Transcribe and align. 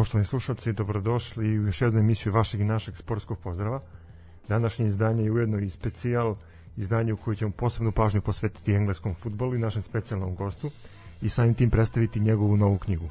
Poštovani 0.00 0.24
slušalci, 0.24 0.72
dobrodošli 0.72 1.58
u 1.58 1.66
još 1.66 1.80
jednu 1.80 2.00
emisiju 2.00 2.32
vašeg 2.32 2.60
i 2.60 2.64
našeg 2.64 2.96
sportskog 2.96 3.38
pozdrava. 3.38 3.80
Današnje 4.48 4.86
izdanje 4.86 5.24
je 5.24 5.30
ujedno 5.30 5.58
i 5.58 5.70
specijal 5.70 6.36
izdanje 6.76 7.12
u 7.12 7.16
kojoj 7.16 7.36
ćemo 7.36 7.50
posebnu 7.50 7.92
pažnju 7.92 8.20
posvetiti 8.20 8.74
engleskom 8.74 9.14
futbolu 9.14 9.54
i 9.54 9.58
našem 9.58 9.82
specijalnom 9.82 10.34
gostu 10.34 10.70
i 11.22 11.28
samim 11.28 11.54
tim 11.54 11.70
predstaviti 11.70 12.20
njegovu 12.20 12.56
novu 12.56 12.78
knjigu. 12.78 13.10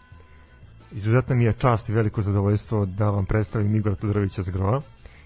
Izuzetno 0.91 1.35
mi 1.35 1.43
je 1.43 1.53
čast 1.53 1.89
i 1.89 1.93
veliko 1.93 2.21
zadovoljstvo 2.21 2.85
da 2.85 3.09
vam 3.09 3.25
predstavim 3.25 3.75
Igora 3.75 3.95
Tudorovića 3.95 4.43
Zgrova. 4.43 4.81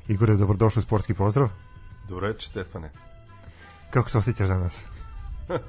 Igore, 0.08 0.36
dobrodošli 0.36 0.80
u 0.80 0.84
sportski 0.84 1.14
pozdrav. 1.14 1.50
Dobro 2.10 2.28
reći, 2.28 2.50
Stefane. 2.50 2.92
Kako 3.90 4.10
se 4.10 4.18
osjećaš 4.18 4.48
danas? 4.48 4.86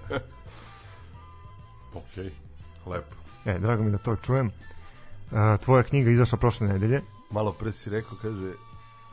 ok, 2.01 2.17
lepo. 2.87 3.15
E, 3.45 3.59
drago 3.59 3.83
mi 3.83 3.91
da 3.91 3.99
to 3.99 4.17
čujem. 4.17 4.49
A, 4.49 4.74
tvoja 5.61 5.83
knjiga 5.83 6.11
izašla 6.11 6.39
prošle 6.39 6.69
nedelje. 6.69 7.03
Malo 7.31 7.53
pre 7.53 7.73
si 7.73 7.91
rekao, 7.91 8.19
kaže, 8.23 8.53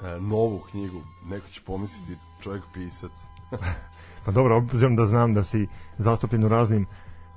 a, 0.02 0.20
novu 0.20 0.60
knjigu. 0.72 1.02
Neko 1.26 1.48
će 1.48 1.62
pomisliti 1.66 2.18
čovjek 2.44 2.64
pisac. 2.74 3.12
pa 4.26 4.32
dobro, 4.32 4.58
obzirom 4.58 4.96
da 4.96 5.06
znam 5.06 5.34
da 5.34 5.44
si 5.44 5.68
zastupljen 5.98 6.44
u 6.44 6.48
raznim 6.48 6.86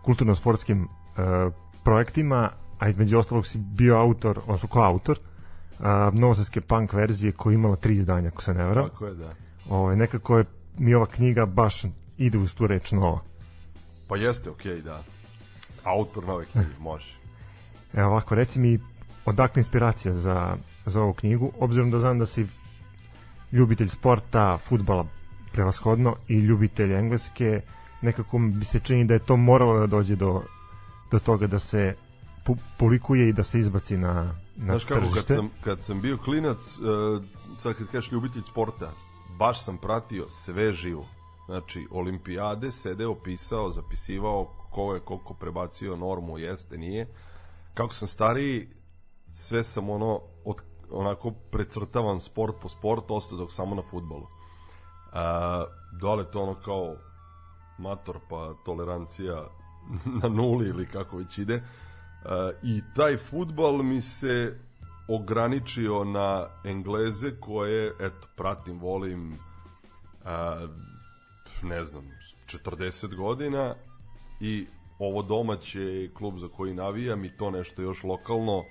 kulturno-sportskim 0.02 0.82
uh, 0.82 1.52
projektima, 1.84 2.50
a 2.78 2.88
između 2.88 3.18
ostalog 3.18 3.46
si 3.46 3.58
bio 3.58 3.96
autor, 3.96 4.38
odnosno 4.38 4.68
koautor, 4.68 5.18
uh, 5.18 5.86
novosadske 6.12 6.60
punk 6.60 6.92
verzije 6.92 7.32
koja 7.32 7.54
imala 7.54 7.76
tri 7.76 7.94
izdanja, 7.94 8.28
ako 8.28 8.42
se 8.42 8.54
ne 8.54 8.64
varam. 8.64 8.88
Tako 8.88 9.06
je, 9.06 9.14
da. 9.14 9.24
Ove, 9.24 9.80
ovaj, 9.80 9.96
nekako 9.96 10.38
je 10.38 10.44
mi 10.78 10.94
ova 10.94 11.06
knjiga 11.06 11.46
baš 11.46 11.82
ide 12.18 12.38
uz 12.38 12.54
tu 12.54 12.66
reč 12.66 12.92
nova. 12.92 13.20
Pa 14.08 14.16
jeste, 14.16 14.50
okej, 14.50 14.72
okay, 14.72 14.82
da. 14.82 15.02
Autor 15.84 16.24
nove 16.24 16.44
knjige, 16.44 16.68
može. 16.80 17.23
Evo 17.94 18.10
ovako, 18.10 18.34
reci 18.34 18.60
mi 18.60 18.78
odakle 19.24 19.60
inspiracija 19.60 20.14
za, 20.14 20.56
za 20.86 21.02
ovu 21.02 21.12
knjigu, 21.12 21.52
obzirom 21.58 21.90
da 21.90 21.98
znam 21.98 22.18
da 22.18 22.26
si 22.26 22.46
ljubitelj 23.52 23.88
sporta, 23.88 24.58
futbala 24.58 25.06
prevashodno 25.52 26.16
i 26.28 26.38
ljubitelj 26.38 26.92
engleske, 26.92 27.60
nekako 28.02 28.38
bi 28.38 28.64
se 28.64 28.80
čini 28.80 29.04
da 29.04 29.14
je 29.14 29.20
to 29.20 29.36
moralo 29.36 29.78
da 29.78 29.86
dođe 29.86 30.16
do, 30.16 30.42
do 31.10 31.18
toga 31.18 31.46
da 31.46 31.58
se 31.58 31.94
pu, 32.44 32.56
publikuje 32.78 33.28
i 33.28 33.32
da 33.32 33.42
se 33.42 33.58
izbaci 33.58 33.96
na, 33.96 34.14
na 34.56 34.72
Znaš 34.72 34.84
kako, 34.84 35.00
tržište. 35.00 35.26
kad 35.26 35.36
sam, 35.36 35.50
kad 35.64 35.82
sam 35.82 36.00
bio 36.00 36.16
klinac, 36.16 36.78
uh, 36.78 37.22
sad 37.58 37.74
kad 37.74 37.86
kažeš 37.86 38.12
ljubitelj 38.12 38.42
sporta, 38.42 38.92
baš 39.38 39.64
sam 39.64 39.78
pratio 39.78 40.30
sve 40.30 40.72
živo. 40.72 41.06
Znači, 41.46 41.86
olimpijade, 41.90 42.72
sedeo, 42.72 43.14
pisao, 43.14 43.70
zapisivao 43.70 44.44
ko 44.70 44.94
je 44.94 45.00
koliko 45.00 45.34
prebacio 45.34 45.96
normu, 45.96 46.38
jeste, 46.38 46.78
nije. 46.78 47.06
Kako 47.74 47.94
sam 47.94 48.08
stariji, 48.08 48.68
sve 49.32 49.62
sam 49.62 49.90
ono, 49.90 50.20
od, 50.44 50.62
onako 50.90 51.30
precrtavan 51.30 52.20
sport 52.20 52.54
po 52.62 52.68
sport, 52.68 53.04
ostao 53.08 53.38
dok 53.38 53.52
samo 53.52 53.74
na 53.74 53.82
futbolu. 53.82 54.26
A, 55.12 55.64
dole 56.00 56.30
to 56.30 56.42
ono 56.42 56.54
kao 56.54 56.96
mator 57.78 58.18
pa 58.28 58.54
tolerancija 58.64 59.46
na 60.22 60.28
nuli 60.28 60.68
ili 60.68 60.86
kako 60.86 61.16
već 61.16 61.38
ide. 61.38 61.62
A, 62.24 62.50
I 62.62 62.82
taj 62.96 63.16
futbal 63.16 63.82
mi 63.82 64.02
se 64.02 64.58
ograničio 65.08 66.04
na 66.04 66.46
Engleze 66.64 67.40
koje, 67.40 67.92
eto, 68.00 68.28
pratim, 68.36 68.78
volim, 68.78 69.38
a, 70.24 70.66
ne 71.62 71.84
znam, 71.84 72.10
40 72.46 73.16
godina 73.16 73.74
i 74.40 74.66
ovo 74.98 75.22
domaće 75.22 76.10
klub 76.14 76.38
za 76.38 76.48
koji 76.48 76.74
navijam 76.74 77.24
i 77.24 77.36
to 77.36 77.50
nešto 77.50 77.82
još 77.82 78.02
lokalno 78.02 78.64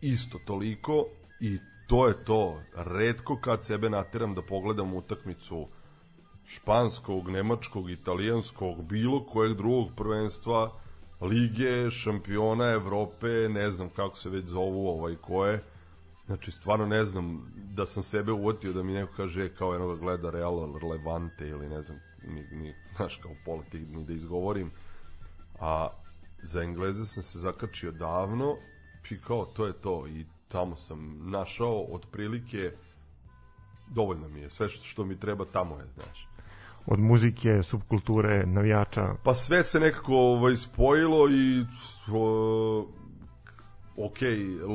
isto 0.00 0.38
toliko 0.46 1.06
i 1.40 1.58
to 1.86 2.08
je 2.08 2.24
to. 2.24 2.60
Redko 2.74 3.36
kad 3.40 3.64
sebe 3.64 3.90
nateram 3.90 4.34
da 4.34 4.42
pogledam 4.42 4.94
utakmicu 4.94 5.66
španskog, 6.46 7.30
nemačkog, 7.30 7.90
italijanskog, 7.90 8.84
bilo 8.84 9.26
kojeg 9.26 9.56
drugog 9.56 9.88
prvenstva, 9.96 10.72
lige, 11.20 11.90
šampiona 11.90 12.64
Evrope, 12.64 13.26
ne 13.48 13.70
znam 13.70 13.88
kako 13.88 14.16
se 14.16 14.30
već 14.30 14.44
zovu 14.44 14.88
ovaj 14.88 15.16
koje. 15.16 15.62
Znači, 16.26 16.50
stvarno 16.50 16.86
ne 16.86 17.04
znam 17.04 17.52
da 17.74 17.86
sam 17.86 18.02
sebe 18.02 18.32
uvatio 18.32 18.72
da 18.72 18.82
mi 18.82 18.92
neko 18.92 19.12
kaže 19.16 19.54
kao 19.54 19.74
enoga 19.74 19.94
gleda 19.94 20.30
Real 20.30 20.88
Levante 20.90 21.48
ili 21.48 21.68
ne 21.68 21.82
znam, 21.82 22.00
ni, 22.26 22.42
ni, 22.52 22.74
znaš, 22.96 23.16
kao 23.16 23.32
pola 23.44 23.62
ni 23.72 24.04
da 24.04 24.12
izgovorim. 24.12 24.70
A 25.60 25.88
za 26.42 26.62
Engleze 26.62 27.06
sam 27.06 27.22
se 27.22 27.38
zakačio 27.38 27.92
davno 27.92 28.56
i 29.10 29.20
kao 29.20 29.44
to 29.44 29.66
je 29.66 29.72
to 29.72 30.06
i 30.08 30.26
tamo 30.48 30.76
sam 30.76 31.30
našao 31.30 31.86
otprilike 31.90 32.72
dovoljno 33.88 34.28
mi 34.28 34.40
je, 34.40 34.50
sve 34.50 34.68
što, 34.68 34.84
što 34.84 35.04
mi 35.04 35.20
treba 35.20 35.44
tamo 35.44 35.78
je, 35.78 35.86
znaš 35.94 36.30
od 36.86 36.98
muzike, 36.98 37.62
subkulture, 37.62 38.46
navijača? 38.46 39.14
Pa 39.22 39.34
sve 39.34 39.62
se 39.62 39.80
nekako 39.80 40.14
ovaj, 40.14 40.56
spojilo 40.56 41.30
i 41.30 41.64
o, 42.12 42.86
ok, 43.96 44.18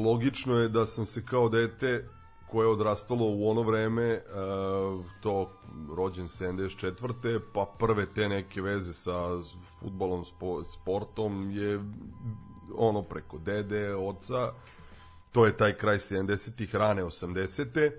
logično 0.05 0.55
je 0.55 0.69
da 0.69 0.85
sam 0.85 1.05
se 1.05 1.25
kao 1.25 1.49
dete 1.49 2.05
koje 2.47 2.65
je 2.65 2.71
odrastalo 2.71 3.25
u 3.25 3.49
ono 3.49 3.61
vreme, 3.61 4.13
uh, 4.13 5.05
to 5.21 5.49
rođen 5.95 6.27
74. 6.27 7.39
pa 7.53 7.65
prve 7.79 8.05
te 8.05 8.29
neke 8.29 8.61
veze 8.61 8.93
sa 8.93 9.41
futbolom, 9.79 10.25
spo, 10.25 10.63
sportom 10.63 11.51
je 11.51 11.79
ono 12.77 13.01
preko 13.01 13.37
dede, 13.37 13.95
oca, 13.95 14.51
to 15.31 15.45
je 15.45 15.57
taj 15.57 15.73
kraj 15.73 15.97
70-ih, 15.97 16.75
rane 16.75 17.03
80. 17.03 17.91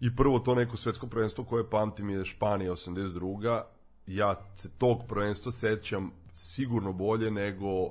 I 0.00 0.16
prvo 0.16 0.38
to 0.38 0.54
neko 0.54 0.76
svetsko 0.76 1.06
prvenstvo 1.06 1.44
koje 1.44 1.70
pamtim 1.70 2.10
je 2.10 2.24
Španija 2.24 2.72
82. 2.72 3.62
Ja 4.06 4.34
se 4.56 4.70
tog 4.78 4.98
prvenstva 5.08 5.52
sećam 5.52 6.10
sigurno 6.34 6.92
bolje 6.92 7.30
nego 7.30 7.90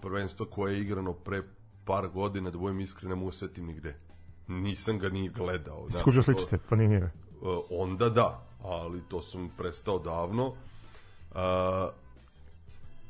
prvenstvo 0.00 0.46
koje 0.46 0.74
je 0.74 0.80
igrano 0.80 1.12
pre 1.12 1.42
par 1.84 2.08
godina, 2.08 2.50
da 2.50 2.58
budem 2.58 2.80
iskren, 2.80 3.08
ne 3.08 3.14
mogu 3.14 3.32
setim 3.32 3.66
nigde. 3.66 4.07
Nisam 4.48 4.98
ga 4.98 5.08
ni 5.08 5.28
gledao. 5.28 5.86
Iskužio 5.88 6.22
sličice, 6.22 6.58
pa 6.68 6.76
nije 6.76 6.88
njega. 6.88 7.10
Uh, 7.40 7.58
onda 7.70 8.08
da, 8.08 8.42
ali 8.62 9.02
to 9.08 9.22
sam 9.22 9.48
prestao 9.58 9.98
davno. 9.98 10.46
Uh, 10.46 11.90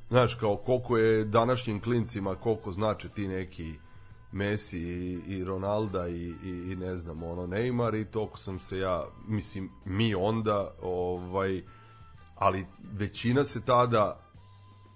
znaš, 0.09 0.35
kao 0.35 0.57
koliko 0.57 0.97
je 0.97 1.25
današnjim 1.25 1.81
klincima, 1.81 2.35
koliko 2.35 2.73
znače 2.73 3.09
ti 3.09 3.29
neki 3.29 3.75
Messi 4.33 4.79
i, 4.79 5.21
i 5.27 5.45
Ronalda 5.45 6.09
i, 6.09 6.35
i, 6.45 6.73
i 6.73 6.77
ne 6.77 6.97
znam, 6.97 7.23
ono, 7.23 7.47
Neymar 7.47 8.01
i 8.01 8.05
toliko 8.05 8.39
sam 8.39 8.61
se 8.61 8.79
ja, 8.79 9.05
mislim, 9.27 9.71
mi 9.85 10.15
onda, 10.15 10.75
ovaj, 10.83 11.63
ali 12.35 12.67
većina 12.93 13.45
se 13.45 13.65
tada 13.65 14.21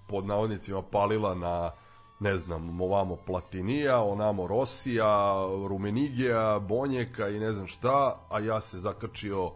pod 0.07 0.25
navodnicima 0.25 0.81
palila 0.81 1.35
na 1.35 1.71
ne 2.23 2.37
znam, 2.37 2.81
ovamo 2.81 3.15
Platinija, 3.15 4.01
onamo 4.01 4.47
Rosija, 4.47 5.33
Rumenigija, 5.67 6.59
Bonjeka 6.59 7.29
i 7.29 7.39
ne 7.39 7.53
znam 7.53 7.67
šta, 7.67 8.19
a 8.29 8.39
ja 8.39 8.61
se 8.61 8.77
zakrčio 8.77 9.51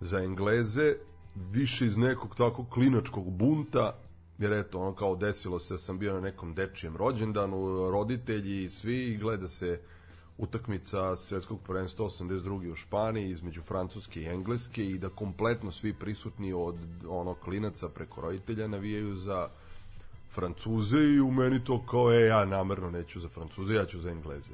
za 0.00 0.18
Engleze, 0.18 0.94
više 1.34 1.86
iz 1.86 1.96
nekog 1.96 2.36
tako 2.36 2.64
klinačkog 2.64 3.30
bunta, 3.30 3.96
jer 4.38 4.52
eto, 4.52 4.80
ono 4.80 4.94
kao 4.94 5.16
desilo 5.16 5.58
se, 5.58 5.78
sam 5.78 5.98
bio 5.98 6.14
na 6.14 6.20
nekom 6.20 6.54
dečijem 6.54 6.96
rođendanu, 6.96 7.90
roditelji, 7.90 8.70
svi, 8.70 9.18
gleda 9.20 9.48
se 9.48 9.80
utakmica 10.38 11.16
svetskog 11.16 11.60
prvenstva 11.62 12.06
82. 12.06 12.72
u 12.72 12.74
Španiji 12.74 13.30
između 13.30 13.62
Francuske 13.62 14.22
i 14.22 14.26
Engleske 14.26 14.84
i 14.84 14.98
da 14.98 15.08
kompletno 15.08 15.70
svi 15.70 15.92
prisutni 15.92 16.52
od 16.52 16.78
ono 17.08 17.34
klinaca 17.34 17.88
preko 17.88 18.20
roditelja 18.20 18.68
navijaju 18.68 19.16
za 19.16 19.48
Francuze 20.30 20.98
i 20.98 21.20
u 21.20 21.30
meni 21.30 21.64
to 21.64 21.82
kao, 21.86 22.12
e, 22.12 22.20
ja 22.20 22.44
namerno 22.44 22.90
neću 22.90 23.20
za 23.20 23.28
Francuze, 23.28 23.74
ja 23.74 23.86
ću 23.86 23.98
za 23.98 24.10
Engleze. 24.10 24.52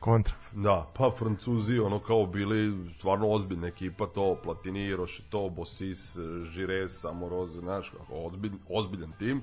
Kontra. 0.00 0.34
Da, 0.52 0.90
pa 0.94 1.10
Francuzi 1.18 1.78
ono 1.78 1.98
kao 1.98 2.26
bili 2.26 2.90
stvarno 2.90 3.28
ozbiljna 3.30 3.66
ekipa, 3.66 4.06
to 4.06 4.36
Platini, 4.44 4.96
Rošeto, 4.96 5.48
Bosis, 5.48 6.16
Žires, 6.42 7.04
Amoroze, 7.04 7.60
znaš, 7.60 7.92
ozbilj, 8.10 8.52
ozbiljan 8.68 9.12
tim. 9.18 9.42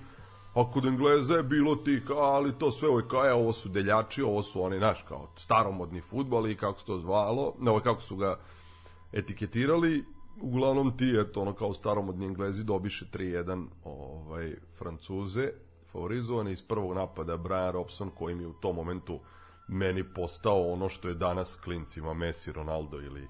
A 0.54 0.72
kod 0.72 0.86
Engleza 0.86 1.34
je 1.34 1.44
bilo 1.44 1.76
ti, 1.76 2.02
kao, 2.08 2.18
ali 2.18 2.54
to 2.60 2.72
sve 2.72 2.90
ovo 2.90 3.02
kao, 3.10 3.24
je, 3.24 3.34
ovo 3.34 3.54
su 3.54 3.70
deljači, 3.70 4.22
ovo 4.22 4.42
su 4.42 4.64
oni, 4.64 4.78
znaš, 4.78 5.06
kao 5.08 5.28
staromodni 5.36 6.02
futbol 6.02 6.48
i 6.48 6.56
kako 6.56 6.80
se 6.80 6.86
to 6.86 7.00
zvalo, 7.00 7.54
ne, 7.60 7.80
kako 7.84 8.02
su 8.02 8.16
ga 8.16 8.40
etiketirali, 9.14 10.04
uglavnom 10.42 10.98
ti, 10.98 11.16
eto, 11.20 11.42
ono 11.42 11.54
kao 11.54 11.74
staromodni 11.74 12.26
Englezi 12.26 12.64
dobiše 12.64 13.06
3-1 13.14 13.66
ovaj, 13.84 14.56
Francuze, 14.78 15.52
favorizovani 15.92 16.52
iz 16.52 16.62
prvog 16.62 16.94
napada 16.94 17.38
Brian 17.38 17.72
Robson, 17.72 18.12
koji 18.16 18.36
mi 18.36 18.46
u 18.46 18.54
tom 18.54 18.76
momentu 18.76 19.20
meni 19.68 20.04
postao 20.04 20.72
ono 20.72 20.90
što 20.90 21.08
je 21.08 21.14
danas 21.14 21.56
klincima 21.56 22.14
Messi, 22.14 22.52
Ronaldo 22.52 23.02
ili 23.02 23.28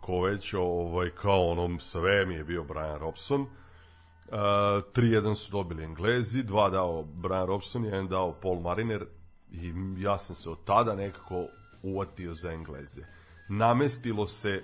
ko 0.00 0.20
već, 0.20 0.54
ovaj, 0.54 1.10
kao 1.10 1.50
onom 1.50 1.80
sve 1.80 2.26
mi 2.26 2.34
je 2.34 2.44
bio 2.44 2.64
Brian 2.64 2.98
Robson. 2.98 3.40
Uh, 3.40 4.36
3-1 4.36 5.34
su 5.34 5.52
dobili 5.52 5.84
Englezi, 5.84 6.42
dva 6.42 6.70
dao 6.70 7.02
Brian 7.02 7.46
Robson, 7.46 7.84
jedan 7.84 8.08
dao 8.08 8.32
Paul 8.32 8.60
Mariner, 8.60 9.06
I 9.50 9.72
ja 9.98 10.18
sam 10.18 10.36
se 10.36 10.50
od 10.50 10.64
tada 10.64 10.94
nekako 10.94 11.46
uvatio 11.82 12.34
za 12.34 12.52
Engleze. 12.52 13.02
Namestilo 13.48 14.26
se 14.26 14.62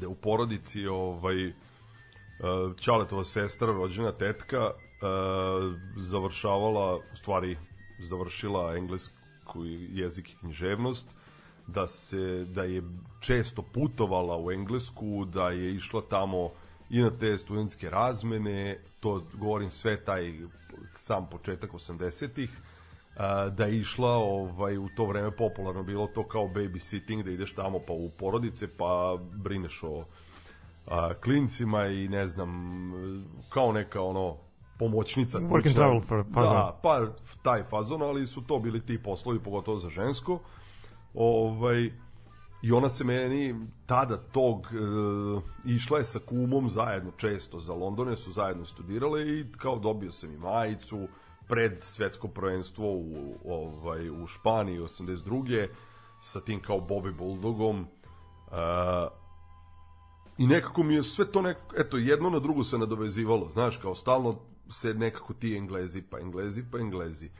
da 0.00 0.08
u 0.08 0.14
porodici 0.14 0.86
ovaj, 0.86 1.52
Čaletova 2.78 3.24
sestra, 3.24 3.66
rođena 3.66 4.12
tetka, 4.12 4.70
završavala, 5.96 6.96
u 6.96 7.16
stvari 7.16 7.56
završila 7.98 8.76
englesku 8.76 9.64
jezik 9.92 10.30
i 10.30 10.36
književnost, 10.36 11.06
da 11.66 11.86
se 11.86 12.44
da 12.44 12.64
je 12.64 12.82
često 13.20 13.62
putovala 13.62 14.36
u 14.38 14.52
Englesku, 14.52 15.24
da 15.24 15.50
je 15.50 15.74
išla 15.74 16.02
tamo 16.10 16.48
i 16.90 17.00
na 17.00 17.10
te 17.10 17.38
studentske 17.38 17.90
razmene, 17.90 18.78
to 19.00 19.22
govorim 19.34 19.70
sve 19.70 20.04
taj 20.04 20.34
sam 20.94 21.26
početak 21.30 21.72
80-ih, 21.72 22.50
da 23.50 23.64
je 23.64 23.80
išla 23.80 24.10
ovaj 24.10 24.78
u 24.78 24.88
to 24.96 25.06
vreme 25.06 25.30
popularno 25.30 25.82
bilo 25.82 26.06
to 26.06 26.22
kao 26.22 26.42
babysitting 26.42 27.22
da 27.22 27.30
ideš 27.30 27.54
tamo 27.54 27.78
pa 27.86 27.92
u 27.92 28.10
porodice 28.18 28.66
pa 28.76 29.18
brineš 29.32 29.82
o 29.82 30.04
a, 30.86 31.14
klincima 31.14 31.86
i 31.86 32.08
ne 32.08 32.26
znam 32.26 32.50
kao 33.48 33.72
neka 33.72 34.02
ono 34.02 34.36
pomoćnica 34.78 35.38
work 35.38 35.66
and 35.66 35.74
travel 35.74 36.00
for 36.00 36.24
fazon. 36.34 36.52
Da, 36.52 36.80
pa 36.82 37.06
taj 37.42 37.62
fazon, 37.62 38.02
ali 38.02 38.26
su 38.26 38.42
to 38.42 38.58
bili 38.58 38.86
ti 38.86 39.02
poslovi 39.02 39.38
pogotovo 39.38 39.78
za 39.78 39.90
žensko. 39.90 40.38
Ovaj 41.14 41.90
i 42.62 42.72
ona 42.72 42.88
se 42.88 43.04
meni 43.04 43.54
tada 43.86 44.16
tog 44.16 44.66
e, 44.66 44.76
išla 45.64 45.98
je 45.98 46.04
sa 46.04 46.18
kumom 46.18 46.68
zajedno 46.68 47.10
često 47.16 47.60
za 47.60 47.74
Londone 47.74 48.16
su 48.16 48.32
zajedno 48.32 48.64
studirale 48.64 49.28
i 49.28 49.44
kao 49.56 49.78
dobio 49.78 50.10
sam 50.10 50.34
i 50.34 50.38
majicu 50.38 51.08
pred 51.48 51.84
svetsko 51.84 52.28
prvenstvo 52.28 52.92
u 52.92 53.36
ovaj 53.44 54.10
u 54.10 54.26
Španiji 54.26 54.78
82. 54.78 55.68
sa 56.20 56.40
tim 56.40 56.62
kao 56.62 56.78
Bobby 56.78 57.16
Bulldogom 57.16 57.80
e, 57.80 58.56
i 60.38 60.46
nekako 60.46 60.82
mi 60.82 60.94
je 60.94 61.02
sve 61.02 61.32
to 61.32 61.42
nekako, 61.42 61.74
eto 61.78 61.96
jedno 61.96 62.30
na 62.30 62.38
drugo 62.38 62.64
se 62.64 62.78
nadovezivalo 62.78 63.50
znaš 63.50 63.76
kao 63.76 63.94
stalno 63.94 64.38
se 64.70 64.94
nekako 64.94 65.34
ti 65.34 65.56
Englezi 65.56 66.02
pa 66.02 66.18
Englezi 66.18 66.64
pa 66.72 66.78
Englezi 66.78 67.30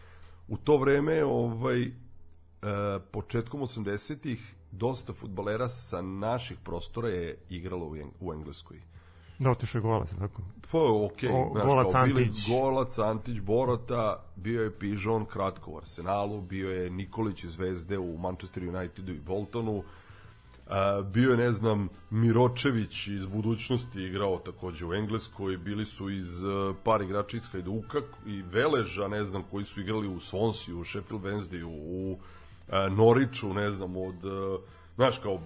u 0.49 0.57
to 0.57 0.77
vreme 0.77 1.25
ovaj 1.25 1.83
e, 1.83 1.91
početkom 3.13 3.61
80-ih 3.61 4.55
dosta 4.71 5.13
futbalera 5.13 5.69
sa 5.69 6.03
naših 6.03 6.59
prostora 6.65 7.09
je 7.09 7.39
igralo 7.51 7.87
u, 7.87 7.97
u 8.21 8.33
Engleskoj. 8.33 8.83
Da, 9.39 9.51
otišao 9.51 9.79
je 9.79 9.83
Golac, 9.83 10.11
tako? 10.19 10.43
Pa, 10.73 10.79
okej. 10.79 11.31
Okay. 11.31 11.53
Znaš, 11.53 11.65
Golac, 11.65 11.95
Antić. 11.95 12.49
Golac, 12.49 12.99
Antić, 12.99 13.41
Borota, 13.41 14.25
bio 14.37 14.63
je 14.63 14.79
Pižon 14.79 15.25
kratko 15.25 15.71
u 15.71 15.77
Arsenalu, 15.77 16.41
bio 16.41 16.71
je 16.71 16.91
Nikolić 16.91 17.45
iz 17.45 17.51
Zvezde 17.51 17.99
u 17.99 18.19
Manchester 18.19 18.69
Unitedu 18.69 19.13
i 19.13 19.21
Boltonu, 19.21 19.83
A, 20.71 21.03
bio 21.03 21.31
je, 21.31 21.37
ne 21.37 21.53
znam, 21.53 21.89
Miročević 22.11 23.07
iz 23.07 23.27
budućnosti 23.27 24.03
igrao 24.03 24.39
takođe 24.39 24.87
u 24.87 24.95
Engleskoj, 24.95 25.57
bili 25.57 25.85
su 25.85 26.11
iz 26.11 26.45
uh, 26.45 26.77
par 26.85 27.03
igrača 27.03 27.37
iz 27.37 27.47
Hajduka 27.53 27.99
i 28.27 28.43
Veleža, 28.43 29.09
ne 29.09 29.25
znam, 29.25 29.43
koji 29.51 29.65
su 29.65 29.81
igrali 29.81 30.09
u 30.09 30.17
Swansea, 30.17 30.81
u 30.81 30.85
Sheffield 30.85 31.23
Wednesday, 31.23 31.63
u, 31.63 32.13
u 32.13 32.19
Noriću, 32.91 33.55
ne 33.55 33.73
znam, 33.73 33.97
od, 33.97 34.17
znaš, 34.97 35.19
kao, 35.19 35.41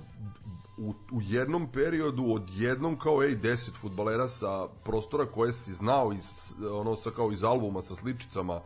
u, 0.81 0.95
u 1.13 1.21
jednom 1.23 1.69
periodu 1.73 2.25
od 2.29 2.51
jednom 2.55 2.99
kao 2.99 3.23
ej 3.23 3.37
10 3.37 3.71
fudbalera 3.73 4.29
sa 4.29 4.69
prostora 4.85 5.27
koje 5.27 5.53
si 5.53 5.75
znao 5.75 6.13
iz 6.13 6.55
ono 6.73 6.97
sa 6.97 7.11
kao 7.11 7.33
iz 7.33 7.45
albuma 7.45 7.83
sa 7.83 7.95
sličicama 7.95 8.61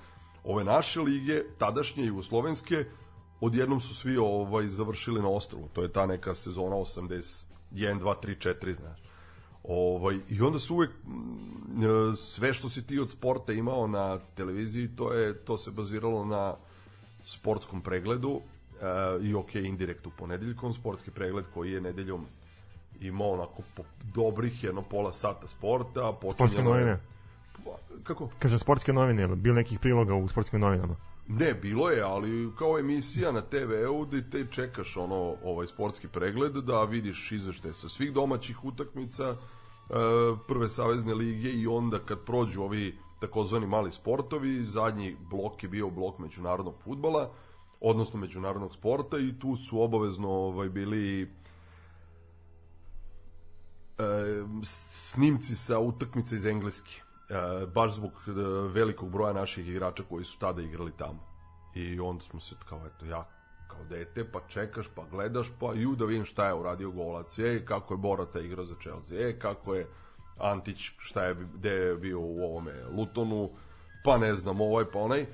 ove 0.44 0.64
naše 0.64 1.00
lige 1.00 1.42
tadašnje 1.58 2.04
jugoslovenske 2.04 2.84
odjednom 3.40 3.80
su 3.80 3.94
svi 3.94 4.16
ovaj 4.16 4.68
završili 4.68 5.22
na 5.22 5.28
ostrvu. 5.28 5.68
To 5.72 5.82
je 5.82 5.92
ta 5.92 6.06
neka 6.06 6.34
sezona 6.34 6.76
80 6.76 7.46
1 7.72 8.00
2 8.00 8.14
3 8.22 8.54
4 8.60 8.76
znaš. 8.76 9.02
Ovaj, 9.64 10.18
I 10.28 10.40
onda 10.40 10.58
su 10.58 10.74
uvek 10.74 10.90
sve 12.16 12.54
što 12.54 12.68
si 12.68 12.86
ti 12.86 12.98
od 12.98 13.10
sporta 13.10 13.52
imao 13.52 13.86
na 13.86 14.18
televiziji, 14.18 14.96
to 14.96 15.12
je 15.12 15.44
to 15.44 15.56
se 15.56 15.70
baziralo 15.70 16.24
na 16.24 16.54
sportskom 17.24 17.80
pregledu 17.80 18.40
i 19.22 19.34
ok, 19.34 19.54
indirekt 19.54 20.06
u 20.06 20.10
ponedeljkom, 20.10 20.72
sportski 20.72 21.10
pregled 21.10 21.44
koji 21.54 21.72
je 21.72 21.80
nedeljom 21.80 22.26
imao 23.00 23.30
onako 23.30 23.62
po 23.76 23.82
dobrih 24.14 24.64
jedno 24.64 24.82
pola 24.82 25.12
sata 25.12 25.46
sporta. 25.46 26.12
Sportske 26.32 26.62
novine? 26.62 27.00
Kako? 28.02 28.28
Kaže 28.38 28.58
sportske 28.58 28.92
novine, 28.92 29.28
bilo 29.28 29.54
nekih 29.54 29.78
priloga 29.78 30.14
u 30.14 30.28
sportskim 30.28 30.60
novinama? 30.60 30.96
Ne, 31.28 31.54
bilo 31.54 31.90
je, 31.90 32.02
ali 32.02 32.50
kao 32.58 32.78
emisija 32.78 33.32
na 33.32 33.40
TV-u 33.40 34.04
da 34.06 34.20
te 34.30 34.46
čekaš 34.50 34.96
ono 34.96 35.36
ovaj 35.44 35.66
sportski 35.66 36.08
pregled 36.08 36.52
da 36.52 36.84
vidiš 36.84 37.32
izveštaje 37.32 37.74
sa 37.74 37.88
svih 37.88 38.12
domaćih 38.12 38.64
utakmica 38.64 39.24
e, 39.24 39.36
prve 40.48 40.68
savezne 40.68 41.14
lige 41.14 41.50
i 41.50 41.66
onda 41.66 41.98
kad 41.98 42.24
prođu 42.24 42.62
ovi 42.62 42.98
takozvani 43.20 43.66
mali 43.66 43.92
sportovi, 43.92 44.64
zadnji 44.64 45.16
blok 45.30 45.62
je 45.62 45.68
bio 45.68 45.90
blok 45.90 46.18
međunarodnog 46.18 46.74
futbala, 46.84 47.30
odnosno 47.80 48.20
međunarodnog 48.20 48.74
sporta 48.74 49.18
i 49.18 49.38
tu 49.38 49.56
su 49.56 49.80
obavezno 49.80 50.28
ovaj, 50.28 50.68
bili 50.68 51.22
e, 51.22 51.28
snimci 54.90 55.56
sa 55.56 55.78
utakmice 55.78 56.36
iz 56.36 56.46
Engleske. 56.46 57.00
E, 57.30 57.66
baš 57.66 57.94
zbog 57.94 58.12
e, 58.12 58.30
velikog 58.72 59.10
broja 59.10 59.32
naših 59.32 59.68
igrača 59.68 60.02
koji 60.08 60.24
su 60.24 60.38
tada 60.38 60.62
igrali 60.62 60.92
tamo. 60.98 61.34
I 61.74 62.00
onda 62.00 62.24
smo 62.24 62.40
se 62.40 62.54
kao, 62.68 62.86
eto, 62.86 63.06
ja 63.06 63.28
kao 63.68 63.84
dete, 63.84 64.24
pa 64.32 64.40
čekaš, 64.48 64.86
pa 64.94 65.04
gledaš, 65.10 65.52
pa 65.60 65.74
ju 65.74 65.94
da 65.96 66.04
vidim 66.04 66.24
šta 66.24 66.46
je 66.46 66.54
uradio 66.54 66.90
golac, 66.90 67.38
je, 67.38 67.64
kako 67.66 67.94
je 67.94 67.98
Borata 67.98 68.40
igrao 68.40 68.64
za 68.64 68.74
Chelsea, 68.80 69.18
je, 69.18 69.38
kako 69.38 69.74
je 69.74 69.86
Antić, 70.38 70.90
šta 70.98 71.24
je, 71.24 71.34
gde 71.54 71.70
je 71.70 71.96
bio 71.96 72.20
u 72.20 72.44
ovome 72.44 72.72
Lutonu, 72.96 73.50
pa 74.04 74.18
ne 74.18 74.36
znam, 74.36 74.60
ovaj, 74.60 74.84
pa 74.92 74.98
onaj. 74.98 75.26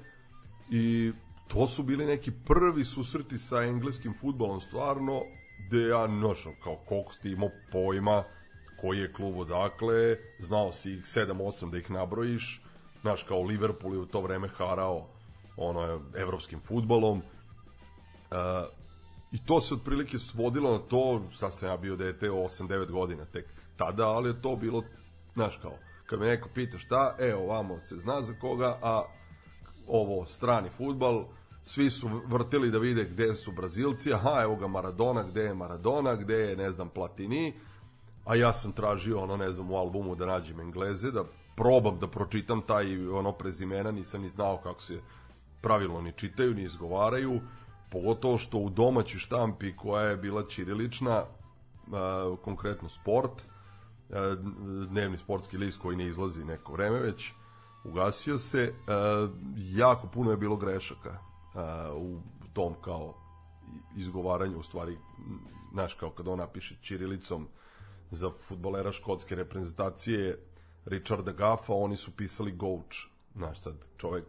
I 0.71 1.13
to 1.53 1.67
su 1.67 1.83
bili 1.83 2.07
neki 2.07 2.31
prvi 2.31 2.85
susreti 2.85 3.39
sa 3.39 3.63
engleskim 3.63 4.15
futbolom 4.21 4.61
stvarno, 4.61 5.23
gde 5.67 5.89
ja, 5.89 6.07
nošao, 6.07 6.53
kao 6.65 6.77
koliko 6.77 7.13
ti 7.23 7.31
imao 7.31 7.51
pojma, 7.73 8.25
koji 8.81 8.99
je 8.99 9.13
klub 9.13 9.39
odakle, 9.39 10.17
znao 10.39 10.73
si 10.73 10.93
ih 10.93 11.01
7-8 11.01 11.71
da 11.71 11.79
ih 11.79 11.91
nabrojiš, 11.91 12.63
znaš, 13.01 13.23
kao 13.23 13.43
Liverpool 13.43 13.95
je 13.95 14.01
u 14.01 14.07
to 14.07 14.21
vreme 14.21 14.49
harao 14.49 15.07
ono, 15.57 16.01
evropskim 16.15 16.61
futbolom, 16.61 17.19
uh, 17.19 17.27
i 19.33 19.45
to 19.45 19.61
se 19.61 19.75
otprilike 19.75 20.19
svodilo 20.19 20.73
na 20.73 20.79
to, 20.79 21.23
sad 21.39 21.55
sam 21.55 21.69
ja 21.69 21.77
bio 21.77 21.97
dete 21.97 22.29
8-9 22.29 22.91
godina 22.91 23.25
tek 23.25 23.47
tada, 23.77 24.09
ali 24.09 24.29
je 24.29 24.43
to 24.43 24.57
bilo, 24.57 24.85
znaš 25.35 25.57
kao, 25.63 25.75
kad 26.07 26.21
me 26.21 26.27
neko 26.27 26.49
pita 26.55 26.79
šta, 26.79 27.17
e, 27.19 27.35
ovamo 27.35 27.79
se 27.79 27.97
zna 27.97 28.23
za 28.23 28.35
koga, 28.41 28.79
a 28.83 29.05
ovo 29.87 30.27
strani 30.27 30.69
futbal, 30.69 31.25
svi 31.63 31.91
su 31.91 32.09
vrtili 32.27 32.71
da 32.71 32.79
vide 32.79 33.05
gde 33.05 33.35
su 33.35 33.53
Brazilci, 33.53 34.13
aha, 34.13 34.41
evo 34.43 34.57
ga 34.57 34.67
Maradona, 34.67 35.23
gde 35.23 35.43
je 35.43 35.55
Maradona, 35.55 36.15
gde 36.17 36.35
je, 36.35 36.57
ne 36.57 36.71
znam, 36.71 36.89
Platini, 36.89 37.55
a 38.25 38.35
ja 38.35 38.53
sam 38.53 38.73
tražio, 38.73 39.21
ono, 39.21 39.37
ne 39.37 39.53
znam, 39.53 39.71
u 39.71 39.77
albumu 39.77 40.15
da 40.15 40.27
nađem 40.27 40.61
Engleze, 40.61 41.11
da 41.11 41.25
probam 41.57 41.99
da 41.99 42.07
pročitam 42.07 42.63
taj, 42.63 43.09
ono, 43.09 43.33
prezimena, 43.33 43.91
nisam 43.91 44.23
ni 44.23 44.31
znao 44.31 44.57
kako 44.57 44.81
se 44.81 45.01
pravilno 45.61 46.01
ni 46.01 46.13
čitaju, 46.13 46.55
ni 46.55 46.63
izgovaraju, 46.63 47.41
pogotovo 47.91 48.39
što 48.39 48.59
u 48.59 48.71
domaći 48.71 49.19
štampi 49.19 49.77
koja 49.77 50.05
je 50.05 50.17
bila 50.17 50.47
ćirilična, 50.47 51.25
konkretno 52.45 52.89
sport, 52.89 53.43
E, 54.13 54.37
dnevni 54.87 55.17
sportski 55.17 55.59
list 55.59 55.81
koji 55.81 55.97
ne 55.97 56.07
izlazi 56.07 56.45
neko 56.45 56.73
vreme 56.73 57.01
već 57.01 57.33
ugasio 57.85 58.39
se 58.39 58.63
e, 58.63 58.73
jako 59.57 60.07
puno 60.07 60.31
je 60.31 60.37
bilo 60.37 60.57
grešaka. 60.57 61.11
e, 61.11 61.30
u 61.97 62.21
tom 62.53 62.75
kao 62.85 63.15
izgovaranju 63.97 64.59
u 64.59 64.63
stvari 64.63 64.99
znaš 65.73 65.95
kao 65.95 66.11
kad 66.11 66.29
on 66.29 66.39
napiše 66.39 66.77
čirilicom 66.81 67.49
za 68.11 68.31
futbolera 68.49 68.93
škotske 68.93 69.35
reprezentacije 69.35 70.39
Richarda 70.85 71.33
Gaffa 71.33 71.73
oni 71.73 71.97
su 71.97 72.11
pisali 72.17 72.53
Gouch 72.53 72.97
znaš 73.35 73.61
sad 73.61 73.75
čovek 73.97 74.25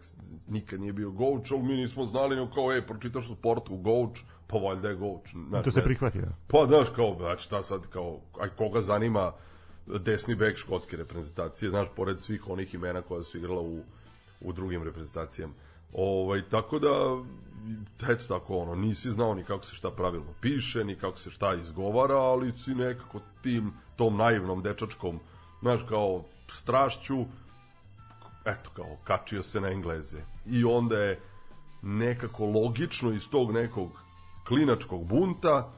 nikad 0.48 0.82
nije 0.82 0.94
bio 0.94 1.12
Gouch 1.12 1.52
ali 1.52 1.64
mi 1.64 1.74
nismo 1.74 2.06
znali 2.06 2.36
no 2.36 2.52
kao 2.52 2.74
ej 2.74 2.88
pročitaš 2.88 3.30
u 3.30 3.36
sportu 3.36 3.78
Gouch 3.78 4.22
pa 4.48 4.58
valjda 4.58 4.90
je 4.90 4.96
Gouch 4.96 5.30
znaš, 5.50 5.64
to 5.64 5.72
se 5.72 5.84
prihvati 5.84 6.22
da 6.22 6.28
pa 6.48 6.66
znaš 6.66 6.90
kao 6.96 7.16
znači 7.20 7.44
šta 7.44 7.64
sad 7.64 7.88
kao 7.88 8.20
aj 8.40 8.50
koga 8.50 8.82
zanima 8.82 9.34
desni 10.00 10.36
bek 10.36 10.58
škotske 10.58 10.98
reprezentacije, 10.98 11.70
znaš, 11.70 11.88
pored 11.96 12.22
svih 12.22 12.50
onih 12.50 12.74
imena 12.74 13.02
koja 13.02 13.24
su 13.24 13.38
igrala 13.38 13.62
u, 13.62 13.80
u 14.42 14.54
drugim 14.54 14.84
reprezentacijama. 14.84 15.54
Ovaj, 15.94 16.42
tako 16.50 16.80
da, 16.80 17.18
eto 18.10 18.24
tako, 18.28 18.58
ono, 18.58 18.76
nisi 18.76 19.12
znao 19.12 19.36
ni 19.36 19.44
kako 19.44 19.66
se 19.66 19.76
šta 19.76 19.92
pravilno 19.92 20.34
piše, 20.42 20.84
ni 20.84 20.96
kako 20.96 21.18
se 21.18 21.32
šta 21.32 21.54
izgovara, 21.54 22.18
ali 22.18 22.52
si 22.52 22.76
nekako 22.76 23.20
tim, 23.42 23.74
tom 23.96 24.18
naivnom 24.18 24.62
dečačkom, 24.62 25.20
znaš, 25.62 25.82
kao 25.90 26.24
strašću, 26.52 27.26
eto, 28.46 28.70
kao, 28.74 28.98
kačio 29.04 29.44
se 29.44 29.62
na 29.62 29.70
Engleze. 29.70 30.24
I 30.46 30.64
onda 30.64 30.98
je 30.98 31.20
nekako 31.82 32.46
logično 32.46 33.12
iz 33.12 33.30
tog 33.30 33.52
nekog 33.52 33.90
klinačkog 34.48 35.06
bunta 35.06 35.70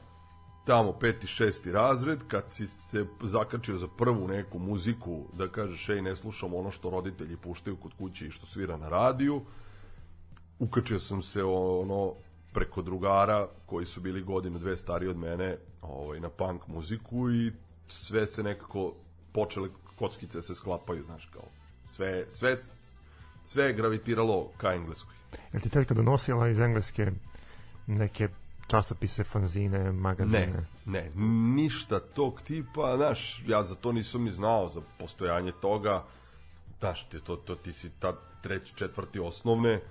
tamo 0.64 0.92
peti, 0.92 1.26
šesti 1.26 1.72
razred, 1.72 2.18
kad 2.28 2.44
si 2.48 2.66
se 2.66 3.06
zakačio 3.22 3.78
za 3.78 3.88
prvu 3.88 4.28
neku 4.28 4.58
muziku, 4.58 5.24
da 5.32 5.48
kažeš, 5.48 5.88
ej, 5.88 6.02
ne 6.02 6.16
slušam 6.16 6.54
ono 6.54 6.70
što 6.70 6.90
roditelji 6.90 7.36
puštaju 7.36 7.76
kod 7.76 7.92
kuće 7.98 8.26
i 8.26 8.30
što 8.30 8.46
svira 8.46 8.76
na 8.76 8.88
radiju, 8.88 9.42
ukačio 10.58 11.00
sam 11.00 11.22
se 11.22 11.44
ono 11.44 12.14
preko 12.52 12.82
drugara 12.82 13.48
koji 13.66 13.86
su 13.86 14.00
bili 14.00 14.22
godinu 14.22 14.58
dve 14.58 14.76
stariji 14.76 15.10
od 15.10 15.16
mene 15.16 15.56
ovaj, 15.82 16.20
na 16.20 16.28
punk 16.28 16.66
muziku 16.66 17.30
i 17.30 17.52
sve 17.86 18.26
se 18.26 18.42
nekako 18.42 18.94
počele 19.32 19.68
kockice 19.96 20.42
se 20.42 20.54
sklapaju, 20.54 21.02
znaš, 21.02 21.28
kao 21.32 21.44
sve, 21.86 22.24
sve, 22.28 22.56
sve 23.44 23.64
je 23.64 23.72
gravitiralo 23.72 24.50
ka 24.56 24.72
engleskoj. 24.74 25.14
Jel 25.52 25.62
ti 25.62 25.68
tetka 25.68 25.94
donosila 25.94 26.48
iz 26.48 26.58
engleske 26.58 27.12
neke 27.86 28.28
časopise, 28.66 29.24
fanzine, 29.24 29.92
magazine? 29.92 30.66
Ne, 30.86 31.00
ne, 31.00 31.10
ništa 31.54 32.00
tog 32.00 32.40
tipa, 32.42 32.96
znaš, 32.96 33.42
ja 33.46 33.62
za 33.62 33.74
to 33.74 33.92
nisam 33.92 34.24
ni 34.24 34.30
znao, 34.30 34.68
za 34.68 34.80
postojanje 34.98 35.52
toga, 35.60 36.04
znaš, 36.78 37.08
ti, 37.08 37.20
to, 37.20 37.36
to, 37.36 37.54
ti 37.54 37.72
si 37.72 37.90
ta 37.98 38.16
treći, 38.42 38.74
četvrti 38.74 39.18
osnovne, 39.18 39.76
uh, 39.76 39.82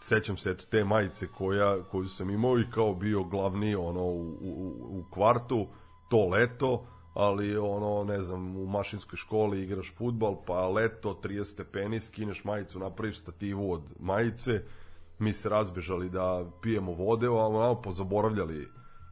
sećam 0.00 0.36
se 0.36 0.50
eto 0.50 0.64
te 0.70 0.84
majice 0.84 1.26
koja, 1.26 1.82
koju 1.90 2.08
sam 2.08 2.30
imao 2.30 2.58
i 2.58 2.70
kao 2.70 2.94
bio 2.94 3.24
glavni 3.24 3.74
ono 3.74 4.02
u, 4.02 4.20
u, 4.40 4.76
u 4.88 5.04
kvartu 5.10 5.66
to 6.08 6.28
leto 6.28 6.86
ali 7.14 7.56
ono 7.56 8.04
ne 8.04 8.22
znam 8.22 8.56
u 8.56 8.66
mašinskoj 8.66 9.16
školi 9.16 9.62
igraš 9.62 9.94
futbal 9.96 10.36
pa 10.46 10.68
leto 10.68 11.20
30 11.22 11.44
stepeni 11.44 12.00
skineš 12.00 12.44
majicu 12.44 12.78
napraviš 12.78 13.18
stativu 13.18 13.72
od 13.72 13.82
majice 14.00 14.62
mi 15.18 15.32
se 15.32 15.48
razbežali 15.48 16.10
da 16.10 16.44
pijemo 16.62 16.92
vode 16.92 17.26
a 17.26 17.30
malo 17.30 17.82
pozaboravljali 17.82 18.68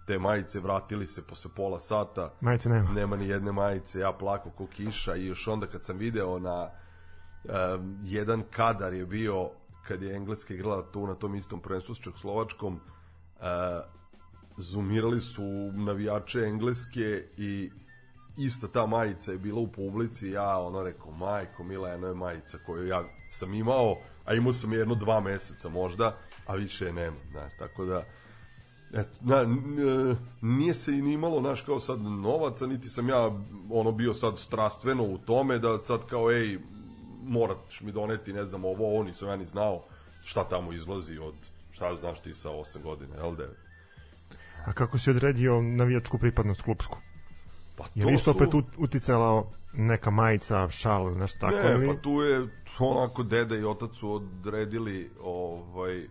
te 0.06 0.18
majice 0.18 0.60
vratili 0.60 1.06
se 1.06 1.22
posle 1.22 1.50
pola 1.56 1.80
sata. 1.80 2.32
Majice 2.40 2.68
nema. 2.68 2.90
Nema 2.92 3.16
ni 3.16 3.28
jedne 3.28 3.52
majice 3.52 4.00
ja 4.00 4.12
plako 4.12 4.50
ko 4.50 4.66
kiša 4.66 5.16
i 5.16 5.26
još 5.26 5.48
onda 5.48 5.66
kad 5.66 5.84
sam 5.84 5.98
video 5.98 6.38
na 6.38 6.68
um, 7.44 7.98
jedan 8.02 8.42
kadar 8.50 8.94
je 8.94 9.06
bio 9.06 9.50
kad 9.88 10.02
je 10.02 10.16
Engleska 10.16 10.54
igrala 10.54 10.82
tu 10.92 11.06
na 11.06 11.14
tom 11.14 11.34
istom 11.34 11.60
prvenstvu 11.60 11.94
s 11.94 12.00
Čehoslovačkom, 12.00 12.74
uh, 12.74 13.40
zoomirali 14.56 15.20
su 15.20 15.42
navijače 15.72 16.40
Engleske 16.40 17.24
i 17.36 17.70
ista 18.36 18.68
ta 18.68 18.86
majica 18.86 19.32
je 19.32 19.38
bila 19.38 19.60
u 19.60 19.66
publici, 19.66 20.30
ja 20.30 20.58
ono 20.58 20.82
rekao, 20.82 21.10
majko, 21.10 21.64
mila, 21.64 21.88
jedno 21.88 22.06
je 22.06 22.14
majica 22.14 22.58
koju 22.66 22.86
ja 22.86 23.04
sam 23.30 23.54
imao, 23.54 23.96
a 24.24 24.34
imao 24.34 24.52
sam 24.52 24.72
jedno 24.72 24.94
dva 24.94 25.20
meseca 25.20 25.68
možda, 25.68 26.16
a 26.46 26.54
više 26.54 26.84
je 26.84 26.92
nema, 26.92 27.16
znaš, 27.30 27.52
tako 27.58 27.84
da, 27.84 28.04
eto, 28.92 29.18
na, 29.20 29.44
nije 30.40 30.74
se 30.74 30.92
i 30.92 31.02
nimalo, 31.02 31.40
znaš, 31.40 31.62
kao 31.62 31.80
sad 31.80 32.00
novaca, 32.02 32.66
niti 32.66 32.88
sam 32.88 33.08
ja, 33.08 33.30
ono, 33.70 33.92
bio 33.92 34.14
sad 34.14 34.38
strastveno 34.38 35.02
u 35.04 35.18
tome, 35.18 35.58
da 35.58 35.78
sad 35.78 36.06
kao, 36.06 36.30
ej, 36.30 36.58
moraš 37.22 37.80
mi 37.80 37.92
doneti, 37.92 38.32
ne 38.32 38.44
znam, 38.44 38.64
ovo, 38.64 38.86
ovo 38.94 39.02
nisam 39.02 39.28
ja 39.28 39.36
ni 39.36 39.46
znao 39.46 39.82
šta 40.24 40.44
tamo 40.44 40.72
izlazi 40.72 41.18
od, 41.18 41.34
šta 41.72 41.94
znaš 41.94 42.20
ti 42.20 42.34
sa 42.34 42.50
8 42.50 42.82
godina, 42.82 43.16
jel 43.16 43.36
da? 43.36 43.44
A 44.66 44.72
kako 44.72 44.98
si 44.98 45.10
odredio 45.10 45.62
navijačku 45.62 46.18
pripadnost 46.18 46.62
klubsku? 46.62 46.98
Pa 47.76 47.84
to 47.84 47.90
je 47.94 48.06
li 48.06 48.14
isto 48.14 48.32
su... 48.32 48.38
opet 48.38 48.48
uticala 48.76 49.44
neka 49.72 50.10
majica, 50.10 50.70
šal, 50.70 51.18
nešto 51.18 51.38
tako? 51.38 51.56
Ne, 51.56 51.72
ili? 51.72 51.86
pa 51.86 52.02
tu 52.02 52.10
je 52.10 52.48
onako 52.78 53.22
deda 53.22 53.56
i 53.56 53.64
otac 53.64 53.94
su 53.94 54.12
odredili 54.12 55.10
ovaj 55.22 56.06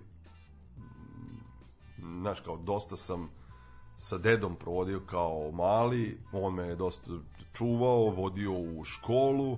znaš 2.20 2.40
kao 2.40 2.58
dosta 2.58 2.96
sam 2.96 3.30
sa 3.98 4.18
dedom 4.18 4.56
provodio 4.56 5.00
kao 5.00 5.52
mali, 5.52 6.18
on 6.32 6.54
me 6.54 6.64
je 6.64 6.76
dosta 6.76 7.12
čuvao, 7.54 8.10
vodio 8.10 8.52
u 8.52 8.84
školu, 8.84 9.58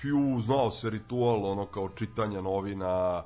pju, 0.00 0.40
znao 0.40 0.70
se 0.70 0.90
ritual, 0.90 1.44
ono 1.44 1.66
kao 1.66 1.88
čitanja 1.88 2.40
novina, 2.40 3.22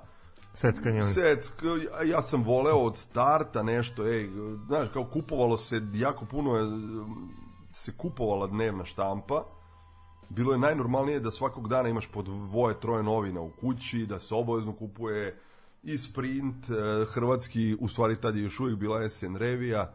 Seckanje. 0.54 1.04
Secka, 1.04 1.66
ja 2.04 2.23
sam 2.23 2.43
voleo 2.43 2.78
od 2.78 2.97
starta 2.97 3.62
nešto, 3.62 4.07
ej, 4.07 4.31
znaš, 4.66 4.88
kao 4.93 5.04
kupovalo 5.04 5.57
se, 5.57 5.83
jako 5.95 6.25
puno 6.25 6.57
je, 6.57 6.64
se 7.73 7.93
kupovala 7.97 8.47
dnevna 8.47 8.85
štampa, 8.85 9.45
bilo 10.28 10.52
je 10.52 10.59
najnormalnije 10.59 11.21
da 11.21 11.31
svakog 11.31 11.69
dana 11.69 11.88
imaš 11.88 12.07
po 12.07 12.23
dvoje, 12.23 12.81
troje 12.81 13.02
novina 13.02 13.40
u 13.40 13.50
kući, 13.50 14.07
da 14.07 14.19
se 14.19 14.35
obavezno 14.35 14.73
kupuje 14.73 15.38
i 15.83 15.99
sprint, 15.99 16.71
e, 16.71 17.04
hrvatski, 17.04 17.76
u 17.81 17.88
stvari 17.88 18.16
tad 18.16 18.37
je 18.37 18.43
još 18.43 18.61
uvijek 18.61 18.78
bila 18.78 19.09
SN 19.09 19.37
revija, 19.37 19.93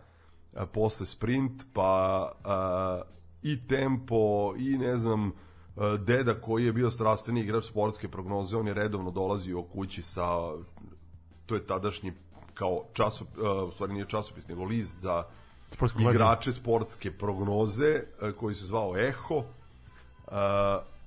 posle 0.73 1.05
sprint, 1.05 1.63
pa 1.73 2.31
a, 2.43 3.01
i 3.43 3.67
tempo, 3.67 4.53
i 4.57 4.77
ne 4.77 4.97
znam, 4.97 5.27
E, 5.29 5.48
deda 5.99 6.41
koji 6.41 6.65
je 6.65 6.73
bio 6.73 6.91
strastveni 6.91 7.41
igrač 7.41 7.65
sportske 7.65 8.07
prognoze, 8.07 8.57
on 8.57 8.67
je 8.67 8.73
redovno 8.73 9.11
dolazio 9.11 9.63
kući 9.63 10.01
sa 10.01 10.25
to 11.45 11.55
je 11.55 11.67
tadašnji 11.67 12.13
kao 12.53 12.83
časop, 12.93 13.27
uh, 13.37 13.67
u 13.67 13.71
stvari 13.71 13.93
nije 13.93 14.05
časopis, 14.05 14.47
nego 14.47 14.63
list 14.63 14.99
za 14.99 15.23
Sportsko 15.71 15.99
igrače 16.01 16.53
sportske 16.53 17.11
prognoze 17.11 18.01
uh, 18.21 18.31
koji 18.31 18.55
se 18.55 18.65
zvao 18.65 18.97
Eho. 18.97 19.43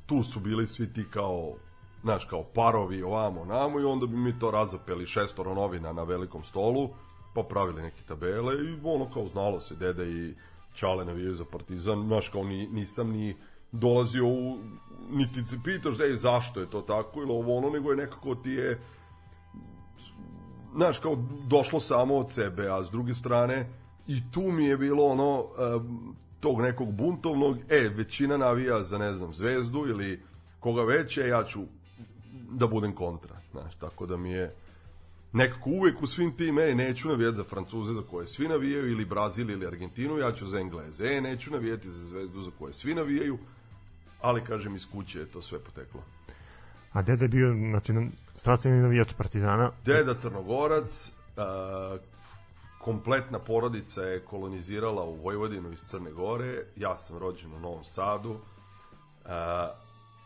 Tu 0.07 0.23
su 0.23 0.41
bili 0.41 0.67
svi 0.67 0.93
ti 0.93 1.05
kao 1.11 1.55
znaš, 2.03 2.25
kao 2.25 2.43
parovi 2.43 3.03
ovamo 3.03 3.45
namo 3.45 3.81
i 3.81 3.85
onda 3.85 4.07
bi 4.07 4.17
mi 4.17 4.39
to 4.39 4.51
razapeli 4.51 5.07
šestoro 5.07 5.55
novina 5.55 5.93
na 5.93 6.03
velikom 6.03 6.43
stolu, 6.43 6.91
pa 7.35 7.43
pravili 7.43 7.83
neke 7.83 8.03
tabele 8.09 8.55
i 8.55 8.79
ono 8.85 9.11
kao 9.11 9.29
znalo 9.29 9.61
se 9.61 9.75
deda 9.75 10.05
i 10.05 10.35
Čale 10.75 11.05
navijaju 11.05 11.35
za 11.35 11.45
Partizan, 11.45 12.07
znaš, 12.07 12.29
kao 12.29 12.45
ni, 12.45 12.67
nisam 12.67 13.11
ni 13.11 13.37
dolazio 13.73 14.27
u 14.27 14.59
niti 15.11 15.45
se 15.45 15.59
pitaš 15.65 16.01
ej, 16.01 16.13
zašto 16.13 16.61
je 16.61 16.71
to 16.71 16.81
tako? 16.81 17.21
Ili 17.21 17.31
ovo 17.31 17.59
ono, 17.59 17.71
nego 17.71 17.91
je 17.91 17.97
nekako 17.97 18.35
ti 18.35 18.51
je 18.51 18.81
znaš, 20.75 20.99
kao 20.99 21.17
došlo 21.47 21.81
samo 21.81 22.17
od 22.17 22.31
sebe, 22.31 22.69
a 22.69 22.85
s 22.85 22.91
druge 22.91 23.15
strane 23.15 23.69
i 24.07 24.31
tu 24.31 24.43
mi 24.43 24.65
je 24.65 24.77
bilo 24.77 25.05
ono 25.05 25.47
tog 26.41 26.61
nekog 26.61 26.93
buntovnog, 26.93 27.57
e, 27.69 27.89
većina 27.95 28.37
navija 28.37 28.83
za, 28.83 28.99
ne 28.99 29.15
znam, 29.15 29.35
zvezdu 29.35 29.87
ili 29.89 30.23
koga 30.61 30.83
već, 30.83 31.19
e, 31.19 31.29
ja 31.29 31.45
ću 31.45 31.61
da 32.51 32.67
budem 32.67 32.95
kontra, 32.95 33.37
znaš, 33.51 33.75
tako 33.75 34.07
da 34.07 34.17
mi 34.17 34.31
je 34.31 34.55
nekako 35.33 35.71
uvek 35.71 36.03
u 36.03 36.07
svim 36.07 36.37
tim, 36.37 36.59
e, 36.59 36.75
neću 36.75 37.09
navijati 37.09 37.37
za 37.37 37.45
Francuze 37.45 37.93
za 37.93 38.03
koje 38.11 38.27
svi 38.27 38.49
navijaju, 38.49 38.91
ili 38.91 39.05
Brazil 39.05 39.51
ili 39.51 39.67
Argentinu, 39.67 40.19
ja 40.19 40.33
ću 40.33 40.47
za 40.47 40.61
Engleze, 40.61 41.07
e, 41.07 41.21
neću 41.21 41.51
navijati 41.51 41.91
za 41.91 42.05
zvezdu 42.05 42.43
za 42.43 42.51
koje 42.59 42.73
svi 42.73 42.95
navijaju, 42.95 43.39
ali 44.23 44.45
kažem 44.45 44.75
iz 44.75 44.87
kuće 44.93 45.19
je 45.19 45.27
to 45.27 45.43
sve 45.43 45.59
poteklo. 45.59 46.03
A 46.93 47.03
deda 47.03 47.25
je 47.25 47.29
bio, 47.29 47.53
znači, 47.53 47.93
strastveni 48.37 48.83
navijač 48.83 49.13
Partizana? 49.15 49.71
Deda 49.85 50.15
Crnogorac, 50.15 51.13
uh, 51.37 52.01
kompletna 52.81 53.39
porodica 53.39 54.03
je 54.03 54.25
kolonizirala 54.25 55.03
u 55.03 55.15
Vojvodinu 55.15 55.73
iz 55.73 55.81
Crne 55.81 56.13
Gore, 56.13 56.65
ja 56.77 56.97
sam 56.97 57.19
rođen 57.19 57.55
u 57.55 57.61
Novom 57.61 57.85
Sadu, 57.85 58.31
uh, 58.31 58.39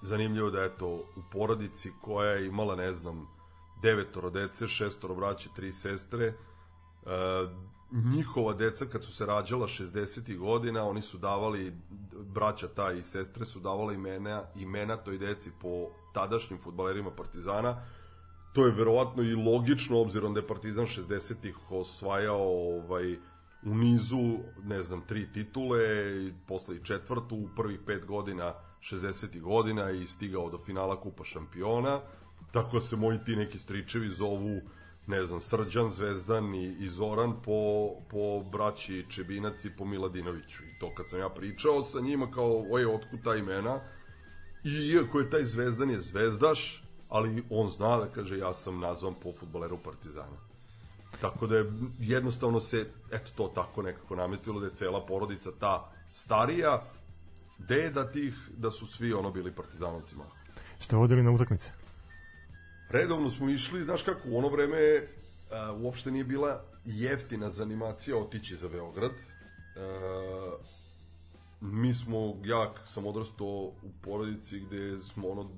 zanimljivo 0.02 0.50
da 0.50 0.62
je 0.62 0.76
to 0.78 0.88
u 0.88 1.22
porodici 1.32 1.92
koja 2.00 2.30
je 2.30 2.46
imala, 2.46 2.76
ne 2.76 2.92
znam, 2.92 3.28
devetoro 3.82 4.30
dece, 4.30 4.68
šestoro 4.68 5.14
braće, 5.14 5.48
tri 5.56 5.72
sestre, 5.72 6.32
uh, 7.02 7.12
njihova 7.92 8.52
deca 8.52 8.86
kad 8.86 9.04
su 9.04 9.12
se 9.12 9.26
rađala 9.26 9.66
60. 9.66 10.38
godina, 10.38 10.84
oni 10.84 11.02
su 11.02 11.18
davali, 11.18 11.74
braća 12.34 12.68
ta 12.68 12.92
i 12.92 13.02
sestre 13.02 13.44
su 13.44 13.60
davali 13.60 13.94
imena, 13.94 14.42
imena 14.56 14.96
toj 14.96 15.18
deci 15.18 15.50
po 15.60 15.88
tadašnjim 16.14 16.58
futbalerima 16.58 17.10
Partizana. 17.10 17.82
To 18.52 18.66
je 18.66 18.72
verovatno 18.72 19.22
i 19.22 19.34
logično, 19.34 20.00
obzirom 20.00 20.34
da 20.34 20.40
je 20.40 20.46
Partizan 20.46 20.86
60-ih 20.86 21.72
osvajao 21.72 22.76
ovaj, 22.76 23.16
u 23.62 23.74
nizu, 23.74 24.38
ne 24.64 24.82
znam, 24.82 25.00
tri 25.00 25.32
titule, 25.32 25.78
posle 26.46 26.76
i 26.76 26.84
četvrtu, 26.84 27.36
u 27.36 27.48
prvih 27.56 27.80
pet 27.86 28.04
godina 28.06 28.54
60. 28.80 29.40
godina 29.40 29.90
i 29.90 30.06
stigao 30.06 30.50
do 30.50 30.58
finala 30.58 31.00
Kupa 31.00 31.24
šampiona. 31.24 32.00
Tako 32.52 32.80
se 32.80 32.96
moji 32.96 33.18
ti 33.24 33.36
neki 33.36 33.58
stričevi 33.58 34.08
zovu 34.08 34.60
ne 35.06 35.26
znam, 35.26 35.40
Srđan, 35.40 35.90
Zvezdan 35.90 36.54
i, 36.54 36.76
i 36.80 36.88
Zoran 36.88 37.34
po, 37.42 37.90
po 38.10 38.42
braći 38.52 39.06
Čebinac 39.08 39.64
i 39.64 39.70
po 39.76 39.84
Miladinoviću. 39.84 40.64
I 40.64 40.78
to 40.78 40.94
kad 40.94 41.08
sam 41.08 41.20
ja 41.20 41.28
pričao 41.28 41.82
sa 41.82 42.00
njima 42.00 42.30
kao, 42.30 42.64
oj, 42.70 42.86
otkud 42.86 43.22
ta 43.24 43.34
imena, 43.34 43.80
i 44.64 44.70
iako 44.70 45.20
je 45.20 45.30
taj 45.30 45.44
Zvezdan 45.44 45.90
je 45.90 46.00
zvezdaš, 46.00 46.82
ali 47.08 47.44
on 47.50 47.68
zna 47.68 47.98
da 47.98 48.06
kaže 48.06 48.38
ja 48.38 48.54
sam 48.54 48.80
nazvan 48.80 49.14
po 49.22 49.32
futboleru 49.32 49.78
Partizana. 49.78 50.36
Tako 51.20 51.46
da 51.46 51.56
je 51.56 51.72
jednostavno 51.98 52.60
se, 52.60 52.86
eto 53.12 53.30
to 53.36 53.48
tako 53.54 53.82
nekako 53.82 54.16
namestilo 54.16 54.60
da 54.60 54.66
je 54.66 54.74
cela 54.74 55.04
porodica 55.04 55.50
ta 55.60 55.90
starija, 56.12 56.82
deda 57.58 58.10
tih, 58.12 58.34
da 58.56 58.70
su 58.70 58.86
svi 58.86 59.12
ono 59.12 59.30
bili 59.30 59.52
partizanovci 59.52 60.16
malo. 60.16 60.30
Ste 60.78 60.96
vodili 60.96 61.22
na 61.22 61.30
utakmice? 61.30 61.85
Redovno 62.90 63.30
smo 63.30 63.48
išli, 63.48 63.84
znaš 63.84 64.02
kako, 64.02 64.28
u 64.28 64.38
ono 64.38 64.48
vreme 64.48 65.06
a, 65.50 65.72
uopšte 65.72 66.10
nije 66.10 66.24
bila 66.24 66.62
jeftina 66.84 67.50
zanimacija 67.50 68.16
otići 68.16 68.56
za 68.56 68.68
Beograd. 68.68 69.10
A, 69.76 70.56
mi 71.60 71.94
smo, 71.94 72.36
ja 72.44 72.74
sam 72.84 73.06
odrastao 73.06 73.46
u 73.46 73.90
porodici 74.02 74.60
gde 74.60 74.98
smo 74.98 75.28
ono 75.28 75.50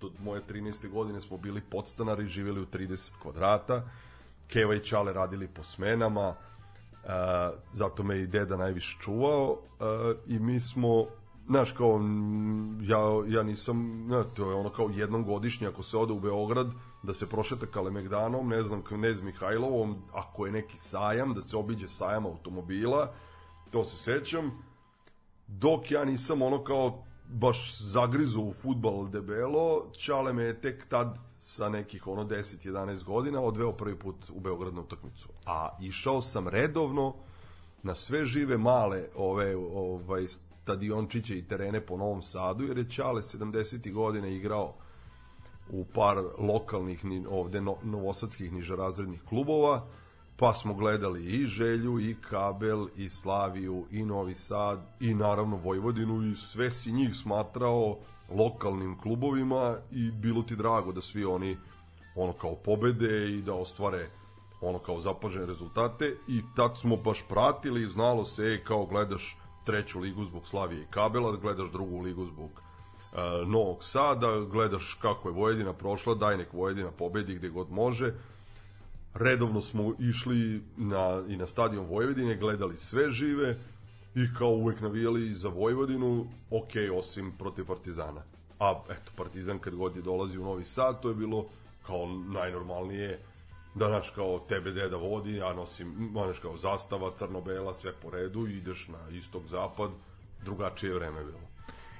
do 0.00 0.10
moje 0.18 0.42
13. 0.48 0.88
godine 0.88 1.20
smo 1.20 1.38
bili 1.38 1.60
podstanari, 1.70 2.26
živjeli 2.26 2.60
u 2.60 2.66
30 2.66 3.10
kvadrata. 3.22 3.90
Keva 4.48 4.74
i 4.74 4.84
Čale 4.84 5.12
radili 5.12 5.48
po 5.48 5.64
smenama, 5.64 6.28
uh, 6.28 7.10
zato 7.72 8.02
me 8.02 8.18
i 8.18 8.26
deda 8.26 8.56
najviše 8.56 8.98
čuvao 9.00 9.50
uh, 9.50 9.58
i 10.26 10.38
mi 10.38 10.60
smo 10.60 11.06
znaš 11.46 11.72
kao 11.72 12.00
ja, 12.80 12.98
ja 13.26 13.42
nisam 13.42 14.06
ne, 14.06 14.24
to 14.36 14.50
je 14.50 14.54
ono 14.54 14.70
kao 14.70 14.88
jednom 14.94 15.24
godišnje 15.24 15.66
ako 15.66 15.82
se 15.82 15.96
ode 15.96 16.12
u 16.12 16.20
Beograd 16.20 16.66
da 17.02 17.14
se 17.14 17.28
prošeta 17.28 17.66
Kalemegdanom 17.66 18.48
ne 18.48 18.62
znam 18.62 18.82
Knez 18.82 19.22
Mihajlovom 19.22 19.96
ako 20.12 20.46
je 20.46 20.52
neki 20.52 20.76
sajam 20.76 21.34
da 21.34 21.42
se 21.42 21.56
obiđe 21.56 21.88
sajam 21.88 22.26
automobila 22.26 23.12
to 23.70 23.84
se 23.84 23.96
sećam 23.96 24.50
dok 25.46 25.90
ja 25.90 26.04
nisam 26.04 26.42
ono 26.42 26.64
kao 26.64 27.04
baš 27.28 27.78
zagrizo 27.78 28.40
u 28.40 28.52
futbal 28.52 29.08
debelo, 29.08 29.86
Čale 29.92 30.32
me 30.32 30.42
je 30.42 30.60
tek 30.60 30.88
tad 30.88 31.18
sa 31.40 31.68
nekih 31.68 32.06
ono 32.06 32.24
10-11 32.24 33.04
godina 33.04 33.40
odveo 33.40 33.72
prvi 33.72 33.98
put 33.98 34.16
u 34.30 34.40
Beograd 34.40 34.74
na 34.74 34.80
utakmicu. 34.80 35.28
A 35.46 35.68
išao 35.80 36.20
sam 36.20 36.48
redovno 36.48 37.14
na 37.82 37.94
sve 37.94 38.26
žive 38.26 38.58
male 38.58 39.04
ove 39.16 39.56
ovaj 39.56 40.26
stadiončiće 40.62 41.38
i 41.38 41.42
terene 41.42 41.80
po 41.80 41.96
Novom 41.96 42.22
Sadu, 42.22 42.64
jer 42.64 42.78
je 42.78 42.90
Čale 42.90 43.22
70. 43.22 43.92
godina 43.92 44.28
igrao 44.28 44.74
u 45.70 45.84
par 45.84 46.16
lokalnih 46.38 47.04
ovde 47.28 47.60
no, 47.60 47.76
novosadskih 47.82 48.52
nižerazrednih 48.52 49.22
klubova 49.28 49.86
pa 50.36 50.54
smo 50.54 50.74
gledali 50.74 51.24
i 51.24 51.46
Želju, 51.46 52.00
i 52.00 52.16
Kabel, 52.30 52.88
i 52.96 53.08
Slaviju, 53.08 53.86
i 53.90 54.04
Novi 54.04 54.34
Sad, 54.34 54.80
i 55.00 55.14
naravno 55.14 55.56
Vojvodinu 55.56 56.22
i 56.22 56.36
sve 56.36 56.70
si 56.70 56.92
njih 56.92 57.14
smatrao 57.14 57.98
lokalnim 58.30 58.98
klubovima 58.98 59.76
i 59.90 60.10
bilo 60.10 60.42
ti 60.42 60.56
drago 60.56 60.92
da 60.92 61.00
svi 61.00 61.24
oni 61.24 61.56
ono 62.16 62.32
kao 62.32 62.54
pobede 62.54 63.30
i 63.30 63.42
da 63.42 63.54
ostvare 63.54 64.08
ono 64.60 64.78
kao 64.78 65.00
zapažene 65.00 65.46
rezultate 65.46 66.16
i 66.28 66.42
tad 66.56 66.78
smo 66.78 66.96
baš 66.96 67.24
pratili, 67.28 67.88
znalo 67.90 68.24
se 68.24 68.42
ej, 68.42 68.64
kao 68.64 68.86
gledaš 68.86 69.36
treću 69.64 70.00
ligu 70.00 70.24
zbog 70.24 70.46
Slavije 70.46 70.82
i 70.82 70.86
Kabela, 70.90 71.36
gledaš 71.36 71.70
drugu 71.70 72.00
ligu 72.00 72.26
zbog 72.26 72.50
uh, 72.50 73.48
Novog 73.48 73.84
Sada, 73.84 74.40
gledaš 74.50 74.98
kako 75.02 75.28
je 75.28 75.34
Vojvodina 75.34 75.72
prošla, 75.72 76.14
daj 76.14 76.36
nek 76.36 76.52
Vojvodina 76.52 76.90
pobedi 76.90 77.34
gde 77.34 77.48
god 77.48 77.70
može 77.70 78.14
redovno 79.14 79.60
smo 79.62 79.94
išli 79.98 80.62
na, 80.76 81.22
i 81.28 81.36
na 81.36 81.46
stadion 81.46 81.86
Vojvodine, 81.86 82.36
gledali 82.36 82.76
sve 82.76 83.10
žive 83.10 83.58
i 84.14 84.26
kao 84.38 84.48
uvek 84.48 84.80
navijali 84.80 85.32
za 85.32 85.48
Vojvodinu, 85.48 86.26
ok, 86.50 86.98
osim 86.98 87.32
protiv 87.38 87.64
Partizana. 87.64 88.22
A 88.58 88.82
eto, 88.90 89.12
Partizan 89.16 89.58
kad 89.58 89.74
god 89.74 89.96
je 89.96 90.02
dolazi 90.02 90.38
u 90.38 90.44
Novi 90.44 90.64
Sad, 90.64 91.02
to 91.02 91.08
je 91.08 91.14
bilo 91.14 91.46
kao 91.86 92.06
najnormalnije 92.06 93.18
da 93.74 93.88
naš 93.88 94.10
kao 94.10 94.38
tebe 94.38 94.70
deda 94.70 94.96
vodi, 94.96 95.36
ja 95.36 95.52
nosim, 95.52 96.10
znaš 96.12 96.38
kao 96.38 96.56
zastava, 96.56 97.10
crno-bela, 97.16 97.74
sve 97.74 97.92
po 98.02 98.10
redu 98.10 98.46
i 98.48 98.56
ideš 98.56 98.88
na 98.88 99.16
istok 99.16 99.46
zapad, 99.46 99.90
drugačije 100.44 100.94
vreme 100.94 101.24
bilo. 101.24 101.40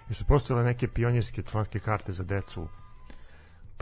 Jesu 0.08 0.24
postojale 0.24 0.64
neke 0.64 0.88
pionirske 0.88 1.42
članske 1.42 1.78
karte 1.78 2.12
za 2.12 2.24
decu 2.24 2.68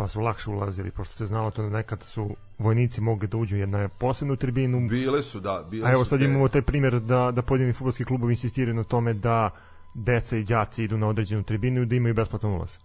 pa 0.01 0.09
su 0.09 0.21
lakše 0.21 0.51
ulazili, 0.51 0.91
pošto 0.91 1.15
se 1.15 1.27
znalo 1.27 1.51
to 1.51 1.63
da 1.63 1.69
nekad 1.69 2.03
su 2.03 2.37
vojnici 2.59 3.01
mogli 3.01 3.29
da 3.29 3.37
uđu 3.37 3.57
jedna 3.57 3.89
posebnu 3.89 4.37
tribinu. 4.37 4.89
Bile 4.89 5.23
su, 5.23 5.41
da. 5.41 5.67
Bile 5.71 5.89
a 5.89 5.93
evo 5.93 6.05
sad 6.05 6.21
imamo 6.21 6.49
taj 6.49 6.63
primjer 6.63 7.01
da, 7.01 7.31
da 7.31 7.43
pojedini 7.43 7.73
futbolski 7.73 8.05
klubovi 8.05 8.33
insistiraju 8.33 8.75
na 8.75 8.85
tome 8.85 9.15
da 9.15 9.51
deca 9.95 10.37
i 10.37 10.45
đaci 10.45 10.85
idu 10.85 10.99
na 10.99 11.09
određenu 11.09 11.43
tribinu 11.43 11.83
i 11.83 11.87
da 11.87 11.97
imaju 11.97 12.15
besplatan 12.15 12.51
ulaz. 12.51 12.77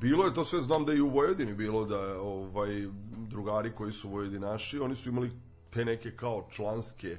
Bilo 0.00 0.24
je 0.24 0.34
to 0.34 0.44
sve, 0.44 0.62
znam 0.62 0.84
da 0.84 0.92
i 0.92 1.00
u 1.00 1.08
Vojvodini 1.08 1.54
bilo 1.54 1.84
da 1.84 2.20
ovaj 2.20 2.86
drugari 3.28 3.72
koji 3.72 3.92
su 3.92 4.08
Vojvodinaši, 4.08 4.78
oni 4.78 4.96
su 4.96 5.08
imali 5.08 5.32
te 5.70 5.84
neke 5.84 6.16
kao 6.16 6.46
članske 6.50 7.16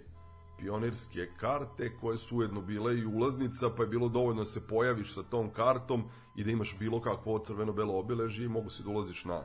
pionirske 0.60 1.28
karte 1.38 1.98
koje 2.02 2.18
su 2.18 2.38
ujedno 2.38 2.62
bile 2.62 2.98
i 2.98 3.06
ulaznica, 3.06 3.70
pa 3.78 3.84
je 3.84 3.90
bilo 3.90 4.10
dovoljno 4.10 4.42
da 4.42 4.46
se 4.46 4.68
pojaviš 4.68 5.14
sa 5.14 5.24
tom 5.24 5.50
kartom 5.50 6.04
i 6.36 6.44
da 6.44 6.52
imaš 6.52 6.76
bilo 6.80 7.02
kakvo 7.02 7.40
crveno-belo 7.40 8.00
obeležje 8.00 8.46
i 8.46 8.50
mogu 8.50 8.70
se 8.70 8.84
da 8.84 8.90
ulaziš 8.90 9.26
na, 9.26 9.42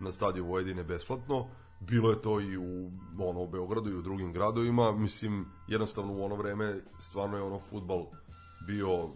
na 0.00 0.12
stadion 0.12 0.48
Vojvodine 0.48 0.84
besplatno. 0.84 1.46
Bilo 1.80 2.10
je 2.10 2.22
to 2.22 2.40
i 2.40 2.56
u, 2.56 2.90
ono, 3.18 3.40
u 3.40 3.48
Beogradu 3.48 3.90
i 3.90 3.94
u 3.94 4.02
drugim 4.02 4.32
gradovima. 4.32 4.92
Mislim, 4.92 5.46
jednostavno 5.68 6.12
u 6.12 6.24
ono 6.24 6.34
vreme 6.34 6.80
stvarno 6.98 7.36
je 7.36 7.42
ono 7.42 7.58
futbal 7.58 8.06
bio 8.66 9.04
uh, 9.04 9.12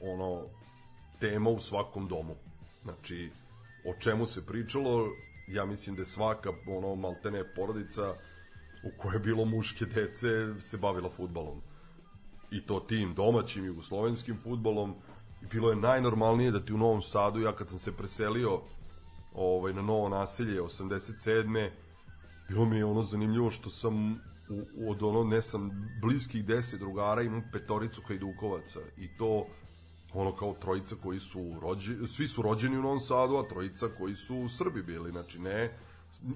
ono 0.00 0.57
tema 1.20 1.50
u 1.50 1.60
svakom 1.60 2.08
domu. 2.08 2.34
Znači, 2.82 3.30
o 3.84 3.94
čemu 4.00 4.26
se 4.26 4.46
pričalo, 4.46 5.08
ja 5.48 5.64
mislim 5.64 5.96
da 5.96 6.02
je 6.02 6.06
svaka 6.06 6.50
ono 6.66 6.94
maltene 6.94 7.54
porodica 7.54 8.14
u 8.84 8.90
kojoj 8.96 9.14
je 9.14 9.20
bilo 9.20 9.44
muške 9.44 9.84
dece 9.84 10.60
se 10.60 10.76
bavila 10.76 11.10
futbalom. 11.10 11.60
I 12.50 12.66
to 12.66 12.80
tim 12.80 13.14
domaćim 13.14 13.64
jugoslovenskim 13.64 14.36
futbolom. 14.36 14.94
I 15.42 15.46
bilo 15.46 15.70
je 15.70 15.76
najnormalnije 15.76 16.50
da 16.50 16.64
ti 16.64 16.72
u 16.72 16.78
Novom 16.78 17.02
Sadu, 17.02 17.40
ja 17.40 17.56
kad 17.56 17.68
sam 17.68 17.78
se 17.78 17.92
preselio 17.92 18.60
ovaj, 19.34 19.72
na 19.72 19.82
novo 19.82 20.08
naselje 20.08 20.62
87. 20.62 21.70
Bilo 22.48 22.64
mi 22.64 22.76
je 22.76 22.84
ono 22.84 23.02
zanimljivo 23.02 23.50
što 23.50 23.70
sam 23.70 24.12
u, 24.48 24.90
od 24.90 25.02
ono, 25.02 25.24
ne 25.24 25.42
sam, 25.42 25.70
bliskih 26.02 26.44
deset 26.44 26.80
drugara 26.80 27.22
imam 27.22 27.42
petoricu 27.52 28.02
hajdukovaca 28.02 28.80
i 28.96 29.08
to 29.18 29.46
ono 30.14 30.32
kao 30.32 30.54
trojica 30.54 30.96
koji 31.02 31.20
su 31.20 31.54
rođeni, 31.62 32.06
svi 32.06 32.28
su 32.28 32.42
rođeni 32.42 32.78
u 32.78 32.82
Novom 32.82 33.00
Sadu, 33.00 33.36
a 33.36 33.48
trojica 33.48 33.88
koji 33.98 34.14
su 34.14 34.48
Srbi 34.48 34.82
bili, 34.82 35.10
znači 35.10 35.38
ne 35.38 35.70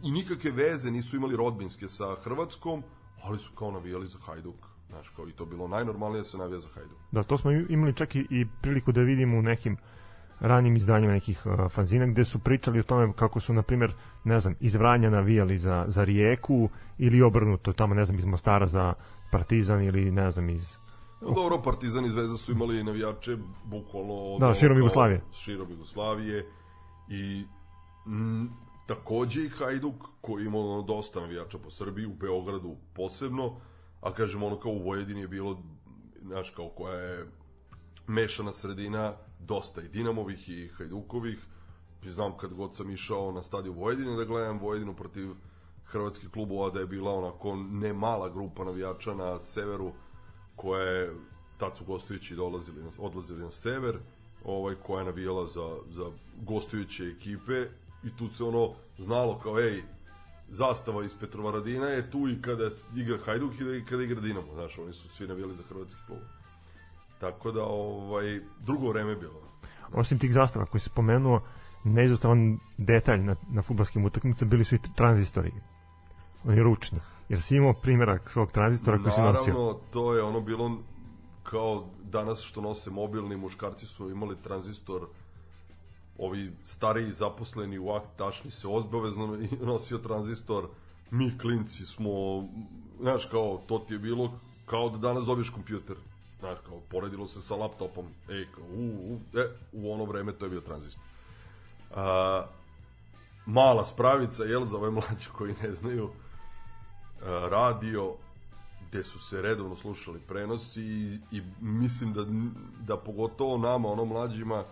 i 0.03 0.11
nikakve 0.11 0.51
veze 0.51 0.91
nisu 0.91 1.17
imali 1.17 1.37
rodbinske 1.37 1.89
sa 1.89 2.15
Hrvatskom, 2.25 2.83
ali 3.23 3.39
su 3.39 3.53
kao 3.53 3.71
navijali 3.71 4.07
za 4.07 4.19
Hajduk. 4.27 4.67
Znaš, 4.89 5.09
kao 5.09 5.29
i 5.29 5.33
to 5.33 5.45
bilo 5.45 5.69
najnormalnije 5.69 6.21
da 6.21 6.25
se 6.25 6.39
navija 6.39 6.61
za 6.61 6.69
Hajduk. 6.75 6.99
Da, 7.11 7.23
to 7.23 7.39
smo 7.39 7.51
imali 7.51 7.95
čak 7.95 8.17
i, 8.17 8.27
i 8.31 8.47
priliku 8.63 8.93
da 8.93 9.01
vidimo 9.01 9.39
u 9.39 9.43
nekim 9.43 9.77
ranim 10.41 10.77
izdanjima 10.77 11.13
nekih 11.13 11.47
uh, 11.47 11.71
fanzina 11.71 12.07
gde 12.07 12.25
su 12.25 12.39
pričali 12.39 12.81
o 12.81 12.83
tome 12.83 13.13
kako 13.17 13.41
su 13.41 13.53
na 13.53 13.63
primjer 13.63 13.95
ne 14.25 14.41
znam 14.41 14.55
iz 14.61 14.75
Vranja 14.75 15.11
navijali 15.11 15.59
za 15.59 15.85
za 15.89 16.05
Rijeku 16.05 16.69
ili 16.99 17.23
obrnuto 17.23 17.73
tamo 17.73 17.95
ne 17.95 18.05
znam 18.05 18.19
iz 18.19 18.25
Mostara 18.25 18.67
za 18.67 18.95
Partizan 19.31 19.83
ili 19.83 20.11
ne 20.11 20.31
znam 20.31 20.51
iz 20.51 20.79
dobro, 21.35 21.63
Partizan 21.63 22.05
i 22.05 22.09
Zvezda 22.09 22.37
su 22.37 22.53
imali 22.53 22.85
navijače 22.85 23.37
bukvalno 23.65 24.39
da, 24.39 24.55
širom 24.55 24.79
Jugoslavije. 24.79 25.23
Širom 25.33 25.71
Jugoslavije. 25.71 26.47
I 27.09 27.45
m, 28.07 28.51
takođe 28.87 29.45
i 29.45 29.49
Hajduk 29.49 29.95
koji 30.21 30.45
ima 30.45 30.59
ono 30.59 30.83
dosta 30.83 31.21
navijača 31.21 31.59
po 31.59 31.71
Srbiji, 31.71 32.07
u 32.07 32.15
Beogradu 32.15 32.77
posebno, 32.95 33.57
a 34.01 34.13
kažem 34.13 34.43
ono 34.43 34.57
kao 34.57 34.73
u 34.73 34.83
Vojvodini 34.83 35.21
je 35.21 35.29
bilo, 35.29 35.63
znaš 36.23 36.51
kao 36.51 36.69
koja 36.69 36.95
je 36.95 37.27
mešana 38.07 38.53
sredina, 38.53 39.15
dosta 39.41 39.83
i 39.83 39.89
Dinamovih 39.89 40.49
i 40.49 40.69
Hajdukovih, 40.69 41.39
znam 42.05 42.37
kad 42.37 42.55
god 42.55 42.77
sam 42.77 42.91
išao 42.91 43.33
na 43.33 43.43
stadion 43.43 43.77
Vojvodine 43.77 44.17
da 44.17 44.25
gledam 44.25 44.59
Vojvodinu 44.59 44.95
protiv 44.95 45.31
hrvatskih 45.85 46.31
klubova 46.31 46.71
da 46.71 46.81
je 46.81 46.87
bila 46.87 47.15
onako 47.15 47.57
ne 47.57 47.93
mala 47.93 48.29
grupa 48.29 48.65
navijača 48.65 49.15
na 49.15 49.39
severu 49.39 49.93
koja 50.57 50.83
je 50.83 51.11
tad 51.59 51.77
su 51.77 51.85
gostujući 51.85 52.35
dolazili 52.35 52.83
odlazili 52.99 53.43
na 53.43 53.51
sever 53.51 53.99
ovaj, 54.45 54.75
koja 54.75 54.99
je 54.99 55.05
navijala 55.05 55.47
za, 55.47 55.77
za 55.91 56.05
gostujuće 56.43 57.05
ekipe 57.05 57.67
i 58.05 58.17
tu 58.19 58.29
se 58.29 58.45
ono 58.45 58.71
znalo 58.99 59.38
kao 59.38 59.61
ej 59.61 59.83
zastava 60.49 61.05
iz 61.05 61.15
Petrovaradina 61.21 61.87
je 61.87 62.11
tu 62.11 62.29
i 62.29 62.43
kada 62.43 62.69
igra 62.97 63.19
Hajduk 63.25 63.53
i 63.55 63.85
kada 63.85 64.03
igra 64.03 64.21
Dinamo, 64.21 64.55
znaš, 64.55 64.79
oni 64.79 64.93
su 64.93 65.09
svi 65.09 65.27
navijali 65.27 65.55
za 65.55 65.62
hrvatski 65.69 66.01
klub. 66.07 66.19
Tako 67.21 67.53
da, 67.53 67.65
ovaj, 67.65 68.41
drugo 68.61 68.88
vreme 68.88 69.17
bilo. 69.17 69.43
Osim 69.93 70.19
tih 70.19 70.33
zastava 70.33 70.67
koji 70.67 70.81
se 70.81 70.88
spomenuo, 70.88 71.41
neizostavan 71.85 72.59
detalj 72.79 73.21
na, 73.21 73.37
na 73.51 73.62
futbolskim 73.62 74.05
utakmicama 74.05 74.51
bili 74.51 74.65
su 74.65 74.75
i 74.75 74.79
tranzistori. 74.97 75.53
Oni 76.45 76.62
ručni. 76.62 76.99
Jer 77.33 77.42
si 77.42 77.57
imao 77.57 77.73
primjerak 77.73 78.31
svog 78.31 78.53
tranzistora 78.53 78.99
koji 79.03 79.12
si 79.12 79.21
nosio. 79.21 79.53
Naravno, 79.53 79.81
to 79.92 80.14
je 80.14 80.23
ono 80.23 80.40
bilo 80.40 80.79
kao 81.42 81.85
danas 82.03 82.42
što 82.42 82.61
nose 82.61 82.90
mobilni 82.90 83.37
muškarci 83.37 83.87
su 83.87 84.11
imali 84.11 84.37
tranzistor 84.37 85.07
ovi 86.18 86.53
stariji 86.64 87.12
zaposleni 87.12 87.79
u 87.79 87.90
akt 87.90 88.07
tašni 88.16 88.51
se 88.51 88.68
obavezno 88.68 89.38
nosio 89.73 89.99
tranzistor, 89.99 90.68
mi 91.11 91.38
klinci 91.38 91.85
smo, 91.85 92.11
znaš, 93.01 93.25
kao, 93.25 93.61
to 93.66 93.79
ti 93.79 93.95
je 93.95 93.99
bilo 93.99 94.33
kao 94.66 94.88
da 94.88 94.99
danas 94.99 95.25
dobiješ 95.25 95.51
kompjuter. 95.51 95.97
Znaš, 96.40 96.59
kao, 96.66 96.81
poredilo 96.90 97.27
se 97.27 97.40
sa 97.40 97.55
laptopom. 97.55 98.07
Ej, 98.29 98.47
kao, 98.55 98.64
u, 98.64 99.12
u, 99.12 99.38
e, 99.38 99.47
u 99.73 99.92
ono 99.92 100.05
vreme 100.05 100.33
to 100.33 100.45
je 100.45 100.51
bio 100.51 100.61
tranzistor. 100.61 101.03
A, 101.95 102.47
mala 103.47 103.87
spravica, 103.87 104.45
jel, 104.45 104.64
za 104.64 104.77
ove 104.77 104.90
mlađe 105.01 105.29
koji 105.33 105.55
ne 105.62 105.73
znaju, 105.73 106.11
radio 107.25 108.15
gde 108.89 109.05
su 109.05 109.19
se 109.19 109.43
redovno 109.43 109.77
slušali 109.77 110.21
prenosi 110.29 110.83
i, 110.83 111.19
i 111.31 111.43
mislim 111.61 112.13
da, 112.13 112.25
da 112.81 112.97
pogotovo 112.97 113.59
nama, 113.59 113.89
ono 113.89 114.05
mlađima, 114.05 114.65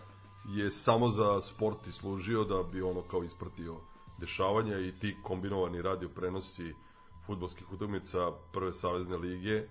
je 0.49 0.71
samo 0.71 1.09
za 1.09 1.41
sport 1.41 1.87
i 1.87 1.93
služio 1.93 2.45
da 2.45 2.63
bi 2.73 2.83
ono 2.83 3.03
kao 3.03 3.25
ispratio 3.25 3.77
dešavanja 4.21 4.79
i 4.79 4.93
ti 4.93 5.17
kombinovani 5.23 5.83
radio 5.83 6.09
prenosi 6.09 6.75
futbolskih 7.27 7.73
utakmica 7.73 8.19
prve 8.53 8.73
savezne 8.73 9.17
lige 9.17 9.63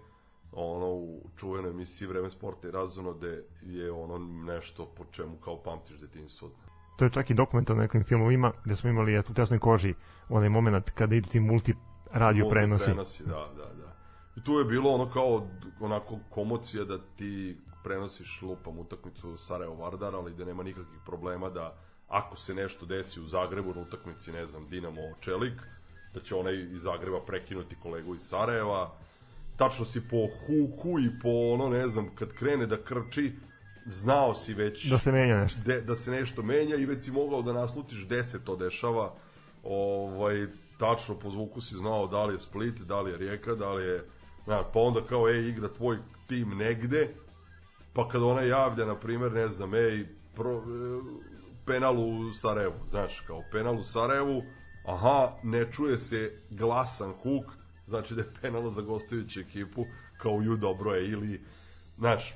ono 0.51 0.85
u 0.85 1.21
čuvenoj 1.37 1.71
emisiji 1.71 2.07
Vreme 2.07 2.29
sporta 2.29 2.67
i 2.67 2.71
razono 2.71 3.13
gde 3.13 3.43
je 3.61 3.91
ono 3.91 4.17
nešto 4.45 4.85
po 4.97 5.05
čemu 5.11 5.35
kao 5.43 5.63
pamtiš 5.63 5.97
detinjstvo. 5.97 6.49
To 6.97 7.05
je 7.05 7.11
čak 7.11 7.29
i 7.29 7.33
dokument 7.33 7.69
o 7.69 7.75
nekim 7.75 8.03
filmovima 8.03 8.51
gde 8.65 8.75
smo 8.75 8.89
imali 8.89 9.19
u 9.19 9.33
tesnoj 9.33 9.59
koži 9.59 9.93
onaj 10.29 10.49
moment 10.49 10.89
kada 10.89 11.15
idu 11.15 11.29
ti 11.29 11.39
multi 11.39 11.75
radio 12.11 12.43
multi 12.43 12.53
prenosi. 12.53 12.85
prenosi. 12.85 13.23
Da, 13.23 13.47
da, 13.57 13.73
da. 13.73 13.95
I 14.35 14.43
tu 14.43 14.53
je 14.53 14.65
bilo 14.65 14.91
ono 14.91 15.09
kao 15.09 15.47
onako 15.79 16.19
komocija 16.29 16.83
da 16.83 16.97
ti 17.15 17.57
prenosiš 17.83 18.41
lupam 18.41 18.79
utakmicu 18.79 19.37
Sarajevo 19.37 19.75
Vardar, 19.75 20.15
ali 20.15 20.33
da 20.33 20.45
nema 20.45 20.63
nikakvih 20.63 20.99
problema 21.05 21.49
da 21.49 21.75
ako 22.07 22.37
se 22.37 22.53
nešto 22.53 22.85
desi 22.85 23.19
u 23.19 23.25
Zagrebu 23.25 23.73
na 23.73 23.81
utakmici, 23.81 24.31
ne 24.31 24.45
znam, 24.45 24.69
Dinamo 24.69 25.01
Čelik, 25.19 25.61
da 26.13 26.19
će 26.19 26.35
onaj 26.35 26.55
iz 26.55 26.81
Zagreba 26.81 27.19
prekinuti 27.25 27.75
kolegu 27.83 28.15
iz 28.15 28.21
Sarajeva, 28.21 28.91
tačno 29.57 29.85
si 29.85 30.01
po 30.01 30.17
huku 30.17 30.99
i 30.99 31.09
po 31.21 31.29
ono, 31.29 31.69
ne 31.69 31.87
znam, 31.87 32.15
kad 32.15 32.33
krene 32.33 32.65
da 32.65 32.83
krči, 32.83 33.33
znao 33.85 34.33
si 34.35 34.53
već 34.53 34.85
da 34.85 34.99
se 34.99 35.11
menja 35.11 35.37
nešto. 35.37 35.61
De, 35.65 35.81
da 35.81 35.95
se 35.95 36.11
nešto 36.11 36.43
menja 36.43 36.75
i 36.75 36.85
već 36.85 37.05
si 37.05 37.11
mogao 37.11 37.41
da 37.41 37.53
naslutiš 37.53 38.05
gde 38.05 38.23
se 38.23 38.45
to 38.45 38.55
dešava. 38.55 39.13
Ovaj 39.63 40.47
tačno 40.79 41.15
po 41.15 41.29
zvuku 41.29 41.61
si 41.61 41.75
znao 41.75 42.07
da 42.07 42.25
li 42.25 42.33
je 42.33 42.39
Split, 42.39 42.79
da 42.79 43.01
li 43.01 43.11
je 43.11 43.17
Rijeka, 43.17 43.55
da 43.55 43.73
li 43.73 43.83
je 43.83 44.05
na, 44.47 44.63
pa 44.63 44.79
onda 44.79 45.01
kao 45.09 45.29
ej 45.29 45.49
igra 45.49 45.67
tvoj 45.67 45.97
tim 46.27 46.57
negde, 46.57 47.13
pa 47.93 48.07
kad 48.07 48.23
ona 48.23 48.41
javlja 48.41 48.85
na 48.85 48.95
primer, 48.95 49.31
ne 49.31 49.47
znam, 49.47 49.75
ej 49.75 50.07
pro, 50.35 50.63
penal 51.65 51.99
u 51.99 52.33
Sarajevu, 52.33 52.75
znaš, 52.89 53.19
kao 53.27 53.43
penal 53.51 53.75
u 53.75 53.83
Sarajevu, 53.83 54.43
aha, 54.85 55.31
ne 55.43 55.71
čuje 55.71 55.97
se 55.97 56.31
glasan 56.49 57.11
huk, 57.13 57.45
znači 57.85 58.15
da 58.15 58.21
je 58.21 58.33
penal 58.41 58.69
za 58.69 58.81
gostujuću 58.81 59.39
ekipu, 59.39 59.85
kao 60.17 60.41
ju 60.41 60.57
dobro 60.57 60.93
je, 60.93 61.09
ili, 61.09 61.41
znaš, 61.97 62.35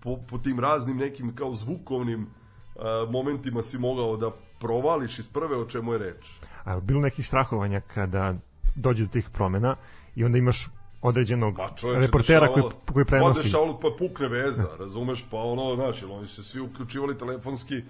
po, 0.00 0.18
po 0.30 0.38
tim 0.38 0.60
raznim 0.60 0.96
nekim 0.96 1.36
kao 1.36 1.54
zvukovnim 1.54 2.22
uh, 2.22 3.10
momentima 3.10 3.62
si 3.62 3.78
mogao 3.78 4.16
da 4.16 4.30
provališ 4.60 5.18
iz 5.18 5.28
prve 5.28 5.56
o 5.56 5.64
čemu 5.64 5.92
je 5.92 5.98
reč. 5.98 6.26
A 6.64 6.80
bilo 6.80 7.00
nekih 7.00 7.26
strahovanja 7.26 7.80
kada 7.80 8.34
dođe 8.76 9.04
do 9.04 9.10
tih 9.10 9.30
promena 9.30 9.76
i 10.14 10.24
onda 10.24 10.38
imaš 10.38 10.68
određenog 11.02 11.58
Ma 11.58 11.68
čovječe, 11.76 12.00
reportera 12.00 12.52
koji, 12.52 12.64
koji 12.92 13.04
prenosi. 13.04 13.40
Pa 13.40 13.42
dešavalo, 13.42 13.80
pa 13.80 13.88
pukne 13.98 14.28
veza, 14.28 14.68
razumeš, 14.78 15.24
pa 15.30 15.36
ono, 15.36 15.74
znaš, 15.74 16.02
oni 16.02 16.26
se 16.26 16.42
svi 16.42 16.60
uključivali 16.60 17.18
telefonski, 17.18 17.82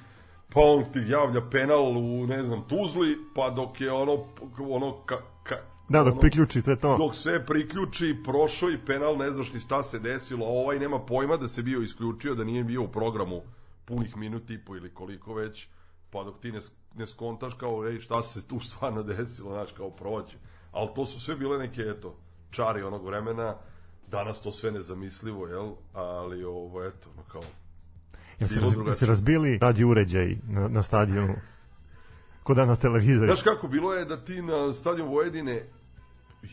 pa 0.53 0.61
on 0.61 0.85
ti 0.93 1.01
javlja 1.09 1.41
penal 1.51 1.99
u, 1.99 2.27
ne 2.27 2.43
znam, 2.43 2.65
Tuzli, 2.69 3.19
pa 3.35 3.51
dok 3.51 3.81
je 3.81 3.93
ono, 3.93 4.25
ono, 4.59 4.97
ka, 5.07 5.17
ka, 5.43 5.57
Da, 5.89 6.03
dok 6.03 6.13
ono, 6.13 6.21
priključi 6.21 6.63
sve 6.63 6.77
to. 6.77 6.97
Dok 6.97 7.15
sve 7.15 7.47
priključi, 7.47 8.17
prošao 8.25 8.71
i 8.71 8.79
penal, 8.87 9.17
ne 9.17 9.31
znaš 9.31 9.53
ni 9.53 9.61
šta 9.61 9.83
se 9.83 9.99
desilo, 9.99 10.47
a 10.47 10.49
ovaj 10.49 10.79
nema 10.79 10.99
pojma 10.99 11.37
da 11.37 11.49
se 11.49 11.63
bio 11.63 11.81
isključio, 11.81 12.35
da 12.35 12.45
nije 12.45 12.65
bio 12.65 12.83
u 12.83 12.89
programu 12.89 13.43
punih 13.85 14.17
minuti 14.17 14.55
i 14.55 14.59
po 14.59 14.77
ili 14.77 14.91
koliko 14.91 15.35
već, 15.35 15.69
pa 16.15 16.25
dok 16.25 16.41
ti 16.41 16.53
ne, 16.53 16.61
ne 16.95 17.07
skontaš 17.07 17.55
kao, 17.55 17.89
ej, 17.89 18.01
šta 18.01 18.23
se 18.23 18.49
tu 18.49 18.61
stvarno 18.61 19.03
desilo, 19.03 19.53
znaš, 19.53 19.73
kao 19.73 19.91
prođe. 19.91 20.37
Ali 20.73 20.89
to 20.95 21.07
su 21.07 21.21
sve 21.21 21.37
bile 21.37 21.59
neke, 21.59 21.83
eto, 21.83 22.17
čari 22.51 22.83
onog 22.83 23.07
vremena, 23.07 23.55
danas 24.11 24.43
to 24.43 24.53
sve 24.53 24.71
nezamislivo, 24.71 25.47
jel? 25.47 25.73
Ali 25.93 26.45
ovo, 26.45 26.85
eto, 26.85 27.09
no 27.17 27.23
kao, 27.33 27.43
Ja 28.41 28.49
se, 28.49 28.61
raz, 28.61 28.99
se 28.99 29.07
razbili 29.07 29.59
radio 29.59 29.89
uređaj 29.89 30.37
na, 30.49 30.69
na 30.69 30.83
stadionu? 30.83 31.35
Kod 32.43 32.57
danas 32.57 32.79
televizori. 32.79 33.27
Znaš 33.27 33.43
kako, 33.43 33.69
bilo 33.69 33.95
je 33.95 34.05
da 34.05 34.17
ti 34.17 34.43
na 34.43 34.73
stadion 34.73 35.09
Vojvodine 35.09 35.67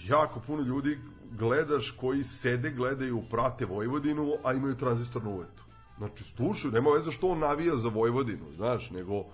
jako 0.07 0.39
puno 0.39 0.63
ljudi 0.63 0.97
gledaš 1.31 1.91
koji 1.91 2.23
sede, 2.23 2.71
gledaju, 2.71 3.23
prate 3.29 3.65
Vojvodinu, 3.65 4.33
a 4.43 4.53
imaju 4.53 4.75
tranzistor 4.75 5.23
na 5.23 5.29
uvetu. 5.29 5.63
Znači, 5.97 6.23
slušaju, 6.23 6.71
nema 6.71 6.89
veze 6.89 7.11
što 7.11 7.27
on 7.27 7.39
navija 7.39 7.75
za 7.75 7.89
Vojvodinu, 7.89 8.45
znaš, 8.55 8.89
nego 8.89 9.25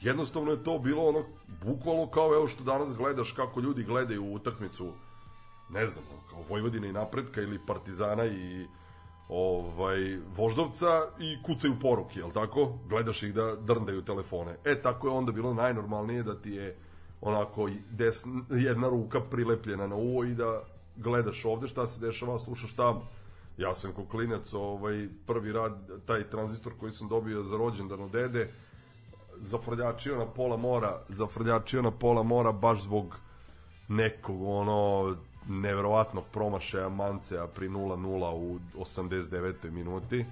jednostavno 0.00 0.50
je 0.50 0.64
to 0.64 0.78
bilo 0.78 1.08
ono, 1.08 1.24
bukvalno 1.64 2.06
kao 2.06 2.34
evo 2.34 2.48
što 2.48 2.64
danas 2.64 2.94
gledaš 2.94 3.32
kako 3.32 3.60
ljudi 3.60 3.84
gledaju 3.84 4.32
utakmicu, 4.32 4.92
ne 5.70 5.86
znam, 5.86 6.04
kao 6.30 6.42
Vojvodina 6.48 6.86
i 6.86 6.92
napretka 6.92 7.40
ili 7.40 7.60
Partizana 7.66 8.26
i 8.26 8.66
ovaj, 9.28 10.18
voždovca 10.36 11.06
i 11.18 11.42
kucaju 11.42 11.74
poruke, 11.80 12.18
jel 12.18 12.30
tako? 12.30 12.78
Gledaš 12.88 13.22
ih 13.22 13.34
da 13.34 13.56
drndaju 13.56 14.02
telefone. 14.02 14.56
E, 14.64 14.82
tako 14.82 15.06
je 15.06 15.12
onda 15.12 15.32
bilo 15.32 15.54
najnormalnije 15.54 16.22
da 16.22 16.34
ti 16.34 16.50
je 16.50 16.76
onako 17.20 17.70
desna, 17.90 18.42
jedna 18.50 18.88
ruka 18.88 19.20
prilepljena 19.20 19.86
na 19.86 19.96
uvo 19.96 20.24
i 20.24 20.34
da 20.34 20.62
gledaš 20.96 21.44
ovde 21.44 21.68
šta 21.68 21.86
se 21.86 22.00
dešava, 22.00 22.38
slušaš 22.38 22.72
tamo. 22.72 23.08
Ja 23.58 23.74
sam 23.74 23.92
ko 23.92 24.04
klinac, 24.04 24.52
ovaj, 24.52 25.08
prvi 25.26 25.52
rad, 25.52 25.72
taj 26.06 26.30
tranzistor 26.30 26.72
koji 26.80 26.92
sam 26.92 27.08
dobio 27.08 27.42
za 27.42 27.56
rođendan 27.56 28.00
od 28.00 28.10
dede, 28.10 28.52
zafrljačio 29.44 30.18
na 30.18 30.26
pola 30.26 30.56
mora, 30.56 31.00
zafrljačio 31.08 31.82
na 31.82 31.90
pola 31.90 32.22
mora 32.22 32.52
baš 32.52 32.82
zbog 32.82 33.16
nekog 33.88 34.42
ono 34.42 35.16
neverovatnog 35.48 36.24
promašaja 36.32 36.88
Mancea 36.88 37.46
pri 37.46 37.68
0-0 37.68 38.32
u 38.32 38.58
89. 38.78 39.70
minuti. 39.70 40.24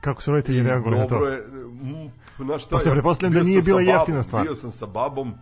Kako 0.00 0.22
su 0.22 0.30
roditelji 0.30 0.62
reagovali 0.62 0.98
na 0.98 1.06
to? 1.06 1.26
Je, 1.28 1.46
na 2.38 2.58
šta, 2.58 2.76
ja, 2.76 2.92
pretpostavljam 2.92 3.32
da 3.32 3.42
nije 3.42 3.62
bila 3.62 3.80
jeftina 3.80 4.22
stvar. 4.22 4.42
Bio 4.42 4.54
sam 4.54 4.70
sa 4.70 4.86
babom, 4.86 5.34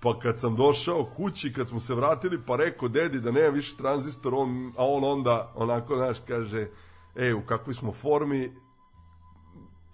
pa 0.00 0.18
kad 0.18 0.40
sam 0.40 0.56
došao 0.56 1.04
kući, 1.04 1.52
kad 1.52 1.68
smo 1.68 1.80
se 1.80 1.94
vratili, 1.94 2.42
pa 2.46 2.56
rekao 2.56 2.88
dedi 2.88 3.20
da 3.20 3.30
nema 3.30 3.48
više 3.48 3.76
tranzistor, 3.76 4.34
on, 4.34 4.72
a 4.76 4.86
on 4.86 5.04
onda 5.04 5.52
onako, 5.54 5.96
znaš, 5.96 6.16
kaže, 6.28 6.68
ej, 7.16 7.32
u 7.32 7.40
kakvoj 7.40 7.74
smo 7.74 7.92
formi, 7.92 8.52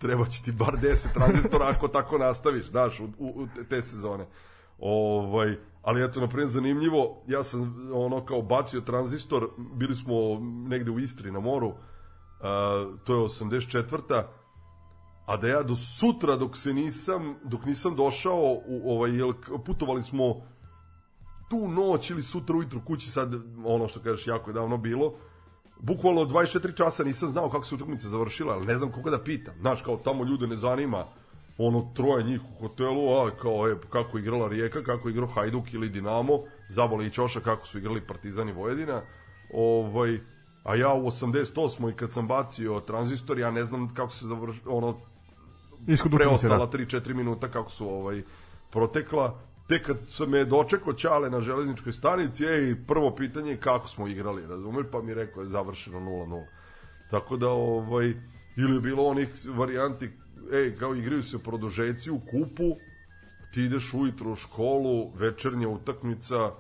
treba 0.03 0.27
će 0.27 0.43
ti 0.43 0.53
bar 0.53 0.77
10 0.83 1.13
tranzistora 1.15 1.69
ako 1.69 1.89
tako 1.89 2.19
nastaviš, 2.19 2.67
znaš, 2.67 3.01
u, 3.01 3.09
u, 3.19 3.47
te 3.69 3.83
sezone. 3.83 4.27
Ovaj, 4.79 5.57
ali 5.83 6.05
eto, 6.05 6.21
na 6.21 6.29
primjer, 6.29 6.49
zanimljivo, 6.49 7.23
ja 7.27 7.43
sam 7.43 7.89
ono 7.95 8.25
kao 8.25 8.43
bacio 8.43 8.81
tranzistor, 8.81 9.49
bili 9.75 9.95
smo 9.95 10.15
negde 10.69 10.91
u 10.91 10.99
Istri 10.99 11.31
na 11.31 11.41
moru, 11.41 11.69
uh, 11.69 11.75
to 13.05 13.15
je 13.15 13.21
84 13.21 14.23
a 15.27 15.37
da 15.37 15.49
ja 15.49 15.63
do 15.63 15.77
sutra 15.77 16.37
dok 16.37 16.57
se 16.57 16.75
nisam 16.75 17.35
dok 17.45 17.65
nisam 17.65 17.97
došao 17.97 18.61
u 18.67 18.93
ovaj 18.93 19.17
jel, 19.17 19.33
putovali 19.65 20.03
smo 20.03 20.43
tu 21.51 21.69
noć 21.69 22.11
ili 22.11 22.23
sutra 22.23 22.57
ujutru 22.57 22.81
kući 22.85 23.11
sad 23.11 23.35
ono 23.65 23.89
što 23.89 24.01
kažeš 24.01 24.27
jako 24.27 24.51
je 24.51 24.55
davno 24.55 24.77
bilo 24.77 25.15
bukvalno 25.83 26.25
24 26.25 26.77
časa 26.77 27.05
nisam 27.05 27.29
znao 27.29 27.51
kako 27.51 27.65
se 27.65 27.75
utakmica 27.75 28.09
završila 28.09 28.55
ali 28.55 28.67
ne 28.67 28.79
znam 28.79 28.93
koga 28.93 29.11
da 29.11 29.25
pitam 29.25 29.55
znaš 29.61 29.83
kao 29.83 29.97
tamo 29.97 30.25
ljude 30.25 30.47
ne 30.47 30.57
zanima 30.57 31.05
ono 31.59 31.91
troje 31.95 32.25
njih 32.25 32.41
u 32.45 32.61
hotelu, 32.61 33.19
a 33.19 33.31
kao 33.31 33.67
je, 33.67 33.77
kako 33.91 34.19
igrala 34.19 34.49
Rijeka, 34.49 34.83
kako 34.83 35.09
igrao 35.09 35.29
Hajduk 35.29 35.73
ili 35.73 35.89
Dinamo, 35.89 36.39
Zaboli 36.69 37.07
i 37.07 37.11
Ćoša 37.11 37.41
kako 37.41 37.67
su 37.67 37.79
igrali 37.79 38.07
Partizan 38.07 38.49
i 38.49 38.53
Vojvodina. 38.53 39.03
Ovaj, 39.55 40.19
a 40.65 40.75
ja 40.75 40.95
u 40.95 41.07
88. 41.07 41.91
i 41.91 41.97
kad 41.97 42.13
sam 42.13 42.29
bacio 42.29 42.81
tranzistor, 42.81 43.39
ja 43.39 43.51
ne 43.51 43.65
znam 43.65 43.95
kako 43.95 44.13
se 44.13 44.27
završilo, 44.27 44.77
ono, 44.77 44.97
preostala 46.17 46.71
3-4 46.71 47.01
da. 47.01 47.15
minuta 47.15 47.49
kako 47.49 47.71
su 47.71 47.89
ovaj 47.89 48.23
protekla. 48.71 49.39
Tek 49.73 49.87
kad 49.87 49.97
sam 50.09 50.31
me 50.31 50.45
dočekao 50.45 50.93
Ćale 50.93 51.31
na 51.31 51.41
železničkoj 51.41 51.93
stanici, 51.93 52.45
ej, 52.45 52.75
prvo 52.87 53.15
pitanje 53.17 53.51
je 53.51 53.61
kako 53.61 53.89
smo 53.89 54.09
igrali, 54.09 54.47
razumeš? 54.47 54.87
Pa 54.93 55.03
mi 55.03 55.15
rekao 55.15 55.43
je 55.43 55.49
završeno 55.49 56.01
0-0. 56.01 56.45
Tako 57.11 57.37
da, 57.37 57.49
ovaj, 57.49 58.15
ili 58.57 58.75
je 58.75 58.81
bilo 58.81 59.05
onih 59.05 59.29
varijanti 59.49 60.11
ej, 60.53 60.77
kao 60.77 60.95
igraju 60.95 61.23
se 61.23 61.39
produžeci 61.39 62.11
u 62.11 62.21
kupu, 62.21 62.77
ti 63.55 63.63
ideš 63.63 63.95
ujutro 63.95 64.33
u 64.33 64.37
školu, 64.37 65.11
večernja 65.15 65.69
utakmica, 65.69 66.51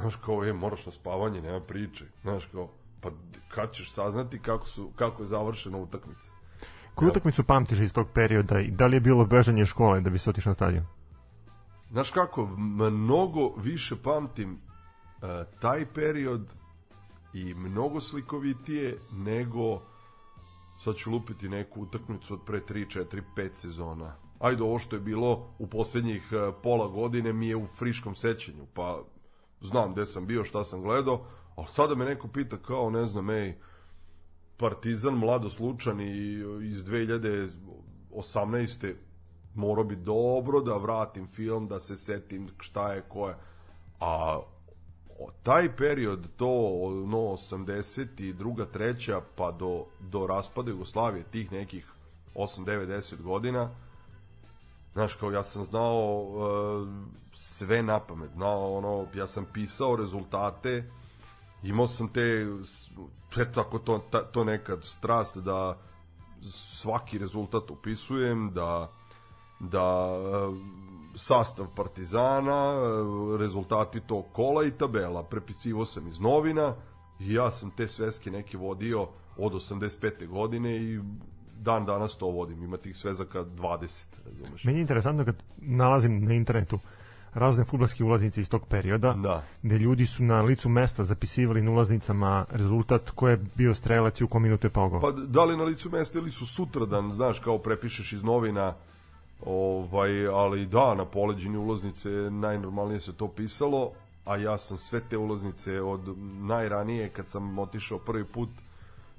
znaš 0.00 0.16
kao, 0.16 0.44
e, 0.44 0.52
moraš 0.52 0.86
na 0.86 0.92
spavanje, 0.92 1.42
nema 1.42 1.60
priče, 1.60 2.04
znaš 2.22 2.46
kao, 2.52 2.68
pa 3.00 3.10
kad 3.48 3.72
ćeš 3.72 3.92
saznati 3.92 4.38
kako, 4.38 4.66
su, 4.66 4.90
kako 4.96 5.22
je 5.22 5.26
završena 5.26 5.78
utakmica. 5.78 6.30
Koju 6.94 7.08
utakmicu 7.08 7.44
pamtiš 7.44 7.78
iz 7.78 7.92
tog 7.92 8.08
perioda 8.14 8.60
i 8.60 8.70
da 8.70 8.86
li 8.86 8.96
je 8.96 9.00
bilo 9.00 9.24
bežanje 9.24 9.66
škole 9.66 10.00
da 10.00 10.10
bi 10.10 10.18
se 10.18 10.30
otišao 10.30 10.50
na 10.50 10.54
stadion? 10.54 10.86
Znaš 11.94 12.10
kako, 12.10 12.46
mnogo 12.56 13.54
više 13.56 13.96
pamtim 14.02 14.52
uh, 14.52 14.58
taj 15.60 15.86
period 15.86 16.54
i 17.32 17.54
mnogo 17.54 18.00
slikovitije 18.00 18.98
nego 19.12 19.82
sad 20.84 20.96
ću 20.96 21.10
lupiti 21.10 21.48
neku 21.48 21.82
utakmicu 21.82 22.34
od 22.34 22.40
pre 22.46 22.60
3, 22.60 23.04
4, 23.06 23.22
5 23.36 23.52
sezona 23.52 24.16
ajde 24.38 24.62
ovo 24.62 24.78
što 24.78 24.96
je 24.96 25.00
bilo 25.00 25.54
u 25.58 25.66
poslednjih 25.66 26.32
e, 26.32 26.52
pola 26.62 26.88
godine 26.88 27.32
mi 27.32 27.48
je 27.48 27.56
u 27.56 27.66
friškom 27.66 28.14
sećanju, 28.14 28.66
pa 28.74 29.02
znam 29.60 29.92
gde 29.92 30.06
sam 30.06 30.26
bio, 30.26 30.44
šta 30.44 30.64
sam 30.64 30.82
gledao, 30.82 31.26
ali 31.56 31.66
sada 31.66 31.94
me 31.94 32.04
neko 32.04 32.28
pita 32.28 32.56
kao, 32.56 32.90
ne 32.90 33.06
znam, 33.06 33.30
ej, 33.30 33.54
Partizan 34.56 35.14
mlado 35.14 35.50
slučan 35.50 36.00
i 36.00 36.32
iz 36.62 36.84
2018. 36.84 38.94
morao 39.54 39.84
bi 39.84 39.96
dobro 39.96 40.60
da 40.60 40.76
vratim 40.76 41.26
film, 41.26 41.68
da 41.68 41.80
se 41.80 41.96
setim 41.96 42.48
šta 42.60 42.92
je, 42.92 43.02
ko 43.08 43.28
je. 43.28 43.34
A 44.00 44.40
o, 45.18 45.30
taj 45.42 45.76
period, 45.76 46.28
to 46.36 46.46
no 47.06 47.18
80 47.18 48.20
i 48.20 48.32
druga, 48.32 48.66
treća, 48.66 49.20
pa 49.36 49.50
do, 49.50 49.84
do 50.00 50.26
raspada 50.26 50.70
Jugoslavije, 50.70 51.24
tih 51.24 51.52
nekih 51.52 51.86
8, 52.34 52.64
9, 52.64 52.86
10 52.86 53.22
godina, 53.22 53.70
Znaš, 54.94 55.14
kao 55.14 55.30
ja 55.30 55.42
sam 55.42 55.64
znao 55.64 56.22
uh, 56.22 56.88
sve 57.34 57.82
na 57.82 58.00
pamet, 58.00 58.30
znao 58.34 58.76
ono, 58.76 59.06
ja 59.14 59.26
sam 59.26 59.46
pisao 59.52 59.96
rezultate, 59.96 60.90
imao 61.62 61.86
sam 61.86 62.08
te, 62.08 62.46
eto 63.36 63.60
ako 63.60 63.78
to, 63.78 63.98
ta, 64.10 64.22
to 64.22 64.44
nekad 64.44 64.84
strast 64.84 65.38
da 65.38 65.78
svaki 66.50 67.18
rezultat 67.18 67.70
upisujem, 67.70 68.50
da, 68.54 68.90
da 69.68 70.18
uh, 70.18 70.56
sastav 71.14 71.66
Partizana, 71.76 72.74
uh, 72.74 73.40
rezultati 73.40 74.00
tog 74.00 74.24
kola 74.32 74.64
i 74.64 74.70
tabela, 74.70 75.22
prepisivo 75.22 75.84
sam 75.84 76.08
iz 76.08 76.20
novina 76.20 76.74
i 77.20 77.32
ja 77.32 77.50
sam 77.50 77.70
te 77.70 77.88
sveske 77.88 78.30
neke 78.30 78.56
vodio 78.56 79.08
od 79.36 79.52
85. 79.52 80.28
godine 80.28 80.76
i 80.76 81.00
dan 81.60 81.86
danas 81.86 82.16
to 82.16 82.26
vodim, 82.26 82.62
ima 82.62 82.76
tih 82.76 82.96
svezaka 82.96 83.44
20, 83.44 84.06
razumeš. 84.26 84.64
Meni 84.64 84.78
je 84.78 84.82
interesantno 84.82 85.24
kad 85.24 85.36
nalazim 85.56 86.20
na 86.20 86.34
internetu 86.34 86.78
razne 87.34 87.64
futbolske 87.64 88.04
ulaznice 88.04 88.40
iz 88.40 88.48
tog 88.48 88.66
perioda, 88.68 89.12
da. 89.12 89.42
gde 89.62 89.78
ljudi 89.78 90.06
su 90.06 90.24
na 90.24 90.42
licu 90.42 90.68
mesta 90.68 91.04
zapisivali 91.04 91.62
na 91.62 91.70
ulaznicama 91.70 92.44
rezultat 92.50 93.10
ko 93.10 93.28
je 93.28 93.40
bio 93.54 93.74
strelac 93.74 94.20
i 94.20 94.24
u 94.24 94.28
kom 94.28 94.42
minutu 94.42 94.66
je 94.66 94.70
pao 94.70 95.00
Pa 95.00 95.10
da 95.10 95.44
li 95.44 95.56
na 95.56 95.64
licu 95.64 95.90
mesta 95.90 96.18
ili 96.18 96.30
su 96.30 96.46
sutradan, 96.46 97.12
znaš, 97.12 97.38
kao 97.38 97.58
prepišeš 97.58 98.12
iz 98.12 98.22
novina, 98.22 98.74
ovaj, 99.46 100.26
ali 100.26 100.66
da, 100.66 100.94
na 100.94 101.04
poleđini 101.04 101.56
ulaznice 101.56 102.08
najnormalnije 102.30 103.00
se 103.00 103.12
to 103.12 103.28
pisalo, 103.28 103.92
a 104.24 104.36
ja 104.36 104.58
sam 104.58 104.78
sve 104.78 105.00
te 105.10 105.18
ulaznice 105.18 105.82
od 105.82 106.18
najranije 106.40 107.08
kad 107.08 107.28
sam 107.28 107.58
otišao 107.58 107.98
prvi 107.98 108.24
put 108.24 108.48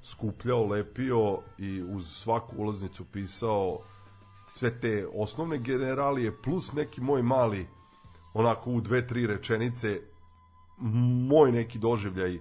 skupljao, 0.02 0.66
lepio 0.66 1.38
i 1.58 1.82
uz 1.82 2.10
svaku 2.10 2.56
ulaznicu 2.58 3.04
pisao 3.04 3.78
sve 4.46 4.80
te 4.80 5.06
osnovne 5.14 5.58
generalije 5.58 6.42
plus 6.42 6.72
neki 6.72 7.00
moj 7.00 7.22
mali 7.22 7.66
onako 8.34 8.70
u 8.70 8.80
dve, 8.80 9.06
tri 9.06 9.26
rečenice 9.26 10.00
moj 11.28 11.52
neki 11.52 11.78
doživljaj 11.78 12.38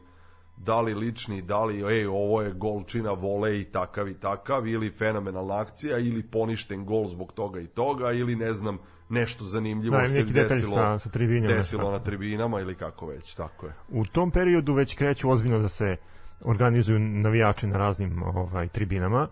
da 0.57 0.81
li 0.81 0.93
lični, 0.93 1.41
da 1.41 1.65
li 1.65 1.83
ej, 1.93 2.07
ovo 2.07 2.41
je 2.41 2.53
golčina 2.53 3.11
volej 3.11 3.63
takav 3.71 4.07
i 4.07 4.13
takav 4.13 4.67
ili 4.67 4.89
fenomenalna 4.89 5.59
akcija 5.59 5.97
ili 5.97 6.23
poništen 6.23 6.85
gol 6.85 7.07
zbog 7.07 7.31
toga 7.31 7.59
i 7.59 7.67
toga 7.67 8.11
ili 8.11 8.35
ne 8.35 8.53
znam 8.53 8.77
nešto 9.09 9.45
zanimljivo 9.45 9.97
da, 9.97 10.07
se 10.07 10.23
desilo, 10.23 10.75
sa, 10.75 10.99
sa 10.99 11.09
desilo 11.47 11.91
na 11.91 11.99
tribinama 11.99 12.61
ili 12.61 12.75
kako 12.75 13.07
već, 13.07 13.35
tako 13.35 13.65
je. 13.65 13.73
U 13.89 14.05
tom 14.05 14.31
periodu 14.31 14.73
već 14.73 14.95
kreću 14.95 15.29
ozbiljno 15.29 15.59
da 15.59 15.69
se 15.69 15.95
organizuju 16.41 16.99
navijači 16.99 17.67
na 17.67 17.77
raznim 17.77 18.23
ovaj 18.23 18.67
tribinama 18.67 19.27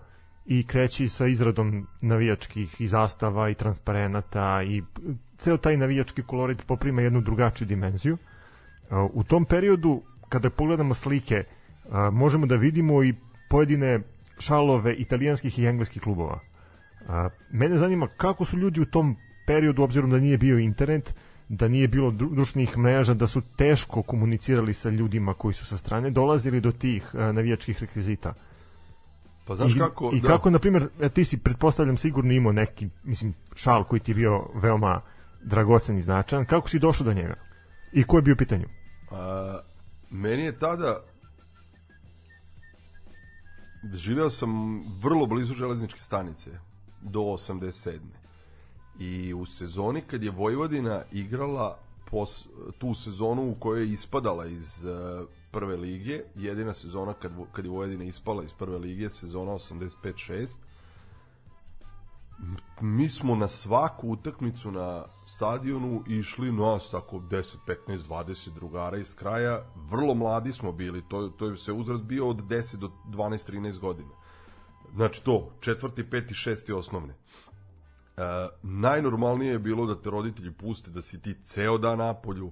i 0.45 0.67
kreći 0.67 1.09
sa 1.09 1.27
izradom 1.27 1.87
navijačkih 2.01 2.81
i 2.81 2.87
zastava 2.87 3.49
i 3.49 3.53
transparenata 3.53 4.63
i 4.63 4.83
ceo 5.37 5.57
taj 5.57 5.77
navijački 5.77 6.23
kolorit 6.23 6.65
poprima 6.67 7.01
jednu 7.01 7.21
drugačiju 7.21 7.67
dimenziju. 7.67 8.17
U 9.13 9.23
tom 9.23 9.45
periodu, 9.45 10.01
kada 10.33 10.49
pogledamo 10.49 10.93
slike, 10.93 11.43
možemo 12.11 12.45
da 12.45 12.55
vidimo 12.55 13.03
i 13.03 13.13
pojedine 13.49 13.99
šalove 14.39 14.93
italijanskih 14.93 15.59
i 15.59 15.65
engleskih 15.65 16.01
klubova. 16.01 16.39
Mene 17.51 17.77
zanima 17.77 18.07
kako 18.17 18.45
su 18.45 18.57
ljudi 18.57 18.81
u 18.81 18.85
tom 18.85 19.15
periodu, 19.47 19.83
obzirom 19.83 20.09
da 20.09 20.19
nije 20.19 20.37
bio 20.37 20.57
internet, 20.57 21.13
da 21.49 21.67
nije 21.67 21.87
bilo 21.87 22.11
društvenih 22.11 22.77
mreža, 22.77 23.13
da 23.13 23.27
su 23.27 23.41
teško 23.57 24.01
komunicirali 24.01 24.73
sa 24.73 24.89
ljudima 24.89 25.33
koji 25.33 25.53
su 25.53 25.65
sa 25.65 25.77
strane, 25.77 26.09
dolazili 26.09 26.61
do 26.61 26.71
tih 26.71 27.09
uh, 27.13 27.19
navijačkih 27.35 27.81
rekvizita. 27.81 28.33
Pa 29.45 29.55
znaš 29.55 29.75
I, 29.75 29.79
kako... 29.79 30.11
I 30.13 30.21
da. 30.21 30.27
kako, 30.27 30.49
na 30.49 30.59
primjer, 30.59 30.87
e, 31.01 31.09
ti 31.09 31.25
si, 31.25 31.37
pretpostavljam, 31.37 31.97
sigurno 31.97 32.33
imao 32.33 32.53
neki, 32.53 32.89
mislim, 33.03 33.33
šal 33.55 33.83
koji 33.83 33.99
ti 33.99 34.11
je 34.11 34.15
bio 34.15 34.45
veoma 34.55 35.01
dragocen 35.43 35.97
i 35.97 36.01
značajan. 36.01 36.45
Kako 36.45 36.69
si 36.69 36.79
došao 36.79 37.05
do 37.05 37.13
njega? 37.13 37.35
I 37.91 38.03
ko 38.03 38.17
je 38.17 38.21
bio 38.21 38.33
u 38.33 38.37
pitanju? 38.37 38.65
A, 39.11 39.59
meni 40.13 40.43
je 40.43 40.59
tada 40.59 40.99
živeo 43.93 44.29
sam 44.29 44.81
vrlo 45.01 45.25
blizu 45.25 45.53
železničke 45.53 45.99
stanice 45.99 46.51
do 47.01 47.19
87 47.19 47.99
i 48.99 49.33
u 49.33 49.45
sezoni 49.45 50.01
kad 50.01 50.23
je 50.23 50.31
Vojvodina 50.31 51.03
igrala 51.11 51.79
pos, 52.11 52.47
tu 52.77 52.93
sezonu 52.93 53.51
u 53.51 53.55
kojoj 53.59 53.81
je 53.81 53.89
ispadala 53.89 54.45
iz 54.45 54.83
uh, 54.85 55.27
prve 55.51 55.77
lige, 55.77 56.21
jedina 56.35 56.73
sezona 56.73 57.13
kad, 57.13 57.31
kad 57.51 57.65
je 57.65 57.71
Vojvodina 57.71 58.03
ispala 58.03 58.43
iz 58.43 58.53
prve 58.53 58.77
lige, 58.77 59.09
sezona 59.09 59.51
85-6, 59.51 60.57
mi 62.81 63.09
smo 63.09 63.35
na 63.35 63.47
svaku 63.47 64.09
utakmicu 64.11 64.71
na 64.71 65.05
stadionu 65.25 66.03
išli 66.07 66.51
nas 66.51 66.89
tako 66.89 67.17
10, 67.17 67.55
15, 67.87 67.97
20 67.97 68.53
drugara 68.53 68.97
iz 68.97 69.15
kraja. 69.15 69.65
Vrlo 69.75 70.13
mladi 70.13 70.53
smo 70.53 70.71
bili, 70.71 71.03
to, 71.09 71.29
to 71.29 71.47
je 71.47 71.57
se 71.57 71.71
uzrast 71.71 72.03
bio 72.03 72.29
od 72.29 72.37
10 72.37 72.77
do 72.77 72.91
12, 73.07 73.51
13 73.51 73.79
godina. 73.79 74.09
Znači 74.95 75.23
to, 75.23 75.51
četvrti, 75.59 76.09
peti, 76.09 76.33
šesti 76.33 76.73
osnovne. 76.73 77.13
E, 77.13 78.49
najnormalnije 78.63 79.51
je 79.51 79.59
bilo 79.59 79.85
da 79.85 80.01
te 80.01 80.09
roditelji 80.09 80.51
puste 80.51 80.91
da 80.91 81.01
si 81.01 81.21
ti 81.21 81.35
ceo 81.45 81.77
dan 81.77 81.97
napolju, 81.97 82.51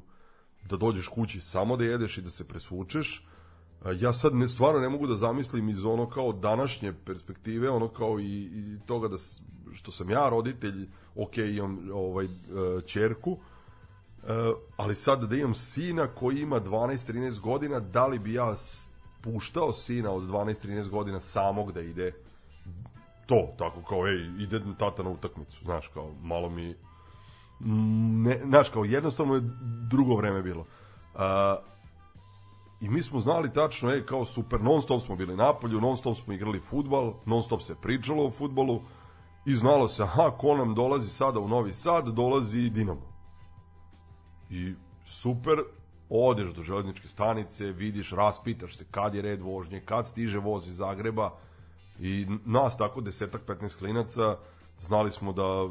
da 0.69 0.77
dođeš 0.77 1.07
kući 1.07 1.41
samo 1.41 1.77
da 1.77 1.83
jedeš 1.83 2.17
i 2.17 2.21
da 2.21 2.29
se 2.29 2.47
presvučeš. 2.47 3.27
E, 3.85 3.89
ja 3.99 4.13
sad 4.13 4.35
ne, 4.35 4.49
stvarno 4.49 4.79
ne 4.79 4.89
mogu 4.89 5.07
da 5.07 5.15
zamislim 5.15 5.69
iz 5.69 5.85
ono 5.85 6.09
kao 6.09 6.33
današnje 6.33 6.93
perspektive, 7.05 7.69
ono 7.69 7.87
kao 7.87 8.19
i, 8.19 8.49
i 8.53 8.79
toga 8.85 9.07
da 9.07 9.17
što 9.73 9.91
sam 9.91 10.09
ja 10.09 10.29
roditelj, 10.29 10.87
ok, 11.15 11.37
imam 11.37 11.89
ovaj, 11.93 12.27
čerku, 12.85 13.37
e, 14.23 14.27
ali 14.77 14.95
sad 14.95 15.23
da 15.23 15.35
imam 15.35 15.53
sina 15.53 16.07
koji 16.07 16.39
ima 16.39 16.59
12-13 16.59 17.39
godina, 17.39 17.79
da 17.79 18.07
li 18.07 18.19
bi 18.19 18.33
ja 18.33 18.55
puštao 19.21 19.73
sina 19.73 20.11
od 20.11 20.23
12-13 20.23 20.89
godina 20.89 21.19
samog 21.19 21.71
da 21.71 21.81
ide 21.81 22.13
to, 23.25 23.53
tako 23.57 23.81
kao, 23.81 24.07
ej, 24.07 24.29
ide 24.39 24.61
tata 24.77 25.03
na 25.03 25.09
utakmicu, 25.09 25.63
znaš, 25.63 25.87
kao, 25.87 26.11
malo 26.21 26.49
mi, 26.49 26.75
ne, 28.23 28.41
znaš, 28.45 28.69
kao, 28.69 28.85
jednostavno 28.85 29.35
je 29.35 29.41
drugo 29.89 30.15
vreme 30.15 30.41
bilo. 30.41 30.65
Uh, 31.13 31.21
I 32.81 32.89
mi 32.89 33.03
smo 33.03 33.19
znali 33.19 33.53
tačno, 33.53 33.91
ej, 33.91 34.05
kao 34.05 34.25
super, 34.25 34.61
non 34.61 34.81
stop 34.81 35.01
smo 35.01 35.15
bili 35.15 35.35
napolju, 35.35 35.81
non 35.81 35.97
stop 35.97 36.17
smo 36.17 36.33
igrali 36.33 36.59
futbal, 36.59 37.13
non 37.25 37.43
stop 37.43 37.61
se 37.61 37.75
pričalo 37.81 38.25
o 38.25 38.31
futbolu 38.31 38.81
i 39.45 39.55
znalo 39.55 39.87
se, 39.87 40.03
aha, 40.03 40.31
ko 40.37 40.57
nam 40.57 40.75
dolazi 40.75 41.09
sada 41.09 41.39
u 41.39 41.47
Novi 41.47 41.73
Sad, 41.73 42.07
dolazi 42.07 42.59
i 42.59 42.69
Dinamo. 42.69 43.11
I 44.49 44.73
super, 45.05 45.63
odeš 46.09 46.53
do 46.53 46.63
železničke 46.63 47.07
stanice, 47.07 47.65
vidiš, 47.65 48.11
raspitaš 48.11 48.77
se 48.77 48.85
kad 48.91 49.15
je 49.15 49.21
red 49.21 49.41
vožnje, 49.41 49.81
kad 49.85 50.07
stiže 50.07 50.39
voz 50.39 50.67
iz 50.67 50.75
Zagreba, 50.75 51.31
I 52.01 52.25
nas 52.45 52.77
tako 52.77 53.01
desetak, 53.01 53.41
15 53.47 53.77
klinaca 53.77 54.37
znali 54.79 55.11
smo 55.11 55.33
da 55.33 55.69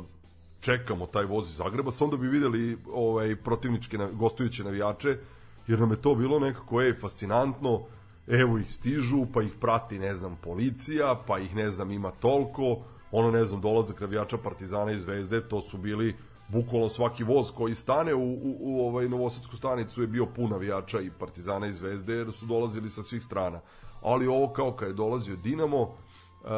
čekamo 0.61 1.07
taj 1.07 1.25
voz 1.25 1.49
iz 1.49 1.57
Zagreba, 1.57 1.91
samo 1.91 2.11
da 2.11 2.17
bi 2.17 2.29
videli 2.29 2.79
ovaj, 2.93 3.37
protivničke 3.37 3.99
gostujuće 4.13 4.65
navijače, 4.65 5.19
jer 5.67 5.81
nam 5.81 5.91
je 5.91 6.03
to 6.03 6.15
bilo 6.15 6.39
nekako 6.39 6.83
ej, 6.83 6.93
fascinantno, 7.01 7.81
evo 8.29 8.59
ih 8.59 8.73
stižu, 8.73 9.27
pa 9.35 9.43
ih 9.43 9.53
prati, 9.61 9.99
ne 9.99 10.15
znam, 10.15 10.37
policija, 10.43 11.23
pa 11.27 11.39
ih, 11.39 11.55
ne 11.57 11.71
znam, 11.71 11.91
ima 11.91 12.11
toliko, 12.11 12.79
ono, 13.13 13.31
ne 13.31 13.45
znam, 13.45 13.61
dolazak 13.61 14.01
navijača 14.01 14.39
Partizana 14.39 14.93
i 14.93 15.01
Zvezde, 15.01 15.49
to 15.49 15.61
su 15.61 15.79
bili 15.79 16.17
bukvalno 16.49 16.89
svaki 16.89 17.25
voz 17.25 17.51
koji 17.51 17.75
stane 17.75 18.15
u, 18.15 18.33
u, 18.33 18.57
u 18.61 18.89
ovaj 18.89 19.09
Novosadsku 19.09 19.57
stanicu 19.57 20.03
je 20.03 20.07
bio 20.07 20.27
pun 20.27 20.51
navijača 20.51 21.01
i 21.01 21.11
Partizana 21.19 21.67
i 21.67 21.73
Zvezde, 21.73 22.15
jer 22.15 22.33
su 22.33 22.47
dolazili 22.47 22.89
sa 22.89 23.03
svih 23.03 23.23
strana. 23.23 23.61
Ali 24.03 24.27
ovo 24.27 24.53
kao 24.53 24.73
kad 24.73 24.89
je 24.89 24.95
dolazio 24.95 25.37
Dinamo, 25.37 25.95
Uh, 26.41 26.49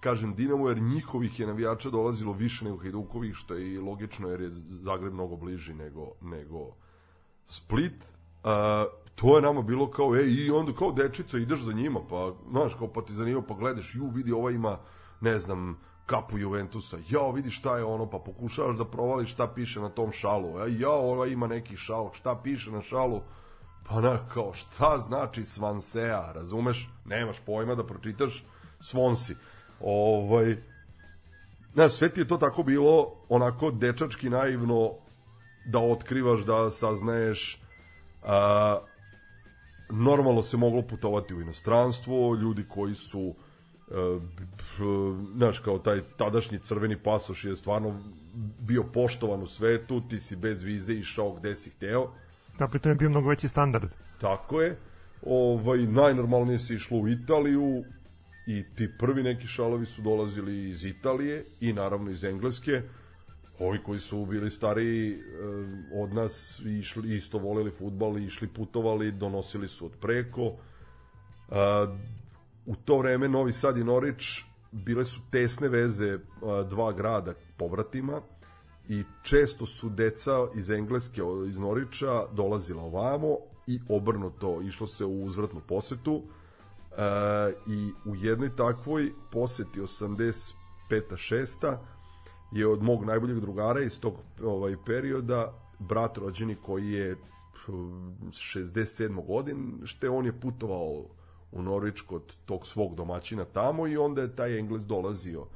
kažem 0.00 0.34
Dinamo 0.34 0.68
jer 0.68 0.82
njihovih 0.82 1.40
je 1.40 1.46
navijača 1.46 1.90
dolazilo 1.90 2.32
više 2.32 2.64
nego 2.64 2.76
Hajdukovih 2.76 3.34
što 3.34 3.54
je 3.54 3.72
i 3.72 3.78
logično 3.78 4.28
jer 4.28 4.40
je 4.40 4.50
Zagreb 4.68 5.12
mnogo 5.12 5.36
bliži 5.36 5.74
nego, 5.74 6.12
nego 6.20 6.58
Split 7.44 7.92
uh, 7.92 8.50
to 9.14 9.36
je 9.36 9.42
nama 9.42 9.62
bilo 9.62 9.90
kao 9.90 10.16
ej 10.16 10.46
i 10.46 10.50
onda 10.50 10.72
kao 10.72 10.92
dečica 10.92 11.38
ideš 11.38 11.60
za 11.60 11.72
njima 11.72 12.00
pa 12.10 12.32
znaš 12.50 12.74
kao 12.74 12.88
pa 12.88 13.02
ti 13.02 13.14
zanima 13.14 13.42
pa 13.42 13.54
gledaš 13.54 13.94
ju 13.94 14.10
vidi 14.10 14.32
ova 14.32 14.50
ima 14.50 14.78
ne 15.20 15.38
znam 15.38 15.78
kapu 16.06 16.38
Juventusa. 16.38 16.98
Jao, 17.08 17.32
vidi 17.32 17.50
šta 17.50 17.76
je 17.76 17.84
ono, 17.84 18.10
pa 18.10 18.18
pokušavaš 18.18 18.76
da 18.76 18.84
provališ 18.84 19.32
šta 19.32 19.48
piše 19.54 19.80
na 19.80 19.88
tom 19.88 20.12
šalu. 20.12 20.56
A 20.56 20.66
jao, 20.66 21.12
ova 21.12 21.26
ima 21.26 21.46
neki 21.46 21.76
šal, 21.76 22.10
šta 22.12 22.40
piše 22.42 22.70
na 22.70 22.82
šalu? 22.82 23.22
Pa 23.88 24.00
na, 24.00 24.28
kao, 24.28 24.52
šta 24.54 24.98
znači 24.98 25.44
Svansea, 25.44 26.32
razumeš? 26.32 26.88
Nemaš 27.04 27.36
pojma 27.46 27.74
da 27.74 27.86
pročitaš 27.86 28.44
Svonsi. 28.80 29.34
Ovaj, 29.80 30.56
znaš, 31.74 31.92
sve 31.92 32.08
ti 32.08 32.20
je 32.20 32.28
to 32.28 32.36
tako 32.36 32.62
bilo 32.62 33.14
onako 33.28 33.70
dečački 33.70 34.30
naivno 34.30 34.90
da 35.66 35.78
otkrivaš, 35.78 36.40
da 36.40 36.70
saznaješ 36.70 37.62
normalno 39.94 40.42
se 40.42 40.56
moglo 40.56 40.82
putovati 40.82 41.34
u 41.34 41.40
inostranstvo, 41.40 42.34
ljudi 42.34 42.64
koji 42.68 42.94
su 42.94 43.34
e, 43.88 43.94
znaš, 45.36 45.58
kao 45.58 45.78
taj 45.78 46.00
tadašnji 46.16 46.58
crveni 46.58 46.96
pasoš 46.96 47.44
je 47.44 47.56
stvarno 47.56 48.00
bio 48.60 48.82
poštovan 48.82 49.42
u 49.42 49.46
svetu, 49.46 50.02
ti 50.08 50.20
si 50.20 50.36
bez 50.36 50.62
vize 50.62 50.94
išao 50.94 51.32
gde 51.32 51.56
si 51.56 51.70
hteo. 51.70 52.10
Dakle, 52.58 52.80
to 52.80 52.88
je 52.88 52.94
bio 52.94 53.10
mnogo 53.10 53.28
veći 53.28 53.48
standard. 53.48 53.90
Tako 54.20 54.60
je. 54.60 54.76
Ovaj, 55.26 55.78
najnormalnije 55.78 56.58
se 56.58 56.74
išlo 56.74 56.98
u 56.98 57.08
Italiju 57.08 57.84
i 58.46 58.64
ti 58.76 58.88
prvi 58.98 59.22
neki 59.22 59.46
šalovi 59.46 59.86
su 59.86 60.02
dolazili 60.02 60.70
iz 60.70 60.84
Italije 60.84 61.44
i 61.60 61.72
naravno 61.72 62.10
iz 62.10 62.24
Engleske. 62.24 62.82
Ovi 63.58 63.82
koji 63.82 63.98
su 63.98 64.26
bili 64.26 64.50
stariji 64.50 65.12
eh, 65.12 65.18
od 66.02 66.14
nas 66.14 66.62
išli, 66.64 67.16
isto 67.16 67.38
voleli 67.38 67.70
futbal, 67.70 68.18
išli 68.18 68.48
putovali, 68.48 69.12
donosili 69.12 69.68
su 69.68 69.86
od 69.86 69.92
preko. 70.00 70.42
Eh, 70.42 71.54
u 72.66 72.76
to 72.76 72.98
vreme 72.98 73.28
Novi 73.28 73.52
Sad 73.52 73.76
i 73.76 73.84
Norić 73.84 74.22
bile 74.72 75.04
su 75.04 75.20
tesne 75.30 75.68
veze 75.68 76.08
eh, 76.08 76.20
dva 76.70 76.92
grada 76.92 77.34
pobratima 77.56 78.20
i 78.88 79.02
često 79.22 79.66
su 79.66 79.88
deca 79.88 80.32
iz 80.54 80.70
Engleske, 80.70 81.22
iz 81.48 81.58
Norića 81.58 82.26
dolazila 82.32 82.82
ovamo 82.82 83.36
i 83.66 83.80
obrnuto, 83.88 84.60
išlo 84.62 84.86
se 84.86 85.04
u 85.04 85.24
uzvratnu 85.24 85.60
posetu 85.68 86.22
i 87.66 87.92
u 88.04 88.16
jednoj 88.16 88.56
takvoj 88.56 89.12
poseti 89.32 89.80
85. 89.80 90.54
6 90.90 91.76
je 92.54 92.66
od 92.68 92.82
mog 92.82 93.04
najboljeg 93.04 93.40
drugara 93.40 93.80
iz 93.80 94.00
tog 94.00 94.14
ovaj 94.42 94.76
perioda 94.86 95.52
brat 95.78 96.18
rođeni 96.18 96.56
koji 96.62 96.92
je 96.92 97.16
67. 97.66 99.26
godin, 99.26 99.80
što 99.84 100.14
on 100.14 100.26
je 100.26 100.40
putovao 100.40 101.04
u 101.52 101.62
Norvič 101.62 102.00
kod 102.00 102.36
tog 102.44 102.66
svog 102.66 102.94
domaćina 102.94 103.44
tamo 103.44 103.86
i 103.86 103.96
onda 103.96 104.22
je 104.22 104.36
taj 104.36 104.58
Englez 104.58 104.82
dolazio, 104.86 105.46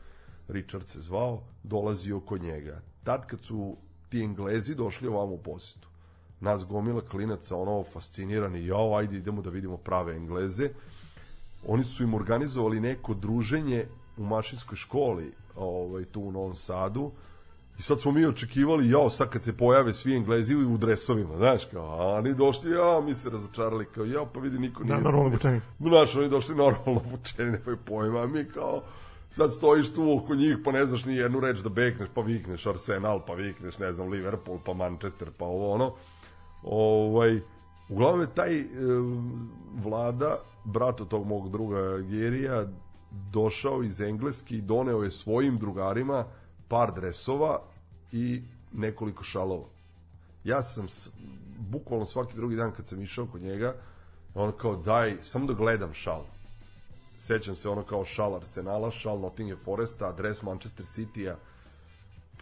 Richard 0.49 0.89
se 0.89 1.01
zvao, 1.01 1.43
dolazio 1.63 2.21
kod 2.21 2.43
njega. 2.43 2.81
Tad 3.05 3.27
kad 3.27 3.41
su 3.41 3.77
ti 4.09 4.23
Englezi 4.23 4.75
došli 4.75 5.09
ovamo 5.09 5.33
u 5.33 5.43
posetu, 5.43 5.89
nas 6.41 6.67
gomila 6.67 7.01
klinaca, 7.01 7.57
ono 7.57 7.85
fascinirani, 7.85 8.67
jao, 8.67 8.97
ajde 8.97 9.17
idemo 9.17 9.43
da 9.43 9.51
vidimo 9.51 9.77
prave 9.77 10.17
Engleze. 10.17 10.71
Oni 11.67 11.85
su 11.85 12.03
im 12.03 12.15
organizovali 12.15 12.81
neko 12.81 13.15
druženje 13.15 13.87
u 14.17 14.25
mašinskoj 14.25 14.77
školi 14.77 15.33
ovaj, 15.59 16.05
tu 16.05 16.21
u 16.21 16.33
Novom 16.33 16.55
Sadu 16.55 17.13
i 17.79 17.83
sad 17.83 18.01
smo 18.01 18.13
mi 18.13 18.27
očekivali, 18.27 18.91
jao, 18.91 19.11
sad 19.11 19.31
kad 19.31 19.45
se 19.45 19.57
pojave 19.57 19.95
svi 19.95 20.17
Englezi 20.17 20.55
u 20.55 20.77
dresovima, 20.77 21.37
znaš, 21.37 21.65
kao, 21.65 21.85
a 21.85 22.15
oni 22.15 22.35
došli, 22.35 22.71
ja, 22.71 23.01
mi 23.01 23.15
se 23.15 23.31
razočarali, 23.31 23.87
kao, 23.87 24.05
ja, 24.05 24.27
pa 24.35 24.41
vidi, 24.41 24.59
niko 24.59 24.85
nije... 24.85 24.95
Da, 24.95 25.01
normalno 25.01 25.27
obučeni. 25.27 25.61
Znaš, 25.81 26.15
oni 26.15 26.29
došli 26.29 26.55
normalno 26.55 27.03
obučeni, 27.07 27.51
nemaju 27.51 27.79
pojma, 27.87 28.21
a 28.21 28.27
mi 28.27 28.45
kao, 28.45 28.83
sad 29.31 29.53
stojiš 29.53 29.93
tu 29.95 30.17
oko 30.17 30.35
njih, 30.35 30.57
pa 30.65 30.73
ne 30.73 30.87
znaš 30.87 31.05
ni 31.05 31.15
jednu 31.15 31.41
reč 31.41 31.59
da 31.59 31.69
bekneš, 31.69 32.09
pa 32.15 32.21
vikneš 32.21 32.67
Arsenal, 32.67 33.21
pa 33.27 33.35
vikneš, 33.35 33.79
ne 33.79 33.93
znam, 33.93 34.09
Liverpool, 34.09 34.59
pa 34.65 34.75
Manchester, 34.75 35.31
pa 35.39 35.45
ovo 35.45 35.73
ono. 35.73 35.95
Ovaj, 36.63 37.41
uglavnom 37.89 38.21
je 38.21 38.35
taj 38.35 38.61
e, 38.61 38.67
vlada, 39.85 40.39
brato 40.65 41.05
tog 41.05 41.27
mog 41.27 41.51
druga 41.51 41.99
Gerija, 41.99 42.67
došao 43.11 43.83
iz 43.83 44.01
Engleske 44.01 44.57
i 44.57 44.61
doneo 44.61 45.03
je 45.03 45.11
svojim 45.11 45.59
drugarima 45.59 46.25
par 46.69 46.93
dresova 46.95 47.61
i 48.13 48.43
nekoliko 48.73 49.25
šalova. 49.25 49.67
Ja 50.45 50.63
sam 50.63 50.87
bukvalno 51.59 52.05
svaki 52.05 52.37
drugi 52.37 52.57
dan 52.57 52.73
kad 52.73 52.87
sam 52.87 53.03
išao 53.03 53.27
kod 53.27 53.43
njega, 53.43 53.75
on 54.35 54.53
kao 54.53 54.77
daj, 54.77 55.17
samo 55.23 55.47
da 55.47 55.53
gledam 55.53 55.95
šal. 55.95 56.25
Sećam 57.19 57.55
se 57.55 57.69
ono 57.69 57.83
kao 57.83 58.05
šal 58.05 58.37
Arsenala, 58.37 58.91
šal 58.91 59.21
Nottingham 59.21 59.59
Foresta, 59.59 60.13
dres 60.13 60.43
Manchester 60.43 60.87
City-a. 60.87 61.37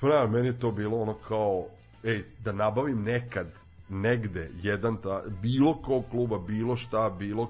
Pa, 0.00 0.26
meni 0.26 0.46
je 0.46 0.58
to 0.58 0.70
bilo 0.70 1.00
ono 1.00 1.14
kao, 1.14 1.66
ej, 2.04 2.24
da 2.44 2.52
nabavim 2.52 3.02
nekad, 3.02 3.46
negde, 3.88 4.50
jedan 4.62 4.96
ta, 4.96 5.22
bilo 5.42 5.74
kog 5.82 6.04
kluba, 6.10 6.38
bilo 6.38 6.76
šta, 6.76 7.10
bilo, 7.10 7.48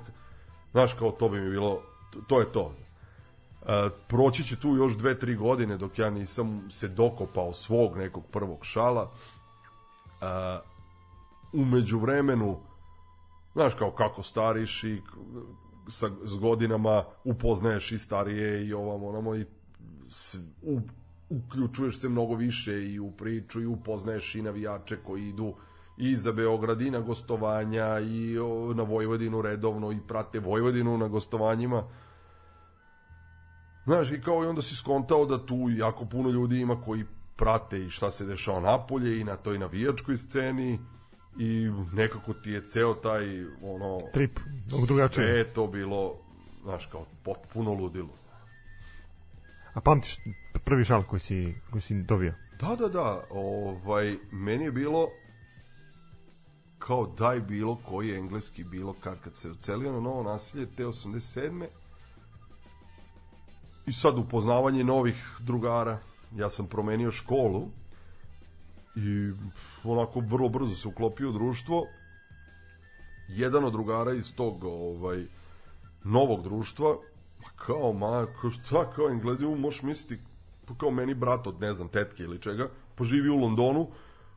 znaš, 0.72 0.94
kao 0.94 1.11
to 1.11 1.29
bi 1.29 1.40
mi 1.40 1.50
bilo, 1.50 1.83
to 2.26 2.40
je 2.40 2.52
to. 2.52 2.74
Proći 4.09 4.44
će 4.44 4.57
tu 4.57 4.68
još 4.68 4.96
dve, 4.96 5.18
tri 5.18 5.35
godine 5.37 5.76
dok 5.76 5.98
ja 5.98 6.11
nisam 6.11 6.70
se 6.70 6.88
dokopao 6.88 7.52
svog 7.52 7.96
nekog 7.96 8.24
prvog 8.33 8.59
šala. 8.62 9.11
Umeđu 11.52 11.98
vremenu, 11.98 12.59
znaš 13.52 13.74
kao 13.74 13.90
kako 13.90 14.22
stariš 14.22 14.85
i 14.85 15.02
sa, 15.88 16.11
s 16.24 16.38
godinama 16.38 17.05
upoznaješ 17.24 17.92
i 17.92 17.98
starije 17.98 18.66
i 18.66 18.72
ovamo 18.72 19.09
onamo 19.09 19.35
i 19.35 19.44
s, 20.09 20.35
u, 20.62 20.81
uključuješ 21.29 22.00
se 22.00 22.09
mnogo 22.09 22.35
više 22.35 22.92
i 22.92 23.00
u 23.00 23.11
priču 23.11 23.61
i 23.61 23.66
upoznaješ 23.66 24.35
i 24.35 24.42
navijače 24.42 24.96
koji 24.96 25.29
idu 25.29 25.55
i 25.96 26.16
za 26.16 26.33
Beograd 26.33 26.81
i 26.81 26.90
na 26.90 27.00
gostovanja 27.00 28.00
i 28.00 28.37
na 28.74 28.83
Vojvodinu 28.83 29.42
redovno 29.42 29.92
i 29.92 29.98
prate 30.09 30.40
Vojvodinu 30.40 30.98
na 30.98 31.09
gostovanjima 31.09 31.85
Znaš, 33.87 34.11
i 34.11 34.20
kao 34.20 34.44
i 34.44 34.46
onda 34.46 34.62
si 34.62 34.77
skontao 34.77 35.27
da 35.27 35.46
tu 35.46 35.68
jako 35.77 36.05
puno 36.05 36.31
ljudi 36.31 36.61
ima 36.61 36.81
koji 36.83 37.05
prate 37.37 37.81
i 37.81 37.90
šta 37.90 38.11
se 38.11 38.27
dešava 38.27 38.61
napolje 38.61 39.20
i 39.20 39.25
na 39.25 39.37
toj 39.37 39.59
navijačkoj 39.59 40.16
sceni 40.16 40.79
i 41.38 41.70
nekako 41.92 42.33
ti 42.35 42.51
je 42.51 42.66
ceo 42.66 42.94
taj 42.94 43.44
ono 43.62 44.01
trip 44.12 44.38
mnogo 44.66 44.87
drugačije. 44.87 45.27
Sve 45.27 45.38
je 45.38 45.53
to 45.53 45.66
bilo 45.66 46.14
znaš 46.62 46.87
kao 46.87 47.07
potpuno 47.22 47.72
ludilo. 47.72 48.14
A 49.75 49.81
pamtiš 49.81 50.16
prvi 50.64 50.85
šal 50.85 51.03
koji 51.03 51.20
si, 51.20 51.55
koji 51.70 51.83
si 51.83 52.03
dobio? 52.03 52.35
Da, 52.61 52.77
da, 52.77 52.88
da. 52.88 53.25
Ovaj, 53.31 54.16
meni 54.33 54.64
je 54.64 54.72
bilo 54.72 55.09
kao 56.79 57.07
daj 57.18 57.40
bilo 57.40 57.77
koji 57.85 58.16
engleski 58.16 58.64
bilo 58.64 58.94
kad, 59.01 59.20
kad 59.20 59.35
se 59.35 59.51
ucelio 59.51 59.92
na 59.92 60.01
novo 60.01 60.22
nasilje 60.22 60.66
te 60.66 60.85
87 60.85 61.66
i 63.87 63.92
sad 63.92 64.18
upoznavanje 64.18 64.85
novih 64.85 65.37
drugara. 65.38 65.99
Ja 66.37 66.51
sam 66.51 66.66
promenio 66.66 67.12
školu 67.12 67.68
i 68.96 69.33
onako 69.85 70.20
vrlo 70.20 70.49
brzo 70.49 70.75
se 70.75 70.88
uklopio 70.88 71.29
u 71.29 71.33
društvo. 71.33 71.87
Jedan 73.29 73.64
od 73.64 73.72
drugara 73.72 74.12
iz 74.12 74.35
tog 74.35 74.64
ovaj, 74.64 75.25
novog 76.05 76.42
društva, 76.42 76.96
kao, 77.57 77.92
ma, 77.92 78.27
kao 78.40 78.51
šta, 78.51 78.90
kao 78.90 79.11
Englezi, 79.11 79.46
možeš 79.46 79.83
misliti, 79.83 80.22
pa 80.64 80.75
kao 80.75 80.90
meni 80.90 81.14
brat 81.14 81.46
od, 81.46 81.61
ne 81.61 81.75
znam, 81.75 81.88
tetke 81.88 82.22
ili 82.22 82.42
čega, 82.42 82.68
pa 82.94 83.05
živi 83.05 83.31
u 83.31 83.37
Londonu, 83.37 83.88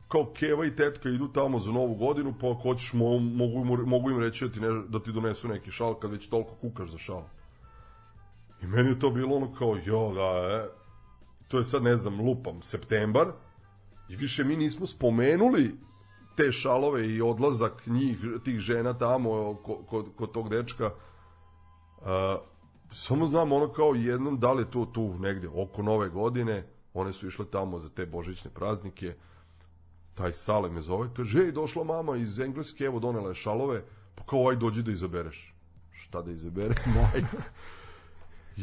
kao 0.08 0.32
Keva 0.34 0.66
i 0.66 0.76
tetka 0.76 1.08
idu 1.08 1.28
tamo 1.28 1.58
za 1.58 1.72
novu 1.72 1.94
godinu, 1.94 2.34
pa 2.40 2.50
ako 2.50 2.60
hoćeš, 2.60 2.92
mogu, 2.92 3.64
mogu 3.86 4.10
im 4.10 4.18
reći 4.18 4.44
da 4.44 4.52
ti, 4.52 4.60
ne, 4.60 4.68
da 4.88 5.02
ti 5.02 5.12
donesu 5.12 5.48
neki 5.48 5.70
šal 5.70 5.94
kad 5.94 6.10
već 6.10 6.28
toliko 6.28 6.54
kukaš 6.54 6.90
za 6.90 6.98
šal. 6.98 7.22
I 8.62 8.66
meni 8.66 8.88
je 8.88 8.98
to 8.98 9.10
bilo 9.10 9.36
ono 9.36 9.54
kao, 9.54 9.78
jo, 9.84 10.12
da, 10.14 10.48
e, 10.56 10.68
to 11.48 11.58
je 11.58 11.64
sad, 11.64 11.82
ne 11.82 11.96
znam, 11.96 12.20
lupam, 12.20 12.62
septembar, 12.62 13.32
i 14.08 14.16
više 14.16 14.44
mi 14.44 14.56
nismo 14.56 14.86
spomenuli 14.86 15.74
te 16.36 16.52
šalove 16.52 17.08
i 17.08 17.22
odlazak 17.22 17.86
njih, 17.86 18.18
tih 18.44 18.58
žena 18.58 18.98
tamo 18.98 19.54
kod, 19.54 19.76
kod, 19.86 20.06
kod 20.16 20.32
tog 20.32 20.48
dečka. 20.48 20.90
Uh, 22.00 22.06
samo 22.92 23.28
znam 23.28 23.52
ono 23.52 23.72
kao 23.72 23.94
jednom, 23.94 24.38
da 24.38 24.52
li 24.52 24.62
je 24.62 24.70
to 24.70 24.86
tu 24.86 25.18
negde 25.18 25.48
oko 25.48 25.82
nove 25.82 26.08
godine, 26.08 26.66
one 26.94 27.12
su 27.12 27.26
išle 27.26 27.46
tamo 27.50 27.78
za 27.78 27.88
te 27.88 28.06
božićne 28.06 28.50
praznike, 28.50 29.14
taj 30.14 30.32
Sale 30.32 30.70
me 30.70 30.82
zove, 30.82 31.08
kaže, 31.16 31.38
ej, 31.38 31.52
došla 31.52 31.84
mama 31.84 32.16
iz 32.16 32.38
Engleske, 32.38 32.84
evo 32.84 33.00
donela 33.00 33.28
je 33.28 33.34
šalove, 33.34 33.82
pa 34.14 34.24
kao, 34.24 34.48
aj, 34.48 34.56
dođi 34.56 34.82
da 34.82 34.92
izabereš. 34.92 35.54
Šta 35.92 36.22
da 36.22 36.30
izabere? 36.30 36.74
Majka. 36.96 37.42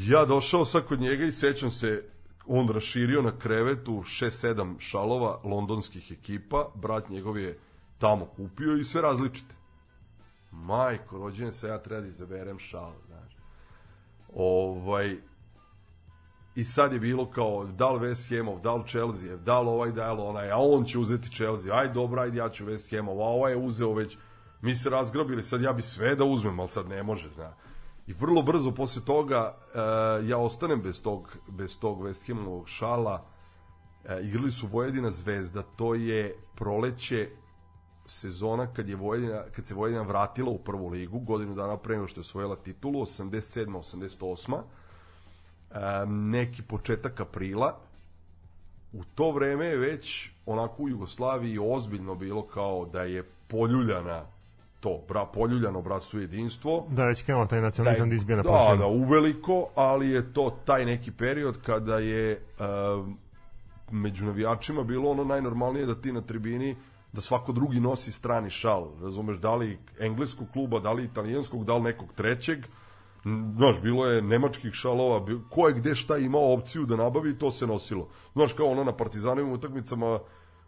Ja 0.06 0.26
došao 0.26 0.66
sad 0.66 0.86
kod 0.86 1.02
njega 1.02 1.26
i 1.26 1.32
sećam 1.32 1.70
se, 1.70 2.04
on 2.46 2.70
raširio 2.70 3.22
na 3.22 3.32
krevetu 3.40 3.92
6-7 3.92 4.76
šalova 4.80 5.40
londonskih 5.44 6.12
ekipa, 6.12 6.70
brat 6.76 7.10
njegov 7.10 7.38
je 7.38 7.60
tamo 7.98 8.26
kupio 8.26 8.78
i 8.78 8.84
sve 8.84 9.02
različite. 9.02 9.56
Majko, 10.52 11.18
rođen 11.18 11.52
se, 11.52 11.68
ja 11.68 11.78
treba 11.78 12.02
da 12.02 12.08
izaberem 12.08 12.60
šal, 12.60 12.94
znaš. 13.08 13.38
Ovaj, 14.36 15.18
i 16.56 16.64
sad 16.64 16.94
je 16.94 17.00
bilo 17.00 17.32
kao 17.32 17.66
da 17.66 17.92
li 17.92 18.00
West 18.00 18.38
Hamov, 18.38 18.60
da 18.60 18.76
li 18.76 18.88
Chelsea, 18.88 19.36
da 19.36 19.62
li 19.62 19.68
ovaj, 19.68 19.92
da 19.92 20.14
li 20.14 20.22
onaj, 20.22 20.52
a 20.52 20.58
on 20.58 20.86
će 20.86 21.00
uzeti 21.00 21.32
Chelsea, 21.32 21.76
aj 21.76 21.90
dobro, 21.90 22.22
ajde 22.22 22.38
ja 22.38 22.50
ću 22.50 22.66
West 22.66 22.96
Hamov, 22.96 23.22
a 23.22 23.26
ovaj 23.26 23.52
je 23.52 23.58
uzeo 23.58 23.94
već, 23.94 24.18
mi 24.62 24.76
se 24.76 24.90
razgrabili, 24.90 25.44
sad 25.44 25.62
ja 25.62 25.74
bi 25.74 25.82
sve 25.82 26.16
da 26.16 26.24
uzmem, 26.24 26.60
ali 26.60 26.70
sad 26.70 26.90
ne 26.90 27.04
može, 27.04 27.30
zna. 27.36 27.54
I 28.08 28.14
vrlo 28.14 28.42
brzo 28.42 28.72
posle 28.72 29.02
toga 29.06 29.58
uh, 29.58 30.30
ja 30.30 30.38
ostanem 30.38 30.82
bez 30.82 31.02
tog, 31.02 31.38
bez 31.48 31.80
tog 31.80 32.02
West 32.02 32.28
Hamovog 32.28 32.70
šala, 32.70 33.22
uh, 34.04 34.26
igrali 34.26 34.52
su 34.52 34.68
Vojvodina 34.68 35.12
Zvezda, 35.12 35.62
to 35.62 35.96
je 35.96 36.36
proleće 36.56 37.30
sezona 38.06 38.74
kad 38.74 38.90
je 38.90 38.96
Vojvodina, 38.96 39.44
kad 39.56 39.66
se 39.66 39.74
Vojvodina 39.74 40.02
vratila 40.02 40.50
u 40.50 40.58
prvu 40.58 40.88
ligu, 40.88 41.20
godinu 41.20 41.56
dana 41.56 41.78
pre 41.78 41.96
nego 41.96 42.08
što 42.08 42.20
je 42.20 42.22
osvojila 42.22 42.56
titulu, 42.56 43.02
87. 43.02 43.72
88 43.72 44.62
neki 46.08 46.62
početak 46.62 47.20
aprila. 47.20 47.80
U 48.94 49.04
to 49.16 49.32
vreme 49.32 49.66
je 49.66 49.78
već 49.78 50.30
onako 50.46 50.84
u 50.84 50.90
Jugoslaviji 50.90 51.60
ozbiljno 51.62 52.16
bilo 52.16 52.48
kao 52.48 52.86
da 52.86 53.02
je 53.02 53.24
poljuljana 53.48 54.26
to, 54.80 55.02
bra, 55.08 55.26
poljuljano 55.26 55.82
bratstvo 55.82 56.20
jedinstvo. 56.20 56.86
Da, 56.90 57.06
već 57.06 57.24
krenuo 57.24 57.46
taj 57.46 57.62
nacionalizam 57.62 58.10
da, 58.10 58.10
da 58.10 58.16
izbija 58.16 58.38
na 58.38 58.44
Da, 58.44 58.76
da, 58.80 58.88
uveliko, 58.88 59.68
ali 59.76 60.10
je 60.10 60.34
to 60.34 60.58
taj 60.66 60.86
neki 60.86 61.12
period 61.12 61.62
kada 61.66 62.00
je 62.00 62.42
uh, 62.60 63.08
među 63.92 64.26
navijačima 64.26 64.84
bilo 64.84 65.12
ono 65.12 65.24
najnormalnije 65.24 65.86
da 65.86 65.96
ti 65.96 66.12
na 66.12 66.22
tribini 66.22 66.76
da 67.14 67.22
svako 67.22 67.52
drugi 67.52 67.80
nosi 67.80 68.12
strani 68.12 68.50
šal, 68.50 68.92
razumeš, 69.02 69.38
da 69.38 69.56
li 69.56 69.78
engleskog 70.00 70.48
kluba, 70.54 70.80
da 70.80 70.92
li 70.92 71.04
italijanskog, 71.04 71.66
da 71.66 71.76
li 71.76 71.82
nekog 71.82 72.14
trećeg, 72.14 72.66
Znaš, 73.56 73.82
bilo 73.82 74.06
je 74.06 74.22
nemačkih 74.22 74.74
šalova, 74.74 75.26
ko 75.50 75.68
je 75.68 75.74
gde 75.74 75.96
šta 75.96 76.18
imao 76.18 76.54
opciju 76.54 76.86
da 76.86 76.96
nabavi, 76.96 77.38
to 77.38 77.52
se 77.52 77.68
nosilo. 77.68 78.08
Znaš, 78.34 78.54
kao 78.54 78.68
ono 78.68 78.84
na 78.84 78.92
partizanovim 78.92 79.52
utakmicama, 79.52 80.20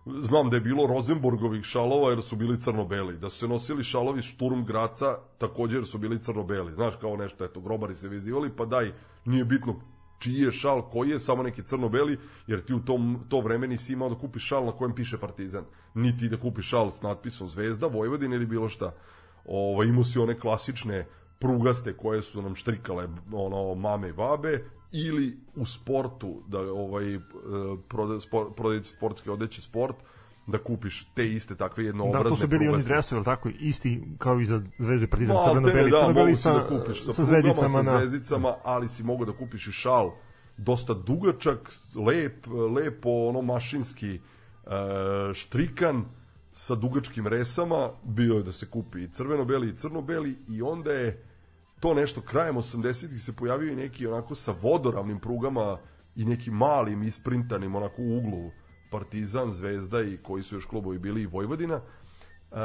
znam 0.06 0.50
da 0.50 0.56
je 0.56 0.62
bilo 0.62 0.88
Rosenborgovih 0.88 1.64
šalova 1.64 2.10
jer 2.10 2.22
su 2.22 2.36
bili 2.36 2.62
crno-beli. 2.62 3.18
Da 3.18 3.30
su 3.30 3.40
se 3.40 3.48
nosili 3.48 3.84
šalovi 3.84 4.22
Šturm 4.22 4.64
Graca, 4.64 5.18
takođe 5.38 5.78
jer 5.78 5.86
su 5.86 5.98
bili 5.98 6.20
crno-beli. 6.20 6.74
Znaš, 6.74 6.94
kao 7.02 7.18
nešto, 7.18 7.46
eto, 7.46 7.62
grobari 7.62 7.96
se 7.96 8.08
vezivali, 8.08 8.56
pa 8.56 8.66
daj, 8.66 8.94
nije 9.26 9.46
bitno 9.46 9.76
čiji 10.20 10.42
je 10.42 10.52
šal, 10.52 10.90
koji 10.90 11.10
je, 11.10 11.20
samo 11.20 11.44
neki 11.44 11.64
crno-beli, 11.64 12.18
jer 12.48 12.66
ti 12.66 12.74
u 12.74 12.80
tom, 12.86 13.20
to 13.30 13.42
vreme 13.42 13.68
nisi 13.68 13.94
imao 13.94 14.10
da 14.10 14.16
kupiš 14.16 14.48
šal 14.48 14.66
na 14.66 14.72
kojem 14.72 14.96
piše 14.96 15.18
Partizan. 15.18 15.66
Niti 15.94 16.30
da 16.30 16.38
kupiš 16.38 16.70
šal 16.70 16.92
s 16.92 17.02
natpisom 17.02 17.48
Zvezda, 17.48 17.88
Vojvodina 17.88 18.36
ili 18.36 18.46
bilo 18.46 18.70
šta. 18.70 18.94
Ovo, 19.46 19.84
imao 19.84 20.04
si 20.04 20.20
one 20.20 20.40
klasične 20.40 21.08
prugaste 21.40 21.94
koje 21.98 22.22
su 22.22 22.42
nam 22.42 22.56
štrikale 22.56 23.08
ono 23.32 23.76
mame 23.76 24.10
i 24.10 24.14
babe 24.14 24.66
ili 24.92 25.38
u 25.56 25.66
sportu 25.66 26.44
da 26.48 26.60
ovaj 26.60 27.16
e, 27.16 27.20
proda, 27.88 28.20
sport, 28.20 28.56
prodajete 28.56 28.90
sportske 28.90 29.32
odeće 29.32 29.62
sport 29.62 29.96
da 30.48 30.58
kupiš 30.58 31.08
te 31.16 31.34
iste 31.34 31.56
takve 31.56 31.86
jednoobrazne 31.86 32.24
Da, 32.24 32.36
to 32.36 32.42
su 32.42 32.48
bili 32.48 32.68
oni 32.68 32.84
dresovi, 32.84 33.24
tako, 33.24 33.50
isti 33.60 34.04
kao 34.18 34.40
i 34.40 34.46
za 34.46 34.62
Zvezdu 34.80 35.04
i 35.04 35.08
Partizan, 35.08 35.36
no, 35.36 35.44
crveno-beli, 35.44 35.92
da, 35.92 35.98
crveno-beli 35.98 36.36
sa, 36.36 36.54
da 36.54 36.68
kupiš, 36.68 37.04
sa, 37.04 37.14
sa 37.14 37.24
zvezdicama. 37.24 37.84
Sa 37.84 37.98
zvezdicama, 37.98 38.56
ali 38.64 38.90
si 38.90 39.04
mogu 39.04 39.26
da 39.26 39.32
kupiš 39.32 39.68
i 39.68 39.72
šal. 39.72 40.12
Dosta 40.58 40.94
dugačak, 40.94 41.72
lep, 41.96 42.48
lepo, 42.76 43.10
ono 43.10 43.42
mašinski 43.42 44.20
uh, 44.20 44.72
štrikan, 45.34 46.06
sa 46.52 46.76
dugačkim 46.76 47.28
resama, 47.28 47.92
bio 48.04 48.34
je 48.34 48.44
da 48.44 48.52
se 48.52 48.70
kupi 48.70 49.04
i 49.04 49.08
crveno-beli 49.08 49.70
i 49.70 49.76
crno-beli 49.76 50.38
i 50.50 50.62
onda 50.62 50.92
je 50.92 51.29
to 51.80 51.94
nešto 51.94 52.22
krajem 52.22 52.56
80-ih 52.56 53.24
se 53.24 53.36
pojavio 53.36 53.72
i 53.72 53.76
neki 53.76 54.08
onako 54.08 54.36
sa 54.36 54.56
vodoravnim 54.62 55.20
prugama 55.20 55.78
i 56.16 56.26
nekim 56.26 56.54
malim 56.54 57.04
isprintanim 57.04 57.76
onako 57.76 58.02
u 58.02 58.18
uglu 58.18 58.52
Partizan, 58.92 59.52
Zvezda 59.52 60.02
i 60.02 60.18
koji 60.18 60.44
su 60.44 60.56
još 60.56 60.66
klubovi 60.66 61.00
bili 61.00 61.22
i 61.22 61.28
Vojvodina. 61.28 61.76
Uh, 62.52 62.58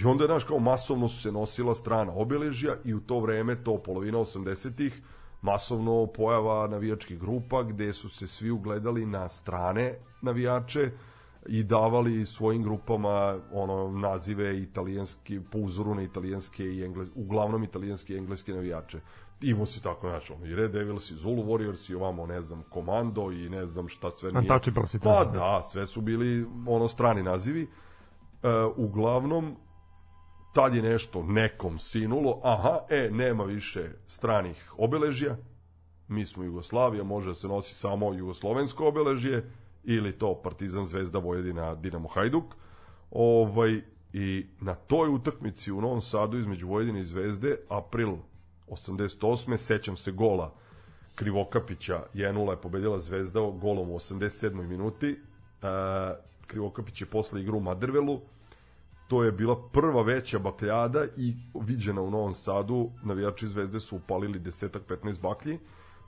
I 0.00 0.04
onda 0.04 0.26
znaš, 0.26 0.44
kao 0.44 0.58
masovno 0.58 1.08
su 1.08 1.22
se 1.22 1.32
nosila 1.32 1.74
strana 1.74 2.12
obeležja 2.12 2.76
i 2.84 2.94
u 2.94 3.00
to 3.00 3.20
vreme, 3.20 3.64
to 3.64 3.82
polovina 3.82 4.18
80-ih, 4.18 5.02
masovno 5.42 6.06
pojava 6.06 6.66
navijačkih 6.66 7.18
grupa 7.18 7.62
gde 7.62 7.92
su 7.92 8.08
se 8.08 8.26
svi 8.26 8.50
ugledali 8.50 9.06
na 9.06 9.28
strane 9.28 9.94
navijače, 10.22 10.90
i 11.46 11.62
davali 11.62 12.26
svojim 12.26 12.62
grupama 12.62 13.38
ono 13.52 13.90
nazive 13.90 14.58
italijanski 14.58 15.40
po 15.52 15.58
uzoru 15.58 15.94
na 15.94 16.02
italijanske 16.02 16.64
i 16.64 16.84
engles, 16.84 17.08
uglavnom 17.14 17.64
italijanske 17.64 18.14
i 18.14 18.18
engleske 18.18 18.52
navijače. 18.52 19.00
Imao 19.40 19.66
si 19.66 19.82
tako 19.82 20.08
znači 20.08 20.32
ono, 20.32 20.46
i 20.46 20.54
Red 20.54 20.70
Devils 20.70 21.10
i 21.10 21.14
Zulu 21.14 21.42
Warriors 21.42 21.92
i 21.92 21.94
ovamo 21.94 22.26
ne 22.26 22.42
znam 22.42 22.62
Komando 22.70 23.32
i 23.32 23.48
ne 23.48 23.66
znam 23.66 23.88
šta 23.88 24.10
sve 24.10 24.32
nije. 24.32 24.40
Untouchable 24.40 24.86
si 24.86 24.98
Pa 25.00 25.24
da, 25.24 25.62
sve 25.62 25.86
su 25.86 26.00
bili 26.00 26.46
ono 26.66 26.88
strani 26.88 27.22
nazivi. 27.22 27.62
E, 27.62 27.68
uglavnom 28.76 29.56
tad 30.54 30.74
je 30.74 30.82
nešto 30.82 31.22
nekom 31.22 31.78
sinulo, 31.78 32.40
aha, 32.42 32.78
e, 32.90 33.10
nema 33.12 33.44
više 33.44 33.90
stranih 34.06 34.72
obeležja, 34.78 35.36
mi 36.08 36.26
smo 36.26 36.44
Jugoslavija, 36.44 37.04
može 37.04 37.30
da 37.30 37.34
se 37.34 37.48
nosi 37.48 37.74
samo 37.74 38.14
jugoslovensko 38.14 38.88
obeležje, 38.88 39.50
ili 39.84 40.12
to 40.12 40.34
Partizan 40.42 40.86
Zvezda 40.86 41.18
Vojvodina 41.18 41.74
Dinamo 41.74 42.08
Hajduk. 42.08 42.44
Ovaj 43.10 43.80
i 44.12 44.46
na 44.60 44.74
toj 44.74 45.08
utakmici 45.08 45.72
u 45.72 45.80
Novom 45.80 46.00
Sadu 46.00 46.38
između 46.38 46.66
Vojvodine 46.66 47.00
i 47.00 47.06
Zvezde 47.06 47.56
april 47.68 48.12
88. 48.68 49.56
sećam 49.56 49.96
se 49.96 50.12
gola 50.12 50.54
Krivokapića 51.14 52.02
1-0 52.14 52.50
je 52.50 52.56
pobedila 52.56 52.98
Zvezda 52.98 53.40
golom 53.40 53.90
u 53.90 53.94
87. 53.94 54.66
minuti. 54.66 55.08
E, 55.08 55.16
Krivokapić 56.46 57.00
je 57.00 57.06
posle 57.06 57.40
igru 57.40 57.58
u 57.58 57.60
Madervelu. 57.60 58.20
To 59.08 59.24
je 59.24 59.32
bila 59.32 59.68
prva 59.72 60.02
veća 60.02 60.38
bakljada 60.38 61.04
i 61.16 61.34
viđena 61.54 62.02
u 62.02 62.10
Novom 62.10 62.34
Sadu. 62.34 62.90
Navijači 63.02 63.48
Zvezde 63.48 63.80
su 63.80 63.96
upalili 63.96 64.38
desetak 64.38 64.82
15 64.88 65.20
baklji 65.20 65.58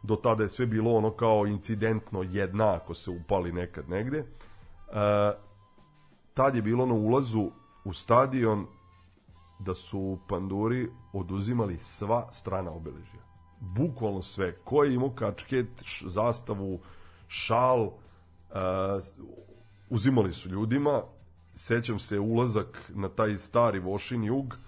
do 0.03 0.17
tada 0.17 0.43
je 0.43 0.49
sve 0.49 0.67
bilo 0.67 0.95
ono 0.95 1.11
kao 1.11 1.47
incidentno 1.47 2.23
jedna 2.23 2.75
ako 2.75 2.95
se 2.95 3.11
upali 3.11 3.53
nekad 3.53 3.89
negde. 3.89 4.19
E, 4.19 4.25
tad 6.35 6.55
je 6.55 6.63
bilo 6.63 6.87
na 6.87 6.95
ulazu 6.95 7.51
u 7.85 7.93
stadion 7.93 8.67
da 9.59 9.75
su 9.75 10.19
panduri 10.29 10.89
oduzimali 11.13 11.79
sva 11.79 12.33
strana 12.33 12.71
obeležja. 12.71 13.21
Bukvalno 13.61 14.23
sve. 14.23 14.57
Ko 14.65 14.85
je 14.85 14.95
imao 14.95 15.11
kačket, 15.11 15.69
zastavu, 16.07 16.81
šal, 17.29 17.85
e, 17.85 17.91
uzimali 19.91 20.33
su 20.33 20.49
ljudima. 20.49 21.03
Sećam 21.55 21.99
se 21.99 22.19
ulazak 22.19 22.91
na 22.95 23.09
taj 23.09 23.39
stari 23.39 23.79
Vošin 23.79 24.25
jug, 24.25 24.59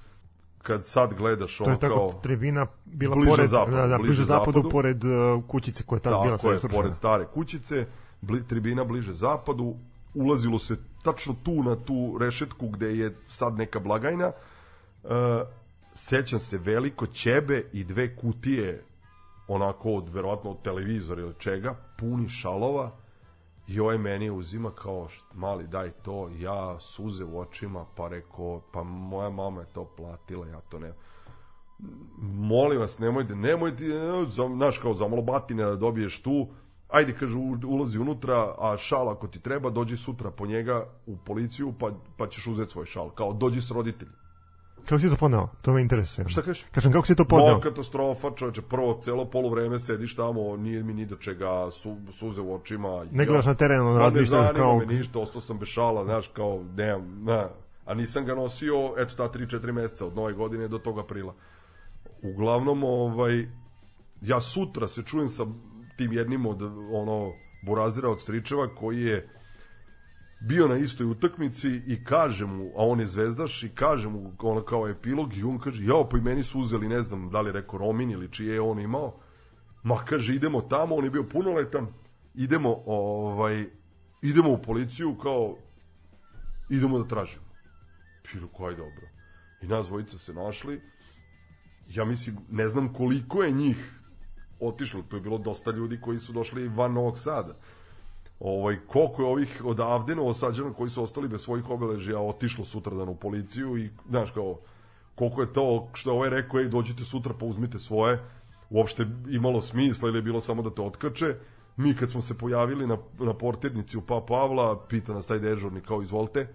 kad 0.69 0.87
sad 0.87 1.14
gledaš 1.14 1.61
ono 1.61 1.77
to 1.77 1.87
je 1.87 1.91
tako 1.91 2.21
tribina 2.23 2.66
bila 2.85 3.14
bliže 3.16 3.31
pored 3.31 3.51
zapadu, 3.51 3.77
da, 3.77 3.87
da, 3.87 3.97
bliže, 3.97 4.09
bliže 4.09 4.25
zapadu, 4.25 4.59
zapadu. 4.59 4.71
pored 4.71 5.05
uh, 5.05 5.45
kućice 5.49 5.83
koja 5.83 5.97
je 5.97 6.03
tad 6.03 6.23
bila 6.23 6.39
sve 6.39 6.53
je, 6.53 6.59
pored 6.59 6.95
stare 6.95 7.25
kućice 7.35 7.87
bli, 8.21 8.47
tribina 8.47 8.85
bliže 8.85 9.12
zapadu 9.12 9.75
ulazilo 10.14 10.59
se 10.59 10.77
tačno 11.03 11.35
tu 11.43 11.62
na 11.62 11.77
tu 11.77 12.19
rešetku 12.21 12.69
gde 12.69 12.97
je 12.97 13.16
sad 13.29 13.55
neka 13.55 13.81
blagajna. 13.81 14.33
Uh, 15.05 15.11
sećam 15.95 16.39
se 16.39 16.59
veliko 16.59 17.07
ćebe 17.07 17.64
i 17.73 17.85
dve 17.85 18.16
kutije 18.16 18.83
onako 19.49 19.93
od 19.93 20.09
verovatno 20.09 20.51
od 20.51 20.62
televizora 20.62 21.23
ili 21.23 21.35
čega 21.39 21.75
puni 21.99 22.29
šalova 22.29 22.91
I 23.69 23.81
ovaj 23.81 23.99
meni 23.99 24.31
uzima 24.31 24.71
kao, 24.71 25.09
mali 25.35 25.66
daj 25.66 25.91
to, 25.91 26.31
ja 26.39 26.81
suze 26.81 27.25
u 27.25 27.41
očima, 27.41 27.87
pa 27.97 28.09
reko, 28.09 28.62
pa 28.73 28.83
moja 28.83 29.31
mama 29.31 29.61
je 29.61 29.66
to 29.66 29.85
platila, 29.97 30.47
ja 30.47 30.61
to 30.61 30.79
ne... 30.79 30.93
Molim 32.19 32.81
vas, 32.81 32.99
nemojte, 32.99 33.37
nemojte, 33.37 33.85
znaš, 34.57 34.79
kao 34.79 34.95
za 34.95 35.09
malo 35.09 35.23
batine 35.23 35.64
da 35.64 35.77
dobiješ 35.77 36.23
tu, 36.23 36.49
ajde, 36.89 37.14
kaže, 37.19 37.37
ulazi 37.66 37.99
unutra, 37.99 38.55
a 38.59 38.77
šal 38.79 39.09
ako 39.09 39.29
ti 39.29 39.41
treba, 39.41 39.71
dođi 39.71 39.97
sutra 39.97 40.31
po 40.31 40.47
njega 40.47 40.87
u 41.07 41.16
policiju, 41.16 41.75
pa, 41.79 41.93
pa 42.16 42.29
ćeš 42.29 42.47
uzeti 42.47 42.73
svoj 42.73 42.87
šal, 42.87 43.11
kao 43.11 43.33
dođi 43.33 43.61
s 43.61 43.71
roditeljima. 43.71 44.28
Kako 44.89 45.01
si 45.01 45.11
to 45.11 45.16
podneo? 45.16 45.49
To 45.62 45.72
me 45.72 45.82
interesuje. 45.82 46.28
Šta 46.28 46.43
kažeš? 46.43 46.64
Kažem, 46.70 46.93
kako 46.93 47.07
si 47.07 47.14
to 47.14 47.24
podneo? 47.24 47.55
No, 47.55 47.61
katastrofa, 47.61 48.30
čoveče, 48.36 48.62
prvo 48.62 49.01
celo 49.03 49.24
poluvreme 49.24 49.78
sediš 49.80 50.16
tamo, 50.16 50.57
nije 50.57 50.82
mi 50.82 50.95
ni 50.95 51.07
do 51.07 51.16
čega, 51.16 51.70
su, 51.70 51.97
suze 52.12 52.41
u 52.41 52.55
očima. 52.55 53.05
Ne 53.12 53.26
gledaš 53.26 53.47
na 53.47 53.55
terenu, 53.55 53.95
pa 53.95 53.99
radiš 53.99 54.20
ništa 54.20 54.53
kao... 54.55 54.78
me 54.78 54.86
ništa, 54.86 55.18
ostao 55.18 55.41
sam 55.41 55.59
bez 55.59 55.68
šala, 55.68 56.05
znaš, 56.05 56.28
kao, 56.28 56.64
nemam, 56.76 57.24
ne. 57.24 57.45
A 57.84 57.95
nisam 57.95 58.24
ga 58.24 58.34
nosio, 58.34 58.95
eto, 58.99 59.14
ta 59.14 59.28
3-4 59.39 59.72
meseca, 59.72 60.07
od 60.07 60.16
nove 60.16 60.32
godine 60.32 60.68
do 60.68 60.78
tog 60.78 60.99
aprila. 60.99 61.34
Uglavnom, 62.22 62.84
ovaj, 62.84 63.47
ja 64.22 64.41
sutra 64.41 64.89
se 64.89 65.03
čujem 65.03 65.28
sa 65.28 65.47
tim 65.97 66.12
jednim 66.12 66.47
od, 66.47 66.62
ono, 66.93 67.32
burazira 67.66 68.09
od 68.09 68.20
stričeva, 68.20 68.74
koji 68.74 69.01
je 69.01 69.28
bio 70.41 70.68
na 70.68 70.76
istoj 70.76 71.07
utakmici 71.07 71.68
i 71.86 72.05
kaže 72.05 72.47
mu, 72.47 72.64
a 72.64 72.86
on 72.86 73.01
je 73.01 73.07
zvezdaš 73.07 73.62
i 73.62 73.68
kaže 73.68 74.09
mu 74.09 74.32
ono 74.39 74.62
kao 74.62 74.89
epilog 74.89 75.36
i 75.36 75.43
on 75.43 75.59
kaže, 75.59 75.84
jao 75.84 76.09
pa 76.09 76.18
i 76.18 76.20
meni 76.20 76.43
su 76.43 76.61
uzeli, 76.61 76.89
ne 76.89 77.03
znam 77.03 77.30
da 77.30 77.41
li 77.41 77.49
je 77.49 77.53
rekao 77.53 77.78
Romin 77.78 78.11
ili 78.11 78.32
čije 78.32 78.55
je 78.55 78.61
on 78.61 78.78
imao, 78.80 79.20
ma 79.82 80.05
kaže 80.05 80.34
idemo 80.34 80.61
tamo, 80.61 80.95
on 80.95 81.05
je 81.05 81.11
bio 81.11 81.24
punoletan, 81.24 81.86
idemo 82.34 82.82
ovaj 82.86 83.66
idemo 84.22 84.51
u 84.51 84.62
policiju 84.62 85.14
kao 85.14 85.57
idemo 86.68 86.99
da 86.99 87.09
tražimo. 87.09 87.45
I 88.34 88.39
rekao, 88.39 88.70
dobro. 88.70 89.09
I 89.62 89.66
nas 89.66 89.86
dvojica 89.86 90.18
se 90.18 90.34
našli. 90.34 90.80
Ja 91.89 92.05
mislim, 92.05 92.36
ne 92.51 92.68
znam 92.68 92.93
koliko 92.93 93.43
je 93.43 93.51
njih 93.51 94.01
otišlo, 94.61 95.03
to 95.03 95.16
je 95.16 95.22
bilo 95.22 95.39
dosta 95.39 95.70
ljudi 95.70 96.01
koji 96.01 96.18
su 96.18 96.32
došli 96.32 96.68
van 96.68 96.93
Novog 96.93 97.18
Sada. 97.18 97.57
Ovaj, 98.41 98.76
koliko 98.86 99.22
je 99.22 99.28
ovih 99.28 99.62
odavde 99.64 100.14
novosađana 100.14 100.72
koji 100.72 100.91
su 100.91 101.03
ostali 101.03 101.28
bez 101.28 101.41
svojih 101.41 101.70
obeležija 101.70 102.20
otišlo 102.20 102.64
sutradan 102.64 103.09
u 103.09 103.14
policiju 103.14 103.78
i, 103.78 103.91
znaš, 104.09 104.30
kao, 104.30 104.59
koliko 105.14 105.41
je 105.41 105.53
to 105.53 105.89
što 105.95 106.12
ovaj 106.12 106.30
rekao, 106.30 106.61
ej, 106.61 106.68
dođite 106.68 107.05
sutra 107.05 107.34
pa 107.41 107.47
uzmite 107.47 107.78
svoje, 107.78 108.22
uopšte 108.70 109.07
imalo 109.28 109.61
smisla 109.61 110.09
ili 110.09 110.18
je 110.18 110.22
bilo 110.22 110.41
samo 110.41 110.62
da 110.62 110.70
te 110.70 110.82
otkače. 110.82 111.34
Mi 111.76 111.95
kad 111.95 112.11
smo 112.11 112.20
se 112.20 112.39
pojavili 112.39 112.86
na, 112.86 112.99
na 113.18 113.34
portirnici 113.34 113.99
u 113.99 114.01
Pa 114.01 114.20
Pavla, 114.28 114.86
pita 114.89 115.14
nas 115.14 115.26
taj 115.26 115.39
dežurni 115.39 115.80
kao 115.80 116.03
izvolite, 116.03 116.49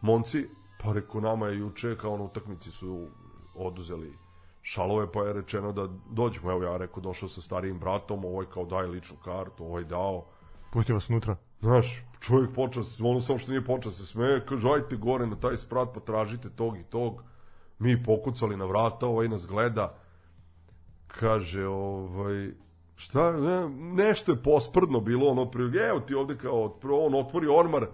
momci, 0.00 0.46
pa 0.82 0.92
reko 0.92 1.20
nama 1.20 1.48
je 1.48 1.58
juče 1.58 1.96
kao 1.96 2.16
na 2.16 2.24
utakmici 2.24 2.70
su 2.70 3.06
oduzeli 3.54 4.12
šalove, 4.62 5.12
pa 5.12 5.22
je 5.22 5.32
rečeno 5.32 5.72
da 5.72 5.88
dođemo. 6.10 6.50
Evo 6.50 6.62
ja 6.62 6.76
rekao, 6.76 7.02
došao 7.02 7.28
sa 7.28 7.40
starijim 7.40 7.78
bratom, 7.78 8.24
ovaj 8.24 8.46
kao 8.46 8.64
daj 8.64 8.86
ličnu 8.86 9.16
kartu, 9.24 9.64
ovaj 9.64 9.84
dao. 9.84 10.24
Pusti 10.70 10.92
vas 10.92 11.10
unutra. 11.10 11.36
Znaš, 11.60 12.04
čovjek 12.20 12.54
počeo, 12.54 12.82
ono 13.00 13.20
samo 13.20 13.38
što 13.38 13.50
nije 13.50 13.64
počeo 13.64 13.92
se 13.92 14.06
smeje, 14.06 14.46
kaže, 14.46 14.68
ajte 14.68 14.96
gore 14.96 15.26
na 15.26 15.36
taj 15.36 15.56
sprat, 15.56 15.88
pa 15.94 16.00
tražite 16.00 16.50
tog 16.50 16.78
i 16.78 16.82
tog. 16.82 17.22
Mi 17.78 18.02
pokucali 18.02 18.56
na 18.56 18.64
vrata, 18.64 19.06
ovaj 19.06 19.28
nas 19.28 19.46
gleda, 19.46 19.94
kaže, 21.06 21.66
ovaj, 21.66 22.50
šta, 22.96 23.32
ne, 23.32 23.68
nešto 24.04 24.32
je 24.32 24.42
posprdno 24.42 25.00
bilo, 25.00 25.30
ono, 25.30 25.50
pri, 25.50 25.78
evo 25.88 26.00
ti 26.00 26.14
ovde 26.14 26.36
kao, 26.38 26.78
on 26.82 27.14
otvori 27.14 27.46
ormar, 27.46 27.86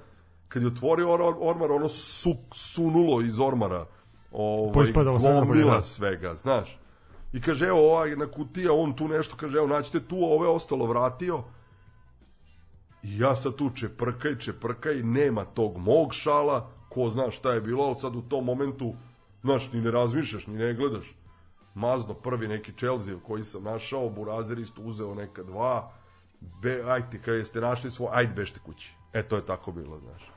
kad 0.49 0.63
je 0.63 0.69
otvorio 0.69 1.13
or, 1.13 1.35
ormar, 1.41 1.73
ono 1.73 1.89
su, 1.89 2.35
sunulo 2.53 3.21
iz 3.21 3.41
ormara, 3.41 3.87
ovaj, 4.33 4.93
gomila 5.47 5.83
svega, 5.83 6.35
znaš. 6.35 6.79
I 7.33 7.41
kaže, 7.41 7.67
evo, 7.67 7.93
ovaj, 7.93 8.17
na 8.17 8.27
kutija, 8.27 8.73
on 8.73 8.93
tu 8.93 9.09
nešto, 9.09 9.37
kaže, 9.37 9.59
evo, 9.59 9.67
naćete 9.67 10.01
tu, 10.01 10.17
ove 10.21 10.49
ostalo 10.49 10.87
vratio. 10.87 11.43
I 13.05 13.19
ja 13.19 13.37
sad 13.37 13.57
tu 13.57 13.71
čeprkaj, 13.75 14.39
čeprkaj, 14.39 15.03
nema 15.03 15.45
tog 15.45 15.79
mog 15.79 16.15
šala, 16.15 16.71
ko 16.89 17.11
zna 17.11 17.31
šta 17.31 17.53
je 17.53 17.61
bilo, 17.61 17.85
ali 17.85 17.95
sad 17.95 18.17
u 18.17 18.23
tom 18.23 18.45
momentu, 18.45 18.95
znaš, 19.43 19.73
ni 19.73 19.81
ne 19.81 19.91
razmišljaš, 19.91 20.47
ni 20.47 20.55
ne 20.55 20.75
gledaš 20.75 21.15
mazno 21.75 22.15
prvi 22.15 22.49
neki 22.49 22.73
Chelsea 22.73 23.15
koji 23.27 23.45
sam 23.45 23.63
našao, 23.63 24.11
Burazer 24.11 24.59
isto 24.59 24.83
uzeo 24.83 25.15
neka 25.15 25.43
dva, 25.43 25.93
be, 26.41 26.83
ajte, 26.87 27.19
kada 27.19 27.37
jeste 27.37 27.61
našli 27.61 27.91
svoj, 27.91 28.09
ajde 28.13 28.35
bešte 28.35 28.61
kući. 28.61 28.95
E, 29.13 29.23
to 29.23 29.37
je 29.37 29.47
tako 29.47 29.73
bilo, 29.73 29.99
znaš. 29.99 30.31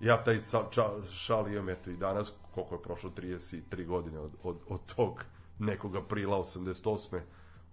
Ja 0.00 0.24
taj 0.24 0.42
ca, 0.42 0.62
ča, 0.70 0.88
šal 1.12 1.48
imam, 1.48 1.68
eto, 1.68 1.90
i 1.90 1.96
danas, 1.96 2.32
koliko 2.54 2.74
je 2.74 2.82
prošlo, 2.82 3.10
33 3.10 3.86
godine 3.86 4.18
od, 4.18 4.32
od, 4.42 4.56
od 4.68 4.94
tog 4.94 5.24
nekog 5.58 5.96
aprila 5.96 6.38
88. 6.38 7.20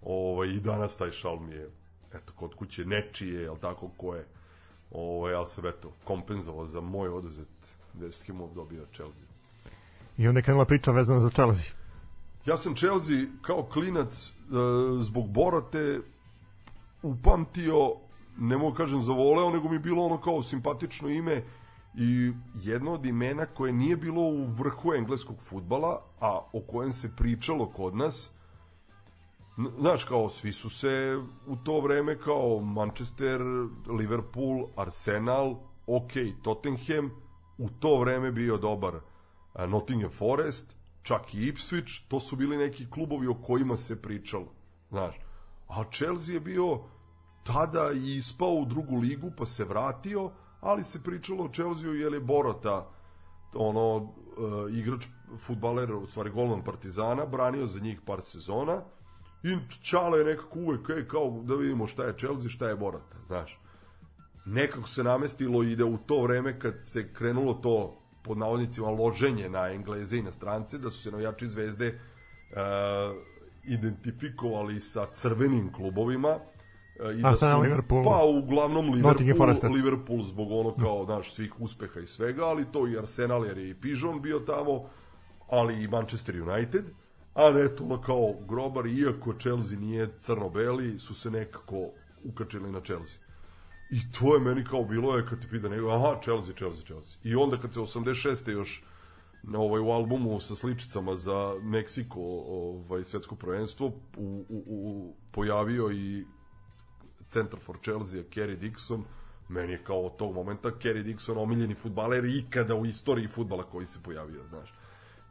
Ovaj, 0.02 0.48
I 0.48 0.60
danas 0.60 0.96
taj 0.96 1.10
šal 1.10 1.40
mi 1.40 1.54
je, 1.54 1.70
eto, 2.14 2.32
kod 2.36 2.54
kuće 2.54 2.84
nečije, 2.84 3.42
jel 3.42 3.56
tako, 3.56 3.88
ko 3.96 4.14
je, 4.14 4.26
ovaj, 4.90 5.34
ali 5.34 5.46
sam, 5.46 5.66
eto, 5.66 5.92
kompenzovao 6.04 6.66
za 6.66 6.80
moj 6.80 7.08
oduzet 7.08 7.48
10 7.94 8.24
kimov 8.24 8.54
dobio 8.54 8.86
Chelsea. 8.94 9.30
I 10.18 10.28
onda 10.28 10.38
je 10.38 10.42
krenula 10.42 10.64
priča 10.64 10.90
vezana 10.90 11.20
za 11.20 11.30
Chelsea. 11.30 11.72
Ja 12.46 12.56
sam 12.56 12.74
Chelsea 12.74 13.16
kao 13.42 13.62
klinac 13.62 14.28
e, 14.28 14.32
zbog 15.00 15.28
Borate 15.28 16.00
upamtio, 17.02 17.94
ne 18.38 18.56
mogu 18.56 18.76
kažem 18.76 19.02
zavoleo, 19.02 19.50
nego 19.50 19.68
mi 19.68 19.74
je 19.74 19.80
bilo 19.80 20.04
ono 20.04 20.18
kao 20.18 20.42
simpatično 20.42 21.08
ime 21.08 21.42
i 21.94 22.32
jedno 22.54 22.92
od 22.92 23.06
imena 23.06 23.46
koje 23.46 23.72
nije 23.72 23.96
bilo 23.96 24.22
u 24.22 24.44
vrhu 24.44 24.94
engleskog 24.94 25.36
futbala, 25.42 26.00
a 26.20 26.40
o 26.52 26.60
kojem 26.60 26.92
se 26.92 27.16
pričalo 27.16 27.66
kod 27.66 27.96
nas, 27.96 28.30
znaš, 29.80 30.04
kao 30.04 30.28
svi 30.28 30.52
su 30.52 30.70
se 30.70 31.22
u 31.46 31.56
to 31.56 31.80
vreme 31.80 32.18
kao 32.18 32.60
Manchester, 32.60 33.40
Liverpool, 33.98 34.66
Arsenal, 34.76 35.56
ok, 35.86 36.12
Tottenham, 36.42 37.10
u 37.58 37.68
to 37.68 37.98
vreme 38.00 38.32
bio 38.32 38.56
dobar 38.56 39.00
Nottingham 39.68 40.10
Forest, 40.10 40.76
čak 41.02 41.34
i 41.34 41.52
Ipswich, 41.52 42.08
to 42.08 42.20
su 42.20 42.36
bili 42.36 42.56
neki 42.56 42.90
klubovi 42.90 43.26
o 43.26 43.34
kojima 43.34 43.76
se 43.76 44.02
pričalo, 44.02 44.52
znaš. 44.90 45.14
A 45.68 45.84
Chelsea 45.92 46.34
je 46.34 46.40
bio 46.40 46.80
tada 47.44 47.90
i 47.92 48.16
ispao 48.16 48.52
u 48.52 48.64
drugu 48.64 48.96
ligu, 48.96 49.30
pa 49.38 49.46
se 49.46 49.64
vratio, 49.64 50.30
ali 50.60 50.84
se 50.84 51.02
pričalo 51.02 51.44
o 51.44 51.48
Chelsea 51.48 51.90
jer 51.90 52.12
je 52.12 52.20
Borota, 52.20 52.88
ono, 53.54 53.96
uh, 53.96 54.12
igrač, 54.72 55.06
futbaler, 55.38 55.94
u 55.94 56.06
stvari 56.06 56.30
golman 56.30 56.64
Partizana, 56.64 57.26
branio 57.26 57.66
za 57.66 57.80
njih 57.80 58.00
par 58.06 58.20
sezona 58.22 58.82
i 59.42 59.56
Čale 59.82 60.18
je 60.18 60.24
nekako 60.24 60.58
uvek, 60.58 60.88
je, 60.88 61.08
kao 61.08 61.42
da 61.44 61.54
vidimo 61.54 61.86
šta 61.86 62.04
je 62.04 62.18
Chelsea, 62.18 62.48
šta 62.48 62.68
je 62.68 62.76
Borota, 62.76 63.16
znaš. 63.26 63.60
Nekako 64.46 64.88
se 64.88 65.04
namestilo 65.04 65.62
i 65.62 65.76
da 65.76 65.84
u 65.84 65.98
to 65.98 66.22
vreme 66.22 66.58
kad 66.58 66.74
se 66.82 67.12
krenulo 67.12 67.54
to 67.54 67.96
pod 68.22 68.38
navodnicima 68.38 68.90
loženje 68.90 69.48
na 69.48 69.68
Engleze 69.68 70.16
i 70.16 70.22
na 70.22 70.32
strance, 70.32 70.78
da 70.78 70.90
su 70.90 71.02
se 71.02 71.10
navijači 71.10 71.46
zvezde 71.46 71.88
uh, 72.50 72.56
identifikovali 73.64 74.80
sa 74.80 75.06
crvenim 75.12 75.72
klubovima 75.72 76.28
uh, 76.28 77.18
i 77.18 77.20
A, 77.24 77.30
da 77.30 77.36
su, 77.36 77.60
Liverpool, 77.60 78.04
pa 78.04 78.24
uglavnom 78.24 78.90
Liverpool, 78.90 79.72
Liverpool 79.72 80.22
zbog 80.22 80.50
ono 80.50 80.74
kao 80.76 81.16
naš 81.16 81.34
svih 81.34 81.60
uspeha 81.60 82.00
i 82.00 82.06
svega, 82.06 82.44
ali 82.44 82.72
to 82.72 82.88
i 82.88 82.98
Arsenal 82.98 83.46
jer 83.46 83.58
je 83.58 83.70
i 83.70 83.74
Pižon 83.74 84.22
bio 84.22 84.38
tamo, 84.38 84.84
ali 85.48 85.84
i 85.84 85.88
Manchester 85.88 86.42
United, 86.42 86.84
a 87.34 87.50
ne 87.50 87.68
to 87.76 88.00
kao 88.02 88.34
grobar, 88.48 88.86
iako 88.86 89.34
Chelsea 89.40 89.78
nije 89.78 90.08
crno-beli, 90.20 90.98
su 90.98 91.14
se 91.14 91.30
nekako 91.30 91.90
ukačili 92.24 92.72
na 92.72 92.80
Chelsea. 92.80 93.22
I 93.90 94.12
to 94.12 94.34
je 94.34 94.40
meni 94.40 94.64
kao 94.64 94.84
bilo 94.84 95.16
je 95.16 95.26
kad 95.26 95.40
ti 95.40 95.46
pita 95.50 95.68
nego, 95.68 95.90
aha, 95.90 96.20
Chelsea, 96.22 96.54
Chelsea, 96.54 96.84
Chelsea. 96.84 97.18
I 97.24 97.34
onda 97.34 97.56
kad 97.56 97.74
se 97.74 97.80
86. 97.80 98.50
još 98.50 98.84
na 99.42 99.58
ovaj 99.58 99.80
u 99.80 99.90
albumu 99.90 100.40
sa 100.40 100.54
sličicama 100.54 101.16
za 101.16 101.54
Meksiko, 101.62 102.20
ovaj 102.20 103.04
svetsko 103.04 103.34
prvenstvo, 103.34 103.86
u, 103.86 104.44
u, 104.48 104.62
u, 104.66 105.14
pojavio 105.30 105.90
i 105.90 106.24
centar 107.28 107.60
for 107.60 107.78
Chelsea, 107.82 108.22
Kerry 108.22 108.58
Dixon, 108.58 109.02
meni 109.48 109.72
je 109.72 109.84
kao 109.84 110.06
od 110.06 110.16
tog 110.16 110.34
momenta 110.34 110.68
Kerry 110.68 111.04
Dixon 111.04 111.38
omiljeni 111.38 111.74
futbaler 111.74 112.24
ikada 112.24 112.74
u 112.74 112.86
istoriji 112.86 113.28
futbala 113.28 113.62
koji 113.62 113.86
se 113.86 113.98
pojavio, 114.02 114.46
znaš. 114.46 114.74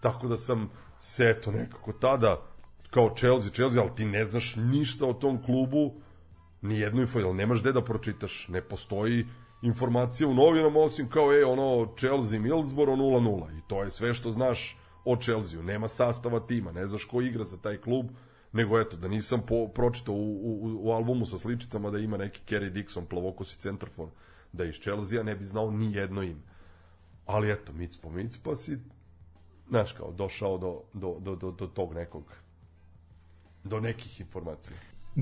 Tako 0.02 0.28
da 0.28 0.38
sam 0.38 0.70
se 1.00 1.30
eto 1.30 1.52
nekako 1.52 1.93
tada 1.93 2.41
kao 2.89 3.16
Chelsea, 3.18 3.52
Chelsea, 3.52 3.82
ali 3.82 3.95
ti 3.95 4.06
ne 4.06 4.26
znaš 4.26 4.56
ništa 4.56 5.06
o 5.06 5.14
tom 5.14 5.41
klubu, 5.43 5.93
ni 6.62 6.80
jednu 6.80 7.02
info, 7.02 7.20
jel 7.20 7.36
nemaš 7.36 7.62
gde 7.62 7.72
da 7.72 7.84
pročitaš, 7.84 8.47
ne 8.47 8.62
postoji 8.62 9.26
informacija 9.62 10.28
u 10.28 10.34
novinama 10.34 10.80
osim 10.80 11.10
kao 11.10 11.32
je 11.32 11.45
ono 11.45 11.93
Chelsea 11.97 12.39
Middlesbrough 12.39 13.00
0-0 13.00 13.58
i 13.58 13.62
to 13.68 13.84
je 13.84 13.91
sve 13.91 14.14
što 14.14 14.32
znaš 14.32 14.78
o 15.06 15.16
Chelsea, 15.16 15.62
nema 15.62 15.88
sastava 15.88 16.39
tima, 16.39 16.72
ne 16.72 16.88
znaš 16.88 17.06
ko 17.06 17.22
igra 17.22 17.43
za 17.43 17.58
taj 17.58 17.78
klub, 17.78 18.06
nego 18.52 18.80
eto, 18.80 18.97
da 18.97 19.08
nisam 19.08 19.41
po, 19.47 19.68
pročitao 19.68 20.16
u, 20.16 20.18
u, 20.18 20.80
u 20.88 20.91
albumu 20.91 21.26
sa 21.26 21.38
sličicama 21.38 21.91
da 21.91 22.00
ima 22.00 22.18
neki 22.18 22.41
Kerry 22.47 22.72
Dixon, 22.72 23.06
plavokosi 23.06 23.60
centarfor, 23.60 24.10
da 24.54 24.66
iz 24.66 24.76
Chelsea 24.76 25.24
ne 25.24 25.36
bi 25.36 25.45
znao 25.45 25.72
ni 25.72 25.93
jedno 25.93 26.24
ime. 26.24 26.41
Ali 27.26 27.52
eto, 27.52 27.74
mic 27.74 27.97
po 27.97 28.10
mic, 28.10 28.38
pa 28.43 28.56
si, 28.56 28.78
znaš 29.70 29.92
kao, 29.92 30.12
došao 30.12 30.58
do, 30.58 30.82
do, 30.94 31.16
do, 31.20 31.36
do, 31.36 31.52
do 31.52 31.68
tog 31.68 31.94
nekog, 31.94 32.24
do 33.64 33.80
nekih 33.80 34.22
informacija 34.22 34.78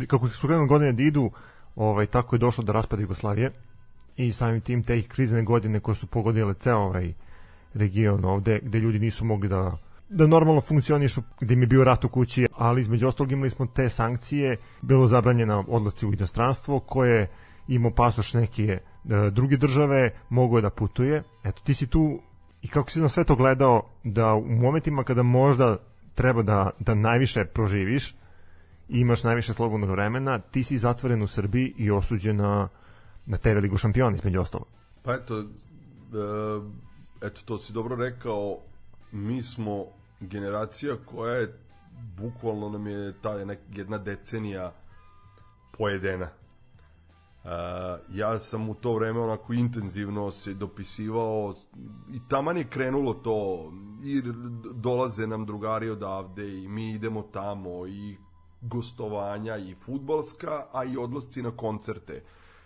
kako 0.08 0.30
su 0.30 0.48
krenuli 0.48 0.68
godine 0.68 0.94
da 0.94 1.04
idu, 1.04 1.32
ovaj, 1.76 2.06
tako 2.06 2.36
je 2.36 2.40
došlo 2.40 2.64
do 2.64 2.74
raspada 2.74 3.02
Jugoslavije 3.02 3.52
i 4.16 4.34
samim 4.34 4.62
tim 4.62 4.84
te 4.84 5.02
krizne 5.02 5.44
godine 5.44 5.80
koje 5.80 5.96
su 5.96 6.08
pogodile 6.08 6.54
ceo 6.54 6.78
ovaj 6.78 7.14
region 7.74 8.26
ovde, 8.26 8.60
gde 8.64 8.80
ljudi 8.80 9.00
nisu 9.00 9.26
mogli 9.26 9.50
da 9.50 9.78
da 10.10 10.28
normalno 10.28 10.62
funkcionišu, 10.62 11.22
gde 11.40 11.54
im 11.54 11.62
je 11.62 11.68
bio 11.68 11.84
rat 11.84 12.06
u 12.06 12.10
kući, 12.10 12.48
ali 12.54 12.82
između 12.82 13.08
ostalog 13.08 13.32
imali 13.32 13.50
smo 13.50 13.66
te 13.66 13.90
sankcije, 13.90 14.58
bilo 14.82 15.08
zabranjeno 15.08 15.66
odlasci 15.68 16.06
u 16.06 16.14
inostranstvo, 16.14 16.80
koje 16.80 17.28
imao 17.68 17.92
pasoš 17.92 18.34
neke 18.34 18.64
e, 18.64 18.80
druge 19.32 19.58
države, 19.58 20.12
mogo 20.30 20.58
je 20.58 20.62
da 20.62 20.70
putuje. 20.70 21.24
Eto, 21.44 21.62
ti 21.64 21.74
si 21.74 21.88
tu 21.88 22.20
i 22.68 22.70
kako 22.70 22.92
si 22.92 23.02
na 23.02 23.10
sve 23.10 23.24
to 23.24 23.36
gledao, 23.36 23.82
da 24.04 24.34
u 24.34 24.46
momentima 24.46 25.04
kada 25.04 25.24
možda 25.24 25.78
treba 26.16 26.42
da, 26.42 26.70
da 26.80 26.96
najviše 26.96 27.46
proživiš, 27.46 28.16
imaš 28.90 29.24
najviše 29.24 29.54
slobodnog 29.54 29.90
vremena, 29.90 30.40
ti 30.40 30.64
si 30.64 30.78
zatvoren 30.78 31.22
u 31.24 31.28
Srbiji 31.28 31.74
i 31.78 31.92
osuđen 31.92 32.36
na, 32.36 32.68
na 33.26 33.38
TV 33.38 33.58
ligu 33.58 33.78
šampiona, 33.78 34.16
između 34.16 34.42
ostalo. 34.42 34.66
Pa 35.04 35.14
eto, 35.14 35.40
e, 35.40 35.46
eto, 37.28 37.42
to 37.46 37.58
si 37.58 37.74
dobro 37.74 37.96
rekao, 37.96 38.58
mi 39.12 39.44
smo 39.44 39.86
generacija 40.20 40.96
koja 41.06 41.34
je, 41.34 41.54
bukvalno 42.18 42.70
nam 42.70 42.88
je 42.88 43.14
ta 43.22 43.34
jedna 43.72 43.98
decenija 43.98 44.74
pojedena. 45.78 46.30
Uh, 47.48 47.54
ja 48.10 48.40
sam 48.40 48.70
u 48.70 48.74
to 48.74 48.94
vreme 48.94 49.20
onako 49.20 49.54
intenzivno 49.54 50.32
se 50.32 50.54
dopisivao 50.54 51.54
i 52.14 52.20
taman 52.30 52.58
je 52.58 52.70
krenulo 52.70 53.14
to 53.14 53.72
i 54.04 54.22
dolaze 54.74 55.28
nam 55.28 55.46
drugari 55.46 55.90
odavde 55.90 56.64
i 56.64 56.68
mi 56.68 56.92
idemo 56.92 57.22
tamo 57.22 57.88
i 57.88 58.18
gostovanja 58.62 59.58
i 59.58 59.76
futbalska, 59.76 60.66
a 60.74 60.84
i 60.84 60.98
odlasci 60.98 61.42
na 61.42 61.52
koncerte. 61.52 62.24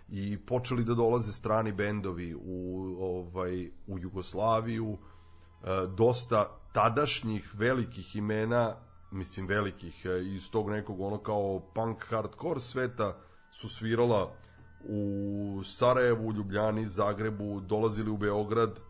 I 0.10 0.38
počeli 0.38 0.84
da 0.84 0.94
dolaze 0.94 1.32
strani 1.32 1.72
bendovi 1.72 2.36
u 2.36 2.96
ovaj 3.00 3.66
u 3.88 4.00
Jugoslaviju. 4.00 4.98
E, 4.98 5.68
dosta 5.98 6.58
tadašnjih 6.74 7.52
velikih 7.54 8.16
imena 8.16 8.76
mislim 9.12 9.48
velikih 9.48 10.06
e, 10.06 10.24
iz 10.36 10.52
tog 10.52 10.70
nekog 10.70 11.02
ono 11.02 11.18
kao 11.18 11.60
punk 11.76 12.06
hardcore 12.10 12.60
sveta 12.60 13.18
su 13.52 13.70
svirala 13.70 14.41
u 14.90 15.62
Sarajevu, 15.66 16.34
Ljubljani, 16.34 16.88
Zagrebu, 16.88 17.60
dolazili 17.60 18.10
u 18.10 18.18
Beograd 18.18 18.80
e, 18.80 18.82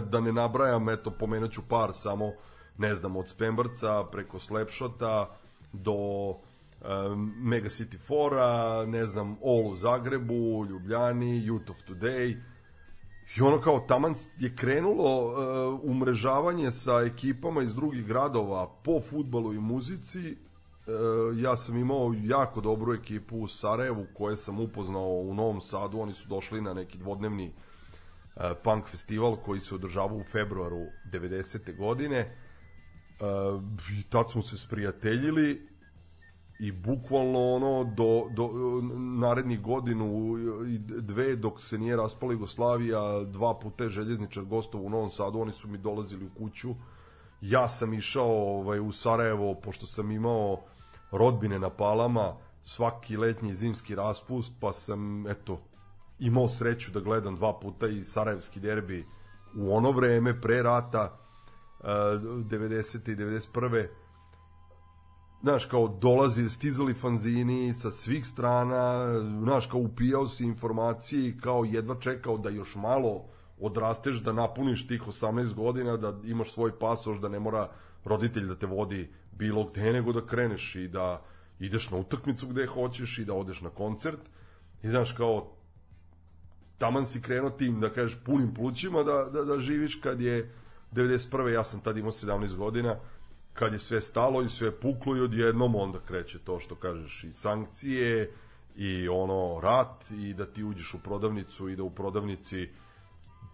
da 0.00 0.20
ne 0.20 0.32
nabrajam, 0.32 0.88
eto 0.88 1.10
pomenuću 1.10 1.62
par 1.68 1.90
samo 1.92 2.32
ne 2.78 2.94
znam, 2.94 3.16
od 3.16 3.28
Spembrca 3.28 4.04
preko 4.12 4.38
Slapshota 4.38 5.36
do 5.72 6.30
um, 6.30 6.36
Mega 7.38 7.68
City 7.68 7.98
Fora, 7.98 8.84
ne 8.86 9.06
znam, 9.06 9.36
All 9.44 9.72
u 9.72 9.76
Zagrebu, 9.76 10.66
Ljubljani, 10.68 11.46
Youth 11.46 11.70
of 11.70 11.76
Today, 11.88 12.36
I 13.36 13.40
ono 13.40 13.60
kao 13.60 13.80
taman 13.80 14.14
je 14.38 14.56
krenulo 14.56 15.24
uh, 15.24 15.80
umrežavanje 15.82 16.70
sa 16.70 17.00
ekipama 17.00 17.62
iz 17.62 17.74
drugih 17.74 18.06
gradova 18.06 18.68
po 18.84 19.00
futbalu 19.00 19.54
i 19.54 19.58
muzici. 19.58 20.36
Uh, 20.86 21.38
ja 21.38 21.56
sam 21.56 21.76
imao 21.76 22.14
jako 22.22 22.60
dobru 22.60 22.94
ekipu 22.94 23.38
u 23.38 23.48
Sarajevu 23.48 24.06
koje 24.14 24.36
sam 24.36 24.60
upoznao 24.60 25.08
u 25.08 25.34
Novom 25.34 25.60
Sadu. 25.60 26.00
Oni 26.00 26.14
su 26.14 26.28
došli 26.28 26.60
na 26.60 26.74
neki 26.74 26.98
dvodnevni 26.98 27.52
uh, 28.36 28.42
punk 28.64 28.86
festival 28.86 29.36
koji 29.36 29.60
se 29.60 29.74
održavao 29.74 30.16
u 30.16 30.24
februaru 30.24 30.86
90. 31.12 31.76
godine 31.76 32.36
Uh, 33.20 33.62
I 33.98 34.02
tad 34.02 34.30
smo 34.30 34.42
se 34.42 34.58
sprijateljili 34.58 35.68
i 36.60 36.72
bukvalno 36.72 37.54
ono 37.54 37.84
do, 37.84 38.26
do 38.30 38.50
narednih 38.98 39.60
godinu 39.60 40.36
i 40.66 40.78
dve 40.78 41.36
dok 41.36 41.60
se 41.60 41.78
nije 41.78 41.96
raspala 41.96 42.32
Jugoslavija 42.32 43.24
dva 43.24 43.58
puta 43.58 43.84
je 43.84 43.90
željezničar 43.90 44.44
gostov 44.44 44.86
u 44.86 44.90
Novom 44.90 45.10
Sadu 45.10 45.40
oni 45.40 45.52
su 45.52 45.68
mi 45.68 45.78
dolazili 45.78 46.26
u 46.26 46.38
kuću 46.38 46.74
ja 47.40 47.68
sam 47.68 47.94
išao 47.94 48.58
ovaj, 48.58 48.80
u 48.80 48.92
Sarajevo 48.92 49.54
pošto 49.54 49.86
sam 49.86 50.10
imao 50.10 50.60
rodbine 51.10 51.58
na 51.58 51.70
Palama 51.70 52.36
svaki 52.62 53.16
letnji 53.16 53.50
i 53.50 53.54
zimski 53.54 53.94
raspust 53.94 54.52
pa 54.60 54.72
sam 54.72 55.26
eto 55.26 55.60
imao 56.18 56.48
sreću 56.48 56.92
da 56.92 57.00
gledam 57.00 57.36
dva 57.36 57.60
puta 57.60 57.88
i 57.88 58.04
Sarajevski 58.04 58.60
derbi 58.60 59.06
u 59.56 59.76
ono 59.76 59.90
vreme 59.90 60.40
pre 60.40 60.62
rata 60.62 61.18
90. 61.82 63.12
i 63.12 63.16
91. 63.16 63.86
Znaš, 65.42 65.66
kao 65.66 65.88
dolazi, 65.88 66.50
stizali 66.50 66.94
fanzini 66.94 67.74
sa 67.74 67.90
svih 67.90 68.26
strana, 68.26 69.06
znaš, 69.42 69.66
kao 69.66 69.80
upijao 69.80 70.26
si 70.26 70.44
informacije 70.44 71.28
i 71.28 71.38
kao 71.40 71.64
jedva 71.64 71.96
čekao 72.00 72.38
da 72.38 72.50
još 72.50 72.74
malo 72.74 73.24
odrasteš, 73.60 74.16
da 74.16 74.32
napuniš 74.32 74.86
tih 74.86 75.02
18 75.02 75.54
godina, 75.54 75.96
da 75.96 76.20
imaš 76.24 76.52
svoj 76.52 76.78
pasoš, 76.78 77.18
da 77.18 77.28
ne 77.28 77.40
mora 77.40 77.70
roditelj 78.04 78.46
da 78.46 78.58
te 78.58 78.66
vodi 78.66 79.12
bilo 79.38 79.64
gde, 79.64 79.92
nego 79.92 80.12
da 80.12 80.26
kreneš 80.26 80.74
i 80.74 80.88
da 80.88 81.22
ideš 81.58 81.90
na 81.90 81.96
utakmicu 81.96 82.46
gde 82.46 82.66
hoćeš 82.66 83.18
i 83.18 83.24
da 83.24 83.34
odeš 83.34 83.60
na 83.60 83.70
koncert. 83.70 84.20
I 84.82 84.88
znaš, 84.88 85.12
kao 85.12 85.50
taman 86.78 87.06
si 87.06 87.22
krenuo 87.22 87.50
tim, 87.50 87.80
da 87.80 87.90
kažeš, 87.90 88.18
punim 88.24 88.54
plućima 88.54 89.02
da, 89.02 89.24
da, 89.32 89.44
da 89.44 89.58
živiš 89.58 89.94
kad 89.94 90.20
je 90.20 90.50
91. 90.92 91.48
ja 91.48 91.64
sam 91.64 91.80
tad 91.80 91.96
imao 91.96 92.12
17 92.12 92.56
godina, 92.56 92.96
kad 93.54 93.72
je 93.72 93.78
sve 93.78 94.00
stalo 94.00 94.42
i 94.42 94.48
sve 94.48 94.80
puklo 94.80 95.16
i 95.16 95.20
odjednom 95.20 95.74
onda 95.74 95.98
kreće 96.00 96.38
to 96.38 96.60
što 96.60 96.74
kažeš 96.74 97.24
i 97.24 97.32
sankcije 97.32 98.30
i 98.76 99.08
ono 99.08 99.60
rat 99.62 100.10
i 100.10 100.34
da 100.34 100.46
ti 100.46 100.64
uđeš 100.64 100.94
u 100.94 100.98
prodavnicu 100.98 101.68
i 101.68 101.76
da 101.76 101.82
u 101.82 101.90
prodavnici 101.90 102.68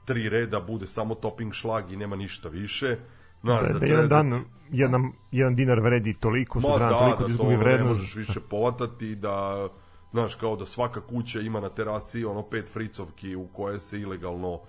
tri 0.04 0.28
reda 0.28 0.60
bude 0.60 0.86
samo 0.86 1.14
topping 1.14 1.52
šlag 1.52 1.92
i 1.92 1.96
nema 1.96 2.16
ništa 2.16 2.48
više. 2.48 2.96
Znaš, 3.42 3.62
da, 3.62 3.72
da, 3.72 3.78
da 3.78 3.86
jedan 3.86 4.08
dan 4.08 4.44
jedan, 4.72 5.12
jedan 5.30 5.54
dinar 5.54 5.80
vredi 5.80 6.14
toliko, 6.14 6.60
sutra 6.60 6.90
da, 6.90 6.98
toliko 6.98 7.24
da 7.24 7.30
izgubi 7.30 7.56
vrednost. 7.56 7.98
Ne 7.98 8.00
možeš 8.00 8.16
više 8.16 8.40
povatati, 8.40 9.14
da 9.14 9.68
znaš, 10.10 10.34
kao 10.34 10.56
da 10.56 10.64
svaka 10.64 11.00
kuća 11.00 11.40
ima 11.40 11.60
na 11.60 11.68
terasi 11.68 12.24
ono 12.24 12.42
pet 12.42 12.68
fricovki 12.72 13.36
u 13.36 13.46
koje 13.46 13.80
se 13.80 14.00
ilegalno 14.00 14.60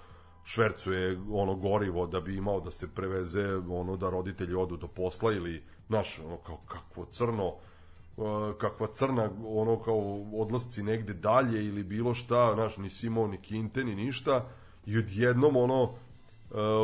švercuje 0.43 1.19
ono 1.31 1.55
gorivo 1.55 2.07
da 2.07 2.19
bi 2.19 2.37
imao 2.37 2.59
da 2.59 2.71
se 2.71 2.87
preveze 2.87 3.55
ono 3.55 3.97
da 3.97 4.09
roditelji 4.09 4.55
odu 4.55 4.77
do 4.77 4.87
posla 4.87 5.33
ili 5.33 5.63
znaš 5.87 6.19
ono 6.19 6.37
kao 6.37 6.57
kakvo 6.67 7.05
crno 7.05 7.47
uh, 7.47 8.57
kakva 8.57 8.87
crna 8.93 9.29
ono 9.45 9.79
kao 9.79 10.25
odlasci 10.33 10.83
negde 10.83 11.13
dalje 11.13 11.65
ili 11.65 11.83
bilo 11.83 12.13
šta 12.13 12.51
znaš 12.55 12.77
nisi 12.77 13.07
imao 13.07 13.27
ni 13.27 13.37
kinte 13.37 13.83
ni 13.83 13.95
ništa 13.95 14.45
i 14.85 14.97
odjednom 14.97 15.55
ono 15.55 15.93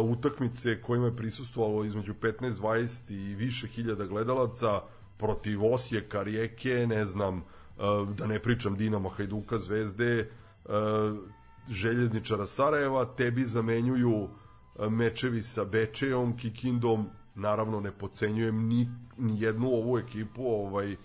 utakmice 0.03 0.81
kojima 0.81 1.05
je 1.05 1.15
prisustvovalo 1.15 1.85
između 1.85 2.13
15 2.13 2.51
20 2.51 3.11
i 3.11 3.35
više 3.35 3.67
hiljada 3.67 4.05
gledalaca 4.05 4.81
protiv 5.17 5.65
Osijeka, 5.65 6.23
Rijeke, 6.23 6.87
ne 6.87 7.05
znam, 7.05 7.37
uh, 7.37 8.09
da 8.09 8.27
ne 8.27 8.39
pričam 8.39 8.75
Dinamo, 8.75 9.09
Hajduka, 9.09 9.57
Zvezde, 9.57 10.29
uh, 10.65 10.71
željezničara 11.69 12.47
Sarajeva, 12.47 13.05
tebi 13.05 13.45
zamenjuju 13.45 14.27
e, 14.79 14.89
mečevi 14.89 15.43
sa 15.43 15.65
Bečejom, 15.65 16.37
Kikindom, 16.37 17.09
naravno 17.35 17.81
ne 17.81 17.91
pocenjujem 17.91 18.67
ni, 18.67 18.89
ni 19.17 19.41
jednu 19.41 19.67
ovu 19.67 19.97
ekipu, 19.97 20.45
ovaj, 20.45 20.95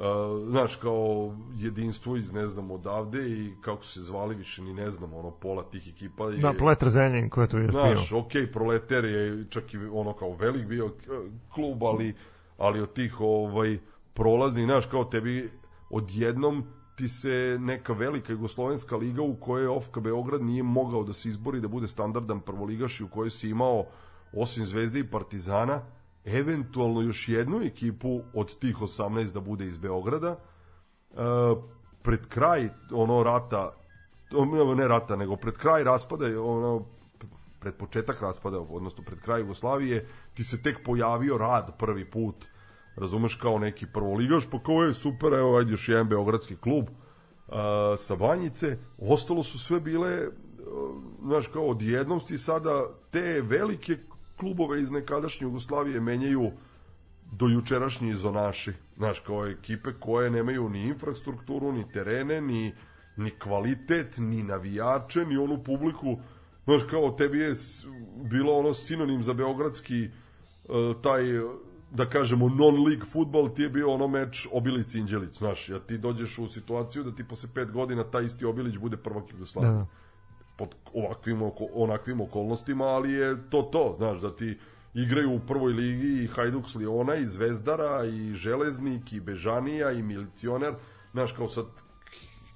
Uh, 0.00 0.48
znaš, 0.48 0.76
kao 0.76 1.36
jedinstvo 1.54 2.16
iz, 2.16 2.32
ne 2.32 2.46
znam, 2.46 2.70
odavde 2.70 3.30
i 3.30 3.52
kako 3.60 3.84
se 3.84 4.00
zvali 4.00 4.34
više 4.34 4.62
ni 4.62 4.74
ne 4.74 4.90
znam, 4.90 5.14
ono, 5.14 5.30
pola 5.30 5.62
tih 5.62 5.88
ekipa 5.88 6.24
je... 6.24 6.38
Da, 6.38 6.52
Proletar 6.52 6.90
Zrenjanin, 6.90 7.30
ko 7.30 7.42
je 7.42 7.48
to 7.48 7.58
još 7.58 7.70
znaš, 7.70 7.84
bio? 7.84 7.96
Znaš, 7.96 8.12
okej, 8.12 8.42
okay, 8.42 8.52
Proletar 8.52 9.04
je 9.04 9.44
čak 9.50 9.74
i 9.74 9.76
ono 9.76 10.12
kao 10.12 10.32
velik 10.32 10.66
bio 10.66 10.86
e, 10.86 10.90
klub, 11.54 11.84
ali, 11.84 12.14
ali 12.58 12.80
od 12.80 12.92
tih 12.92 13.20
ovaj, 13.20 13.78
prolazi, 14.14 14.64
znaš, 14.64 14.86
kao 14.86 15.04
tebi 15.04 15.50
odjednom 15.90 16.64
ti 16.96 17.08
se 17.08 17.56
neka 17.60 17.92
velika 17.92 18.32
jugoslovenska 18.32 18.96
liga 18.96 19.22
u 19.22 19.34
kojoj 19.34 19.68
Ofka 19.68 20.00
Beograd 20.00 20.42
nije 20.42 20.62
mogao 20.62 21.04
da 21.04 21.12
se 21.12 21.28
izbori 21.28 21.60
da 21.60 21.68
bude 21.68 21.88
standardan 21.88 22.40
prvoligaš 22.40 23.00
i 23.00 23.04
u 23.04 23.08
kojoj 23.08 23.30
si 23.30 23.48
imao 23.48 23.84
osim 24.32 24.66
Zvezde 24.66 24.98
i 24.98 25.10
Partizana 25.10 25.82
eventualno 26.24 27.00
još 27.00 27.28
jednu 27.28 27.60
ekipu 27.62 28.22
od 28.34 28.58
tih 28.58 28.76
18 28.76 29.32
da 29.32 29.40
bude 29.40 29.66
iz 29.66 29.78
Beograda 29.78 30.36
e, 30.36 31.16
pred 32.02 32.26
kraj 32.26 32.68
ono 32.92 33.22
rata 33.22 33.76
ne 34.76 34.88
rata 34.88 35.16
nego 35.16 35.36
pred 35.36 35.54
kraj 35.54 35.84
raspada 35.84 36.42
ono 36.42 36.86
pred 37.60 37.74
početak 37.74 38.22
raspada 38.22 38.60
odnosno 38.60 39.04
pred 39.04 39.20
kraj 39.20 39.40
Jugoslavije 39.40 40.06
ti 40.34 40.44
se 40.44 40.62
tek 40.62 40.84
pojavio 40.84 41.38
rad 41.38 41.76
prvi 41.78 42.10
put 42.10 42.46
razumeš 42.96 43.34
kao 43.34 43.58
neki 43.58 43.86
prvoligaš, 43.86 44.50
pa 44.50 44.58
kao 44.62 44.82
je 44.82 44.94
super, 44.94 45.32
evo 45.32 45.56
ajde 45.56 45.70
još 45.70 45.88
jedan 45.88 46.08
beogradski 46.08 46.56
klub 46.56 46.84
uh, 46.84 47.54
sa 47.96 48.16
Banjice, 48.16 48.78
ostalo 48.98 49.42
su 49.42 49.58
sve 49.58 49.80
bile 49.80 50.28
uh, 50.28 50.34
znaš 51.22 51.46
kao 51.46 51.66
odjednosti 51.66 52.38
sada 52.38 52.86
te 53.10 53.42
velike 53.42 53.96
klubove 54.40 54.80
iz 54.82 54.90
nekadašnje 54.90 55.44
Jugoslavije 55.44 56.00
menjaju 56.00 56.50
do 57.32 57.48
jučerašnji 57.48 58.10
izonaši, 58.10 58.72
znaš 58.96 59.20
kao 59.20 59.46
ekipe 59.46 59.90
koje 60.00 60.30
nemaju 60.30 60.68
ni 60.68 60.82
infrastrukturu, 60.82 61.72
ni 61.72 61.92
terene, 61.92 62.40
ni, 62.40 62.74
ni 63.16 63.30
kvalitet, 63.30 64.18
ni 64.18 64.42
navijače, 64.42 65.24
ni 65.24 65.36
onu 65.36 65.64
publiku, 65.64 66.16
znaš 66.64 66.82
kao 66.90 67.10
tebi 67.10 67.38
je 67.38 67.54
bilo 68.30 68.58
ono 68.58 68.74
sinonim 68.74 69.22
za 69.22 69.34
beogradski 69.34 70.08
uh, 70.08 71.02
taj 71.02 71.22
da 71.90 72.06
kažemo 72.06 72.48
non-league 72.48 73.04
futbol 73.04 73.54
ti 73.54 73.62
je 73.62 73.68
bio 73.68 73.92
ono 73.92 74.08
meč 74.08 74.48
Obilić 74.52 74.94
Inđelić, 74.94 75.38
znaš, 75.38 75.68
ja 75.68 75.78
ti 75.78 75.98
dođeš 75.98 76.38
u 76.38 76.46
situaciju 76.46 77.04
da 77.04 77.14
ti 77.14 77.24
posle 77.24 77.48
pet 77.54 77.72
godina 77.72 78.04
taj 78.04 78.24
isti 78.24 78.44
Obilić 78.44 78.76
bude 78.76 78.96
prvak 78.96 79.32
Jugoslavije. 79.32 79.72
Da, 79.72 79.78
da. 79.78 79.86
Pod 80.60 80.74
ovakvim, 80.94 81.42
oko, 81.42 81.66
onakvim 81.74 82.20
okolnostima, 82.20 82.84
ali 82.84 83.12
je 83.12 83.36
to 83.50 83.62
to, 83.62 83.94
znaš, 83.96 84.20
da 84.20 84.36
ti 84.36 84.58
igraju 84.94 85.34
u 85.34 85.40
prvoj 85.40 85.72
ligi 85.72 86.24
i 86.24 86.26
Hajduk 86.26 86.68
s 86.68 86.74
Liona 86.74 87.14
i 87.14 87.24
Zvezdara 87.24 88.04
i 88.04 88.34
Železnik 88.34 89.12
i 89.12 89.20
Bežanija 89.20 89.92
i 89.92 90.02
Milicioner, 90.02 90.74
znaš, 91.12 91.32
kao 91.32 91.48
sad 91.48 91.66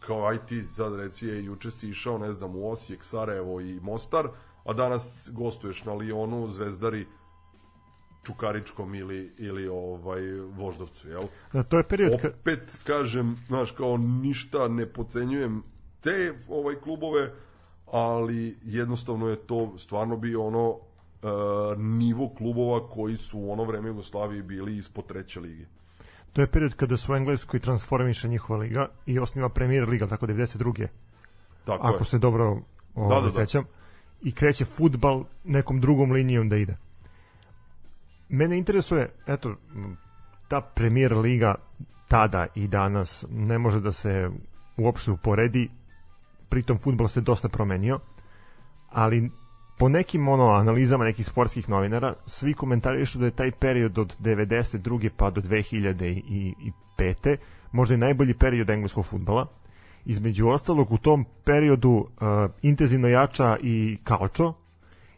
kao 0.07 0.26
aj 0.26 0.46
ti 0.46 0.62
sad 0.62 0.96
reci 0.96 1.26
je 1.26 1.44
juče 1.44 1.70
si 1.70 1.88
išao 1.88 2.18
ne 2.18 2.32
znam 2.32 2.57
u 2.57 2.70
Osijek, 2.70 3.05
Sarajevo 3.05 3.61
i 3.61 3.80
Mostar, 3.80 4.28
a 4.64 4.72
danas 4.72 5.30
gostuješ 5.32 5.84
na 5.84 5.94
Lionu, 5.94 6.48
Zvezdari, 6.48 7.07
Čukaričkom 8.26 8.94
ili, 8.94 9.32
ili 9.38 9.68
ovaj 9.68 10.22
Voždovcu, 10.32 11.09
jel? 11.09 11.22
Da, 11.52 11.62
to 11.62 11.76
je 11.76 11.82
period... 11.82 12.20
Ka... 12.20 12.28
Opet 12.40 12.78
kažem, 12.84 13.36
znaš, 13.46 13.70
kao 13.70 13.96
ništa 13.96 14.68
ne 14.68 14.86
pocenjujem 14.86 15.62
te 16.00 16.34
ovaj 16.48 16.74
klubove, 16.74 17.32
ali 17.93 18.57
jednostavno 18.64 19.28
je 19.28 19.37
to 19.37 19.78
stvarno 19.78 20.16
bio 20.16 20.47
ono 20.47 20.68
uh, 20.70 20.78
nivo 21.78 22.28
klubova 22.28 22.89
koji 22.89 23.16
su 23.16 23.39
u 23.39 23.53
ono 23.53 23.64
vreme 23.64 23.89
Jugoslavije 23.89 24.43
bili 24.43 24.76
ispod 24.76 25.07
treće 25.07 25.41
lige. 25.41 25.64
To 26.32 26.41
je 26.41 26.47
period 26.47 26.74
kada 26.74 26.97
su 26.97 27.12
u 27.12 27.16
Engleskoj 27.16 27.61
transformiše 27.61 28.28
njihova 28.28 28.59
liga 28.59 28.89
i 29.07 29.18
osniva 29.18 29.49
premier 29.49 29.89
liga, 29.89 30.07
tako 30.07 30.26
92. 30.26 30.87
Tako 31.64 31.87
Ako 31.87 31.99
je. 31.99 32.05
se 32.05 32.18
dobro 32.18 32.59
ovaj, 32.95 33.20
da, 33.20 33.20
da, 33.20 33.26
da. 33.26 33.47
sećam. 33.47 33.64
I 34.22 34.32
kreće 34.32 34.64
futbal 34.64 35.24
nekom 35.45 35.80
drugom 35.80 36.12
linijom 36.12 36.49
da 36.49 36.57
ide. 36.57 36.76
Mene 38.28 38.59
interesuje, 38.59 39.12
eto, 39.26 39.55
ta 40.49 40.61
premier 40.61 41.12
liga 41.16 41.55
tada 42.09 42.47
i 42.55 42.68
danas 42.68 43.24
ne 43.30 43.59
može 43.59 43.80
da 43.80 43.93
se 43.93 44.30
uopšte 44.76 45.11
uporedi, 45.11 45.70
pritom 46.55 46.78
futbol 46.78 47.09
se 47.09 47.20
dosta 47.20 47.48
promenio, 47.48 47.98
ali 48.90 49.30
po 49.78 49.88
nekim 49.88 50.28
ono 50.28 50.50
analizama 50.55 51.05
nekih 51.05 51.26
sportskih 51.26 51.68
novinara 51.68 52.14
svi 52.26 52.55
komentarišu 52.55 53.18
da 53.18 53.24
je 53.24 53.30
taj 53.30 53.50
period 53.50 53.98
od 53.98 54.16
92. 54.20 55.11
pa 55.16 55.30
do 55.30 55.40
2005. 55.40 57.36
možda 57.72 57.94
i 57.94 57.98
najbolji 57.98 58.34
period 58.34 58.70
engleskog 58.70 59.07
futbala. 59.07 59.46
Između 60.05 60.48
ostalog 60.48 60.92
u 60.92 60.98
tom 60.98 61.24
periodu 61.44 61.90
uh, 61.90 62.07
intenzivno 62.62 63.09
jača 63.09 63.57
i 63.62 63.98
kalčo 64.05 64.52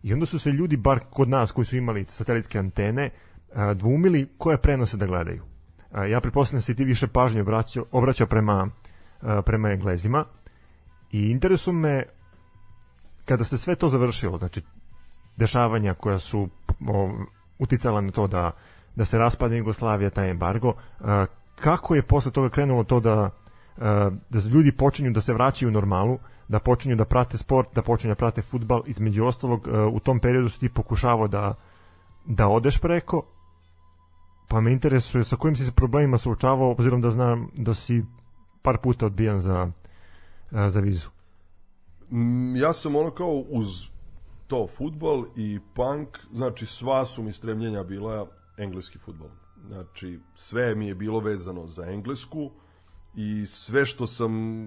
i 0.02 0.12
onda 0.12 0.26
su 0.26 0.38
se 0.38 0.50
ljudi, 0.50 0.76
bar 0.76 1.00
kod 1.10 1.28
nas 1.28 1.52
koji 1.52 1.64
su 1.64 1.76
imali 1.76 2.04
satelitske 2.04 2.58
antene, 2.58 3.10
uh, 3.10 3.72
dvumili 3.74 4.28
koje 4.38 4.58
prenose 4.58 4.96
da 4.96 5.06
gledaju. 5.06 5.42
Uh, 5.42 6.10
ja 6.10 6.20
pretpostavljam 6.20 6.58
da 6.58 6.64
se 6.64 6.74
ti 6.74 6.84
više 6.84 7.06
pažnje 7.06 7.40
obraćao, 7.40 7.84
obraćao 7.92 8.26
prema, 8.26 8.70
uh, 9.22 9.28
prema 9.44 9.70
Englezima 9.70 10.24
i 11.12 11.30
interesu 11.30 11.72
me 11.72 12.02
kada 13.24 13.44
se 13.44 13.58
sve 13.58 13.74
to 13.74 13.88
završilo, 13.88 14.38
znači 14.38 14.62
dešavanja 15.36 15.94
koja 15.94 16.18
su 16.18 16.48
o, 16.88 17.10
uticala 17.58 18.00
na 18.00 18.10
to 18.10 18.26
da, 18.26 18.50
da 18.96 19.04
se 19.04 19.18
raspadne 19.18 19.58
Jugoslavija, 19.58 20.10
taj 20.10 20.30
embargo, 20.30 20.74
a, 21.00 21.26
kako 21.54 21.94
je 21.94 22.02
posle 22.02 22.32
toga 22.32 22.48
krenulo 22.48 22.84
to 22.84 23.00
da, 23.00 23.30
a, 23.78 24.10
da 24.30 24.38
ljudi 24.38 24.72
počinju 24.72 25.10
da 25.10 25.20
se 25.20 25.34
vraćaju 25.34 25.68
u 25.68 25.72
normalu, 25.72 26.18
da 26.48 26.58
počinju 26.58 26.96
da 26.96 27.04
prate 27.04 27.38
sport, 27.38 27.68
da 27.74 27.82
počinju 27.82 28.10
da 28.10 28.18
prate 28.18 28.42
futbal, 28.42 28.82
između 28.86 29.24
ostalog 29.24 29.68
a, 29.68 29.86
u 29.86 30.00
tom 30.00 30.20
periodu 30.20 30.48
si 30.48 30.60
ti 30.60 30.68
pokušavao 30.68 31.28
da, 31.28 31.54
da 32.24 32.48
odeš 32.48 32.78
preko, 32.78 33.22
pa 34.48 34.60
me 34.60 34.72
interesuje 34.72 35.24
sa 35.24 35.36
kojim 35.36 35.56
si 35.56 35.64
se 35.64 35.72
problemima 35.72 36.18
suočavao, 36.18 36.70
obzirom 36.70 37.00
da 37.00 37.10
znam 37.10 37.48
da 37.54 37.74
si 37.74 38.04
par 38.62 38.78
puta 38.78 39.06
odbijan 39.06 39.40
za, 39.40 39.70
za 40.50 40.80
vizu. 40.80 41.08
Mm, 42.10 42.56
ja 42.56 42.72
sam 42.72 42.96
ono 42.96 43.10
kao 43.10 43.44
uz 43.48 43.86
to 44.46 44.66
futbol 44.66 45.26
i 45.36 45.60
punk, 45.74 46.18
znači 46.32 46.66
sva 46.66 47.06
su 47.06 47.22
mi 47.22 47.32
stremljenja 47.32 47.82
bila 47.82 48.26
engleski 48.58 48.98
futbol. 48.98 49.28
Znači 49.66 50.20
sve 50.34 50.74
mi 50.74 50.88
je 50.88 50.94
bilo 50.94 51.20
vezano 51.20 51.66
za 51.66 51.86
englesku 51.86 52.50
i 53.14 53.46
sve 53.46 53.86
što 53.86 54.06
sam 54.06 54.64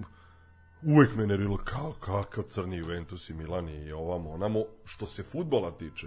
uvek 0.82 1.16
me 1.16 1.26
nervilo 1.26 1.56
kao 1.56 1.92
kakav 2.00 2.44
crni 2.44 2.76
Juventus 2.76 3.30
i 3.30 3.34
Milan 3.34 3.68
i 3.68 3.92
ovamo 3.92 4.30
onamo 4.30 4.64
što 4.84 5.06
se 5.06 5.22
futbola 5.22 5.70
tiče. 5.70 6.06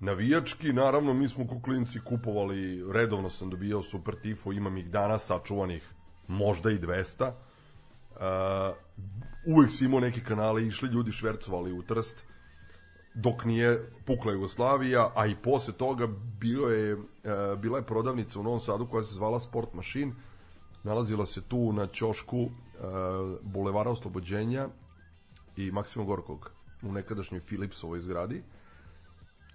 Navijački, 0.00 0.72
naravno, 0.72 1.14
mi 1.14 1.28
smo 1.28 1.46
kuklinci 1.46 2.00
kupovali, 2.04 2.92
redovno 2.92 3.30
sam 3.30 3.50
dobijao 3.50 3.82
super 3.82 4.14
tifo, 4.22 4.52
imam 4.52 4.76
ih 4.76 4.90
danas 4.90 5.26
sačuvanih 5.26 5.90
možda 6.28 6.70
i 6.70 6.78
200 6.78 7.28
Uh, 7.28 7.51
uvek 9.46 9.70
si 9.70 9.84
imao 9.84 10.00
neke 10.00 10.20
kanale, 10.20 10.66
išli 10.66 10.88
ljudi 10.88 11.12
švercovali 11.12 11.72
u 11.72 11.82
Trst, 11.82 12.24
dok 13.14 13.44
nije 13.44 13.90
pukla 14.06 14.32
Jugoslavija, 14.32 15.12
a 15.14 15.26
i 15.26 15.34
posle 15.34 15.74
toga 15.74 16.08
bio 16.40 16.66
je, 16.68 16.94
uh, 16.94 17.04
bila 17.58 17.78
je 17.78 17.86
prodavnica 17.86 18.40
u 18.40 18.42
Novom 18.42 18.60
Sadu 18.60 18.86
koja 18.86 19.04
se 19.04 19.14
zvala 19.14 19.40
Sport 19.40 19.74
Machine, 19.74 20.12
nalazila 20.82 21.26
se 21.26 21.42
tu 21.42 21.72
na 21.72 21.86
ćošku 21.86 22.42
uh, 22.42 22.50
Bulevara 23.42 23.90
Oslobođenja 23.90 24.68
i 25.56 25.70
Maksima 25.70 26.04
Gorkog 26.04 26.50
u 26.82 26.92
nekadašnjoj 26.92 27.40
Philipsovoj 27.40 28.00
zgradi. 28.00 28.42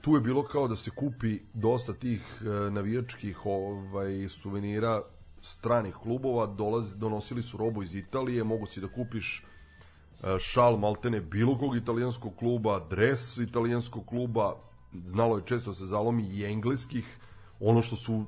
Tu 0.01 0.15
je 0.15 0.21
bilo 0.21 0.43
kao 0.43 0.67
da 0.67 0.75
se 0.75 0.91
kupi 0.91 1.39
dosta 1.53 1.93
tih 1.93 2.21
uh, 2.41 2.73
navijačkih 2.73 3.45
ovaj, 3.45 4.29
suvenira 4.29 5.01
stranih 5.41 5.95
klubova, 5.95 6.45
dolazi, 6.45 6.97
donosili 6.97 7.43
su 7.43 7.57
robu 7.57 7.83
iz 7.83 7.95
Italije, 7.95 8.43
mogu 8.43 8.65
si 8.65 8.81
da 8.81 8.87
kupiš 8.87 9.43
e, 10.23 10.37
šal 10.39 10.77
maltene 10.77 11.21
bilo 11.21 11.57
kog 11.57 11.75
italijanskog 11.75 12.35
kluba, 12.35 12.79
dres 12.89 13.37
italijanskog 13.37 14.05
kluba, 14.05 14.55
znalo 14.93 15.37
je 15.37 15.43
često 15.45 15.73
se 15.73 15.85
zalomi 15.85 16.23
i 16.23 16.45
engleskih, 16.45 17.17
ono 17.59 17.81
što 17.81 17.95
su 17.95 18.25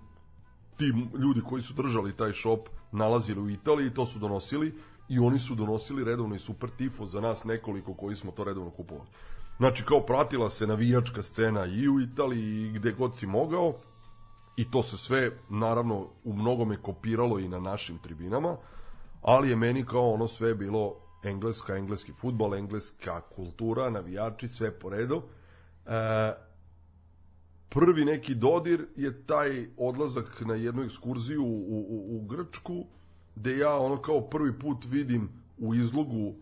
ti 0.78 0.94
ljudi 1.20 1.42
koji 1.50 1.62
su 1.62 1.74
držali 1.74 2.18
taj 2.18 2.34
shop 2.34 2.70
nalazili 2.92 3.42
u 3.42 3.50
Italiji, 3.50 3.94
to 3.94 4.06
su 4.06 4.20
donosili 4.20 4.74
i 5.10 5.20
oni 5.20 5.40
su 5.40 5.56
donosili 5.56 6.04
redovno 6.04 6.36
i 6.36 6.40
super 6.40 6.70
tifo 6.70 7.06
za 7.06 7.22
nas 7.22 7.44
nekoliko 7.44 7.94
koji 7.94 8.16
smo 8.16 8.32
to 8.32 8.44
redovno 8.44 8.70
kupovali. 8.70 9.10
Znači, 9.58 9.84
kao 9.86 10.06
pratila 10.06 10.50
se 10.50 10.68
navijačka 10.68 11.24
scena 11.24 11.66
i 11.66 11.90
u 11.90 12.00
Italiji 12.02 12.68
i 12.68 12.72
gde 12.72 12.92
god 12.92 13.18
si 13.18 13.28
mogao, 13.28 13.74
i 14.60 14.72
to 14.72 14.84
se 14.84 14.98
sve 14.98 15.32
naravno 15.50 16.08
u 16.24 16.34
mnogome 16.34 16.82
kopiralo 16.82 17.40
i 17.40 17.48
na 17.48 17.60
našim 17.60 17.98
tribinama, 17.98 18.58
ali 19.22 19.50
je 19.50 19.56
meni 19.56 19.86
kao 19.86 20.12
ono 20.12 20.28
sve 20.28 20.56
bilo 20.56 20.96
engleska, 21.24 21.76
engleski 21.76 22.14
futbol, 22.14 22.56
engleska 22.56 23.22
kultura, 23.22 23.90
navijači, 23.90 24.48
sve 24.48 24.80
po 24.80 24.90
redu. 24.90 25.22
E, 25.86 26.34
prvi 27.70 28.06
neki 28.06 28.36
dodir 28.36 28.88
je 28.96 29.26
taj 29.26 29.68
odlazak 29.78 30.42
na 30.42 30.54
jednu 30.54 30.84
ekskurziju 30.84 31.44
u, 31.44 31.86
u, 31.90 32.18
u 32.18 32.26
Grčku, 32.26 32.86
gde 33.36 33.58
ja 33.58 33.78
ono 33.78 34.02
kao 34.02 34.22
prvi 34.22 34.60
put 34.60 34.86
vidim 34.86 35.30
u 35.58 35.76
izlogu 35.76 36.36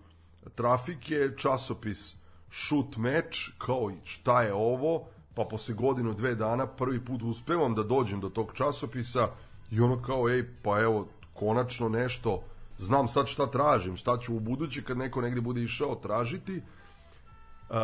trafike 0.55 1.29
časopis 1.37 2.15
shoot 2.51 2.97
meč, 2.97 3.51
kao 3.57 3.91
šta 4.03 4.41
je 4.41 4.53
ovo, 4.53 5.07
pa 5.37 5.43
posle 5.43 5.73
godinu, 5.73 6.13
dve 6.13 6.35
dana 6.35 6.65
prvi 6.67 7.05
put 7.05 7.23
uspevam 7.23 7.75
da 7.75 7.83
dođem 7.83 8.19
do 8.19 8.29
tog 8.29 8.51
časopisa 8.53 9.27
i 9.71 9.81
ono 9.81 10.01
kao, 10.01 10.29
ej, 10.29 10.45
pa 10.63 10.79
evo, 10.81 11.07
konačno 11.33 11.89
nešto, 11.89 12.41
znam 12.77 13.07
sad 13.07 13.27
šta 13.27 13.45
tražim, 13.51 13.97
šta 13.97 14.17
ću 14.17 14.35
u 14.35 14.39
budući 14.39 14.83
kad 14.83 14.97
neko 14.97 15.21
negde 15.21 15.41
bude 15.41 15.61
išao 15.63 15.95
tražiti. 15.95 16.55
Uh, 16.57 17.75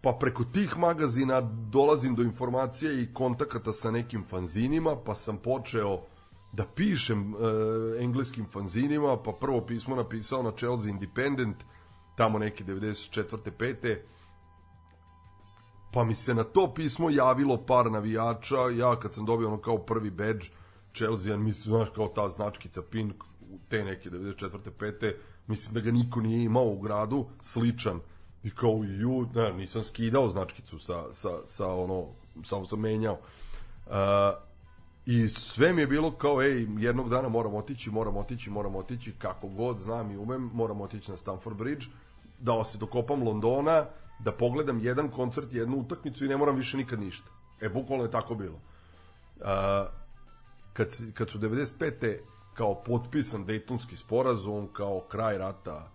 pa 0.00 0.12
preko 0.20 0.44
tih 0.44 0.76
magazina 0.78 1.40
dolazim 1.70 2.14
do 2.14 2.22
informacija 2.22 2.92
i 2.92 3.08
kontakata 3.12 3.72
sa 3.72 3.90
nekim 3.90 4.24
fanzinima, 4.28 4.96
pa 5.06 5.14
sam 5.14 5.36
počeo 5.36 6.00
da 6.52 6.64
pišem 6.64 7.34
uh, 7.34 7.40
engleskim 7.98 8.46
fanzinima, 8.50 9.16
pa 9.16 9.32
prvo 9.32 9.60
pismo 9.60 9.96
napisao 9.96 10.42
na 10.42 10.52
Chelsea 10.52 10.90
Independent, 10.90 11.56
tamo 12.16 12.38
neki 12.38 12.64
94. 12.64 13.50
5 13.58 13.96
pa 15.92 16.04
mi 16.04 16.14
se 16.14 16.34
na 16.34 16.44
to 16.44 16.74
pismo 16.74 17.10
javilo 17.10 17.56
par 17.66 17.90
navijača, 17.90 18.56
ja 18.78 18.96
kad 18.96 19.14
sam 19.14 19.24
dobio 19.24 19.48
ono 19.48 19.58
kao 19.58 19.78
prvi 19.78 20.10
badge, 20.10 20.46
Chelsea, 20.94 21.36
mislim, 21.36 21.76
znaš, 21.76 21.88
kao 21.94 22.08
ta 22.08 22.28
značkica 22.28 22.82
PIN, 22.82 23.12
te 23.68 23.84
neke 23.84 24.10
94. 24.10 24.58
5. 24.80 25.14
mislim 25.46 25.74
da 25.74 25.80
ga 25.80 25.90
niko 25.90 26.20
nije 26.20 26.44
imao 26.44 26.64
u 26.64 26.78
gradu, 26.78 27.26
sličan, 27.42 28.00
i 28.42 28.50
kao, 28.50 28.84
ju, 28.84 29.26
ne, 29.34 29.52
nisam 29.52 29.82
skidao 29.82 30.28
značkicu 30.28 30.78
sa, 30.78 31.12
sa, 31.12 31.30
sa 31.46 31.66
ono, 31.66 32.06
samo 32.44 32.64
sam 32.64 32.80
menjao. 32.80 33.18
Uh, 33.86 33.94
I 35.06 35.28
sve 35.28 35.72
mi 35.72 35.80
je 35.80 35.86
bilo 35.86 36.10
kao, 36.10 36.42
ej, 36.42 36.66
jednog 36.78 37.10
dana 37.10 37.28
moram 37.28 37.54
otići, 37.54 37.90
moram 37.90 38.16
otići, 38.16 38.50
moram 38.50 38.76
otići, 38.76 39.12
kako 39.18 39.48
god 39.48 39.78
znam 39.78 40.10
i 40.10 40.16
umem, 40.16 40.50
moram 40.54 40.80
otići 40.80 41.10
na 41.10 41.16
Stamford 41.16 41.56
Bridge, 41.56 41.86
da 42.38 42.64
se 42.64 42.78
dokopam 42.78 43.22
Londona, 43.22 43.86
da 44.18 44.32
pogledam 44.32 44.80
jedan 44.80 45.08
koncert, 45.08 45.52
jednu 45.52 45.76
utakmicu 45.76 46.24
i 46.24 46.28
ne 46.28 46.36
moram 46.36 46.56
više 46.56 46.76
nikad 46.76 47.00
ništa. 47.00 47.30
E, 47.60 47.68
bukvalno 47.68 48.04
je 48.04 48.10
tako 48.10 48.34
bilo. 48.34 48.54
Uh, 49.36 49.44
kad, 50.72 50.88
kad 51.14 51.30
su 51.30 51.38
95. 51.38 52.18
kao 52.54 52.82
potpisan 52.82 53.44
Dejtonski 53.44 53.96
sporazum, 53.96 54.68
kao 54.72 55.00
kraj 55.00 55.38
rata 55.38 55.90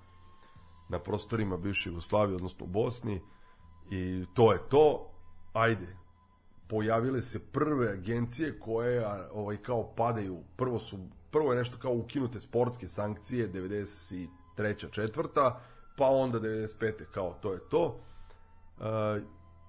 na 0.90 1.00
prostorima 1.00 1.58
bivše 1.58 1.90
Jugoslavije, 1.90 2.36
odnosno 2.36 2.66
u 2.66 2.68
Bosni, 2.68 3.22
i 3.92 4.26
to 4.34 4.54
je 4.54 4.60
to, 4.70 5.12
ajde, 5.54 5.96
pojavile 6.68 7.22
se 7.22 7.40
prve 7.40 7.92
agencije 7.92 8.60
koje 8.60 9.06
ovaj 9.34 9.58
kao 9.58 9.94
padaju 9.96 10.44
prvo 10.56 10.80
su 10.80 10.98
prvo 11.32 11.52
je 11.52 11.58
nešto 11.58 11.78
kao 11.78 11.94
ukinute 11.94 12.40
sportske 12.40 12.88
sankcije 12.88 13.52
93. 13.52 14.92
četvrta 14.92 15.62
pa 15.98 16.06
onda 16.08 16.40
95. 16.40 16.92
kao 17.12 17.34
to 17.42 17.54
je 17.54 17.60
to 17.70 18.00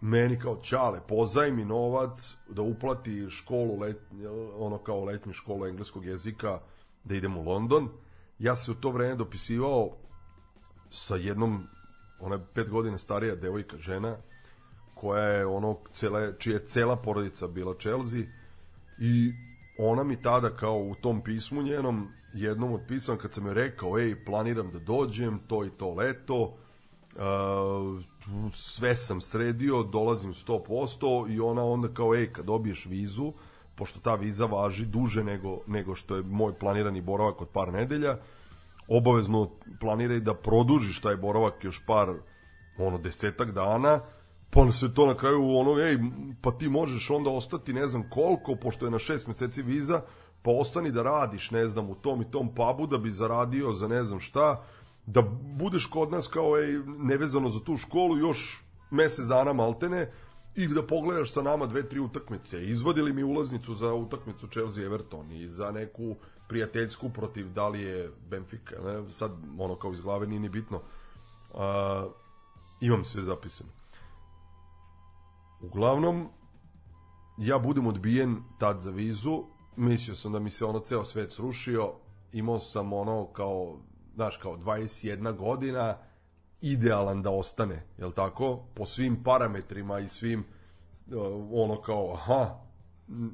meni 0.00 0.38
kao 0.38 0.56
čale, 0.56 1.00
pozajmi 1.08 1.64
novac 1.64 2.36
da 2.48 2.62
uplati 2.62 3.30
školu, 3.30 3.78
let, 3.78 4.00
ono 4.58 4.78
kao 4.78 5.04
letnju 5.04 5.32
školu 5.32 5.66
engleskog 5.66 6.04
jezika, 6.04 6.60
da 7.04 7.14
idem 7.14 7.36
u 7.36 7.42
London. 7.42 7.88
Ja 8.38 8.56
se 8.56 8.70
u 8.70 8.74
to 8.74 8.90
vreme 8.90 9.14
dopisivao 9.14 9.90
sa 10.90 11.16
jednom, 11.16 11.66
ona 12.20 12.34
je 12.34 12.46
pet 12.54 12.70
godina 12.70 12.98
starija 12.98 13.34
devojka, 13.34 13.78
žena, 13.78 14.16
koja 14.94 15.24
je 15.24 15.46
ono, 15.46 15.78
cela, 15.92 16.32
čija 16.32 16.54
je 16.54 16.66
cela 16.66 16.96
porodica 16.96 17.46
bila 17.46 17.74
Chelsea 17.80 18.20
i 19.00 19.32
ona 19.78 20.04
mi 20.04 20.22
tada 20.22 20.50
kao 20.50 20.78
u 20.78 20.94
tom 20.94 21.20
pismu 21.20 21.62
njenom 21.62 22.08
jednom 22.34 22.72
od 22.72 22.80
pisama 22.88 23.18
kad 23.18 23.32
sam 23.32 23.46
joj 23.46 23.54
rekao, 23.54 23.98
ej, 23.98 24.24
planiram 24.24 24.70
da 24.70 24.78
dođem, 24.78 25.38
to 25.46 25.64
i 25.64 25.70
to 25.70 25.94
leto, 25.94 26.42
uh, 26.42 28.04
sve 28.52 28.96
sam 28.96 29.20
sredio, 29.20 29.82
dolazim 29.82 30.32
100% 30.32 31.34
i 31.34 31.40
ona 31.40 31.64
onda 31.64 31.88
kao, 31.88 32.14
ej, 32.14 32.32
kad 32.32 32.44
dobiješ 32.44 32.86
vizu, 32.86 33.32
pošto 33.74 34.00
ta 34.00 34.14
viza 34.14 34.46
važi 34.46 34.86
duže 34.86 35.24
nego, 35.24 35.58
nego 35.66 35.94
što 35.94 36.16
je 36.16 36.22
moj 36.22 36.58
planirani 36.58 37.00
boravak 37.00 37.42
od 37.42 37.48
par 37.48 37.72
nedelja, 37.72 38.18
obavezno 38.88 39.50
planiraj 39.80 40.20
da 40.20 40.34
produžiš 40.34 41.00
taj 41.00 41.16
boravak 41.16 41.64
još 41.64 41.82
par, 41.86 42.14
ono, 42.78 42.98
desetak 42.98 43.52
dana, 43.52 44.00
pa 44.50 44.72
se 44.72 44.94
to 44.94 45.06
na 45.06 45.14
kraju 45.14 45.56
ono, 45.56 45.80
ej, 45.80 45.98
pa 46.42 46.50
ti 46.52 46.68
možeš 46.68 47.10
onda 47.10 47.30
ostati 47.30 47.72
ne 47.72 47.86
znam 47.86 48.10
koliko, 48.10 48.54
pošto 48.56 48.84
je 48.84 48.90
na 48.90 48.98
šest 48.98 49.26
meseci 49.26 49.62
viza, 49.62 50.02
pa 50.42 50.50
ostani 50.50 50.90
da 50.90 51.02
radiš, 51.02 51.50
ne 51.50 51.66
znam, 51.66 51.90
u 51.90 51.94
tom 51.94 52.22
i 52.22 52.30
tom 52.30 52.54
pubu 52.54 52.86
da 52.86 52.98
bi 52.98 53.10
zaradio 53.10 53.72
za 53.72 53.88
ne 53.88 54.04
znam 54.04 54.20
šta, 54.20 54.62
da 55.06 55.22
budeš 55.58 55.86
kod 55.86 56.12
nas 56.12 56.26
kao 56.26 56.58
ej, 56.58 56.82
nevezano 56.86 57.48
za 57.48 57.60
tu 57.60 57.76
školu 57.76 58.18
još 58.18 58.64
mesec 58.90 59.26
dana 59.26 59.52
maltene 59.52 60.12
i 60.54 60.68
da 60.68 60.86
pogledaš 60.86 61.32
sa 61.32 61.42
nama 61.42 61.66
dve, 61.66 61.88
tri 61.88 62.00
utakmice. 62.00 62.64
Izvadili 62.64 63.12
mi 63.12 63.22
ulaznicu 63.22 63.74
za 63.74 63.94
utakmicu 63.94 64.46
Chelsea 64.46 64.84
Everton 64.84 65.32
i 65.32 65.48
za 65.48 65.70
neku 65.70 66.16
prijateljsku 66.48 67.10
protiv 67.10 67.52
da 67.52 67.68
li 67.68 67.80
je 67.80 68.10
Benfica, 68.30 68.76
ne? 68.84 69.12
sad 69.12 69.32
ono 69.58 69.74
kao 69.76 69.92
iz 69.92 70.00
glave 70.00 70.26
nije 70.26 70.40
ni 70.40 70.48
bitno. 70.48 70.80
Uh, 71.54 71.60
imam 72.80 73.04
sve 73.04 73.22
zapisano. 73.22 73.70
Uglavnom, 75.60 76.28
ja 77.38 77.58
budem 77.58 77.86
odbijen 77.86 78.36
tad 78.58 78.80
za 78.80 78.90
vizu, 78.90 79.44
mislio 79.76 80.14
sam 80.14 80.32
da 80.32 80.38
mi 80.38 80.50
se 80.50 80.64
ono 80.64 80.80
ceo 80.80 81.04
svet 81.04 81.32
srušio, 81.32 81.92
imao 82.32 82.58
sam 82.58 82.92
ono 82.92 83.26
kao, 83.26 83.78
znaš, 84.14 84.36
kao 84.36 84.56
21 84.56 85.36
godina, 85.36 85.96
idealan 86.60 87.22
da 87.22 87.30
ostane, 87.30 87.82
jel 87.98 88.12
tako? 88.12 88.64
Po 88.74 88.86
svim 88.86 89.22
parametrima 89.24 90.00
i 90.00 90.08
svim, 90.08 90.44
uh, 91.06 91.16
ono 91.52 91.82
kao, 91.82 92.12
aha, 92.14 92.54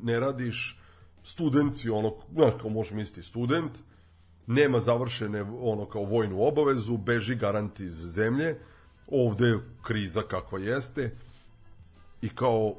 ne 0.02 0.20
radiš, 0.20 0.80
studenci, 1.24 1.90
ono, 1.90 2.14
znaš, 2.32 2.52
kao 2.60 2.70
možeš 2.70 2.92
misliti 2.92 3.28
student, 3.28 3.72
nema 4.46 4.80
završene, 4.80 5.42
ono, 5.42 5.86
kao 5.86 6.02
vojnu 6.02 6.42
obavezu, 6.42 6.96
beži 6.96 7.34
garant 7.34 7.80
iz 7.80 7.94
zemlje, 7.94 8.58
ovde 9.06 9.46
je 9.46 9.58
kriza 9.82 10.22
kakva 10.22 10.58
jeste, 10.58 11.16
i 12.22 12.28
kao, 12.28 12.74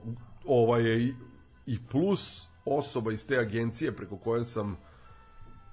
ova 0.45 0.79
je 0.79 1.03
i, 1.03 1.13
i 1.65 1.77
plus 1.91 2.47
osoba 2.65 3.11
iz 3.11 3.27
te 3.27 3.37
agencije 3.37 3.95
preko 3.95 4.17
koje 4.17 4.43
sam 4.43 4.77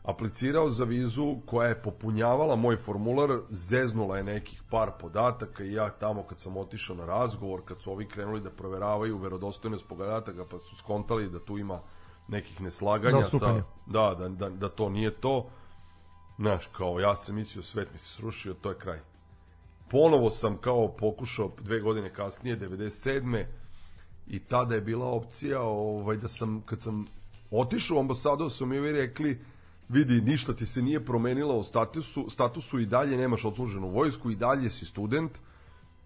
aplicirao 0.09 0.71
za 0.71 0.85
vizu 0.85 1.37
koja 1.47 1.69
je 1.69 1.83
popunjavala 1.83 2.57
moj 2.57 2.77
formular, 2.77 3.41
zeznula 3.51 4.17
je 4.17 4.23
nekih 4.25 4.63
par 4.71 4.91
podataka 5.01 5.65
i 5.65 5.73
ja 5.73 5.91
tamo 5.91 6.23
kad 6.23 6.41
sam 6.41 6.57
otišao 6.57 6.97
na 6.97 7.07
razgovor, 7.07 7.61
kad 7.65 7.81
su 7.81 7.93
ovi 7.93 8.09
krenuli 8.09 8.41
da 8.41 8.51
proveravaju 8.51 9.19
verodostojnost 9.19 9.89
podataka 9.89 10.45
pa 10.51 10.59
su 10.59 10.77
skontali 10.77 11.29
da 11.31 11.45
tu 11.45 11.59
ima 11.59 11.81
nekih 12.29 12.61
neslaganja 12.61 13.21
Da, 13.33 13.39
sa, 13.39 13.63
da, 13.87 14.15
da, 14.19 14.29
da, 14.29 14.51
da 14.51 14.69
to 14.69 14.89
nije 14.89 15.11
to. 15.11 15.51
Znaš, 16.39 16.67
kao 16.67 17.01
ja 17.01 17.17
sam 17.17 17.35
mislio, 17.35 17.63
svet 17.63 17.93
mi 17.93 17.99
se 17.99 18.09
srušio, 18.09 18.55
to 18.55 18.71
je 18.71 18.79
kraj. 18.79 19.01
Ponovo 19.91 20.31
sam 20.31 20.57
kao 20.57 20.89
pokušao 20.89 21.53
dve 21.61 21.81
godine 21.81 22.13
kasnije, 22.15 22.59
97 22.59 23.45
i 24.27 24.39
tada 24.39 24.75
je 24.75 24.81
bila 24.81 25.07
opcija 25.07 25.63
ovaj, 25.63 26.17
da 26.17 26.29
sam, 26.29 26.63
kad 26.67 26.83
sam 26.83 27.07
otišao 27.51 27.97
u 27.97 28.01
ambasadu, 28.01 28.49
su 28.49 28.67
mi 28.67 28.93
rekli, 28.93 29.39
vidi, 29.89 30.21
ništa 30.21 30.53
ti 30.53 30.67
se 30.67 30.83
nije 30.83 31.05
promenilo 31.05 31.57
u 31.59 31.63
statusu, 31.63 32.27
statusu 32.31 32.79
i 32.79 32.87
dalje 32.87 33.17
nemaš 33.17 33.45
odsluženu 33.45 33.89
vojsku, 33.89 34.31
i 34.31 34.37
dalje 34.37 34.71
si 34.71 34.87
student, 34.87 35.39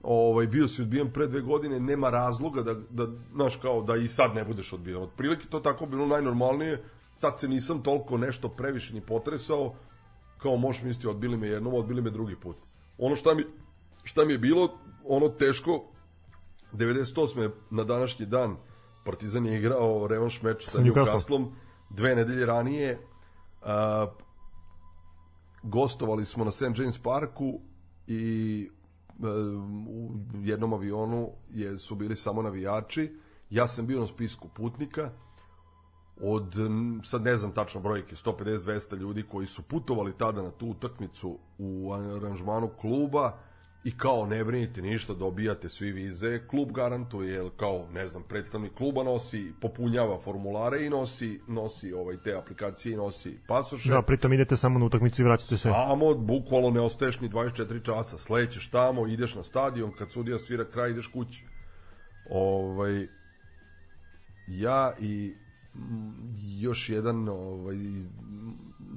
ovaj, 0.02 0.46
bio 0.46 0.68
si 0.68 0.82
odbijen 0.82 1.12
pre 1.12 1.26
dve 1.26 1.40
godine, 1.40 1.80
nema 1.80 2.10
razloga 2.10 2.62
da, 2.62 2.74
da, 2.90 3.06
znaš, 3.34 3.56
kao 3.56 3.82
da 3.82 3.96
i 3.96 4.08
sad 4.08 4.34
ne 4.34 4.44
budeš 4.44 4.72
odbijen. 4.72 5.02
Otprilike 5.02 5.46
to 5.46 5.60
tako 5.60 5.86
bilo 5.86 6.06
najnormalnije, 6.06 6.82
tad 7.20 7.40
se 7.40 7.48
nisam 7.48 7.82
toliko 7.82 8.18
nešto 8.18 8.48
previše 8.48 8.94
ni 8.94 9.00
potresao, 9.00 9.74
kao 10.38 10.56
možeš 10.56 10.82
misliti, 10.82 11.08
odbili 11.08 11.36
me 11.36 11.48
jednom, 11.48 11.74
odbili 11.74 12.02
me 12.02 12.10
drugi 12.10 12.36
put. 12.36 12.56
Ono 12.98 13.16
šta 13.16 13.34
mi, 13.34 13.44
šta 14.04 14.24
mi 14.24 14.32
je 14.32 14.38
bilo, 14.38 14.78
ono 15.04 15.28
teško, 15.28 15.84
98. 16.72 17.50
na 17.70 17.84
današnji 17.84 18.26
dan 18.26 18.56
Partizan 19.04 19.46
je 19.46 19.58
igrao 19.58 20.06
revanš 20.06 20.42
meč 20.42 20.68
sa. 20.68 20.78
Newcastlom 20.78 21.50
dve 21.90 22.14
nedelje 22.16 22.46
ranije 22.46 22.98
a, 23.64 24.06
gostovali 25.62 26.24
smo 26.24 26.44
na 26.44 26.50
St. 26.50 26.78
James 26.78 26.98
Parku 26.98 27.60
i 28.06 28.68
a, 29.22 29.26
u 29.88 30.10
jednom 30.42 30.72
avionu 30.72 31.30
je, 31.50 31.78
su 31.78 31.94
bili 31.94 32.16
samo 32.16 32.42
navijači 32.42 33.12
ja 33.52 33.66
sam 33.66 33.86
bio 33.86 34.00
na 34.00 34.06
spisku 34.06 34.48
putnika 34.48 35.10
od, 36.20 36.54
sad 37.04 37.22
ne 37.22 37.36
znam 37.36 37.52
tačno 37.52 37.80
brojke, 37.80 38.16
150-200 38.16 38.96
ljudi 38.96 39.22
koji 39.22 39.46
su 39.46 39.62
putovali 39.62 40.18
tada 40.18 40.42
na 40.42 40.50
tu 40.50 40.66
utakmicu 40.66 41.38
u 41.58 41.92
aranžmanu 41.92 42.70
kluba 42.80 43.38
i 43.84 43.96
kao 43.96 44.26
ne 44.26 44.44
brinite 44.44 44.82
ništa, 44.82 45.14
dobijate 45.14 45.68
svi 45.68 45.92
vize, 45.92 46.46
klub 46.46 46.72
garantuje, 46.72 47.32
jer 47.34 47.50
kao, 47.56 47.88
ne 47.92 48.08
znam, 48.08 48.22
predstavnik 48.22 48.74
kluba 48.74 49.02
nosi, 49.02 49.52
popunjava 49.60 50.18
formulare 50.18 50.86
i 50.86 50.90
nosi, 50.90 51.40
nosi 51.48 51.92
ovaj, 51.92 52.16
te 52.16 52.34
aplikacije 52.34 52.92
i 52.92 52.96
nosi 52.96 53.38
pasoše. 53.46 53.90
Da, 53.90 54.02
pritom 54.02 54.32
idete 54.32 54.56
samo 54.56 54.78
na 54.78 54.84
utakmicu 54.84 55.22
i 55.22 55.24
vraćate 55.24 55.56
se. 55.56 55.68
Samo, 55.68 56.14
bukvalno 56.14 56.70
ne 56.70 56.80
ostaješ 56.80 57.20
ni 57.20 57.28
24 57.28 57.84
časa, 57.84 58.18
slećeš 58.18 58.68
tamo, 58.70 59.06
ideš 59.06 59.34
na 59.34 59.42
stadion, 59.42 59.92
kad 59.92 60.12
sudija 60.12 60.38
svira 60.38 60.64
kraj, 60.64 60.90
ideš 60.90 61.06
kući. 61.06 61.44
Ovaj, 62.30 63.06
ja 64.46 64.92
i 65.00 65.34
mm, 65.74 66.34
još 66.60 66.88
jedan 66.88 67.28
ovaj, 67.28 67.76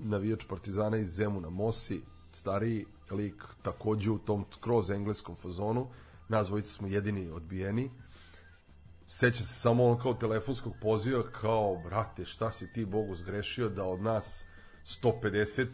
navijač 0.04 0.46
Partizana 0.50 0.98
iz 0.98 1.16
Zemuna, 1.16 1.50
Mosi, 1.50 2.02
stariji 2.32 2.86
lik, 3.12 3.44
takođe 3.62 4.12
u 4.12 4.18
tom 4.18 4.46
skroz 4.52 4.90
engleskom 4.90 5.36
fazonu, 5.36 5.88
nas 6.28 6.48
dvojica 6.48 6.74
smo 6.74 6.88
jedini 6.88 7.30
odbijeni, 7.30 7.92
seća 9.08 9.44
se 9.44 9.54
samo 9.54 9.86
on 9.86 10.00
kao 10.00 10.14
telefonskog 10.14 10.74
poziva 10.82 11.24
kao, 11.32 11.82
brate, 11.86 12.26
šta 12.26 12.52
si 12.52 12.74
ti 12.74 12.86
Bogu 12.86 13.16
zgrešio 13.16 13.70
da 13.70 13.84
od 13.84 14.02
nas 14.02 14.46
150 14.86 15.68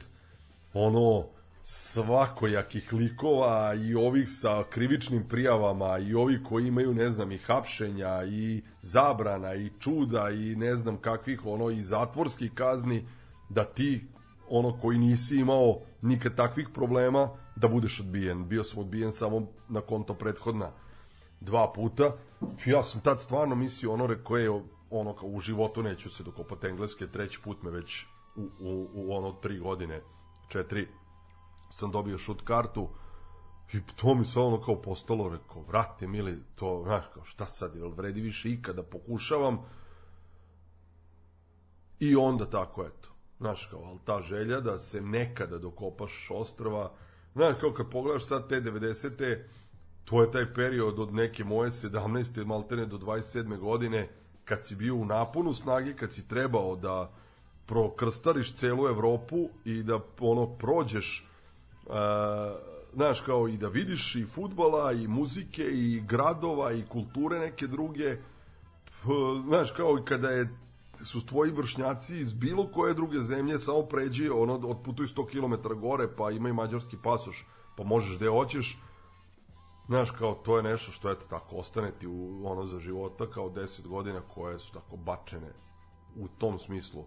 ono 0.73 1.27
svakojakih 1.63 2.93
likova 2.93 3.73
i 3.73 3.95
ovih 3.95 4.29
sa 4.29 4.63
krivičnim 4.69 5.27
prijavama 5.27 5.97
i 5.97 6.13
ovi 6.13 6.43
koji 6.43 6.67
imaju 6.67 6.93
ne 6.93 7.09
znam 7.09 7.31
i 7.31 7.37
hapšenja 7.37 8.23
i 8.23 8.61
zabrana 8.81 9.55
i 9.55 9.71
čuda 9.79 10.29
i 10.29 10.55
ne 10.55 10.75
znam 10.75 10.97
kakvih 10.97 11.45
ono 11.45 11.69
i 11.69 11.81
zatvorskih 11.81 12.51
kazni 12.53 13.07
da 13.49 13.65
ti 13.65 14.05
ono 14.51 14.77
koji 14.79 14.97
nisi 14.97 15.35
imao 15.35 15.79
nikad 16.01 16.35
takvih 16.35 16.69
problema 16.73 17.29
da 17.55 17.67
budeš 17.67 17.99
odbijen. 17.99 18.47
Bio 18.47 18.63
sam 18.63 18.79
odbijen 18.79 19.11
samo 19.11 19.47
na 19.69 19.81
konto 19.81 20.13
prethodna 20.13 20.71
dva 21.41 21.71
puta. 21.73 22.11
Ja 22.65 22.83
sam 22.83 23.01
tad 23.01 23.21
stvarno 23.21 23.55
mislio 23.55 23.93
ono 23.93 24.07
rekao 24.07 24.37
je 24.37 24.61
ono 24.89 25.15
kao 25.15 25.29
u 25.29 25.39
životu 25.39 25.83
neću 25.83 26.09
se 26.09 26.23
dokopati 26.23 26.67
engleske, 26.67 27.07
treći 27.07 27.39
put 27.43 27.63
me 27.63 27.71
već 27.71 28.05
u, 28.35 28.41
u, 28.41 28.89
u 28.93 29.13
ono 29.13 29.31
tri 29.31 29.59
godine, 29.59 30.01
četiri 30.49 30.87
sam 31.69 31.91
dobio 31.91 32.17
šut 32.17 32.41
kartu 32.41 32.89
i 33.73 33.81
to 33.95 34.15
mi 34.15 34.25
se 34.25 34.39
ono 34.39 34.61
kao 34.61 34.81
postalo, 34.81 35.29
rekao, 35.29 35.61
vrate 35.61 36.07
mili, 36.07 36.43
to, 36.55 36.81
znaš, 36.85 37.05
kao 37.13 37.23
šta 37.25 37.45
sad, 37.45 37.75
jel 37.75 37.89
vredi 37.89 38.21
više 38.21 38.49
ikada 38.49 38.83
pokušavam 38.83 39.59
i 41.99 42.15
onda 42.15 42.49
tako, 42.49 42.85
eto, 42.85 43.10
znaš, 43.41 43.65
kao, 43.65 43.83
ali 43.83 43.99
ta 44.05 44.21
želja 44.21 44.59
da 44.59 44.79
se 44.79 45.01
nekada 45.01 45.57
dokopaš 45.57 46.27
ostrava, 46.31 46.91
znaš, 47.33 47.55
kao 47.61 47.73
kad 47.73 47.89
pogledaš 47.89 48.25
sad 48.27 48.49
te 48.49 48.61
90. 48.61 49.37
to 50.05 50.21
je 50.21 50.31
taj 50.31 50.53
period 50.53 50.99
od 50.99 51.13
neke 51.13 51.43
moje 51.43 51.69
17. 51.69 52.45
maltene 52.45 52.85
do 52.85 52.97
27. 52.97 53.57
godine, 53.57 54.09
kad 54.45 54.65
si 54.65 54.75
bio 54.75 54.95
u 54.95 55.05
naponu 55.05 55.53
snage, 55.53 55.95
kad 55.95 56.13
si 56.13 56.27
trebao 56.27 56.75
da 56.75 57.11
prokrstariš 57.65 58.53
celu 58.55 58.87
Evropu 58.87 59.49
i 59.65 59.83
da 59.83 59.99
ono 60.19 60.45
prođeš 60.47 61.27
uh, 61.85 61.93
znaš, 62.93 63.21
kao 63.21 63.47
i 63.47 63.57
da 63.57 63.67
vidiš 63.67 64.15
i 64.15 64.25
futbala, 64.25 64.91
i 64.91 65.07
muzike, 65.07 65.63
i 65.63 66.01
gradova, 66.07 66.73
i 66.73 66.85
kulture 66.85 67.39
neke 67.39 67.67
druge, 67.67 68.17
P, 69.03 69.07
znaš, 69.47 69.71
kao 69.71 69.97
kada 70.05 70.29
je 70.29 70.49
su 71.03 71.25
tvoji 71.25 71.51
vršnjaci 71.51 72.17
iz 72.17 72.33
bilo 72.33 72.67
koje 72.67 72.93
druge 72.93 73.19
zemlje, 73.19 73.59
samo 73.59 73.81
pređi, 73.81 74.29
ono, 74.29 74.53
otputuj 74.53 75.07
100 75.07 75.27
km 75.27 75.79
gore, 75.79 76.07
pa 76.17 76.31
imaj 76.31 76.53
mađarski 76.53 76.97
pasoš, 77.03 77.45
pa 77.77 77.83
možeš 77.83 78.15
gde 78.15 78.27
hoćeš, 78.27 78.79
Znaš, 79.87 80.11
kao, 80.11 80.33
to 80.33 80.57
je 80.57 80.63
nešto 80.63 80.91
što, 80.91 81.11
eto, 81.11 81.25
tako, 81.29 81.55
ostane 81.55 81.91
ti 81.99 82.07
u, 82.07 82.41
ono 82.43 82.65
za 82.65 82.79
života 82.79 83.25
kao 83.29 83.49
10 83.49 83.87
godina 83.87 84.21
koje 84.21 84.59
su 84.59 84.73
tako 84.73 84.97
bačene 84.97 85.51
u 86.15 86.27
tom 86.27 86.59
smislu, 86.59 87.03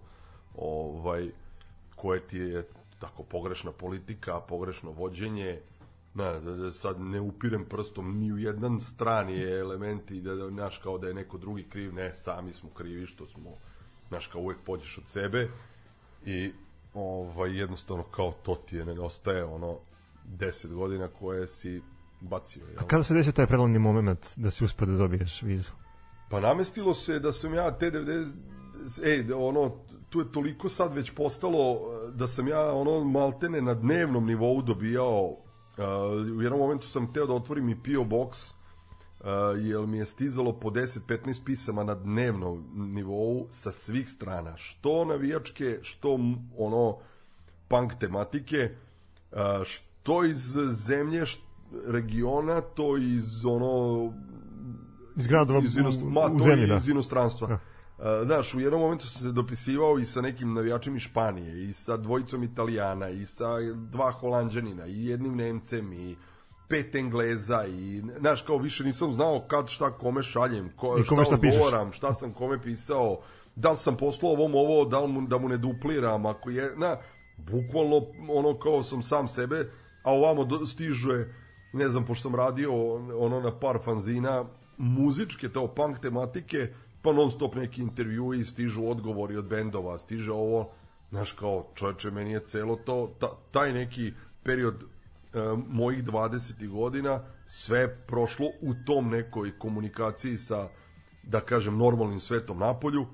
ovaj, 0.57 1.31
koje 1.97 2.27
ti 2.27 2.39
je 2.39 2.69
tako 2.99 3.23
pogrešna 3.23 3.73
politika, 3.73 4.41
pogrešno 4.41 4.91
vođenje, 4.91 5.61
na, 6.15 6.41
da, 6.41 6.57
da 6.57 6.73
sad 6.73 7.01
ne 7.01 7.21
upirem 7.21 7.65
prstom 7.65 8.19
ni 8.19 8.33
u 8.33 8.39
jedan 8.39 8.81
strani 8.81 9.43
elementi 9.43 10.21
da, 10.21 10.35
da, 10.35 10.51
znaš, 10.51 10.79
kao 10.79 10.99
da 10.99 11.09
je 11.09 11.15
neko 11.15 11.39
drugi 11.39 11.63
kriv, 11.63 11.95
ne, 11.95 12.15
sami 12.15 12.53
smo 12.53 12.71
krivi 12.71 13.07
što 13.07 13.27
smo, 13.27 13.51
znaš, 14.09 14.27
kao 14.27 14.41
uvek 14.41 14.59
pođeš 14.67 14.99
od 14.99 15.09
sebe 15.09 15.49
i 16.27 16.53
ovaj, 16.95 17.59
jednostavno 17.59 18.03
kao 18.03 18.33
to 18.43 18.55
ti 18.55 18.77
je 18.77 18.85
nedostaje 18.85 19.45
ono 19.45 19.79
10 20.39 20.75
godina 20.75 21.09
koje 21.09 21.47
si 21.47 21.83
bacio. 22.21 22.67
Jel? 22.67 22.79
A 22.79 22.87
kada 22.87 23.03
se 23.03 23.15
desio 23.15 23.33
taj 23.33 23.47
prelomni 23.47 23.79
moment 23.79 24.29
da 24.37 24.51
si 24.51 24.65
uspio 24.65 24.87
da 24.87 24.93
dobiješ 24.93 25.43
vizu? 25.43 25.71
Pa 26.31 26.41
namestilo 26.41 26.95
se 26.95 27.19
da 27.19 27.33
sam 27.33 27.55
ja 27.55 27.79
te 27.79 27.91
90 27.91 28.33
ej, 29.05 29.33
ono, 29.33 29.73
tu 30.11 30.21
je 30.21 30.33
toliko 30.33 30.69
sad 30.69 30.93
već 30.93 31.11
postalo 31.11 31.81
da 32.13 32.27
sam 32.27 32.49
ja 32.49 32.73
ono 32.73 33.05
maltene 33.05 33.61
na 33.61 33.75
dnevnom 33.75 34.27
nivou 34.27 34.63
dobijao 34.63 35.25
uh, 35.25 35.37
u 36.39 36.43
jednom 36.43 36.61
momentu 36.61 36.87
sam 36.87 37.13
teo 37.13 37.27
da 37.27 37.33
otvorim 37.33 37.69
i 37.69 37.75
PO 37.75 38.05
Box 38.05 38.51
uh, 38.51 38.64
jer 39.59 39.87
mi 39.87 39.99
je 39.99 40.07
stizalo 40.07 40.53
po 40.53 40.71
10-15 40.71 41.45
pisama 41.45 41.85
na 41.85 41.95
dnevnom 41.95 42.65
nivou 42.75 43.47
sa 43.51 43.73
svih 43.73 44.11
strana 44.11 44.57
što 44.57 45.05
navijačke, 45.05 45.79
što 45.83 46.19
ono 46.59 46.99
punk 47.69 47.95
tematike 47.95 48.71
uh, 49.33 49.39
što 49.65 50.25
iz 50.25 50.57
zemlje 50.71 51.27
što 51.27 51.55
regiona, 51.87 52.61
to 52.61 52.97
iz 52.97 53.45
ono 53.45 54.13
iz 55.17 55.27
gradova 55.27 55.61
iz 55.65 55.77
inost... 55.77 56.03
u, 56.03 56.11
ma, 56.11 56.31
u 56.33 56.39
zemlji, 56.39 56.67
da. 56.67 56.77
iz 56.77 56.89
inostranstva. 56.89 57.49
Da. 57.49 57.55
Uh, 57.55 58.27
znaš, 58.27 58.55
u 58.55 58.61
jednom 58.61 58.81
momentu 58.81 59.07
sam 59.07 59.23
se 59.23 59.33
dopisivao 59.33 59.99
i 59.99 60.07
sa 60.07 60.21
nekim 60.21 60.55
navijačima 60.55 60.97
iz 60.97 61.03
Španije, 61.03 61.65
i 61.65 61.73
sa 61.73 61.97
dvojicom 61.97 62.43
Italijana, 62.43 63.09
i 63.09 63.27
sa 63.27 63.47
dva 63.75 64.11
Holandžanina, 64.11 64.87
i 64.87 65.07
jednim 65.07 65.37
Nemcem, 65.37 65.93
i 65.93 66.17
pet 66.75 66.95
Engleza, 66.95 67.67
i, 67.67 68.03
znaš, 68.19 68.43
kao 68.43 68.59
više 68.59 68.85
nisam 68.85 69.13
znao 69.13 69.45
kad 69.49 69.69
šta 69.69 69.91
kome 69.91 70.23
šaljem, 70.23 70.71
ko, 70.77 70.99
I 70.99 71.07
kome 71.07 71.25
šta 71.25 71.37
šta 71.37 71.49
odgovaram, 71.49 71.93
šta 71.93 72.13
sam 72.13 72.33
kome 72.33 72.63
pisao, 72.63 73.21
da 73.57 73.71
li 73.71 73.77
sam 73.77 73.97
poslao 73.97 74.33
ovom 74.33 74.55
ovo, 74.55 74.85
da 74.85 75.01
li 75.01 75.13
mu, 75.13 75.27
da 75.27 75.39
mu 75.39 75.49
ne 75.49 75.57
dupliram, 75.57 76.27
ako 76.27 76.51
je, 76.51 76.73
na, 76.77 76.97
bukvalno 77.37 78.03
ono 78.29 78.59
kao 78.59 78.83
sam 78.83 79.03
sam 79.03 79.29
sebe, 79.29 79.71
a 80.03 80.13
ovamo 80.13 80.45
do, 80.45 80.67
stiže 80.67 81.27
ne 81.73 81.89
znam, 81.89 82.05
pošto 82.05 82.23
sam 82.23 82.35
radio 82.35 82.73
ono 83.19 83.41
na 83.41 83.59
par 83.59 83.79
fanzina, 83.85 84.45
muzičke, 84.77 85.49
teo 85.49 85.67
punk 85.67 85.99
tematike, 85.99 86.69
pa 87.03 87.13
non 87.13 87.31
stop 87.31 87.55
neki 87.55 87.83
intervjui, 87.83 88.45
stižu 88.45 88.89
odgovori 88.89 89.37
od 89.37 89.45
bendova, 89.45 89.99
stiže 89.99 90.33
ovo, 90.33 90.71
znaš 91.11 91.33
kao, 91.33 91.67
čoveče, 91.75 92.11
meni 92.11 92.33
je 92.33 92.41
celo 92.41 92.77
to, 92.77 93.15
ta, 93.19 93.31
taj 93.51 93.73
neki 93.73 94.13
period 94.43 94.85
mojih 95.69 96.05
20. 96.05 96.69
godina, 96.69 97.21
sve 97.47 97.97
prošlo 98.07 98.47
u 98.61 98.75
tom 98.87 99.09
nekoj 99.09 99.59
komunikaciji 99.59 100.39
sa, 100.39 100.69
da 101.23 101.41
kažem, 101.41 101.79
normalnim 101.79 102.21
svetom 102.21 102.59
napolju, 102.59 103.07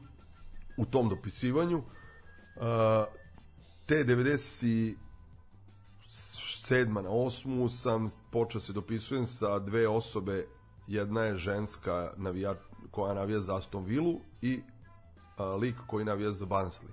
u 0.77 0.85
tom 0.85 1.09
dopisivanju. 1.09 1.79
E, 1.79 1.83
te 3.87 4.05
90 4.05 4.95
sedma 6.67 7.03
na 7.03 7.11
osmu 7.11 7.69
sam 7.69 8.09
počeo 8.31 8.61
se 8.61 8.73
dopisujem 8.73 9.27
sa 9.27 9.59
dve 9.59 9.89
osobe 9.89 10.47
jedna 10.87 11.23
je 11.23 11.37
ženska 11.37 12.13
navija, 12.17 12.55
koja 12.91 13.15
navija 13.15 13.41
za 13.41 13.57
Aston 13.57 13.85
Villa 13.85 14.15
i 14.43 14.61
a, 15.37 15.45
lik 15.45 15.77
koji 15.87 16.05
navija 16.05 16.33
za 16.33 16.47
Barnsley. 16.47 16.91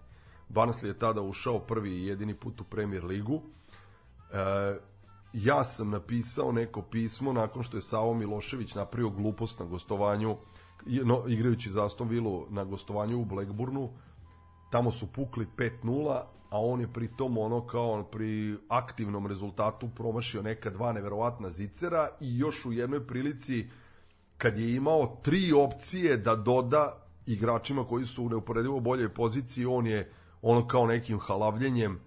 Barnsley 0.49 0.85
je 0.85 0.99
tada 0.99 1.21
ušao 1.21 1.59
prvi 1.59 1.91
i 1.91 2.05
jedini 2.05 2.35
put 2.35 2.61
u 2.61 2.63
Premier 2.63 3.05
ligu. 3.05 3.41
E, 4.31 4.96
ja 5.33 5.63
sam 5.63 5.89
napisao 5.89 6.51
neko 6.51 6.81
pismo 6.81 7.33
nakon 7.33 7.63
što 7.63 7.77
je 7.77 7.81
Savo 7.81 8.13
Milošević 8.13 8.75
napravio 8.75 9.09
glupost 9.09 9.59
na 9.59 9.65
gostovanju 9.65 10.37
no, 10.85 11.23
igrajući 11.27 11.71
za 11.71 11.85
Aston 11.85 12.07
Villa 12.07 12.45
na 12.49 12.63
gostovanju 12.63 13.21
u 13.21 13.25
Blackburnu. 13.25 13.89
Tamo 14.71 14.91
su 14.91 15.07
pukli 15.07 15.47
5-0 15.57 16.21
a 16.49 16.59
on 16.59 16.81
je 16.81 16.93
pri 16.93 17.07
tom 17.07 17.37
ono 17.37 17.67
kao 17.67 18.03
pri 18.03 18.57
aktivnom 18.69 19.27
rezultatu 19.27 19.89
promašio 19.95 20.41
neka 20.41 20.69
dva 20.69 20.93
neverovatna 20.93 21.49
zicera 21.49 22.07
i 22.21 22.37
još 22.37 22.65
u 22.65 22.71
jednoj 22.71 23.07
prilici 23.07 23.69
kad 24.37 24.57
je 24.57 24.75
imao 24.75 25.19
tri 25.23 25.53
opcije 25.53 26.17
da 26.17 26.35
doda 26.35 27.03
igračima 27.25 27.83
koji 27.83 28.05
su 28.05 28.25
u 28.25 28.29
neuporedivo 28.29 28.79
boljoj 28.79 29.09
poziciji, 29.09 29.65
on 29.65 29.87
je 29.87 30.11
ono 30.41 30.67
kao 30.67 30.87
nekim 30.87 31.19
halavljenjem 31.19 31.99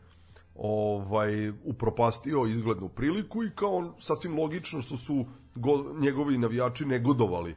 ovaj 0.61 1.49
upropastio 1.49 2.47
izglednu 2.47 2.89
priliku 2.89 3.45
i 3.45 3.51
kao 3.55 3.95
sasvim 4.01 4.39
logično 4.39 4.83
što 4.83 4.97
su 4.97 5.25
go, 5.55 5.95
njegovi 6.01 6.39
navijači 6.39 6.85
negodovali 6.85 7.55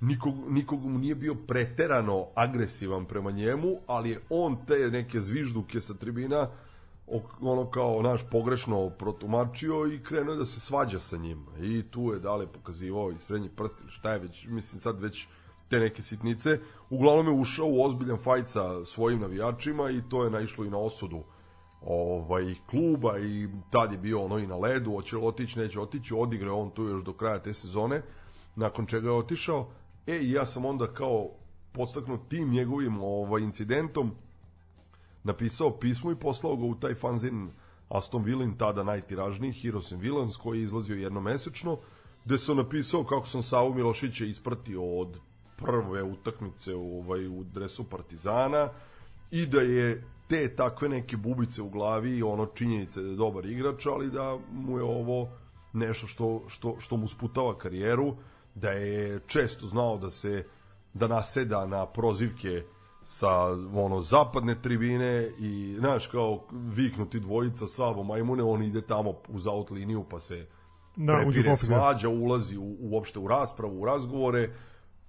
nikog, 0.00 0.34
nikog 0.48 0.84
mu 0.84 0.98
nije 0.98 1.14
bio 1.14 1.34
preterano 1.34 2.26
agresivan 2.34 3.04
prema 3.04 3.30
njemu, 3.30 3.76
ali 3.86 4.10
je 4.10 4.20
on 4.30 4.56
te 4.66 4.90
neke 4.90 5.20
zvižduke 5.20 5.80
sa 5.80 5.94
tribina 5.94 6.48
ono 7.40 7.70
kao 7.70 8.02
naš 8.02 8.20
pogrešno 8.30 8.90
protumačio 8.90 9.86
i 9.86 10.02
krenuo 10.02 10.34
da 10.34 10.44
se 10.44 10.60
svađa 10.60 11.00
sa 11.00 11.16
njim. 11.16 11.46
I 11.60 11.82
tu 11.82 12.12
je 12.12 12.20
dale 12.20 12.46
pokazivao 12.46 13.10
i 13.10 13.18
srednji 13.18 13.48
prst 13.48 13.80
ili 13.80 13.90
šta 13.90 14.12
je 14.12 14.18
već, 14.18 14.46
mislim 14.46 14.80
sad 14.80 15.00
već 15.00 15.26
te 15.68 15.78
neke 15.78 16.02
sitnice. 16.02 16.58
Uglavnom 16.90 17.26
je 17.26 17.40
ušao 17.40 17.66
u 17.66 17.84
ozbiljan 17.84 18.18
fajt 18.18 18.48
sa 18.48 18.84
svojim 18.84 19.20
navijačima 19.20 19.90
i 19.90 20.02
to 20.10 20.24
je 20.24 20.30
naišlo 20.30 20.64
i 20.64 20.70
na 20.70 20.78
osudu 20.78 21.22
ovaj 21.86 22.54
kluba 22.70 23.18
i 23.18 23.48
tad 23.70 23.92
je 23.92 23.98
bio 23.98 24.24
ono 24.24 24.38
i 24.38 24.46
na 24.46 24.56
ledu, 24.56 24.90
hoće 24.90 25.18
otići, 25.18 25.58
neće 25.58 25.80
otići, 25.80 26.14
odigrao 26.14 26.60
on 26.60 26.70
tu 26.70 26.84
još 26.84 27.02
do 27.02 27.12
kraja 27.12 27.38
te 27.38 27.52
sezone, 27.52 28.02
nakon 28.56 28.86
čega 28.86 29.08
je 29.08 29.14
otišao, 29.14 29.68
E, 30.06 30.18
ja 30.22 30.46
sam 30.46 30.64
onda 30.64 30.86
kao 30.86 31.30
podstaknut 31.72 32.20
tim 32.28 32.50
njegovim 32.50 33.00
ovaj, 33.00 33.42
incidentom 33.42 34.10
napisao 35.22 35.78
pismo 35.78 36.12
i 36.12 36.16
poslao 36.16 36.56
ga 36.56 36.64
u 36.64 36.74
taj 36.74 36.94
fanzin 36.94 37.48
Aston 37.88 38.24
Villa, 38.24 38.46
tada 38.58 38.82
najtiražniji, 38.82 39.52
Heroes 39.52 39.92
and 39.92 40.02
Villains, 40.02 40.36
koji 40.36 40.58
je 40.58 40.64
izlazio 40.64 40.96
jednomesečno, 40.96 41.78
gde 42.24 42.38
sam 42.38 42.56
napisao 42.56 43.04
kako 43.04 43.26
sam 43.26 43.42
Savu 43.42 43.74
Milošića 43.74 44.24
ispratio 44.24 44.98
od 45.00 45.18
prve 45.56 46.02
utakmice 46.02 46.74
ovaj, 46.74 47.26
u 47.28 47.44
dresu 47.44 47.84
Partizana 47.84 48.68
i 49.30 49.46
da 49.46 49.60
je 49.60 50.04
te 50.26 50.56
takve 50.56 50.88
neke 50.88 51.16
bubice 51.16 51.62
u 51.62 51.68
glavi 51.68 52.16
i 52.16 52.22
ono 52.22 52.46
činjenice 52.46 53.02
da 53.02 53.08
je 53.08 53.16
dobar 53.16 53.46
igrač, 53.46 53.86
ali 53.86 54.10
da 54.10 54.38
mu 54.52 54.78
je 54.78 54.84
ovo 54.84 55.28
nešto 55.72 56.06
što, 56.06 56.42
što, 56.48 56.76
što 56.78 56.96
mu 56.96 57.08
sputava 57.08 57.58
karijeru 57.58 58.16
da 58.54 58.70
je 58.70 59.20
često 59.26 59.66
znao 59.66 59.98
da 59.98 60.10
se 60.10 60.44
da 60.94 61.08
naseda 61.08 61.66
na 61.66 61.86
prozivke 61.86 62.62
sa 63.04 63.30
ono 63.74 64.00
zapadne 64.00 64.62
tribine 64.62 65.30
i 65.38 65.74
znaš 65.78 66.06
kao 66.06 66.44
viknuti 66.52 67.20
dvojica 67.20 67.66
Savo 67.66 68.02
Majmune 68.02 68.42
on 68.42 68.62
ide 68.62 68.80
tamo 68.80 69.14
uz 69.28 69.46
out 69.46 69.70
liniju 69.70 70.04
pa 70.10 70.18
se 70.18 70.46
da, 70.96 71.16
prepire 71.16 71.56
svađa 71.56 72.08
ulazi 72.08 72.56
u, 72.56 72.76
uopšte 72.80 73.18
u 73.18 73.28
raspravu 73.28 73.82
u 73.82 73.84
razgovore 73.84 74.50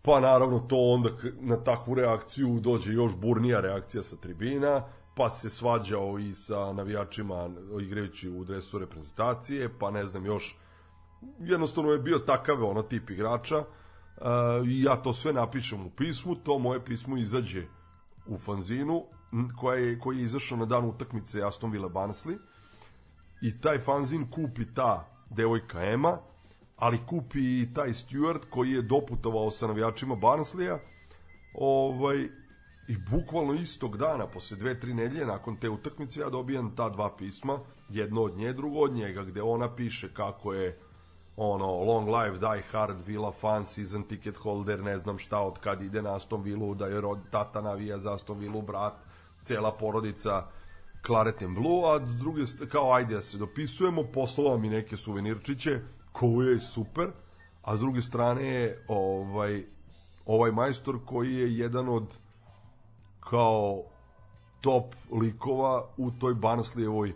pa 0.02 0.20
naravno 0.20 0.60
to 0.60 0.78
onda 0.78 1.10
na 1.40 1.58
takvu 1.58 1.96
reakciju 1.96 2.60
dođe 2.60 2.94
još 2.94 3.16
burnija 3.16 3.60
reakcija 3.60 4.04
sa 4.04 4.16
tribina 4.16 4.84
pa 5.16 5.30
se 5.30 5.50
svađao 5.50 6.20
i 6.20 6.36
sa 6.36 6.74
navijačima 6.74 7.50
igrajući 7.82 8.30
u 8.30 8.44
dresu 8.44 8.80
reprezentacije 8.80 9.80
pa 9.80 9.92
ne 9.92 10.08
znam 10.08 10.26
još 10.26 10.58
jednostavno 11.40 11.92
je 11.92 12.00
bio 12.00 12.20
takav 12.20 12.64
ono 12.64 12.82
tip 12.82 13.10
igrača 13.10 13.58
uh, 13.58 13.66
i 14.68 14.84
ja 14.84 14.96
to 14.96 15.14
sve 15.14 15.34
napišem 15.34 15.86
u 15.86 15.90
pismu, 15.90 16.36
to 16.36 16.60
moje 16.60 16.86
pismo 16.86 17.18
izađe 17.18 17.66
u 18.28 18.38
fanzinu 18.38 19.04
koja 19.60 19.80
je, 19.80 20.00
koji 20.00 20.18
je 20.18 20.24
izašao 20.24 20.58
na 20.58 20.66
dan 20.66 20.86
utakmice 20.86 21.44
Aston 21.44 21.72
Villa 21.72 21.90
Barnsley 21.90 22.38
i 23.42 23.62
taj 23.62 23.80
fanzin 23.80 24.32
kupi 24.32 24.66
ta 24.74 25.08
devojka 25.30 25.84
Ema, 25.84 26.18
ali 26.78 27.00
kupi 27.08 27.40
i 27.40 27.74
taj 27.74 27.94
Stuart 27.94 28.46
koji 28.50 28.72
je 28.72 28.82
doputovao 28.82 29.52
sa 29.52 29.68
navijačima 29.68 30.16
Barnsleya 30.16 30.80
ovaj, 31.54 32.30
I 32.88 32.98
bukvalno 32.98 33.54
istog 33.54 33.98
dana, 33.98 34.28
posle 34.28 34.58
dve, 34.58 34.80
tri 34.80 34.94
nedelje, 34.94 35.26
nakon 35.26 35.56
te 35.56 35.70
utakmice, 35.70 36.20
ja 36.20 36.30
dobijam 36.30 36.76
ta 36.76 36.90
dva 36.90 37.16
pisma, 37.18 37.60
jedno 37.90 38.22
od 38.22 38.38
nje, 38.38 38.54
drugo 38.54 38.80
od 38.80 38.94
njega, 38.94 39.24
gde 39.24 39.42
ona 39.42 39.76
piše 39.76 40.14
kako 40.14 40.54
je 40.54 40.80
ono, 41.38 41.84
long 41.84 42.08
life, 42.08 42.38
die 42.38 42.64
hard, 42.72 42.98
Villa 43.08 43.32
fan, 43.32 43.66
season 43.66 44.04
ticket 44.04 44.38
holder, 44.38 44.84
ne 44.84 44.98
znam 45.00 45.18
šta, 45.18 45.40
od 45.40 45.60
kad 45.60 45.82
ide 45.82 46.02
na 46.02 46.16
Aston 46.16 46.42
Villa, 46.42 46.74
da 46.74 46.86
je 46.86 47.02
rod, 47.02 47.20
tata 47.32 47.62
navija 47.62 47.98
za 48.00 48.14
Aston 48.14 48.40
Villa, 48.40 48.62
brat, 48.62 48.94
cela 49.44 49.72
porodica, 49.72 50.46
Claret 51.06 51.42
and 51.42 51.56
Blue, 51.56 51.96
a 51.96 52.00
druge, 52.00 52.42
kao 52.72 52.94
ajde 52.94 53.16
da 53.16 53.22
se 53.22 53.38
dopisujemo, 53.38 54.04
poslala 54.04 54.58
mi 54.58 54.70
neke 54.70 54.98
suvenirčiće, 54.98 55.80
koji 56.12 56.48
je 56.48 56.60
super, 56.60 57.10
a 57.62 57.76
s 57.76 57.80
druge 57.80 58.02
strane 58.02 58.46
je 58.46 58.86
ovaj, 58.88 59.64
ovaj 60.26 60.52
majstor 60.52 61.00
koji 61.06 61.36
je 61.36 61.58
jedan 61.58 61.90
od 61.90 62.18
kao 63.30 63.84
top 64.62 64.96
likova 65.12 65.86
u 65.98 66.12
toj 66.12 66.34
Barnslijevoj 66.34 67.14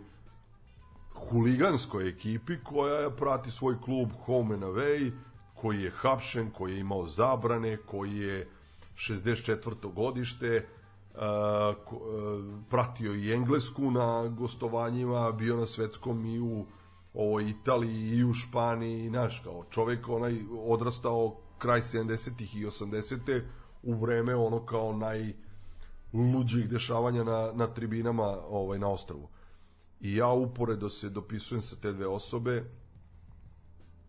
huliganskoj 1.14 2.08
ekipi 2.08 2.56
koja 2.64 3.10
prati 3.10 3.50
svoj 3.50 3.80
klub 3.80 4.08
home 4.24 4.54
and 4.54 4.64
away, 4.64 5.12
koji 5.54 5.82
je 5.82 5.90
hapšen, 5.90 6.50
koji 6.50 6.72
je 6.72 6.80
imao 6.80 7.06
zabrane, 7.06 7.76
koji 7.76 8.16
je 8.16 8.48
64. 8.96 9.92
godište, 9.92 10.66
uh, 11.14 11.20
uh, 11.20 12.00
pratio 12.70 13.14
i 13.14 13.32
Englesku 13.32 13.90
na 13.90 14.28
gostovanjima, 14.28 15.32
bio 15.32 15.56
na 15.56 15.66
svetskom 15.66 16.26
i 16.26 16.40
u 16.40 16.66
ovoj 17.14 17.50
Italiji 17.50 18.16
i 18.16 18.24
u 18.24 18.34
Španiji, 18.34 19.08
znaš, 19.08 19.40
kao 19.44 19.64
čovek 19.70 20.08
onaj 20.08 20.40
odrastao 20.66 21.36
kraj 21.58 21.80
70-ih 21.80 22.56
i 22.56 22.66
80 22.66 23.42
u 23.82 23.94
vreme 23.94 24.34
ono 24.34 24.66
kao 24.66 24.92
najluđih 26.12 26.68
dešavanja 26.68 27.24
na, 27.24 27.52
na 27.54 27.66
tribinama 27.66 28.38
ovaj, 28.48 28.78
na 28.78 28.88
ostrvu. 28.88 29.28
I 30.00 30.16
ja 30.16 30.32
uporedo 30.32 30.88
se 30.88 31.10
dopisujem 31.10 31.62
sa 31.62 31.76
te 31.76 31.92
dve 31.92 32.06
osobe 32.06 32.64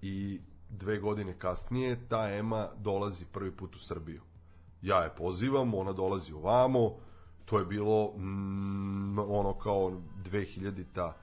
i 0.02 0.39
dve 0.70 0.99
godine 0.99 1.39
kasnije 1.39 2.08
ta 2.10 2.30
Ema 2.30 2.70
dolazi 2.78 3.26
prvi 3.26 3.52
put 3.52 3.76
u 3.76 3.80
Srbiju. 3.80 4.22
Ja 4.82 4.97
je 4.97 5.16
pozivam, 5.16 5.74
ona 5.74 5.93
dolazi 5.93 6.34
ovamo, 6.34 6.95
to 7.45 7.60
je 7.60 7.66
bilo 7.66 8.14
mm, 8.18 9.20
ono 9.20 9.54
kao 9.54 10.02
2000-ta 10.32 11.18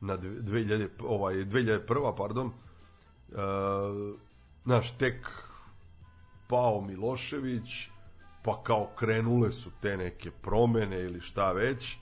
na 0.00 0.18
2000, 0.18 0.88
ovaj, 1.00 1.34
2001. 1.34 2.16
pardon, 2.16 2.46
uh, 2.46 2.54
znaš, 4.64 4.98
tek 4.98 5.28
pao 6.48 6.80
Milošević, 6.80 7.91
pa 8.42 8.62
kao 8.62 8.88
krenule 8.96 9.52
su 9.52 9.70
te 9.80 9.96
neke 9.96 10.30
promene 10.30 11.00
ili 11.00 11.20
šta 11.20 11.52
već, 11.52 11.96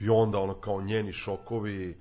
i 0.00 0.08
onda 0.08 0.38
ono 0.38 0.54
kao 0.54 0.82
njeni 0.82 1.12
šokovi, 1.12 1.98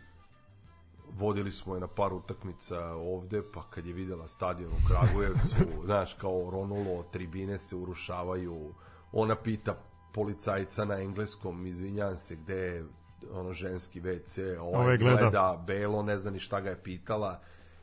vodili 1.09 1.51
smo 1.51 1.75
je 1.75 1.81
na 1.81 1.87
par 1.87 2.13
utakmica 2.13 2.85
ovde, 2.85 3.41
pa 3.53 3.63
kad 3.69 3.85
je 3.85 3.93
videla 3.93 4.27
stadion 4.27 4.71
u 4.71 4.87
Kragujevcu, 4.87 5.55
znaš, 5.85 6.13
kao 6.13 6.49
ronulo, 6.51 7.03
tribine 7.11 7.57
se 7.57 7.75
urušavaju, 7.75 8.73
ona 9.11 9.35
pita 9.35 9.75
policajca 10.13 10.85
na 10.85 11.01
engleskom, 11.01 11.65
izvinjam 11.65 12.17
se, 12.17 12.35
gde 12.35 12.55
je 12.55 12.85
ono 13.33 13.53
ženski 13.53 14.01
WC, 14.01 14.57
ovaj, 14.59 14.81
ovaj 14.81 14.97
gleda. 14.97 15.17
gleda 15.17 15.63
belo, 15.67 16.03
ne 16.03 16.19
zna 16.19 16.31
ni 16.31 16.39
šta 16.39 16.61
ga 16.61 16.69
je 16.69 16.83
pitala. 16.83 17.39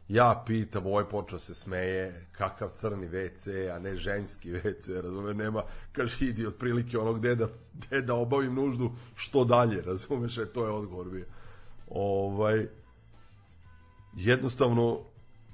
Ja 0.09 0.43
pitam, 0.47 0.87
ovaj 0.87 1.05
počeo 1.05 1.39
se 1.39 1.55
smeje, 1.55 2.27
kakav 2.33 2.69
crni 2.75 3.09
WC, 3.09 3.71
a 3.75 3.79
ne 3.79 3.97
ženski 3.97 4.53
WC, 4.53 5.03
razume, 5.03 5.35
nema, 5.35 5.63
kaže, 5.93 6.27
idi 6.27 6.47
otprilike 6.47 6.99
ono 6.99 7.13
gde 7.13 7.35
da, 7.35 7.49
gde 7.75 8.03
da 8.03 8.15
obavim 8.15 8.55
nuždu, 8.55 8.91
što 9.17 9.45
dalje, 9.45 9.83
razumeš, 9.83 10.39
e, 10.39 10.47
to 10.47 10.65
je 10.65 10.71
odgovor 10.71 11.09
bio. 11.09 11.27
Ovaj, 11.91 12.67
jednostavno, 14.17 15.01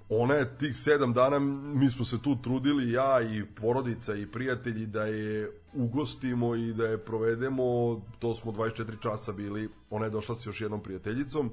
ona 0.08 0.34
je 0.34 0.58
tih 0.58 0.76
sedam 0.76 1.12
dana, 1.12 1.38
mi 1.38 1.90
smo 1.90 2.04
se 2.04 2.22
tu 2.22 2.36
trudili, 2.42 2.92
ja 2.92 3.20
i 3.20 3.44
porodica 3.60 4.14
i 4.14 4.26
prijatelji, 4.26 4.86
da 4.86 5.04
je 5.04 5.50
ugostimo 5.72 6.54
i 6.54 6.72
da 6.72 6.86
je 6.86 6.98
provedemo, 6.98 7.64
to 8.18 8.34
smo 8.34 8.52
24 8.52 9.02
časa 9.02 9.32
bili, 9.32 9.68
ona 9.90 10.04
je 10.04 10.10
došla 10.10 10.34
sa 10.34 10.50
još 10.50 10.60
jednom 10.60 10.82
prijateljicom, 10.82 11.50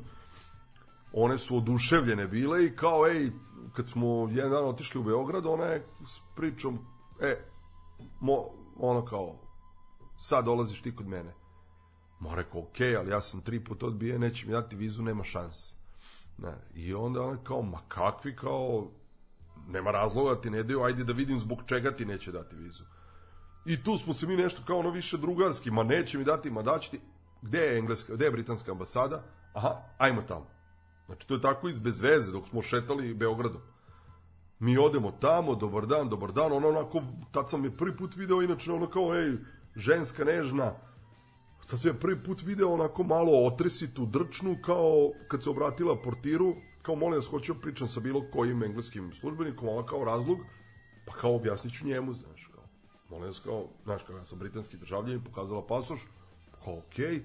one 1.14 1.38
su 1.38 1.58
oduševljene 1.58 2.28
bile 2.28 2.66
i 2.66 2.76
kao, 2.76 3.08
ej, 3.08 3.32
kad 3.74 3.88
smo 3.88 4.30
jedan 4.32 4.52
dan 4.52 4.66
otišli 4.66 5.00
u 5.00 5.04
Beograd, 5.04 5.46
ona 5.46 5.64
je 5.64 5.86
s 6.06 6.20
pričom, 6.36 6.80
e, 7.22 7.38
mo, 8.20 8.46
ono 8.78 9.06
kao, 9.06 9.40
sad 10.22 10.46
dolaziš 10.46 10.82
ti 10.82 10.96
kod 10.96 11.08
mene. 11.08 11.34
Ma 12.20 12.36
rekao, 12.36 12.62
okay, 12.62 12.98
ali 13.00 13.12
ja 13.12 13.22
sam 13.22 13.42
tri 13.42 13.64
puta 13.64 13.86
odbijen, 13.86 14.22
neće 14.22 14.46
mi 14.46 14.52
dati 14.52 14.76
vizu, 14.76 15.04
nema 15.04 15.24
šanse. 15.24 15.74
Ne. 16.38 16.54
I 16.76 16.94
onda 16.94 17.22
ona 17.22 17.44
kao, 17.44 17.62
ma 17.62 17.80
kakvi 17.88 18.36
kao, 18.36 18.92
nema 19.68 19.92
razloga 19.92 20.36
da 20.36 20.42
ti 20.42 20.50
ne 20.50 20.64
daju, 20.64 20.84
ajde 20.84 21.04
da 21.04 21.14
vidim 21.14 21.40
zbog 21.40 21.64
čega 21.66 21.92
ti 21.92 22.06
neće 22.06 22.32
dati 22.32 22.56
vizu. 22.56 22.84
I 23.66 23.84
tu 23.84 23.98
smo 23.98 24.14
se 24.14 24.28
mi 24.28 24.36
nešto 24.36 24.62
kao 24.66 24.78
ono 24.78 24.90
više 24.90 25.18
drugarski, 25.18 25.72
ma 25.72 25.84
neće 25.84 26.18
mi 26.18 26.24
dati, 26.24 26.52
ma 26.52 26.62
daći 26.62 26.92
ti, 26.92 27.00
gde 27.42 27.60
je 27.60 27.78
engleska, 27.78 28.14
gde 28.14 28.26
je 28.26 28.32
britanska 28.32 28.72
ambasada? 28.72 29.24
Aha, 29.54 29.76
ajmo 29.98 30.22
tamo. 30.22 30.61
Znači, 31.12 31.28
to 31.28 31.34
je 31.34 31.42
tako 31.42 31.70
iz 31.70 31.80
bez 31.80 32.02
veze, 32.02 32.32
dok 32.32 32.48
smo 32.48 32.62
šetali 32.62 33.14
Beogradom. 33.14 33.62
Mi 34.60 34.78
odemo 34.78 35.12
tamo, 35.12 35.56
dobar 35.56 35.86
dan, 35.88 36.10
dobar 36.10 36.32
dan, 36.32 36.52
ona 36.54 36.68
onako, 36.68 37.02
tad 37.32 37.50
sam 37.50 37.66
je 37.66 37.78
prvi 37.78 37.98
put 37.98 38.16
video, 38.16 38.42
inače 38.42 38.72
ono 38.72 38.88
kao, 38.88 39.16
ej, 39.16 39.38
ženska 39.76 40.24
nežna, 40.24 40.74
Sad 41.72 41.80
sam 41.80 41.92
je 41.92 42.00
prvi 42.00 42.24
put 42.24 42.42
video 42.44 42.74
onako 42.74 43.04
malo 43.04 43.46
otresitu, 43.48 44.06
drčnu, 44.06 44.58
kao 44.66 45.12
kad 45.28 45.44
se 45.44 45.50
obratila 45.50 46.02
portiru, 46.02 46.56
kao 46.82 46.96
molim 46.96 47.16
vas, 47.16 47.28
hoću 47.28 47.54
da 47.54 47.60
pričam 47.60 47.88
sa 47.88 48.00
bilo 48.00 48.24
kojim 48.34 48.64
engleskim 48.64 49.14
službenikom, 49.14 49.68
ona 49.68 49.86
kao 49.86 50.04
razlog, 50.04 50.38
pa 51.06 51.14
kao 51.14 51.36
objasnit 51.36 51.74
ću 51.74 51.88
njemu, 51.88 52.14
znaš, 52.14 52.50
kao, 52.56 52.64
molim 53.10 53.28
vas, 53.28 53.40
kao, 53.40 53.68
znaš, 53.84 54.04
kao 54.04 54.18
ja 54.18 54.26
sam 54.26 54.40
britanski 54.40 54.78
državljan, 54.78 55.24
pokazala 55.24 55.68
pasoš, 55.68 56.00
kao, 56.64 56.78
okej. 56.78 57.06
Okay. 57.06 57.22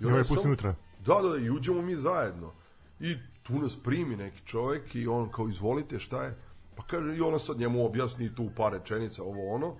I 0.00 0.06
ona 0.06 0.16
je 0.16 0.24
pusti 0.24 0.46
unutra. 0.46 0.74
Da, 1.06 1.14
da, 1.22 1.28
da, 1.28 1.36
i 1.38 1.50
uđemo 1.50 1.82
mi 1.82 1.96
zajedno. 1.96 2.52
I 3.00 3.16
tu 3.42 3.58
nas 3.58 3.82
primi 3.82 4.16
neki 4.16 4.46
čovek 4.46 4.94
i 4.94 5.06
on 5.06 5.30
kao, 5.30 5.48
izvolite, 5.48 5.98
šta 5.98 6.24
je? 6.24 6.36
Pa 6.76 6.82
kaže, 6.82 7.16
i 7.16 7.20
ona 7.20 7.38
sad 7.38 7.58
njemu 7.58 7.86
objasni 7.86 8.34
tu 8.34 8.50
par 8.56 8.72
rečenica, 8.72 9.22
ovo 9.22 9.54
ono. 9.54 9.76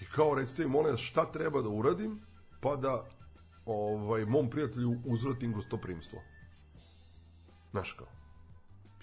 I 0.00 0.04
kao, 0.04 0.34
recite 0.34 0.62
mi, 0.62 0.70
molim 0.70 0.96
šta 0.96 1.32
treba 1.32 1.62
da 1.62 1.68
uradim? 1.68 2.28
pa 2.60 2.76
da 2.76 3.04
ovaj, 3.66 4.24
mom 4.24 4.50
prijatelju 4.50 4.96
uzvratim 5.04 5.52
gostoprimstvo. 5.52 6.18
Znaš 7.70 7.92
kao. 7.92 8.06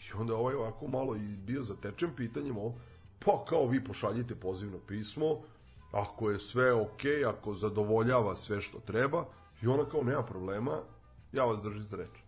I 0.10 0.18
onda 0.20 0.36
ovaj 0.36 0.56
ovako 0.56 0.88
malo 0.88 1.16
i 1.16 1.38
bio 1.38 1.64
zatečen 1.64 2.10
pitanjem 2.16 2.58
ovo, 2.58 2.76
pa 3.26 3.46
kao 3.46 3.68
vi 3.68 3.84
pošaljite 3.84 4.36
pozivno 4.36 4.78
pismo, 4.88 5.42
ako 5.92 6.30
je 6.30 6.40
sve 6.40 6.74
ok, 6.74 7.02
ako 7.28 7.54
zadovoljava 7.54 8.36
sve 8.36 8.62
što 8.62 8.80
treba, 8.80 9.26
i 9.62 9.68
ona 9.68 9.86
kao 9.86 10.04
nema 10.04 10.24
problema, 10.24 10.80
ja 11.32 11.46
vas 11.46 11.62
držim 11.62 11.84
za 11.84 11.98
reč. 11.98 12.25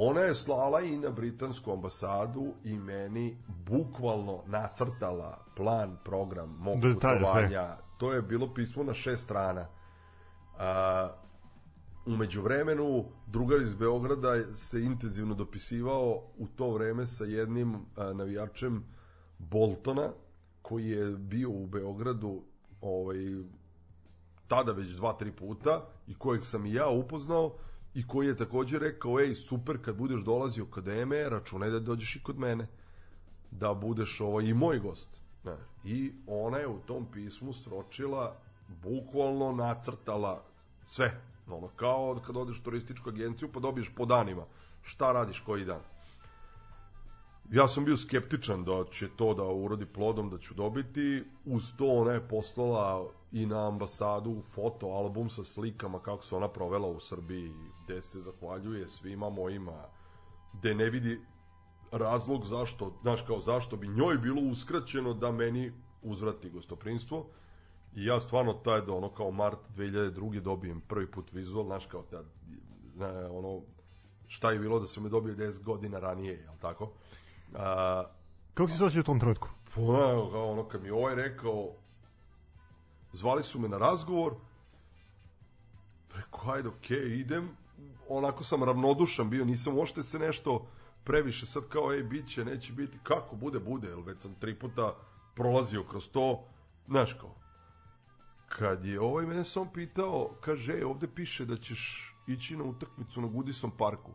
Ona 0.00 0.20
je 0.20 0.34
slala 0.34 0.80
i 0.80 0.98
na 0.98 1.10
britansku 1.10 1.72
ambasadu 1.72 2.54
i 2.64 2.78
meni 2.78 3.36
bukvalno 3.66 4.42
nacrtala 4.46 5.44
plan, 5.56 5.96
program 6.04 6.56
mog 6.58 6.76
putovanja. 6.94 7.76
To 7.98 8.12
je 8.12 8.22
bilo 8.22 8.54
pismo 8.54 8.82
na 8.82 8.94
šest 8.94 9.24
strana. 9.24 9.66
A, 10.58 11.10
umeđu 12.06 12.42
vremenu, 12.42 13.04
drugar 13.26 13.62
iz 13.62 13.74
Beograda 13.74 14.54
se 14.54 14.82
intenzivno 14.82 15.34
dopisivao 15.34 16.22
u 16.38 16.46
to 16.46 16.70
vreme 16.70 17.06
sa 17.06 17.24
jednim 17.24 17.74
a, 17.96 18.12
navijačem 18.12 18.84
Boltona, 19.38 20.08
koji 20.62 20.88
je 20.88 21.10
bio 21.10 21.50
u 21.50 21.66
Beogradu 21.66 22.42
ovaj, 22.80 23.18
tada 24.46 24.72
već 24.72 24.88
dva, 24.88 25.12
tri 25.12 25.32
puta 25.32 25.84
i 26.06 26.14
kojeg 26.14 26.42
sam 26.42 26.66
i 26.66 26.72
ja 26.72 26.88
upoznao 26.88 27.54
i 27.98 28.06
koji 28.06 28.26
je 28.26 28.36
takođe 28.36 28.78
rekao, 28.78 29.20
ej, 29.20 29.34
super, 29.34 29.78
kad 29.84 29.96
budeš 29.96 30.20
dolazio 30.24 30.66
kod 30.70 30.88
EME, 30.88 31.28
računaj 31.28 31.70
da 31.70 31.80
dođeš 31.80 32.16
i 32.16 32.22
kod 32.22 32.38
mene, 32.38 32.66
da 33.50 33.74
budeš 33.74 34.20
ovaj, 34.20 34.44
i 34.44 34.54
moj 34.54 34.78
gost. 34.78 35.20
I 35.84 36.12
ona 36.26 36.58
je 36.58 36.68
u 36.68 36.78
tom 36.78 37.06
pismu 37.12 37.52
sročila 37.52 38.36
bukvalno 38.82 39.52
nacrtala 39.52 40.42
sve. 40.86 41.20
Ono, 41.48 41.68
kao 41.68 42.20
kad 42.26 42.36
odeš 42.36 42.60
u 42.60 42.62
turističku 42.62 43.10
agenciju 43.10 43.48
pa 43.52 43.60
dobiješ 43.60 43.90
po 43.96 44.06
danima. 44.06 44.44
Šta 44.82 45.12
radiš 45.12 45.40
koji 45.40 45.64
dan? 45.64 45.80
Ja 47.50 47.68
sam 47.68 47.84
bio 47.84 47.96
skeptičan 47.96 48.64
da 48.64 48.84
će 48.90 49.08
to 49.16 49.34
da 49.34 49.44
urodi 49.44 49.86
plodom, 49.86 50.30
da 50.30 50.38
ću 50.38 50.54
dobiti. 50.54 51.24
Uz 51.44 51.72
to 51.78 51.86
ona 51.86 52.12
je 52.12 52.28
poslala 52.28 53.10
i 53.32 53.46
na 53.46 53.68
ambasadu 53.68 54.42
foto 54.54 54.86
album 54.86 55.30
sa 55.30 55.44
slikama 55.44 55.98
kako 55.98 56.24
se 56.24 56.36
ona 56.36 56.48
provela 56.48 56.88
u 56.88 57.00
Srbiji, 57.00 57.52
gde 57.88 58.02
se 58.02 58.20
zahvaljuje 58.20 58.88
svima 58.88 59.28
mojima, 59.30 59.84
gde 60.52 60.74
ne 60.74 60.90
vidi 60.90 61.20
razlog 61.92 62.44
zašto, 62.44 62.92
znaš 63.02 63.22
kao 63.22 63.40
zašto 63.40 63.76
bi 63.76 63.88
njoj 63.88 64.18
bilo 64.18 64.42
uskraćeno 64.42 65.14
da 65.14 65.32
meni 65.32 65.72
uzvrati 66.02 66.50
gostoprinstvo 66.50 67.26
I 67.94 68.04
ja 68.04 68.20
stvarno 68.20 68.52
taj 68.52 68.80
do 68.80 68.96
ono 68.96 69.08
kao 69.14 69.30
mart 69.30 69.58
2002. 69.76 70.40
dobijem 70.40 70.80
prvi 70.80 71.10
put 71.10 71.32
vizual, 71.32 71.64
znaš 71.64 71.86
kao 71.86 72.04
da, 72.10 72.22
ne, 72.96 73.26
ono, 73.26 73.62
šta 74.26 74.50
je 74.50 74.58
bilo 74.58 74.80
da 74.80 74.86
sam 74.86 75.02
me 75.02 75.08
dobio 75.08 75.34
10 75.34 75.62
godina 75.62 75.98
ranije, 75.98 76.32
jel 76.32 76.54
tako? 76.60 76.92
A, 77.54 78.04
Kako 78.54 78.70
si 78.70 78.78
se 78.78 78.84
osjećao 78.84 79.00
u 79.00 79.04
tom 79.04 79.20
trenutku? 79.20 79.48
Pa, 79.74 79.80
evo, 79.80 80.28
kao 80.32 80.52
ono, 80.52 80.68
kad 80.68 80.82
mi 80.82 80.90
ovaj 80.90 81.14
rekao, 81.14 81.72
zvali 83.12 83.42
su 83.42 83.58
me 83.60 83.68
na 83.68 83.78
razgovor, 83.78 84.34
preko, 86.08 86.50
ajde, 86.50 86.68
okej, 86.68 86.98
okay, 86.98 87.20
idem, 87.20 87.56
onako 88.08 88.44
sam 88.44 88.64
ravnodušan 88.64 89.30
bio, 89.30 89.44
nisam 89.44 89.76
uopšte 89.76 90.02
se 90.02 90.18
nešto 90.18 90.66
previše 91.04 91.46
sad 91.46 91.68
kao, 91.68 91.92
ej, 91.92 92.02
bit 92.02 92.28
će, 92.28 92.44
neće 92.44 92.72
biti, 92.72 92.98
kako 93.02 93.36
bude, 93.36 93.58
bude, 93.58 93.88
jer 93.88 93.98
već 93.98 94.20
sam 94.20 94.34
tri 94.34 94.58
puta 94.58 94.96
prolazio 95.34 95.84
kroz 95.84 96.08
to, 96.08 96.44
znaš 96.86 97.12
kao, 97.12 97.34
kad 98.48 98.84
je 98.84 99.00
ovaj 99.00 99.26
mene 99.26 99.44
sam 99.44 99.72
pitao, 99.72 100.30
kaže, 100.40 100.72
ej, 100.72 100.84
ovde 100.84 101.08
piše 101.14 101.44
da 101.44 101.56
ćeš 101.56 102.14
ići 102.26 102.56
na 102.56 102.64
utakmicu 102.64 103.20
na 103.20 103.28
Goodison 103.28 103.70
parku, 103.70 104.12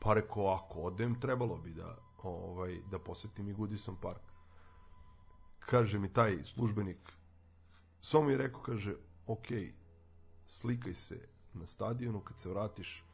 pa 0.00 0.14
rekao, 0.14 0.54
ako 0.54 0.80
odem, 0.80 1.20
trebalo 1.20 1.56
bi 1.56 1.70
da, 1.70 1.96
ovaj, 2.22 2.78
da 2.90 2.98
posetim 2.98 3.48
i 3.48 3.52
Goodison 3.52 3.96
park. 3.96 4.22
Kaže 5.58 5.98
mi 5.98 6.12
taj 6.12 6.44
službenik, 6.44 7.12
samo 8.00 8.24
mi 8.24 8.32
je 8.32 8.38
rekao, 8.38 8.60
kaže, 8.60 8.94
ok, 9.26 9.46
slikaj 10.46 10.94
se 10.94 11.28
na 11.54 11.66
stadionu, 11.66 12.20
kad 12.20 12.40
se 12.40 12.48
vratiš, 12.48 13.04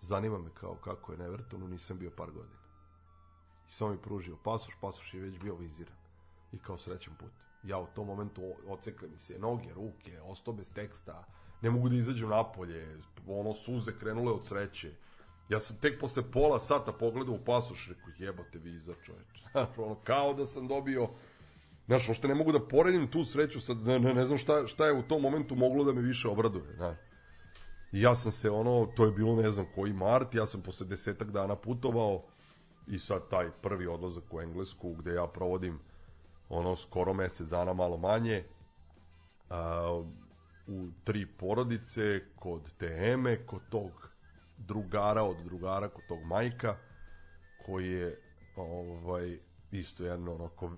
zanima 0.00 0.38
me 0.38 0.50
kao 0.54 0.74
kako 0.74 1.12
je 1.12 1.18
na 1.18 1.24
Evertonu, 1.24 1.68
nisam 1.68 1.98
bio 1.98 2.10
par 2.10 2.30
godina. 2.30 2.58
I 3.68 3.72
samo 3.72 3.90
mi 3.90 3.98
pružio 3.98 4.36
pasoš, 4.44 4.74
pasoš 4.80 5.14
je 5.14 5.20
već 5.20 5.38
bio 5.38 5.54
viziran. 5.56 5.96
I 6.52 6.58
kao 6.58 6.78
srećan 6.78 7.14
put. 7.14 7.32
Ja 7.62 7.78
u 7.78 7.86
tom 7.86 8.06
momentu 8.06 8.54
ocekle 8.66 9.08
mi 9.08 9.18
se 9.18 9.38
noge, 9.38 9.74
ruke, 9.74 10.20
ostao 10.20 10.54
bez 10.54 10.72
teksta, 10.72 11.24
ne 11.62 11.70
mogu 11.70 11.88
da 11.88 11.96
izađem 11.96 12.28
napolje, 12.28 13.00
ono 13.26 13.52
suze 13.52 13.92
krenule 13.98 14.32
od 14.32 14.46
sreće. 14.46 14.92
Ja 15.48 15.60
sam 15.60 15.76
tek 15.76 16.00
posle 16.00 16.30
pola 16.30 16.60
sata 16.60 16.92
pogledao 16.92 17.34
u 17.34 17.44
pasoš, 17.44 17.88
rekao 17.88 18.12
jebate 18.18 18.58
viza 18.58 18.94
čoveče. 19.02 19.44
ono, 19.84 19.94
kao 19.94 20.34
da 20.34 20.46
sam 20.46 20.68
dobio 20.68 21.08
Znaš, 21.88 22.08
ošte 22.08 22.28
ne 22.28 22.34
mogu 22.34 22.52
da 22.52 22.60
poredim 22.60 23.06
tu 23.08 23.24
sreću, 23.24 23.60
sad 23.60 23.78
ne, 23.86 23.98
ne, 23.98 24.14
ne 24.14 24.26
znam 24.26 24.38
šta, 24.38 24.66
šta 24.66 24.86
je 24.86 24.92
u 24.92 25.02
tom 25.02 25.22
momentu 25.22 25.56
moglo 25.56 25.84
da 25.84 25.92
me 25.92 26.00
više 26.00 26.28
obraduje. 26.28 26.76
Znaš. 26.76 26.96
Ja 27.92 28.14
sam 28.14 28.32
se 28.32 28.50
ono, 28.50 28.86
to 28.96 29.04
je 29.04 29.10
bilo 29.10 29.36
ne 29.36 29.50
znam 29.50 29.66
koji 29.74 29.92
mart, 29.92 30.34
ja 30.34 30.46
sam 30.46 30.62
posle 30.62 30.86
desetak 30.86 31.30
dana 31.30 31.56
putovao 31.56 32.22
i 32.86 32.98
sad 32.98 33.28
taj 33.28 33.50
prvi 33.62 33.86
odlazak 33.86 34.24
u 34.34 34.40
Englesku 34.40 34.94
gde 34.94 35.14
ja 35.14 35.26
provodim 35.26 35.78
ono 36.48 36.76
skoro 36.76 37.12
mesec 37.12 37.48
dana 37.48 37.72
malo 37.72 37.96
manje 37.96 38.44
a, 39.50 40.02
u 40.66 40.88
tri 41.04 41.26
porodice 41.26 42.20
kod 42.36 42.72
te 42.78 43.10
Eme, 43.12 43.46
kod 43.46 43.60
tog 43.70 44.10
drugara 44.58 45.22
od 45.22 45.36
drugara, 45.44 45.88
kod 45.88 46.04
tog 46.08 46.22
majka 46.22 46.76
koji 47.66 47.90
je 47.90 48.20
ovaj 48.56 49.38
isto 49.72 50.04
jedno 50.04 50.34
onako 50.34 50.72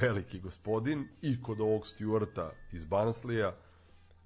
veliki 0.00 0.40
gospodin 0.40 1.08
i 1.22 1.42
kod 1.42 1.60
ovog 1.60 1.86
Stuarta 1.86 2.52
iz 2.72 2.84
Banslija 2.84 3.56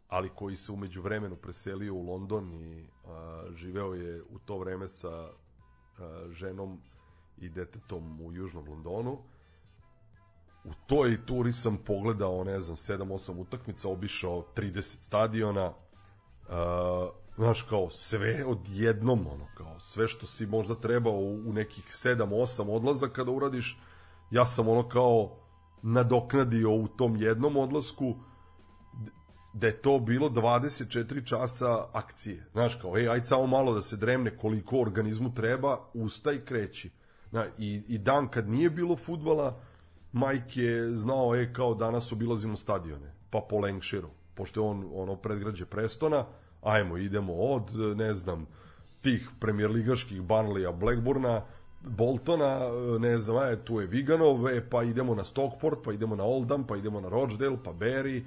ali 0.08 0.28
koji 0.28 0.56
se 0.56 0.72
umeđu 0.72 1.02
vremenu 1.02 1.36
preselio 1.36 1.94
u 1.94 2.02
London 2.02 2.52
i 2.54 2.86
a, 3.06 3.44
živeo 3.54 3.94
je 3.94 4.22
u 4.22 4.38
to 4.38 4.58
vreme 4.58 4.88
sa 4.88 5.08
a, 5.08 5.30
ženom 6.30 6.80
i 7.38 7.48
detetom 7.48 8.20
u 8.20 8.32
Južnom 8.32 8.68
Londonu. 8.68 9.18
U 10.64 10.70
toj 10.86 11.26
turi 11.26 11.52
sam 11.52 11.76
pogledao, 11.76 12.44
ne 12.44 12.60
znam, 12.60 12.76
7-8 12.76 13.40
utakmica, 13.40 13.88
obišao 13.88 14.46
30 14.56 14.82
stadiona, 14.82 15.72
a, 16.48 17.08
znaš, 17.36 17.62
kao 17.62 17.90
sve 17.90 18.44
odjednom, 18.44 19.26
ono, 19.26 19.46
kao 19.54 19.80
sve 19.80 20.08
što 20.08 20.26
si 20.26 20.46
možda 20.46 20.74
trebao 20.74 21.18
u, 21.18 21.52
nekih 21.52 21.84
7-8 21.84 22.70
odlazaka 22.70 23.24
da 23.24 23.30
uradiš, 23.30 23.80
ja 24.30 24.46
sam 24.46 24.68
ono 24.68 24.88
kao 24.88 25.36
nadoknadio 25.82 26.70
u 26.70 26.88
tom 26.88 27.16
jednom 27.16 27.56
odlasku, 27.56 28.16
da 29.52 29.66
je 29.66 29.82
to 29.82 29.98
bilo 29.98 30.28
24 30.28 31.24
časa 31.24 31.84
akcije. 31.92 32.44
Znaš, 32.52 32.74
kao, 32.74 32.98
ej, 32.98 33.08
ajde 33.08 33.26
samo 33.26 33.46
malo 33.46 33.74
da 33.74 33.82
se 33.82 33.96
dremne 33.96 34.36
koliko 34.36 34.80
organizmu 34.80 35.34
treba, 35.34 35.78
usta 35.94 36.32
i 36.32 36.40
kreći. 36.40 36.90
Na, 37.30 37.46
i, 37.58 37.82
I 37.88 37.98
dan 37.98 38.28
kad 38.28 38.48
nije 38.48 38.70
bilo 38.70 38.96
futbala, 38.96 39.60
Mike 40.12 40.62
je 40.62 40.90
znao, 40.90 41.34
ej, 41.36 41.52
kao 41.52 41.74
danas 41.74 42.12
obilazimo 42.12 42.56
stadione, 42.56 43.14
pa 43.30 43.40
po 43.50 43.58
Lancashireu, 43.58 44.10
pošto 44.34 44.60
je 44.60 44.66
on 44.66 44.90
ono 44.94 45.16
predgrađe 45.16 45.66
Prestona, 45.66 46.24
ajmo, 46.62 46.96
idemo 46.96 47.34
od, 47.34 47.74
ne 47.96 48.14
znam, 48.14 48.46
tih 49.02 49.30
premijerligaških 49.40 50.22
Banleya, 50.22 50.72
Blackburna, 50.72 51.42
Boltona, 51.80 52.58
ne 52.98 53.18
znam, 53.18 53.36
aj, 53.36 53.56
tu 53.56 53.80
je 53.80 53.86
Viganov, 53.86 54.48
e, 54.48 54.70
pa 54.70 54.82
idemo 54.82 55.14
na 55.14 55.24
Stockport, 55.24 55.78
pa 55.84 55.92
idemo 55.92 56.16
na 56.16 56.24
Oldham, 56.24 56.66
pa 56.66 56.76
idemo 56.76 57.00
na 57.00 57.08
Rochdale, 57.08 57.56
pa 57.64 57.72
Barry, 57.72 58.22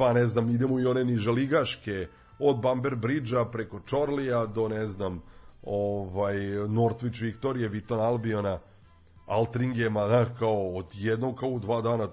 pa 0.00 0.12
ne 0.12 0.26
znam, 0.26 0.50
idemo 0.50 0.80
i 0.80 0.86
one 0.86 1.04
nižaligaške, 1.04 2.08
od 2.38 2.60
Bamber 2.60 2.94
Bridgea 2.96 3.44
preko 3.44 3.80
Čorlija 3.80 4.46
do, 4.46 4.68
ne 4.68 4.86
znam, 4.86 5.22
ovaj, 5.62 6.36
Northwich 6.68 7.22
Victorije, 7.22 7.68
Viton 7.68 8.00
Albiona, 8.00 8.58
Altringema, 9.26 10.06
znaš, 10.08 10.28
kao 10.38 10.76
od 10.76 10.86
jednog, 10.94 11.36
kao 11.38 11.48
u 11.48 11.58
dva 11.58 11.82
dana 11.82 12.08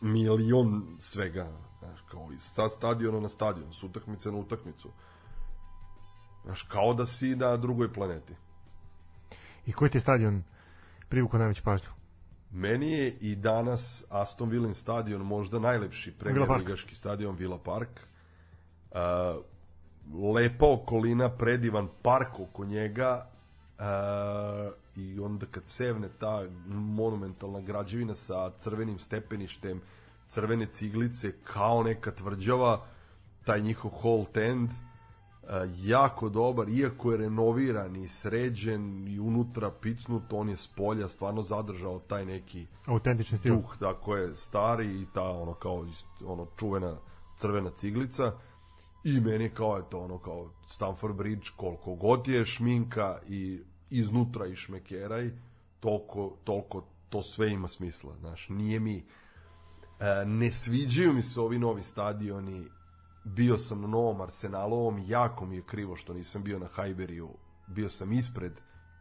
milion 0.00 0.96
svega, 0.98 1.50
znaš, 1.78 2.00
kao 2.10 2.28
iz 2.32 2.42
sa 2.42 2.68
stadiona 2.68 3.20
na 3.20 3.28
stadion, 3.28 3.72
s 3.72 3.82
utakmice 3.82 4.32
na 4.32 4.38
utakmicu. 4.38 4.88
Znaš, 6.44 6.62
kao 6.62 6.94
da 6.94 7.06
si 7.06 7.36
na 7.36 7.56
drugoj 7.56 7.92
planeti. 7.92 8.34
I 9.66 9.72
koji 9.72 9.90
ti 9.90 9.96
je 9.96 10.00
stadion 10.00 10.42
privukao 11.08 11.38
najveću 11.38 11.62
pažnju? 11.62 11.97
Meni 12.50 12.92
je 12.92 13.16
i 13.20 13.36
danas 13.36 14.04
Aston 14.08 14.48
Villa 14.48 14.74
stadion 14.74 15.22
možda 15.22 15.58
najlepši 15.58 16.12
premier 16.12 16.50
ligaški 16.50 16.94
stadion 16.94 17.36
Villa 17.36 17.58
Park. 17.58 17.88
Uh, 18.90 18.98
lepa 20.34 20.66
okolina, 20.66 21.28
predivan 21.30 21.88
park 22.02 22.40
oko 22.40 22.64
njega 22.64 23.26
uh, 23.78 23.84
i 24.96 25.20
onda 25.20 25.46
kad 25.50 25.62
sevne 25.66 26.08
ta 26.18 26.42
monumentalna 26.68 27.60
građevina 27.60 28.14
sa 28.14 28.50
crvenim 28.58 28.98
stepeništem, 28.98 29.80
crvene 30.28 30.66
ciglice 30.66 31.32
kao 31.44 31.82
neka 31.82 32.10
tvrđava, 32.10 32.80
taj 33.44 33.60
njihov 33.60 33.90
Holt 33.90 34.36
End, 34.36 34.70
jako 35.82 36.28
dobar, 36.28 36.68
iako 36.68 37.12
je 37.12 37.16
renoviran 37.16 37.96
i 37.96 38.08
sređen 38.08 39.08
i 39.08 39.20
unutra 39.20 39.70
picnut, 39.70 40.22
on 40.30 40.48
je 40.48 40.56
s 40.56 40.66
polja 40.66 41.08
stvarno 41.08 41.42
zadržao 41.42 41.98
taj 41.98 42.26
neki 42.26 42.66
autentični 42.86 43.38
stil. 43.38 43.54
Duh, 43.54 43.76
tako 43.80 44.16
je, 44.16 44.36
stari 44.36 45.02
i 45.02 45.06
ta 45.14 45.22
ono 45.22 45.54
kao 45.54 45.86
ono 46.24 46.46
čuvena 46.58 46.96
crvena 47.36 47.70
ciglica 47.70 48.32
i 49.04 49.20
meni 49.20 49.50
kao 49.50 49.76
je 49.76 49.82
to 49.90 49.98
ono 49.98 50.18
kao 50.18 50.50
Stamford 50.66 51.16
Bridge 51.16 51.46
koliko 51.56 51.94
god 51.94 52.28
je 52.28 52.46
šminka 52.46 53.18
i 53.28 53.60
iznutra 53.90 54.46
i 54.46 54.56
šmekeraj 54.56 55.30
toliko, 55.80 56.36
toliko 56.44 56.84
to 57.08 57.22
sve 57.22 57.50
ima 57.50 57.68
smisla, 57.68 58.16
znaš, 58.20 58.48
nije 58.48 58.80
mi 58.80 58.96
e, 58.96 60.24
ne 60.26 60.52
sviđaju 60.52 61.12
mi 61.12 61.22
se 61.22 61.40
ovi 61.40 61.58
novi 61.58 61.82
stadioni 61.82 62.66
bio 63.34 63.58
sam 63.58 63.80
na 63.80 63.86
novom 63.86 64.20
Arsenalovom, 64.20 65.02
jako 65.06 65.46
mi 65.46 65.56
je 65.56 65.62
krivo 65.62 65.96
što 65.96 66.14
nisam 66.14 66.42
bio 66.42 66.58
na 66.58 66.66
Hajberiju, 66.66 67.28
bio 67.66 67.90
sam 67.90 68.12
ispred, 68.12 68.52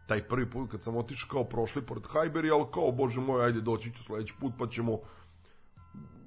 taj 0.08 0.28
prvi 0.28 0.49
put 0.49 0.72
kad 0.72 0.84
sam 0.84 0.98
otišao 0.98 1.30
kao 1.30 1.44
prošli 1.44 1.82
pored 1.82 2.04
Hajberija, 2.08 2.56
ali 2.56 2.66
kao, 2.74 2.91
bože 2.91 3.22
moj, 3.22 3.45
ajde 3.45 3.62
doći 3.62 3.94
ću 3.94 4.04
sledeći 4.04 4.34
put, 4.40 4.54
pa 4.60 4.68
ćemo, 4.68 4.99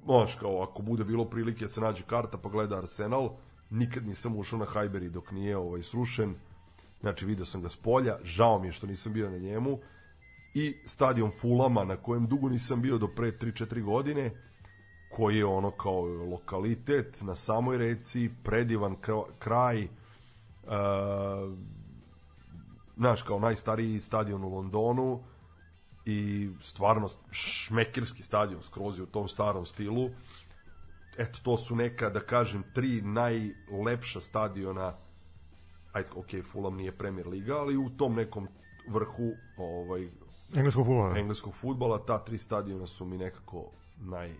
znaš, 0.05 0.35
kao, 0.35 0.63
ako 0.63 0.81
bude 0.81 1.03
bilo 1.03 1.25
prilike 1.25 1.67
se 1.67 1.81
nađe 1.81 2.03
karta 2.03 2.37
pa 2.37 2.49
gleda 2.49 2.77
Arsenal, 2.77 3.29
nikad 3.69 4.07
nisam 4.07 4.37
ušao 4.37 4.59
na 4.59 4.65
Hajberi 4.65 5.09
dok 5.09 5.31
nije 5.31 5.57
ovaj, 5.57 5.83
srušen, 5.83 6.35
znači 7.01 7.25
video 7.25 7.45
sam 7.45 7.61
ga 7.61 7.69
s 7.69 7.75
polja, 7.75 8.17
žao 8.23 8.59
mi 8.59 8.67
je 8.67 8.73
što 8.73 8.87
nisam 8.87 9.13
bio 9.13 9.29
na 9.29 9.37
njemu, 9.37 9.79
i 10.53 10.75
stadion 10.85 11.31
Fulama 11.31 11.83
na 11.83 11.95
kojem 11.95 12.27
dugo 12.27 12.49
nisam 12.49 12.81
bio 12.81 12.97
do 12.97 13.07
pre 13.07 13.31
3-4 13.31 13.83
godine, 13.83 14.31
koji 15.15 15.37
je 15.37 15.45
ono 15.45 15.71
kao 15.71 16.01
lokalitet 16.05 17.21
na 17.21 17.35
samoj 17.35 17.77
reci, 17.77 18.29
predivan 18.43 18.95
kraj, 19.39 19.83
uh, 19.83 19.89
znaš, 22.97 23.21
kao 23.21 23.39
najstariji 23.39 23.99
stadion 23.99 24.43
u 24.43 24.55
Londonu 24.55 25.23
i 26.05 26.49
stvarno 26.61 27.09
šmekirski 27.31 28.23
stadion 28.23 28.63
skroz 28.63 28.99
u 28.99 29.05
tom 29.05 29.27
starom 29.27 29.65
stilu. 29.65 30.09
Eto, 31.17 31.39
to 31.43 31.57
su 31.57 31.75
neka, 31.75 32.09
da 32.09 32.19
kažem, 32.19 32.63
tri 32.73 33.01
najlepša 33.01 34.21
stadiona 34.21 34.93
ajde, 35.93 36.09
ok, 36.15 36.45
Fulham 36.51 36.75
nije 36.75 36.97
Premier 36.97 37.27
Liga, 37.27 37.57
ali 37.57 37.77
u 37.77 37.89
tom 37.89 38.15
nekom 38.15 38.47
vrhu 38.87 39.31
ovaj, 39.57 40.09
engleskog 40.55 40.85
futbola. 40.85 41.17
Engleskog 41.17 41.55
futbola, 41.55 42.05
ta 42.05 42.17
tri 42.17 42.37
stadiona 42.37 42.87
su 42.87 43.05
mi 43.05 43.17
nekako 43.17 43.71
naj 43.97 44.33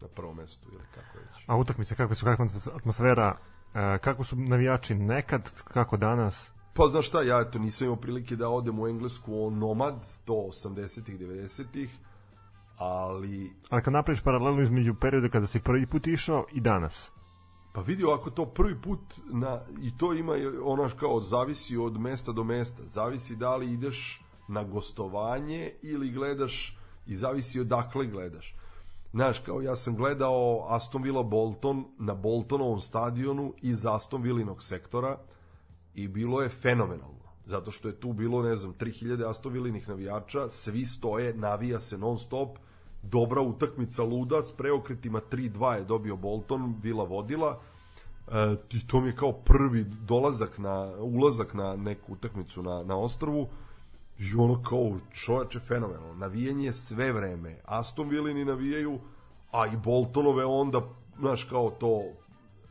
na 0.00 0.08
prvom 0.08 0.36
mestu 0.36 0.68
ili 0.72 0.82
kako 0.94 1.18
već. 1.18 1.44
A 1.46 1.56
utakmice, 1.56 1.94
kakve 1.94 2.14
su, 2.14 2.24
kakva 2.24 2.46
atmosfera, 2.74 3.36
e, 3.74 3.98
kako 3.98 4.24
su 4.24 4.36
navijači 4.36 4.94
nekad, 4.94 5.62
kako 5.62 5.96
danas? 5.96 6.50
Pa 6.74 6.88
znaš 6.88 7.08
šta, 7.08 7.22
ja 7.22 7.40
eto 7.40 7.58
nisam 7.58 7.84
imao 7.84 7.96
prilike 7.96 8.36
da 8.36 8.48
odem 8.48 8.78
u 8.78 8.88
Englesku 8.88 9.46
o 9.46 9.50
nomad, 9.50 9.94
to 10.24 10.32
80-ih, 10.32 11.20
90-ih, 11.20 11.90
ali... 12.76 13.52
Ali 13.70 13.82
kad 13.82 13.92
napraviš 13.92 14.22
paralelu 14.22 14.62
između 14.62 14.94
perioda 14.94 15.28
kada 15.28 15.46
si 15.46 15.60
prvi 15.60 15.86
put 15.86 16.06
išao 16.06 16.46
i 16.52 16.60
danas? 16.60 17.12
Pa 17.72 17.80
vidi 17.80 18.04
ovako 18.04 18.30
to 18.30 18.46
prvi 18.46 18.82
put 18.82 19.00
na, 19.32 19.60
i 19.82 19.96
to 19.96 20.14
ima 20.14 20.32
ono 20.64 20.90
kao 21.00 21.20
zavisi 21.20 21.76
od 21.76 22.00
mesta 22.00 22.32
do 22.32 22.44
mesta, 22.44 22.82
zavisi 22.86 23.36
da 23.36 23.56
li 23.56 23.72
ideš 23.72 24.22
na 24.48 24.64
gostovanje 24.64 25.70
ili 25.82 26.10
gledaš 26.10 26.78
i 27.06 27.16
zavisi 27.16 27.60
odakle 27.60 28.06
gledaš. 28.06 28.54
Znaš, 29.12 29.38
kao 29.38 29.60
ja 29.60 29.76
sam 29.76 29.96
gledao 29.96 30.66
Aston 30.68 31.02
Villa 31.02 31.22
Bolton 31.22 31.84
na 31.98 32.14
Boltonovom 32.14 32.80
stadionu 32.80 33.54
iz 33.62 33.86
Aston 33.86 34.22
Villinog 34.22 34.62
sektora 34.62 35.18
i 35.94 36.08
bilo 36.08 36.42
je 36.42 36.48
fenomenalno. 36.48 37.28
Zato 37.46 37.70
što 37.70 37.88
je 37.88 38.00
tu 38.00 38.12
bilo, 38.12 38.42
ne 38.42 38.56
znam, 38.56 38.74
3000 38.74 39.30
Aston 39.30 39.52
Villinih 39.52 39.88
navijača, 39.88 40.48
svi 40.48 40.86
stoje, 40.86 41.34
navija 41.34 41.80
se 41.80 41.98
non 41.98 42.18
stop, 42.18 42.58
dobra 43.02 43.40
utakmica 43.40 44.02
luda, 44.02 44.42
s 44.42 44.52
preokretima 44.52 45.20
3-2 45.30 45.72
je 45.72 45.84
dobio 45.84 46.16
Bolton, 46.16 46.74
Villa 46.82 47.04
vodila, 47.04 47.60
e, 48.28 48.56
to 48.86 49.00
mi 49.00 49.08
je 49.08 49.16
kao 49.16 49.32
prvi 49.32 49.84
dolazak 49.84 50.58
na, 50.58 50.92
ulazak 51.00 51.54
na 51.54 51.76
neku 51.76 52.12
utakmicu 52.12 52.62
na, 52.62 52.82
na 52.82 52.96
ostrovu, 52.96 53.48
I 54.18 54.34
ono 54.34 54.62
kao 54.62 54.98
čoveče 55.12 55.60
fenomenalno. 55.60 56.14
Navijanje 56.14 56.72
sve 56.72 57.12
vreme. 57.12 57.60
Aston 57.64 58.08
Villini 58.08 58.44
navijaju, 58.44 58.98
a 59.50 59.66
i 59.66 59.76
Boltonove 59.76 60.44
onda, 60.44 60.82
znaš, 61.18 61.44
kao 61.44 61.70
to 61.70 62.02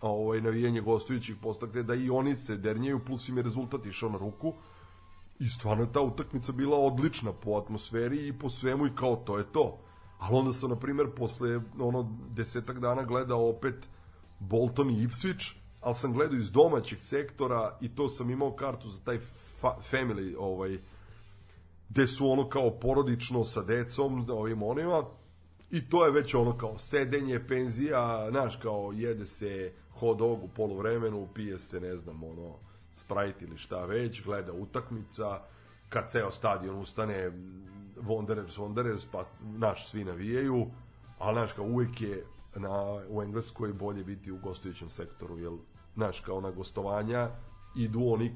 ovaj, 0.02 0.42
navijanje 0.42 0.82
gostujućih 0.82 1.36
postakne, 1.42 1.84
da 1.84 1.96
i 1.96 2.10
oni 2.10 2.36
se 2.36 2.58
dernjaju, 2.58 3.06
plus 3.06 3.30
im 3.30 3.38
je 3.38 3.44
rezultat 3.44 3.86
išao 3.86 4.10
na 4.10 4.18
ruku. 4.18 4.54
I 5.40 5.50
stvarno 5.50 5.84
je 5.84 5.94
ta 5.94 6.02
utakmica 6.02 6.52
bila 6.52 6.78
odlična 6.78 7.34
po 7.34 7.52
atmosferi 7.52 8.28
i 8.28 8.40
po 8.40 8.50
svemu 8.50 8.88
i 8.88 8.96
kao 8.96 9.16
to 9.16 9.38
je 9.38 9.44
to. 9.54 9.78
Ali 10.20 10.38
onda 10.38 10.54
sam, 10.54 10.70
na 10.70 10.76
primjer, 10.76 11.08
posle 11.16 11.62
ono 11.80 12.18
desetak 12.30 12.80
dana 12.80 13.04
gledao 13.04 13.50
opet 13.50 13.76
Bolton 14.40 14.90
i 14.90 15.08
Ipswich, 15.08 15.56
ali 15.82 15.96
sam 15.96 16.14
gledao 16.14 16.38
iz 16.38 16.52
domaćeg 16.52 17.02
sektora 17.02 17.78
i 17.82 17.96
to 17.96 18.10
sam 18.10 18.30
imao 18.30 18.56
kartu 18.56 18.90
za 18.90 19.00
taj 19.04 19.20
fa 19.60 19.78
family 19.92 20.36
ovaj, 20.40 20.80
gde 21.90 22.08
su 22.08 22.32
ono 22.32 22.50
kao 22.50 22.72
porodično 22.72 23.44
sa 23.44 23.64
decom, 23.64 24.26
ovim 24.30 24.64
onima, 24.64 25.04
i 25.72 25.90
to 25.90 26.06
je 26.06 26.12
već 26.12 26.34
ono 26.34 26.58
kao 26.58 26.78
sedenje, 26.78 27.48
penzija, 27.48 28.28
znaš, 28.30 28.56
kao 28.56 28.92
jede 28.96 29.26
se 29.26 29.72
hot 30.00 30.18
dog 30.18 30.44
u 30.44 30.48
polovremenu, 30.48 31.28
pije 31.34 31.60
se, 31.60 31.82
ne 31.82 31.98
znam, 31.98 32.24
ono, 32.24 32.56
Sprite 32.92 33.46
ili 33.46 33.58
šta 33.58 33.86
već, 33.86 34.24
gleda 34.24 34.54
utakmica, 34.54 35.42
kad 35.90 36.12
ceo 36.12 36.32
stadion 36.32 36.80
ustane, 36.80 37.32
Wanderers, 37.96 38.60
Wanderers, 38.60 39.06
pa, 39.12 39.24
naš, 39.42 39.90
svi 39.90 40.04
navijaju, 40.04 40.68
ali, 41.20 41.36
znaš, 41.36 41.54
kao 41.54 41.66
uvijek 41.66 42.02
je 42.02 42.26
na, 42.56 43.00
u 43.10 43.22
Engleskoj 43.22 43.74
bolje 43.74 44.04
biti 44.04 44.32
u 44.32 44.38
gostujućem 44.38 44.90
sektoru, 44.90 45.38
jer, 45.38 45.52
znaš, 45.96 46.20
kao 46.20 46.42
na 46.42 46.52
gostovanja 46.52 47.30
idu 47.76 48.02
oni, 48.06 48.36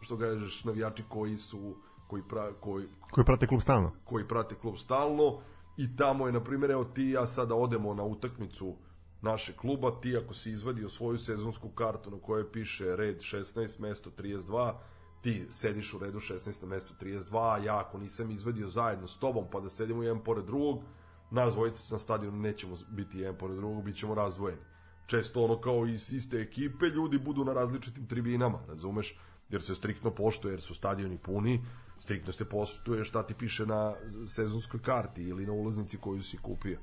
što 0.00 0.18
kažeš, 0.18 0.64
navijači 0.64 1.02
koji 1.08 1.36
su 1.36 1.74
koji, 2.14 2.22
pra, 2.28 2.52
koji, 2.60 2.86
koji 3.10 3.24
prate 3.24 3.46
klub 3.46 3.60
stalno. 3.60 3.92
Koji 4.04 4.28
prate 4.28 4.54
klub 4.54 4.76
stalno 4.76 5.40
i 5.76 5.96
tamo 5.96 6.26
je, 6.26 6.32
na 6.32 6.44
primjer, 6.44 6.70
evo 6.70 6.84
ti 6.84 7.04
ja 7.04 7.26
sada 7.26 7.54
odemo 7.54 7.94
na 7.94 8.02
utakmicu 8.02 8.76
naše 9.22 9.56
kluba, 9.56 10.00
ti 10.00 10.16
ako 10.16 10.34
si 10.34 10.50
izvadio 10.50 10.88
svoju 10.88 11.18
sezonsku 11.18 11.68
kartu 11.68 12.10
na 12.10 12.18
kojoj 12.18 12.52
piše 12.52 12.96
red 12.96 13.18
16, 13.18 13.80
mesto 13.80 14.10
32, 14.18 14.72
ti 15.20 15.46
sediš 15.50 15.94
u 15.94 15.98
redu 15.98 16.18
16 16.18 16.62
na 16.62 16.68
mesto 16.68 16.94
32, 17.00 17.54
a 17.54 17.64
ja 17.64 17.80
ako 17.80 17.98
nisam 17.98 18.30
izvadio 18.30 18.68
zajedno 18.68 19.08
s 19.08 19.18
tobom 19.18 19.44
pa 19.52 19.60
da 19.60 19.70
sedimo 19.70 20.02
jedan 20.02 20.24
pored 20.24 20.44
drugog, 20.44 20.82
nas 21.30 21.54
dvojica 21.54 21.82
na 21.90 21.98
stadionu 21.98 22.36
nećemo 22.36 22.76
biti 22.88 23.18
jedan 23.18 23.36
pored 23.38 23.56
drugog, 23.56 23.84
bit 23.84 23.96
ćemo 23.96 24.14
razdvojeni. 24.14 24.62
Često 25.06 25.44
ono 25.44 25.60
kao 25.60 25.86
iz 25.86 26.12
iste 26.12 26.40
ekipe 26.40 26.86
ljudi 26.86 27.18
budu 27.18 27.44
na 27.44 27.52
različitim 27.52 28.06
tribinama, 28.06 28.58
razumeš, 28.68 29.18
jer 29.48 29.62
se 29.62 29.74
striktno 29.74 30.10
poštuje, 30.10 30.52
jer 30.52 30.60
su 30.60 30.74
stadioni 30.74 31.18
puni, 31.18 31.64
striktno 31.98 32.32
se 32.32 32.44
postuje 32.44 33.04
šta 33.04 33.22
ti 33.22 33.34
piše 33.34 33.66
na 33.66 33.94
sezonskoj 34.26 34.80
karti 34.82 35.22
ili 35.22 35.46
na 35.46 35.52
ulaznici 35.52 35.98
koju 35.98 36.22
si 36.22 36.38
kupio. 36.38 36.78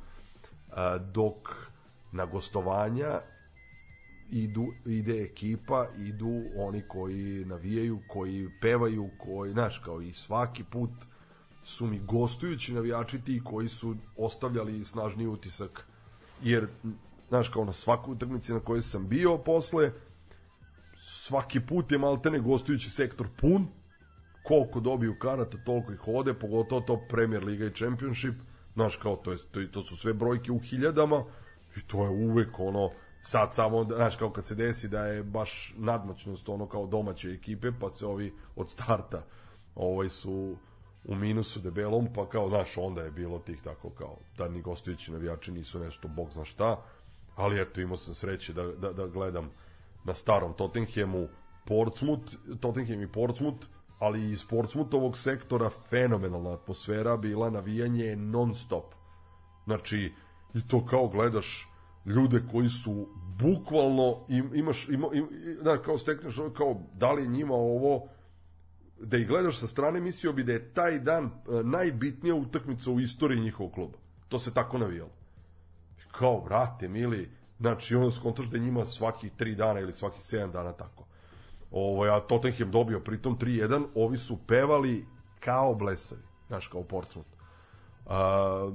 Dok 1.13 1.55
na 2.11 2.25
gostovanja 2.25 3.21
idu, 4.31 4.67
ide 4.85 5.23
ekipa, 5.23 5.87
idu 5.97 6.43
oni 6.55 6.81
koji 6.87 7.45
navijaju, 7.45 7.99
koji 8.07 8.49
pevaju, 8.61 9.09
koji, 9.17 9.51
znaš, 9.51 9.79
kao 9.79 10.01
i 10.01 10.13
svaki 10.13 10.63
put 10.63 10.89
su 11.63 11.87
mi 11.87 11.99
gostujući 11.99 12.73
navijači 12.73 13.21
ti 13.21 13.41
koji 13.43 13.67
su 13.67 13.95
ostavljali 14.17 14.85
snažni 14.85 15.27
utisak. 15.27 15.85
Jer, 16.43 16.67
znaš, 17.29 17.49
kao 17.49 17.65
na 17.65 17.73
svakoj 17.73 18.11
utakmici 18.11 18.53
na 18.53 18.59
kojoj 18.59 18.81
sam 18.81 19.07
bio 19.07 19.37
posle, 19.37 19.91
svaki 21.01 21.59
put 21.59 21.91
je 21.91 21.97
maltene 21.97 22.39
gostujući 22.39 22.89
sektor 22.89 23.27
pun, 23.41 23.67
koliko 24.43 24.79
dobiju 24.79 25.19
karata, 25.19 25.57
toliko 25.65 25.93
ih 25.93 26.07
ode, 26.07 26.33
pogotovo 26.33 26.81
to 26.81 27.01
Premier 27.09 27.43
Liga 27.43 27.65
i 27.65 27.75
Championship, 27.75 28.35
znaš 28.73 28.95
kao, 28.95 29.15
to, 29.15 29.31
je, 29.31 29.37
to, 29.51 29.59
to 29.71 29.81
su 29.81 29.97
sve 29.97 30.13
brojke 30.13 30.51
u 30.51 30.59
hiljadama 30.59 31.23
i 31.77 31.87
to 31.87 32.03
je 32.03 32.09
uvek 32.09 32.59
ono, 32.59 32.89
sad 33.21 33.53
samo, 33.53 33.83
znaš, 33.83 34.15
kao 34.15 34.29
kad 34.29 34.45
se 34.45 34.55
desi 34.55 34.87
da 34.87 35.05
je 35.05 35.23
baš 35.23 35.73
nadmoćnost 35.77 36.49
ono 36.49 36.67
kao 36.67 36.87
domaće 36.87 37.29
ekipe, 37.29 37.71
pa 37.79 37.89
se 37.89 38.05
ovi 38.05 38.33
od 38.55 38.69
starta 38.69 39.23
ovaj 39.75 40.09
su 40.09 40.55
u 41.03 41.15
minusu 41.15 41.59
debelom, 41.59 42.07
pa 42.13 42.29
kao, 42.29 42.49
znaš, 42.49 42.77
onda 42.77 43.01
je 43.01 43.11
bilo 43.11 43.39
tih 43.39 43.61
tako 43.63 43.89
kao, 43.89 44.17
da 44.37 44.47
ni 44.47 44.61
gostujući 44.61 45.11
navijači 45.11 45.51
nisu 45.51 45.79
nešto, 45.79 46.07
bog 46.07 46.31
zna 46.31 46.45
šta, 46.45 46.83
ali 47.35 47.61
eto, 47.61 47.81
imao 47.81 47.97
sam 47.97 48.13
sreće 48.13 48.53
da, 48.53 48.63
da, 48.63 48.93
da 48.93 49.07
gledam 49.07 49.49
na 50.03 50.13
starom 50.13 50.53
Tottenhamu 50.53 51.27
Portsmouth, 51.65 52.33
Tottenham 52.59 53.01
i 53.01 53.07
Portsmouth, 53.07 53.67
ali 54.01 54.31
iz 54.31 54.45
Portsmoutovog 54.45 55.17
sektora 55.17 55.69
fenomenalna 55.89 56.53
atmosfera 56.53 57.17
bila 57.17 57.49
navijanje 57.49 58.15
non 58.15 58.55
stop. 58.55 58.93
Znači, 59.65 60.13
i 60.53 60.67
to 60.67 60.85
kao 60.85 61.07
gledaš 61.07 61.69
ljude 62.05 62.43
koji 62.51 62.69
su 62.69 63.07
bukvalno 63.39 64.25
im, 64.29 64.55
imaš 64.55 64.89
ima, 64.89 65.07
im, 65.13 65.27
da, 65.63 65.77
kao 65.81 65.97
stekneš 65.97 66.35
kao 66.57 66.81
da 66.93 67.11
li 67.11 67.27
njima 67.27 67.53
ovo 67.53 68.07
da 68.99 69.17
ih 69.17 69.27
gledaš 69.27 69.59
sa 69.59 69.67
strane 69.67 70.01
mislio 70.01 70.33
bi 70.33 70.43
da 70.43 70.51
je 70.51 70.73
taj 70.73 70.99
dan 70.99 71.25
e, 71.25 71.29
najbitnija 71.63 72.35
utakmica 72.35 72.91
u 72.91 72.99
istoriji 72.99 73.41
njihovog 73.41 73.73
kluba. 73.73 73.97
To 74.29 74.39
se 74.39 74.53
tako 74.53 74.77
navijalo. 74.77 75.11
Kao, 76.11 76.41
brate, 76.41 76.87
mili, 76.87 77.29
znači 77.59 77.95
ono 77.95 78.11
skontaš 78.11 78.45
da 78.45 78.57
njima 78.57 78.85
svaki 78.85 79.29
tri 79.29 79.55
dana 79.55 79.79
ili 79.79 79.93
svaki 79.93 80.19
7 80.19 80.51
dana 80.51 80.73
tako. 80.73 81.05
Ovaj, 81.71 82.09
a 82.09 82.19
Tottenham 82.19 82.71
dobio 82.71 82.99
pritom 82.99 83.37
3-1, 83.37 83.85
ovi 83.95 84.17
su 84.17 84.37
pevali 84.47 85.05
kao 85.39 85.75
blesavi, 85.75 86.21
znaš, 86.47 86.67
kao 86.67 86.83
Portsmouth. 86.83 87.29
A, 88.05 88.71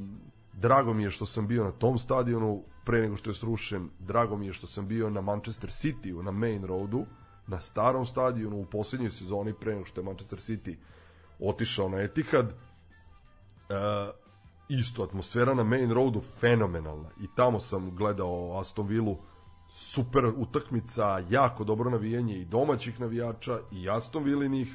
drago 0.53 0.95
mi 0.95 1.03
je 1.03 1.11
što 1.11 1.27
sam 1.27 1.47
bio 1.47 1.65
na 1.65 1.71
tom 1.71 1.99
stadionu 1.99 2.63
pre 2.85 3.01
nego 3.01 3.17
što 3.17 3.31
je 3.31 3.35
srušen, 3.35 3.91
drago 3.99 4.37
mi 4.37 4.47
je 4.47 4.53
što 4.53 4.67
sam 4.67 4.89
bio 4.89 5.11
na 5.11 5.21
Manchester 5.21 5.71
City 5.71 6.23
na 6.23 6.31
Main 6.31 6.65
Roadu, 6.65 7.07
na 7.47 7.61
starom 7.61 8.07
stadionu 8.07 8.57
u 8.57 8.65
poslednjoj 8.65 9.11
sezoni 9.11 9.55
pre 9.61 9.75
nego 9.75 9.85
što 9.85 10.01
je 10.01 10.05
Manchester 10.05 10.39
City 10.39 10.77
otišao 11.41 11.89
na 11.89 12.01
Etihad. 12.01 12.47
E, 12.49 12.55
isto 14.69 15.03
atmosfera 15.03 15.55
na 15.55 15.65
Main 15.65 15.93
Roadu 15.93 16.21
fenomenalna 16.21 17.09
i 17.21 17.27
tamo 17.37 17.61
sam 17.61 17.97
gledao 17.97 18.61
Aston 18.61 18.87
Villa 18.87 19.17
super 19.77 20.25
utakmica, 20.37 21.23
jako 21.31 21.65
dobro 21.65 21.91
navijanje 21.91 22.37
i 22.37 22.45
domaćih 22.45 23.01
navijača 23.01 23.59
i 23.73 23.91
Aston 23.91 24.25
Villinih. 24.25 24.69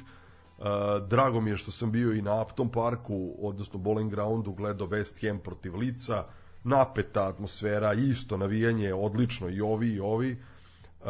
Uh, 0.58 0.64
drago 1.08 1.40
mi 1.40 1.50
je 1.50 1.56
što 1.56 1.72
sam 1.72 1.92
bio 1.92 2.12
i 2.12 2.22
na 2.22 2.42
Upton 2.42 2.68
Parku, 2.68 3.34
odnosno 3.38 3.80
Bowling 3.80 4.10
Groundu, 4.10 4.52
gledao 4.52 4.86
West 4.86 5.28
Ham 5.28 5.38
protiv 5.38 5.76
Lica, 5.76 6.24
napeta 6.64 7.26
atmosfera, 7.26 7.92
isto 7.92 8.36
navijanje, 8.36 8.94
odlično 8.94 9.48
i 9.48 9.60
ovi 9.60 9.92
i 9.92 10.00
ovi. 10.00 10.36
Uh, 11.00 11.08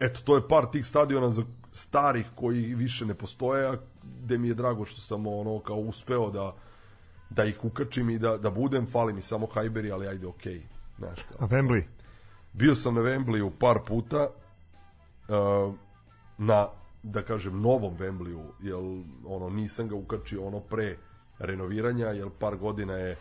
eto, 0.00 0.20
to 0.24 0.36
je 0.36 0.48
par 0.48 0.66
tih 0.72 0.86
stadiona 0.86 1.30
za 1.30 1.42
starih 1.72 2.26
koji 2.34 2.74
više 2.74 3.06
ne 3.06 3.14
postoje, 3.14 3.68
a 3.68 3.76
gde 4.22 4.38
mi 4.38 4.48
je 4.48 4.54
drago 4.54 4.84
što 4.84 5.00
sam 5.00 5.26
ono 5.26 5.58
kao 5.58 5.76
uspeo 5.76 6.30
da 6.30 6.54
da 7.30 7.44
ih 7.44 7.64
ukačim 7.64 8.10
i 8.10 8.18
da, 8.18 8.36
da 8.36 8.50
budem, 8.50 8.86
fali 8.86 9.12
mi 9.12 9.22
samo 9.22 9.46
Hajberi, 9.46 9.92
ali 9.92 10.06
ajde 10.06 10.26
okej. 10.26 10.54
Okay. 10.54 10.62
Znaš, 10.98 11.18
kao. 11.22 11.46
A 11.46 11.48
Wembley? 11.48 11.82
Bio 12.52 12.74
sam 12.74 12.94
na 12.94 13.00
Wembleyu 13.00 13.50
par 13.58 13.78
puta 13.86 14.28
uh, 15.28 15.74
na 16.38 16.68
da 17.02 17.22
kažem 17.22 17.60
novom 17.60 17.96
Wembleyu, 17.98 18.42
jel 18.60 19.02
ono 19.26 19.50
nisam 19.50 19.88
ga 19.88 19.96
ukačio 19.96 20.46
ono 20.46 20.60
pre 20.60 20.98
renoviranja, 21.38 22.06
jel 22.06 22.30
par 22.38 22.56
godina 22.56 22.94
je 22.94 23.10
e, 23.10 23.16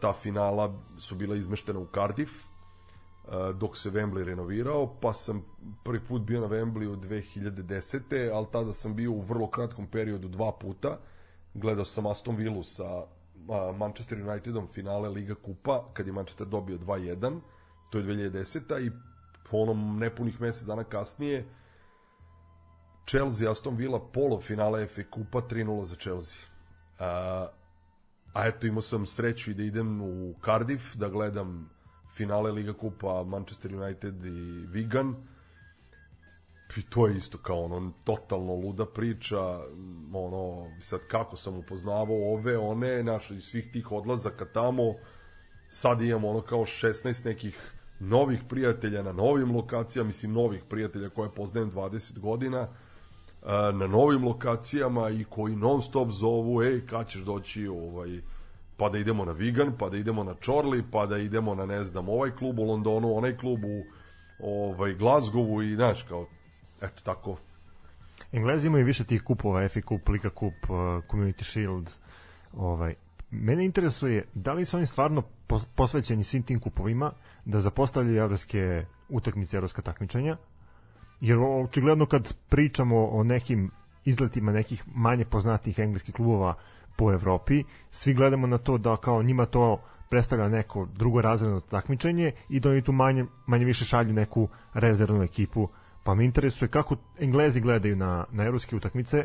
ta 0.00 0.12
finala 0.12 0.74
su 0.98 1.14
bila 1.14 1.36
izmeštena 1.36 1.78
u 1.78 1.86
Cardiff, 1.94 2.32
e, 2.32 2.42
dok 3.52 3.76
se 3.76 3.90
Wembley 3.90 4.24
renovirao, 4.24 4.94
pa 5.00 5.12
sam 5.12 5.44
prvi 5.84 6.00
put 6.00 6.22
bio 6.22 6.40
na 6.40 6.46
Wembleyu 6.46 6.96
2010. 6.96 8.30
ali 8.34 8.46
tada 8.52 8.72
sam 8.72 8.94
bio 8.96 9.12
u 9.12 9.20
vrlo 9.20 9.46
kratkom 9.46 9.86
periodu 9.86 10.28
dva 10.28 10.52
puta. 10.52 10.98
Gledao 11.54 11.84
sam 11.84 12.06
Aston 12.06 12.36
Villa 12.36 12.64
sa 12.64 13.04
Manchester 13.78 14.28
Unitedom 14.28 14.66
finale 14.66 15.08
Liga 15.08 15.34
Kupa, 15.34 15.84
kad 15.92 16.06
je 16.06 16.12
Manchester 16.12 16.46
dobio 16.46 16.78
2-1, 16.78 17.40
to 17.92 17.98
je 17.98 18.04
2010. 18.04 18.86
i 18.86 18.90
po 19.50 19.56
onom 19.56 19.98
nepunih 19.98 20.40
mesec 20.40 20.66
dana 20.66 20.84
kasnije 20.84 21.44
Chelsea 23.06 23.50
Aston 23.50 23.76
Villa 23.76 24.00
polo 24.00 24.40
finale 24.40 24.86
FA 24.86 25.02
Kupa 25.10 25.40
3-0 25.40 25.84
za 25.84 25.96
Chelsea. 25.96 26.38
A, 26.98 27.48
a 28.32 28.46
eto 28.46 28.66
imao 28.66 28.82
sam 28.82 29.06
sreću 29.06 29.50
i 29.50 29.54
da 29.54 29.62
idem 29.62 30.02
u 30.02 30.34
Cardiff 30.44 30.96
da 30.96 31.08
gledam 31.08 31.70
finale 32.14 32.52
Liga 32.52 32.72
Kupa 32.72 33.24
Manchester 33.24 33.74
United 33.74 34.24
i 34.24 34.66
Wigan 34.66 35.14
i 36.76 36.82
to 36.82 37.06
je 37.06 37.16
isto 37.16 37.38
kao 37.38 37.64
ono 37.64 37.92
totalno 38.04 38.54
luda 38.54 38.86
priča 38.86 39.40
ono 40.12 40.70
sad 40.80 41.00
kako 41.08 41.36
sam 41.36 41.56
upoznavao 41.56 42.34
ove 42.34 42.58
one 42.58 43.02
naše 43.02 43.34
iz 43.34 43.44
svih 43.44 43.72
tih 43.72 43.92
odlazaka 43.92 44.44
tamo 44.44 44.94
sad 45.68 46.00
imamo 46.00 46.30
ono 46.30 46.40
kao 46.40 46.60
16 46.60 47.24
nekih 47.24 47.72
novih 48.08 48.42
prijatelja 48.48 49.02
na 49.02 49.12
novim 49.12 49.56
lokacijama 49.56 50.06
mislim 50.06 50.32
novih 50.32 50.62
prijatelja 50.68 51.08
koje 51.08 51.30
poznajem 51.30 51.70
20 51.70 52.18
godina 52.18 52.68
na 53.72 53.86
novim 53.86 54.24
lokacijama 54.24 55.10
i 55.10 55.24
koji 55.24 55.56
non 55.56 55.82
stop 55.82 56.10
zovu 56.10 56.62
ej 56.62 56.86
kad 56.86 57.08
ćeš 57.08 57.22
doći 57.22 57.66
ovaj 57.66 58.20
pa 58.76 58.88
da 58.88 58.98
idemo 58.98 59.24
na 59.24 59.32
Vigan, 59.32 59.72
pa 59.78 59.88
da 59.88 59.96
idemo 59.96 60.24
na 60.24 60.34
Čorli, 60.34 60.84
pa 60.90 61.06
da 61.06 61.18
idemo 61.18 61.54
na 61.54 61.66
ne 61.66 61.84
znam 61.84 62.08
ovaj 62.08 62.30
klub 62.30 62.58
u 62.58 62.64
Londonu, 62.64 63.16
onaj 63.16 63.36
klub 63.36 63.64
u 63.64 63.84
ovaj 64.40 64.94
Glazgovu 64.94 65.62
i 65.62 65.74
znaš 65.74 66.02
kao 66.02 66.26
eto 66.80 67.02
tako 67.04 67.36
Englezi 68.32 68.66
imaju 68.66 68.86
više 68.86 69.04
tih 69.04 69.22
kupova, 69.22 69.68
FA 69.68 69.80
Cup, 69.88 70.08
Liga 70.08 70.30
Cup, 70.30 70.70
uh, 70.70 70.76
Community 71.10 71.42
Shield. 71.42 71.90
Ovaj, 72.56 72.94
mene 73.32 73.64
interesuje 73.64 74.24
da 74.34 74.52
li 74.52 74.64
su 74.64 74.76
oni 74.76 74.86
stvarno 74.86 75.22
posvećeni 75.74 76.24
svim 76.24 76.42
tim 76.42 76.60
kupovima 76.60 77.12
da 77.44 77.60
zapostavljaju 77.60 78.18
evropske 78.18 78.84
utakmice, 79.08 79.56
evropska 79.56 79.82
takmičenja, 79.82 80.36
jer 81.20 81.38
očigledno 81.40 82.06
kad 82.06 82.34
pričamo 82.48 83.06
o 83.06 83.22
nekim 83.24 83.70
izletima 84.04 84.52
nekih 84.52 84.84
manje 84.86 85.24
poznatih 85.24 85.78
engleskih 85.78 86.14
klubova 86.14 86.54
po 86.96 87.12
Evropi, 87.12 87.62
svi 87.90 88.14
gledamo 88.14 88.46
na 88.46 88.58
to 88.58 88.78
da 88.78 88.96
kao 88.96 89.22
njima 89.22 89.46
to 89.46 89.80
predstavlja 90.10 90.48
neko 90.48 90.88
drugo 90.94 91.20
razredno 91.22 91.60
takmičenje 91.60 92.32
i 92.48 92.60
da 92.60 92.70
oni 92.70 92.82
tu 92.82 92.92
manje, 92.92 93.24
manje 93.46 93.64
više 93.64 93.84
šalju 93.84 94.12
neku 94.12 94.48
rezervnu 94.74 95.22
ekipu. 95.22 95.68
Pa 96.04 96.14
me 96.14 96.24
interesuje 96.24 96.68
kako 96.68 96.96
Englezi 97.18 97.60
gledaju 97.60 97.96
na, 97.96 98.24
na 98.30 98.44
evropske 98.44 98.76
utakmice 98.76 99.24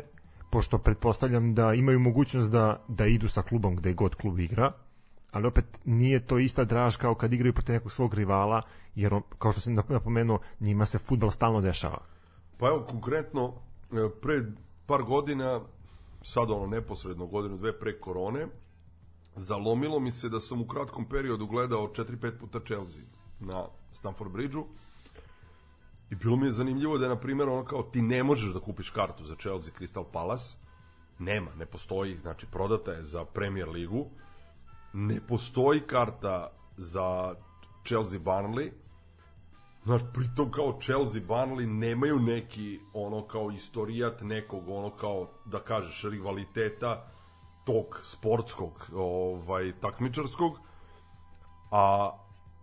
pošto 0.50 0.78
pretpostavljam 0.78 1.54
da 1.54 1.74
imaju 1.74 1.98
mogućnost 1.98 2.50
da, 2.50 2.84
da 2.88 3.06
idu 3.06 3.28
sa 3.28 3.42
klubom 3.42 3.76
gde 3.76 3.92
god 3.92 4.14
klub 4.14 4.38
igra 4.38 4.72
ali 5.30 5.46
opet 5.46 5.64
nije 5.84 6.26
to 6.26 6.38
ista 6.38 6.64
draž 6.64 6.96
kao 6.96 7.14
kad 7.14 7.32
igraju 7.32 7.52
protiv 7.52 7.72
nekog 7.72 7.92
svog 7.92 8.14
rivala, 8.14 8.62
jer 8.94 9.14
on, 9.14 9.22
kao 9.38 9.52
što 9.52 9.60
sam 9.60 9.74
napomenuo, 9.88 10.38
njima 10.60 10.86
se 10.86 10.98
futbal 10.98 11.30
stalno 11.30 11.60
dešava. 11.60 11.98
Pa 12.58 12.66
evo, 12.66 12.84
konkretno, 12.90 13.54
e, 13.92 14.20
pre 14.22 14.42
par 14.86 15.02
godina, 15.02 15.60
sad 16.22 16.50
ono 16.50 16.66
neposredno 16.66 17.26
godinu, 17.26 17.56
dve 17.56 17.78
pre 17.78 18.00
korone, 18.00 18.46
zalomilo 19.36 20.00
mi 20.00 20.10
se 20.10 20.28
da 20.28 20.40
sam 20.40 20.60
u 20.60 20.66
kratkom 20.66 21.08
periodu 21.08 21.46
gledao 21.46 21.88
4-5 21.88 22.38
puta 22.40 22.60
Chelsea 22.60 23.02
na 23.40 23.66
Stamford 23.92 24.32
Bridgeu 24.32 24.66
i 26.10 26.14
bilo 26.14 26.36
mi 26.36 26.46
je 26.46 26.52
zanimljivo 26.52 26.98
da 26.98 27.04
je, 27.04 27.08
na 27.08 27.16
primjer, 27.16 27.48
ono 27.48 27.64
kao 27.64 27.82
ti 27.82 28.02
ne 28.02 28.22
možeš 28.22 28.52
da 28.52 28.60
kupiš 28.60 28.90
kartu 28.90 29.24
za 29.24 29.36
Chelsea 29.36 29.74
Crystal 29.78 30.04
Palace, 30.12 30.56
nema, 31.18 31.50
ne 31.58 31.66
postoji, 31.66 32.18
znači 32.22 32.46
prodata 32.46 32.92
je 32.92 33.04
za 33.04 33.24
Premier 33.24 33.68
ligu, 33.68 34.06
ne 34.92 35.20
postoji 35.28 35.80
karta 35.80 36.50
za 36.76 37.34
Chelsea 37.86 38.20
Burnley, 38.20 38.70
Znaš, 39.84 40.02
pritom 40.14 40.50
kao 40.50 40.78
Chelsea 40.80 41.22
Burnley 41.28 41.78
nemaju 41.78 42.18
neki 42.20 42.80
ono 42.94 43.22
kao 43.22 43.50
istorijat 43.50 44.20
nekog 44.22 44.68
ono 44.68 44.90
kao 44.90 45.28
da 45.44 45.60
kažeš 45.60 46.04
rivaliteta 46.10 47.06
tog 47.64 48.00
sportskog 48.02 48.90
ovaj 48.94 49.72
takmičarskog. 49.80 50.58
A 51.70 52.12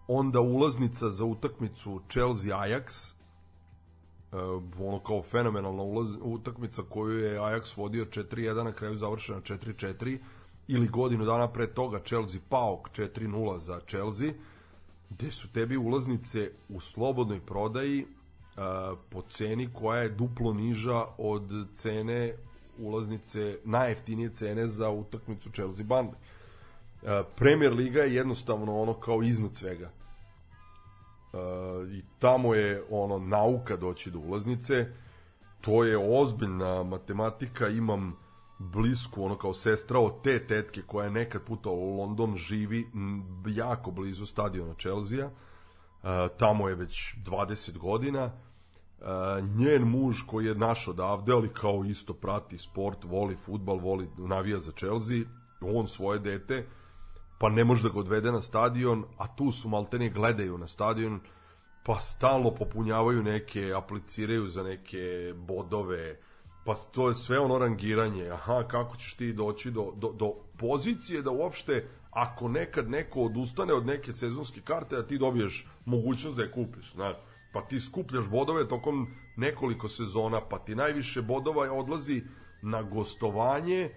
onda 0.08 0.40
ulaznica 0.40 1.10
za 1.10 1.26
utakmicu 1.26 2.02
Chelsea 2.10 2.58
Ajax 2.58 3.14
ono 4.80 5.00
kao 5.00 5.24
fenomenalna 5.24 5.84
ulaz, 5.84 6.10
utakmica 6.22 6.82
koju 6.90 7.20
je 7.20 7.40
Ajax 7.40 7.78
vodio 7.78 8.06
4-1 8.06 8.64
na 8.64 8.72
kraju 8.72 8.96
završena 8.96 9.42
4-4 9.42 10.18
ili 10.68 10.88
godinu 10.88 11.26
dana 11.26 11.48
pre 11.48 11.68
toga 11.68 12.00
Chelsea 12.00 12.42
Paok 12.50 12.90
4-0 12.90 13.58
za 13.58 13.80
Chelsea 13.88 14.32
gde 15.10 15.32
su 15.32 15.52
tebi 15.52 15.78
ulaznice 15.78 16.52
u 16.70 16.80
slobodnoj 16.80 17.40
prodaji 17.40 18.02
uh, 18.04 18.98
po 19.10 19.22
ceni 19.22 19.70
koja 19.74 20.02
je 20.02 20.10
duplo 20.10 20.54
niža 20.54 21.06
od 21.18 21.52
cene 21.76 22.34
ulaznice, 22.78 23.58
najjeftinije 23.64 24.30
cene 24.30 24.68
za 24.68 24.90
utakmicu 24.90 25.52
Chelsea 25.52 25.86
Burnley. 25.86 26.10
Uh, 26.10 27.10
Premier 27.36 27.74
Liga 27.74 28.02
je 28.02 28.16
jednostavno 28.16 28.82
ono 28.82 28.94
kao 28.94 29.24
iznad 29.24 29.56
svega. 29.56 29.90
I 31.92 32.02
tamo 32.20 32.54
je 32.54 32.84
ono 32.90 33.20
nauka 33.20 33.78
doći 33.78 34.12
do 34.12 34.20
ulaznice. 34.20 34.88
To 35.62 35.84
je 35.84 36.20
ozbiljna 36.22 36.84
matematika, 36.84 37.68
imam 37.68 38.16
blisku, 38.60 39.24
ono 39.24 39.38
kao 39.38 39.54
sestra 39.54 40.00
od 40.00 40.22
te 40.24 40.48
tetke 40.48 40.82
koja 40.82 41.06
je 41.06 41.12
nekad 41.12 41.44
puta 41.44 41.70
u 41.70 41.98
London 41.98 42.36
živi 42.38 42.88
jako 43.48 43.92
blizu 43.92 44.26
stadiona 44.26 44.74
Chelsea. 44.74 45.26
Uh, 45.28 46.10
tamo 46.38 46.70
je 46.70 46.76
već 46.76 47.16
20 47.26 47.78
godina. 47.78 48.26
Uh, 48.26 49.06
njen 49.58 49.84
muž 49.84 50.22
koji 50.28 50.46
je 50.46 50.56
naš 50.56 50.88
odavde, 50.88 51.34
ali 51.34 51.50
kao 51.50 51.84
isto 51.86 52.14
prati 52.14 52.58
sport, 52.58 53.04
voli 53.04 53.36
futbal, 53.36 53.78
voli 53.78 54.10
navija 54.18 54.60
za 54.60 54.72
Chelsea, 54.72 55.18
on 55.62 55.88
svoje 55.88 56.20
dete, 56.20 56.68
pa 57.38 57.50
ne 57.50 57.64
može 57.64 57.84
da 57.84 57.90
ga 57.90 58.00
odvede 58.00 58.32
na 58.32 58.42
stadion, 58.42 59.04
a 59.18 59.36
tu 59.36 59.52
su 59.52 59.70
maltene 59.70 60.10
gledaju 60.10 60.58
na 60.58 60.68
stadion, 60.68 61.20
pa 61.84 62.00
stalno 62.00 62.52
popunjavaju 62.52 63.24
neke, 63.24 63.74
apliciraju 63.74 64.48
za 64.48 64.64
neke 64.64 65.34
bodove, 65.36 66.20
pa 66.66 66.76
to 66.76 67.08
je 67.08 67.14
sve 67.14 67.40
ono 67.40 67.58
rangiranje, 67.58 68.30
aha, 68.30 68.64
kako 68.68 68.96
ćeš 68.98 69.14
ti 69.14 69.34
doći 69.34 69.72
do, 69.72 69.94
do, 69.96 70.12
do 70.12 70.34
pozicije 70.58 71.22
da 71.22 71.32
uopšte, 71.32 71.88
ako 72.12 72.48
nekad 72.48 72.90
neko 72.90 73.22
odustane 73.22 73.74
od 73.74 73.86
neke 73.86 74.14
sezonske 74.14 74.62
karte, 74.62 74.96
da 74.96 75.08
ti 75.08 75.18
dobiješ 75.18 75.68
mogućnost 75.86 76.38
da 76.38 76.44
je 76.44 76.52
kupiš, 76.52 76.94
znaš, 76.94 77.16
pa 77.54 77.62
ti 77.62 77.80
skupljaš 77.80 78.30
bodove 78.30 78.68
tokom 78.68 79.08
nekoliko 79.36 79.88
sezona, 79.88 80.42
pa 80.42 80.60
ti 80.60 80.76
najviše 80.76 81.22
bodova 81.22 81.72
odlazi 81.72 82.24
na 82.62 82.84
gostovanje, 82.84 83.80
e, 83.82 83.92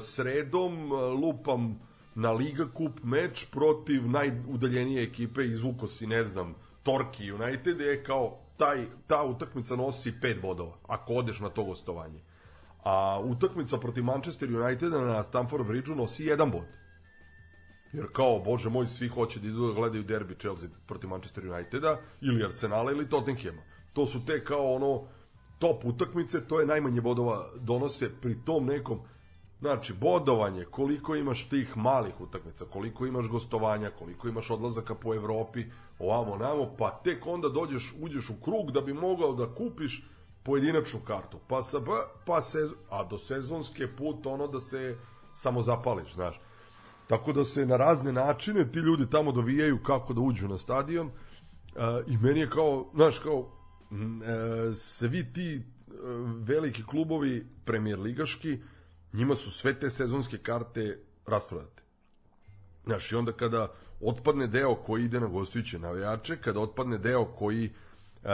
sredom 0.00 0.92
e, 0.92 0.96
lupam 0.96 1.80
na 2.14 2.32
Liga 2.32 2.66
Kup 2.74 3.02
meč 3.02 3.46
protiv 3.50 4.10
najudaljenije 4.10 5.02
ekipe, 5.02 5.44
izvuko 5.44 5.86
si, 5.86 6.06
ne 6.06 6.24
znam, 6.24 6.54
Torki 6.82 7.32
United 7.32 7.80
je 7.80 8.04
kao 8.04 8.38
taj, 8.56 8.86
ta 9.06 9.24
utakmica 9.24 9.76
nosi 9.76 10.12
5 10.22 10.40
bodova, 10.40 10.76
ako 10.88 11.14
odeš 11.14 11.40
na 11.40 11.48
to 11.48 11.64
gostovanje. 11.64 12.20
A 12.84 13.20
utakmica 13.24 13.78
protiv 13.78 14.04
Manchester 14.04 14.56
Uniteda 14.56 15.00
na 15.00 15.22
Stamford 15.22 15.66
Bridgeu 15.66 15.94
nosi 15.94 16.24
1 16.24 16.50
bod. 16.50 16.66
Jer 17.92 18.06
kao, 18.12 18.38
bože 18.38 18.70
moj, 18.70 18.86
svi 18.86 19.08
hoće 19.08 19.40
da 19.40 19.46
idu 19.46 19.66
da 19.66 19.74
gledaju 19.74 20.02
derbi 20.02 20.34
Chelsea 20.34 20.68
protiv 20.86 21.10
Manchester 21.10 21.48
Uniteda, 21.48 22.00
ili 22.20 22.44
Arsenala, 22.44 22.92
ili 22.92 23.08
Tottenhema. 23.08 23.62
To 23.92 24.06
su 24.06 24.26
te 24.26 24.44
kao 24.44 24.74
ono 24.74 25.02
top 25.58 25.84
utakmice, 25.84 26.46
to 26.48 26.60
je 26.60 26.66
najmanje 26.66 27.00
bodova 27.00 27.50
donose 27.56 28.10
pri 28.20 28.36
tom 28.44 28.66
nekom 28.66 29.00
Znači, 29.62 29.92
bodovanje, 29.92 30.64
koliko 30.64 31.16
imaš 31.16 31.48
tih 31.48 31.76
malih 31.76 32.20
utakmica, 32.20 32.64
koliko 32.64 33.06
imaš 33.06 33.28
gostovanja, 33.28 33.90
koliko 33.98 34.28
imaš 34.28 34.50
odlazaka 34.50 34.94
po 34.94 35.14
Evropi, 35.14 35.64
ovamo, 35.98 36.36
namo, 36.36 36.74
pa 36.78 36.90
tek 37.04 37.26
onda 37.26 37.48
dođeš, 37.48 37.94
uđeš 38.00 38.30
u 38.30 38.34
krug 38.44 38.72
da 38.72 38.80
bi 38.80 38.92
mogao 38.92 39.32
da 39.32 39.54
kupiš 39.54 40.04
pojedinačnu 40.42 41.00
kartu. 41.06 41.38
Pa, 41.48 41.62
sa, 41.62 41.78
pa, 42.26 42.42
se, 42.42 42.68
a 42.90 43.04
do 43.04 43.18
sezonske 43.18 43.86
put 43.96 44.26
ono 44.26 44.46
da 44.46 44.60
se 44.60 44.96
samo 45.32 45.62
zapališ, 45.62 46.14
znaš. 46.14 46.40
Tako 47.06 47.32
da 47.32 47.44
se 47.44 47.66
na 47.66 47.76
razne 47.76 48.12
načine 48.12 48.72
ti 48.72 48.78
ljudi 48.78 49.10
tamo 49.10 49.32
dovijaju 49.32 49.78
kako 49.82 50.12
da 50.14 50.20
uđu 50.20 50.48
na 50.48 50.58
stadion 50.58 51.06
e, 51.06 51.12
i 52.06 52.16
meni 52.16 52.40
je 52.40 52.50
kao, 52.50 52.90
znaš, 52.94 53.18
kao 53.18 53.46
e, 53.90 54.72
svi 54.74 55.32
ti 55.32 55.54
e, 55.54 55.62
veliki 56.38 56.82
klubovi 56.82 57.46
premier 57.64 58.00
ligaški 58.00 58.58
njima 59.12 59.36
su 59.36 59.50
sve 59.50 59.74
te 59.74 59.90
sezonske 59.90 60.38
karte 60.38 60.98
rasprodate. 61.26 61.82
Znaš, 62.84 63.12
i 63.12 63.16
onda 63.16 63.32
kada 63.32 63.72
otpadne 64.00 64.46
deo 64.46 64.74
koji 64.74 65.04
ide 65.04 65.20
na 65.20 65.26
gostujuće 65.26 65.78
navijače, 65.78 66.36
kada 66.36 66.60
otpadne 66.60 66.98
deo 66.98 67.24
koji 67.24 67.66
uh, 67.66 68.30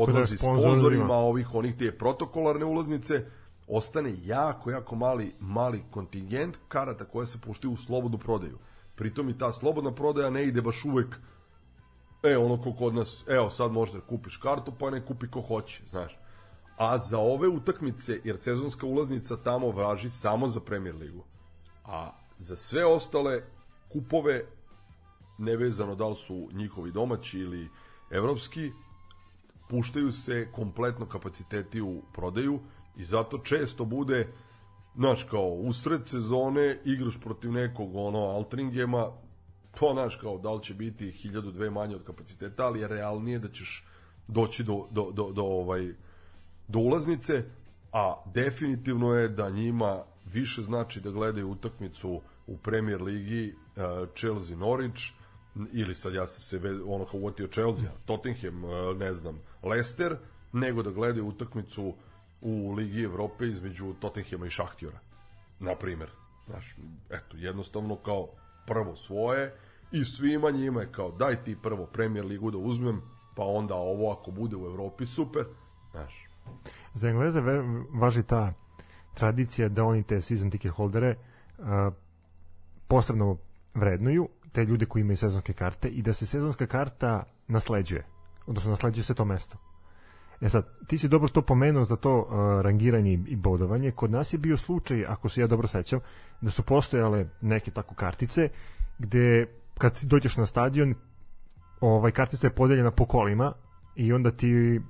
odlazi 0.00 0.36
sponzorima 0.36 1.14
ovih, 1.14 1.54
onih 1.54 1.76
te 1.78 1.92
protokolarne 1.98 2.64
ulaznice, 2.64 3.24
ostane 3.68 4.14
jako, 4.24 4.70
jako 4.70 4.96
mali, 4.96 5.32
mali 5.40 5.82
kontingent 5.90 6.56
karata 6.68 7.04
koje 7.04 7.26
se 7.26 7.40
puštaju 7.40 7.72
u 7.72 7.76
slobodnu 7.76 8.18
prodaju. 8.18 8.58
Pritom 8.94 9.28
i 9.28 9.38
ta 9.38 9.52
slobodna 9.52 9.94
prodaja 9.94 10.30
ne 10.30 10.44
ide 10.44 10.62
baš 10.62 10.84
uvek 10.84 11.16
e, 12.22 12.36
ono 12.36 12.62
ko 12.62 12.72
kod 12.72 12.94
nas, 12.94 13.24
evo 13.26 13.50
sad 13.50 13.72
možeš 13.72 13.94
da 13.94 14.00
kupiš 14.00 14.36
kartu, 14.36 14.72
pa 14.78 14.90
ne 14.90 15.06
kupi 15.06 15.30
ko 15.30 15.40
hoće, 15.40 15.82
znaš. 15.86 16.18
A 16.76 16.98
za 16.98 17.18
ove 17.18 17.48
utakmice, 17.48 18.20
jer 18.24 18.38
sezonska 18.38 18.86
ulaznica 18.86 19.36
tamo 19.36 19.70
važi 19.70 20.10
samo 20.10 20.48
za 20.48 20.60
Premier 20.60 20.96
ligu, 20.96 21.24
a 21.84 22.10
za 22.38 22.56
sve 22.56 22.84
ostale 22.84 23.42
kupove, 23.92 24.44
nevezano 25.38 25.94
da 25.94 26.08
li 26.08 26.14
su 26.14 26.48
njihovi 26.52 26.90
domaći 26.90 27.38
ili 27.38 27.68
evropski, 28.10 28.70
puštaju 29.68 30.12
se 30.12 30.48
kompletno 30.52 31.06
kapaciteti 31.06 31.80
u 31.80 32.02
prodaju 32.12 32.60
i 32.96 33.04
zato 33.04 33.38
često 33.38 33.84
bude 33.84 34.28
znaš 34.96 35.22
kao 35.24 35.48
usred 35.48 36.06
sezone 36.06 36.80
igraš 36.84 37.20
protiv 37.20 37.52
nekog 37.52 37.96
ono 37.96 38.18
Altringema 38.18 39.10
to 39.78 39.92
znaš 39.92 40.16
kao 40.16 40.38
da 40.38 40.52
li 40.52 40.62
će 40.62 40.74
biti 40.74 41.10
hiljadu 41.10 41.50
dve 41.50 41.70
manje 41.70 41.96
od 41.96 42.04
kapaciteta 42.04 42.66
ali 42.66 42.80
je 42.80 42.88
realnije 42.88 43.38
da 43.38 43.48
ćeš 43.48 43.86
doći 44.28 44.64
do, 44.64 44.86
do, 44.90 45.10
do, 45.10 45.32
do 45.32 45.42
ovaj 45.42 45.94
do 46.72 46.78
ulaznice 46.78 47.44
a 47.92 48.22
definitivno 48.34 49.14
je 49.14 49.28
da 49.28 49.50
njima 49.50 50.02
više 50.32 50.62
znači 50.62 51.00
da 51.00 51.10
gledaju 51.10 51.50
utakmicu 51.50 52.20
u 52.46 52.56
Premier 52.56 53.02
ligi 53.02 53.54
uh, 53.76 54.08
Chelsea 54.16 54.56
Norwich 54.56 55.12
ili 55.72 55.94
sad 55.94 56.14
ja 56.14 56.26
sam 56.26 56.60
se 56.60 56.68
ono 56.86 57.04
kao 57.04 57.20
uvatio 57.20 57.46
Chelsea, 57.46 57.90
Tottenham, 58.06 58.64
uh, 58.64 58.96
ne 58.96 59.14
znam, 59.14 59.40
Leicester, 59.62 60.16
nego 60.52 60.82
da 60.82 60.90
gledaju 60.90 61.28
utakmicu 61.28 61.94
u 62.40 62.72
Ligi 62.72 63.02
Evrope 63.02 63.46
između 63.46 63.94
Tottenhema 64.00 64.46
i 64.46 64.50
Šahtjora. 64.50 64.98
Na 65.58 65.74
primer. 65.74 66.10
Znaš, 66.46 66.76
eto, 67.10 67.36
jednostavno 67.36 67.96
kao 67.96 68.28
prvo 68.66 68.96
svoje 68.96 69.54
i 69.92 70.04
svima 70.04 70.50
njima 70.50 70.80
je 70.80 70.92
kao 70.92 71.10
daj 71.10 71.44
ti 71.44 71.56
prvo 71.62 71.86
Premier 71.86 72.24
ligu 72.24 72.50
da 72.50 72.58
uzmem, 72.58 73.02
pa 73.36 73.44
onda 73.44 73.74
ovo 73.74 74.12
ako 74.12 74.30
bude 74.30 74.56
u 74.56 74.66
Evropi 74.66 75.06
super, 75.06 75.44
znaš. 75.90 76.31
Za 76.94 77.08
Engleze 77.08 77.40
važi 77.92 78.22
ta 78.22 78.52
tradicija 79.14 79.68
da 79.68 79.84
oni 79.84 80.02
te 80.02 80.20
season 80.20 80.50
ticket 80.50 80.72
holdere 80.72 81.16
uh, 81.58 81.64
posebno 82.88 83.36
vrednuju 83.74 84.28
te 84.52 84.64
ljude 84.64 84.86
koji 84.86 85.00
imaju 85.00 85.16
sezonske 85.16 85.52
karte 85.52 85.88
i 85.88 86.02
da 86.02 86.12
se 86.12 86.26
sezonska 86.26 86.66
karta 86.66 87.22
nasleđuje, 87.48 88.04
odnosno 88.46 88.70
nasleđuje 88.70 89.04
se 89.04 89.14
to 89.14 89.24
mesto. 89.24 89.58
E 90.40 90.48
sad, 90.48 90.66
ti 90.86 90.98
si 90.98 91.08
dobro 91.08 91.28
to 91.28 91.42
pomenuo 91.42 91.84
za 91.84 91.96
to 91.96 92.18
uh, 92.18 92.60
rangiranje 92.60 93.12
i 93.12 93.36
bodovanje. 93.36 93.90
Kod 93.90 94.10
nas 94.10 94.32
je 94.32 94.38
bio 94.38 94.56
slučaj, 94.56 95.04
ako 95.06 95.28
se 95.28 95.40
ja 95.40 95.46
dobro 95.46 95.68
sećam, 95.68 96.00
da 96.40 96.50
su 96.50 96.62
postojale 96.62 97.26
neke 97.40 97.70
tako 97.70 97.94
kartice 97.94 98.48
gde 98.98 99.46
kad 99.78 100.00
dođeš 100.02 100.36
na 100.36 100.46
stadion 100.46 100.94
ovaj 101.80 102.10
kartica 102.10 102.46
je 102.46 102.54
podeljena 102.54 102.90
po 102.90 103.06
kolima 103.06 103.52
i 103.96 104.12
onda 104.12 104.30
ti 104.30 104.80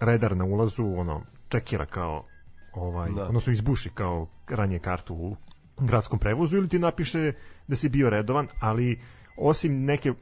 redar 0.00 0.36
na 0.36 0.44
ulazu 0.44 0.84
ono 0.96 1.22
čekira 1.48 1.86
kao 1.86 2.24
ovaj 2.72 3.10
da. 3.10 3.24
odnosno 3.24 3.52
izbuši 3.52 3.90
kao 3.90 4.26
ranije 4.48 4.78
kartu 4.78 5.14
u 5.14 5.36
gradskom 5.80 6.18
prevozu 6.18 6.56
ili 6.56 6.68
ti 6.68 6.78
napiše 6.78 7.32
da 7.66 7.76
si 7.76 7.88
bio 7.88 8.10
redovan, 8.10 8.48
ali 8.60 9.00
osim 9.36 9.84
neke 9.84 10.12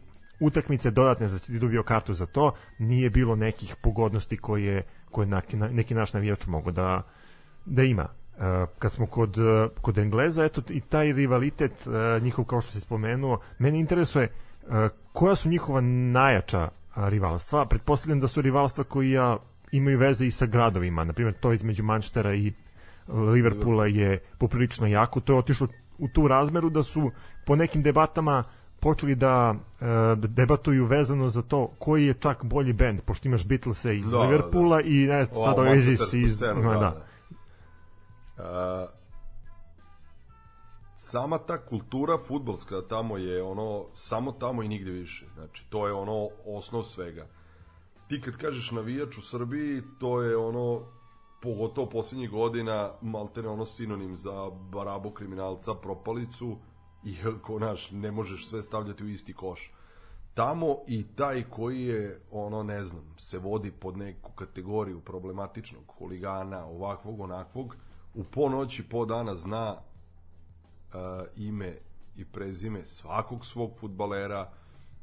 utakmice 0.41 0.91
dodatne 0.91 1.29
za 1.29 1.39
ti 1.39 1.59
dobio 1.59 1.83
kartu 1.83 2.15
za 2.15 2.27
to, 2.27 2.53
nije 2.79 3.11
bilo 3.11 3.37
nekih 3.37 3.77
pogodnosti 3.83 4.37
koje, 4.37 4.83
koje 5.11 5.27
neki, 5.27 5.57
neki 5.57 5.95
naš 5.95 6.13
navijač 6.13 6.47
mogu 6.47 6.71
da, 6.71 7.03
da 7.65 7.83
ima. 7.83 8.07
Uh, 8.37 8.43
kad 8.79 8.93
smo 8.93 9.07
kod, 9.07 9.39
uh, 9.39 9.71
kod 9.81 9.99
Engleza, 9.99 10.45
eto 10.45 10.63
i 10.69 10.81
taj 10.81 11.13
rivalitet 11.13 11.87
uh, 11.87 12.23
njihov 12.23 12.45
kao 12.45 12.61
što 12.61 12.73
se 12.73 12.81
spomenuo, 12.81 13.41
mene 13.59 13.81
interesuje 13.81 14.29
uh, 14.29 14.75
koja 15.13 15.35
su 15.35 15.49
njihova 15.49 15.81
najjača 15.81 16.69
rivalstva. 16.97 17.67
Pretpostavljam 17.67 18.21
da 18.21 18.29
su 18.29 18.43
rivalstva 18.43 18.85
koji 18.85 19.11
ja 19.11 19.39
imaju 19.77 19.99
veze 19.99 20.27
i 20.27 20.31
sa 20.31 20.47
gradovima, 20.47 21.05
na 21.05 21.13
primjer 21.13 21.35
to 21.41 21.53
između 21.53 21.83
Manchestera 21.83 22.35
i 22.35 22.53
Liverpoola 23.09 23.87
je 23.87 24.19
poprilično 24.39 24.87
jako. 24.87 25.21
To 25.21 25.33
je 25.33 25.39
otišlo 25.39 25.69
u 25.99 26.09
tu 26.09 26.29
razmeru 26.29 26.71
da 26.71 26.83
su 26.83 27.11
po 27.47 27.57
nekim 27.57 27.83
debatama 27.83 28.45
počeli 28.81 29.15
da, 29.15 29.55
uh, 29.55 30.19
debatuju 30.19 30.87
vezano 30.87 31.29
za 31.29 31.43
to 31.43 31.71
koji 31.79 32.07
je 32.07 32.15
čak 32.15 32.45
bolji 32.45 32.73
bend, 32.73 33.01
pošto 33.01 33.29
imaš 33.29 33.47
Beatlese 33.47 33.97
iz 33.97 34.11
da, 34.11 34.19
Liverpoola 34.19 34.77
da. 34.77 34.83
i 34.83 35.07
ne, 35.07 35.27
sad 35.27 35.59
Oasis 35.59 36.13
iz... 36.13 36.37
Scenu, 36.37 36.63
da, 36.63 36.69
da. 36.69 36.79
da. 36.79 37.05
Uh, 38.37 38.91
sama 40.97 41.39
ta 41.39 41.59
kultura 41.59 42.19
futbolska 42.19 42.83
tamo 42.89 43.17
je 43.17 43.43
ono, 43.43 43.87
samo 43.95 44.33
tamo 44.33 44.63
i 44.63 44.69
nigde 44.69 44.91
više. 44.91 45.27
Znači, 45.35 45.67
to 45.71 45.87
je 45.87 45.93
ono 45.93 46.29
osnov 46.47 46.83
svega. 46.83 47.27
Ti 48.09 48.21
kad 48.21 48.37
kažeš 48.37 48.71
navijač 48.71 49.19
u 49.19 49.23
Srbiji, 49.23 49.83
to 49.99 50.23
je 50.23 50.37
ono 50.37 50.83
pogotovo 51.43 51.91
poslednjih 51.91 52.31
godina 52.31 52.93
maltene 53.03 53.49
ono 53.49 53.67
sinonim 53.67 54.17
za 54.17 54.51
barabo 54.51 55.11
kriminalca, 55.11 55.75
propalicu 55.75 56.59
i 57.05 57.17
ko 57.43 57.59
naš 57.59 57.91
ne 57.91 58.11
možeš 58.13 58.49
sve 58.49 58.63
stavljati 58.63 59.05
u 59.05 59.09
isti 59.09 59.35
koš. 59.35 59.73
Tamo 60.35 60.77
i 60.87 61.07
taj 61.17 61.43
koji 61.51 61.83
je 61.83 62.21
ono 62.31 62.63
ne 62.63 62.85
znam, 62.85 63.15
se 63.19 63.39
vodi 63.39 63.71
pod 63.71 63.97
neku 63.97 64.33
kategoriju 64.33 65.01
problematičnog 65.01 65.85
huligana, 65.99 66.65
ovakvog, 66.65 67.21
onakvog, 67.21 67.77
u 68.15 68.25
po 68.25 68.49
noći, 68.49 68.89
po 68.89 69.05
dana 69.05 69.35
zna 69.35 69.73
uh, 69.73 70.95
ime 71.37 71.79
i 72.17 72.25
prezime 72.25 72.87
svakog 72.87 73.47
svog 73.47 73.79
futbalera, 73.79 74.53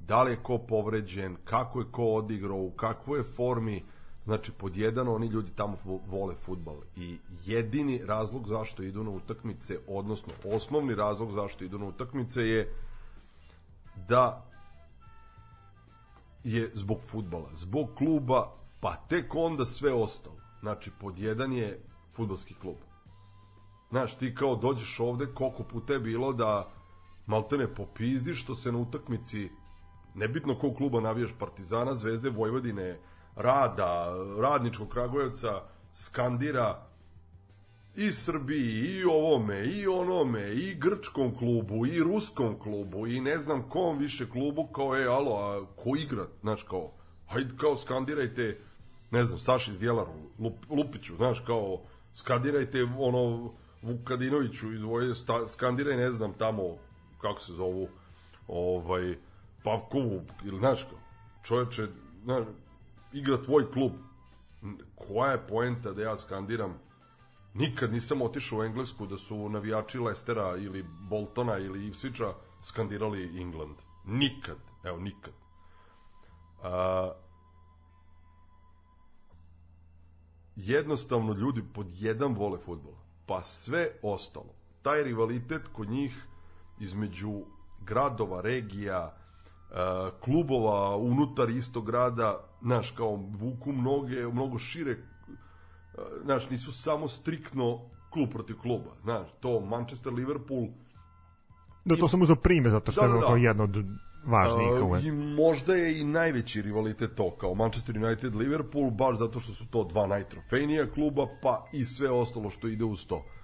da 0.08 0.24
li 0.24 0.32
je 0.32 0.44
ko 0.44 0.58
povređen, 0.58 1.38
kako 1.44 1.80
je 1.80 1.86
ko 1.92 2.06
odigrao, 2.06 2.58
u 2.58 2.72
kakvoj 2.72 3.20
je 3.20 3.24
formi, 3.24 3.84
Znači, 4.26 4.52
pod 4.52 4.76
jedan, 4.76 5.08
oni 5.08 5.28
ljudi 5.28 5.52
tamo 5.52 5.78
vole 6.08 6.36
futbal 6.36 6.76
i 6.96 7.18
jedini 7.46 8.02
razlog 8.06 8.48
zašto 8.48 8.84
idu 8.84 9.04
na 9.04 9.10
utakmice, 9.10 9.80
odnosno 9.88 10.34
osnovni 10.46 10.96
razlog 10.96 11.32
zašto 11.32 11.64
idu 11.64 11.80
na 11.80 11.86
utakmice 11.86 12.42
je 12.42 12.74
da 14.08 14.46
je 16.44 16.72
zbog 16.74 16.98
futbala, 17.06 17.50
zbog 17.54 17.90
kluba, 17.98 18.52
pa 18.80 18.96
tek 18.96 19.36
onda 19.36 19.66
sve 19.66 19.94
ostalo. 19.94 20.36
Znači, 20.60 20.92
pod 21.00 21.20
jedan 21.20 21.54
je 21.54 21.80
futbalski 22.12 22.54
klub. 22.54 22.78
Znaš, 23.90 24.16
ti 24.16 24.36
kao 24.36 24.56
dođeš 24.56 25.00
ovde, 25.00 25.28
koliko 25.34 25.64
puta 25.64 25.94
je 25.94 26.00
bilo 26.00 26.34
da 26.34 26.72
maltene 27.26 27.68
popizdiš 27.68 28.44
što 28.44 28.56
se 28.56 28.72
na 28.72 28.78
utakmici, 28.78 29.50
nebitno 30.16 30.56
kog 30.56 30.76
kluba 30.76 31.00
navijaš 31.00 31.32
Partizana, 31.40 31.96
Zvezde, 31.96 32.30
Vojvodine, 32.30 33.00
rada, 33.36 34.14
radničkog 34.40 34.90
Kragujevca 34.90 35.62
skandira 35.94 36.88
i 37.96 38.12
Srbiji, 38.12 39.00
i 39.00 39.04
ovome, 39.04 39.66
i 39.66 39.88
onome, 39.88 40.54
i 40.54 40.76
grčkom 40.76 41.36
klubu, 41.36 41.86
i 41.86 42.00
ruskom 42.00 42.60
klubu, 42.60 43.08
i 43.08 43.22
ne 43.22 43.38
znam 43.38 43.70
kom 43.70 43.98
više 43.98 44.30
klubu, 44.30 44.68
kao 44.68 44.96
je, 44.96 45.08
alo, 45.08 45.36
a 45.36 45.66
ko 45.76 45.90
igra, 45.98 46.26
znaš, 46.42 46.64
kao, 46.64 46.92
hajde, 47.28 47.54
kao, 47.58 47.78
skandirajte, 47.78 48.60
ne 49.12 49.24
znam, 49.24 49.40
Saši 49.40 49.72
iz 49.72 49.80
Djelaru, 49.80 50.12
Lup, 50.40 50.54
Lupiću, 50.70 51.16
znaš, 51.16 51.40
kao, 51.40 51.82
skandirajte, 52.14 52.84
ono, 52.98 53.52
Vukadinoviću 53.82 54.74
iz 54.74 54.82
Voje, 54.82 55.14
skandiraj, 55.48 55.98
ne 55.98 56.12
znam, 56.12 56.34
tamo, 56.34 56.64
kako 57.22 57.42
se 57.42 57.54
zovu, 57.54 57.88
ovaj, 58.48 59.16
Pavkovu, 59.64 60.22
ili, 60.44 60.60
znaš, 60.60 60.84
kao, 60.84 61.00
čoveče, 61.44 61.88
znaš, 62.24 62.44
igra 63.14 63.42
tvoj 63.42 63.72
klub. 63.72 63.92
Koja 64.96 65.32
je 65.32 65.48
poenta 65.48 65.92
da 65.92 66.02
ja 66.02 66.18
skandiram 66.18 66.80
Nikad 67.54 67.92
nisam 67.92 68.22
otišao 68.22 68.60
u 68.60 68.64
Englesku 68.64 69.06
da 69.06 69.18
su 69.18 69.50
navijači 69.50 70.00
Lestera 70.00 70.58
ili 70.58 70.86
Boltona 71.10 71.58
ili 71.58 71.92
Ipswicha 71.92 72.34
skandirali 72.62 73.42
England. 73.42 73.76
Nikad. 74.06 74.58
Evo, 74.84 75.00
nikad. 75.00 75.34
A, 76.64 77.12
jednostavno 80.56 81.34
ljudi 81.34 81.64
pod 81.74 81.88
jedan 81.90 82.34
vole 82.34 82.60
futbol. 82.66 82.94
Pa 83.26 83.44
sve 83.44 83.90
ostalo. 84.02 84.54
Taj 84.82 85.04
rivalitet 85.04 85.68
kod 85.68 85.90
njih 85.90 86.26
između 86.80 87.42
gradova, 87.82 88.42
regija, 88.42 89.18
klubova 90.20 90.98
unutar 90.98 91.50
istog 91.50 91.86
grada, 91.86 92.40
znaš, 92.62 92.92
kao 92.92 93.16
vuku 93.16 93.72
mnoge, 93.72 94.28
mnogo 94.28 94.60
šire, 94.60 94.98
znaš, 96.24 96.50
nisu 96.50 96.72
samo 96.72 97.08
striktno 97.08 97.80
klub 98.10 98.30
protiv 98.30 98.56
kluba, 98.62 98.92
znaš, 99.04 99.28
to 99.40 99.60
Manchester, 99.60 100.14
Liverpool, 100.14 100.68
Da, 101.86 101.96
to 101.96 102.08
sam 102.08 102.22
uzao 102.22 102.36
prime, 102.36 102.70
zato 102.70 102.92
što 102.92 103.02
da, 103.02 103.08
da, 103.08 103.14
da. 103.14 103.20
je 103.20 103.26
kao 103.26 103.38
jedno 103.38 103.64
od 103.64 103.76
važnijih. 104.26 104.72
Uh, 104.84 105.06
I 105.06 105.12
možda 105.12 105.76
je 105.76 106.00
i 106.00 106.04
najveći 106.04 106.62
rivalitet 106.62 107.16
to, 107.16 107.32
kao 107.32 107.56
Manchester 107.56 107.98
United, 107.98 108.36
Liverpool, 108.36 108.90
baš 108.90 109.18
zato 109.18 109.40
što 109.40 109.54
su 109.54 109.68
to 109.68 109.84
dva 109.84 110.08
najtrofejnija 110.08 110.92
kluba, 110.92 111.28
pa 111.42 111.66
i 111.74 111.86
sve 111.86 112.10
ostalo 112.10 112.50
što 112.50 112.68
ide 112.68 112.86
uz 112.86 113.08
to. 113.08 113.16
Uh, 113.16 113.43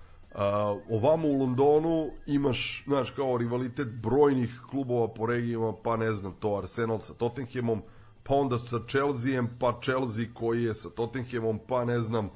ovamo 0.90 1.28
u 1.28 1.40
Londonu 1.40 2.12
imaš, 2.26 2.84
znaš, 2.88 3.12
kao 3.12 3.38
rivalitet 3.38 3.88
brojnih 3.88 4.60
klubova 4.70 5.08
po 5.08 5.26
regijama, 5.26 5.74
pa 5.84 5.98
ne 5.98 6.12
znam, 6.12 6.34
to 6.40 6.58
Arsenal 6.58 7.00
sa 7.00 7.14
Tottenhamom, 7.14 7.82
pa 8.24 8.36
onda 8.36 8.60
sa 8.60 8.80
Chelseaem, 8.88 9.50
pa 9.60 9.80
Chelsea 9.84 10.26
koji 10.34 10.64
je 10.64 10.74
sa 10.74 10.90
Tottenhamom, 10.90 11.60
pa 11.68 11.86
ne 11.86 12.00
znam, 12.00 12.30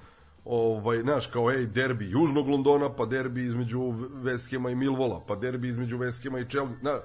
ovaj, 0.45 1.01
znaš, 1.01 1.27
kao 1.27 1.51
ej, 1.51 1.65
derbi 1.65 2.09
Južnog 2.09 2.47
Londona, 2.47 2.89
pa 2.95 3.05
derbi 3.05 3.43
između 3.43 3.79
West 4.23 4.71
i 4.71 4.75
Milvola, 4.75 5.21
pa 5.27 5.35
derbi 5.35 5.67
između 5.67 5.97
West 5.97 6.41
i 6.41 6.49
Chelsea, 6.49 6.77
znaš, 6.79 7.01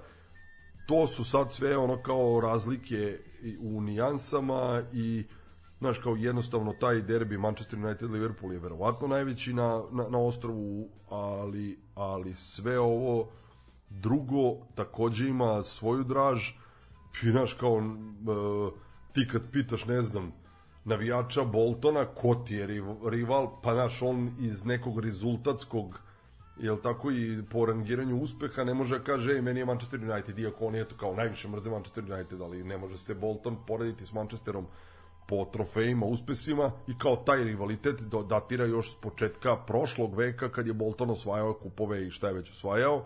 to 0.89 1.07
su 1.07 1.25
sad 1.25 1.53
sve 1.53 1.77
ono 1.77 2.03
kao 2.03 2.41
razlike 2.41 3.19
u 3.61 3.81
nijansama 3.81 4.83
i 4.93 5.25
znaš, 5.79 5.99
kao 5.99 6.17
jednostavno 6.17 6.73
taj 6.73 7.03
derbi 7.03 7.39
Manchester 7.39 7.79
United 7.79 8.11
Liverpool 8.11 8.53
je 8.53 8.59
verovatno 8.59 9.09
najveći 9.09 9.53
na, 9.53 9.83
na, 9.91 10.09
na 10.09 10.19
ostrovu, 10.19 10.89
ali, 11.09 11.79
ali 11.95 12.35
sve 12.35 12.79
ovo 12.79 13.29
drugo 13.91 14.67
takođe 14.75 15.29
ima 15.29 15.63
svoju 15.63 16.05
draž. 16.05 16.51
I 17.23 17.31
znaš 17.31 17.53
kao 17.53 17.75
uh, 17.75 18.73
ti 19.13 19.29
kad 19.33 19.43
pitaš 19.53 19.85
ne 19.85 20.03
znam 20.03 20.33
navijača 20.85 21.45
Boltona 21.45 22.05
ko 22.05 22.35
ti 22.35 22.55
je 22.55 22.67
rival 23.11 23.61
pa 23.63 23.75
znaš 23.75 24.03
on 24.03 24.31
iz 24.41 24.65
nekog 24.65 25.01
rezultatskog 25.01 26.01
jel 26.61 26.77
tako 26.83 27.11
i 27.11 27.43
po 27.51 27.67
rangiranju 27.67 28.17
uspeha 28.17 28.65
ne 28.65 28.75
može 28.75 28.99
da 28.99 29.05
kaže 29.05 29.33
ej 29.33 29.43
meni 29.43 29.61
je 29.61 29.67
Manchester 29.67 30.01
United 30.01 30.39
iako 30.39 30.67
on 30.67 30.75
je 30.75 30.85
to 30.85 30.97
kao 30.97 31.15
najviše 31.15 31.49
mrze 31.49 31.71
Manchester 31.71 32.05
United 32.13 32.41
ali 32.41 32.65
ne 32.65 32.79
može 32.79 32.99
se 32.99 33.15
Bolton 33.15 33.57
porediti 33.67 34.07
s 34.07 34.13
Manchesterom 34.13 34.67
po 35.29 35.45
trofejima, 35.53 36.07
uspesima 36.07 36.73
i 36.87 36.99
kao 36.99 37.17
taj 37.17 37.45
rivalitet 37.45 38.01
datira 38.29 38.65
još 38.65 38.93
s 38.93 39.01
početka 39.01 39.57
prošlog 39.57 40.15
veka 40.15 40.49
kad 40.49 40.67
je 40.67 40.73
Bolton 40.73 41.11
osvajao 41.11 41.55
kupove 41.55 42.07
i 42.07 42.11
šta 42.11 42.29
je 42.29 42.35
već 42.35 42.51
osvajao 42.51 43.05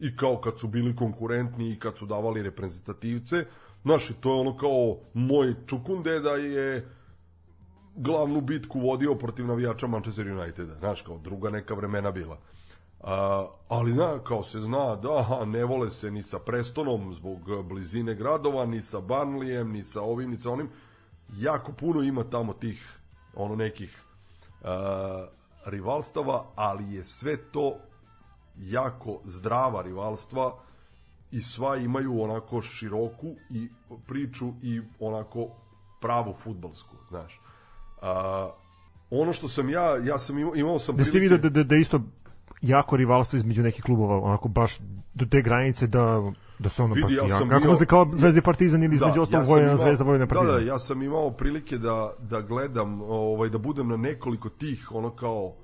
i 0.00 0.16
kao 0.16 0.40
kad 0.40 0.58
su 0.58 0.68
bili 0.68 0.96
konkurentni 0.96 1.72
i 1.72 1.78
kad 1.78 1.98
su 1.98 2.06
davali 2.06 2.42
reprezentativce 2.42 3.44
znaš, 3.82 4.10
to 4.20 4.34
je 4.34 4.40
ono 4.40 4.56
kao 4.56 4.96
moj 5.14 5.54
čukunde 5.66 6.20
da 6.20 6.30
je 6.30 6.88
glavnu 7.96 8.40
bitku 8.40 8.80
vodio 8.80 9.14
protiv 9.14 9.46
navijača 9.46 9.86
Manchester 9.86 10.26
Uniteda, 10.26 10.74
znaš, 10.74 11.02
kao 11.02 11.18
druga 11.18 11.50
neka 11.50 11.74
vremena 11.74 12.10
bila. 12.10 12.38
A, 13.00 13.46
ali 13.68 13.92
zna, 13.92 14.18
kao 14.18 14.42
se 14.42 14.60
zna 14.60 14.96
da 14.96 15.44
ne 15.44 15.64
vole 15.64 15.90
se 15.90 16.10
ni 16.10 16.22
sa 16.22 16.38
Prestonom 16.38 17.14
zbog 17.14 17.64
blizine 17.64 18.14
gradova, 18.14 18.66
ni 18.66 18.82
sa 18.82 19.00
Barnlijem, 19.00 19.72
ni 19.72 19.82
sa 19.82 20.02
ovim, 20.02 20.30
ni 20.30 20.36
sa 20.36 20.50
onim. 20.50 20.68
Jako 21.38 21.72
puno 21.72 22.02
ima 22.02 22.24
tamo 22.24 22.52
tih 22.52 22.98
ono 23.34 23.56
nekih 23.56 24.02
a, 24.62 25.26
rivalstava, 25.66 26.44
ali 26.54 26.94
je 26.94 27.04
sve 27.04 27.36
to 27.36 27.76
jako 28.56 29.20
zdrava 29.24 29.82
rivalstva 29.82 30.54
i 31.30 31.40
sva 31.40 31.76
imaju 31.76 32.22
onako 32.22 32.62
široku 32.62 33.34
i 33.50 33.68
priču 34.06 34.52
i 34.62 34.80
onako 35.00 35.48
pravu 36.00 36.34
futbalsku, 36.34 36.96
znaš. 37.08 37.40
A, 38.02 38.50
ono 39.10 39.32
što 39.32 39.48
sam 39.48 39.70
ja, 39.70 39.96
ja 39.96 40.18
sam 40.18 40.38
imao, 40.38 40.54
imao 40.54 40.78
sam... 40.78 40.96
Da 40.96 41.04
ste 41.04 41.18
vidio 41.18 41.38
da, 41.38 41.48
da, 41.48 41.62
da 41.62 41.76
isto 41.76 42.00
jako 42.62 42.96
rivalstvo 42.96 43.36
između 43.36 43.62
nekih 43.62 43.84
klubova, 43.84 44.20
onako 44.20 44.48
baš 44.48 44.78
do 45.14 45.26
te 45.26 45.42
granice 45.42 45.86
da 45.86 46.32
da 46.58 46.68
se 46.68 46.82
ono 46.82 46.94
Vidi, 46.94 47.14
ja 47.14 47.38
Kako 47.38 47.60
bio, 47.60 47.86
kao 47.86 48.06
Zvezda 48.12 48.42
Partizan 48.42 48.82
ili 48.82 48.94
između 48.94 49.14
da, 49.14 49.22
ostalog 49.22 49.62
ja 49.62 49.76
Zvezda 49.76 50.04
Vojna 50.04 50.26
Partizan. 50.26 50.46
Da, 50.46 50.52
da, 50.52 50.66
ja 50.66 50.78
sam 50.78 51.02
imao 51.02 51.30
prilike 51.30 51.78
da, 51.78 52.12
da 52.18 52.40
gledam, 52.40 53.00
ovaj, 53.00 53.48
da 53.48 53.58
budem 53.58 53.88
na 53.88 53.96
nekoliko 53.96 54.48
tih, 54.48 54.92
ono 54.92 55.10
kao, 55.10 55.54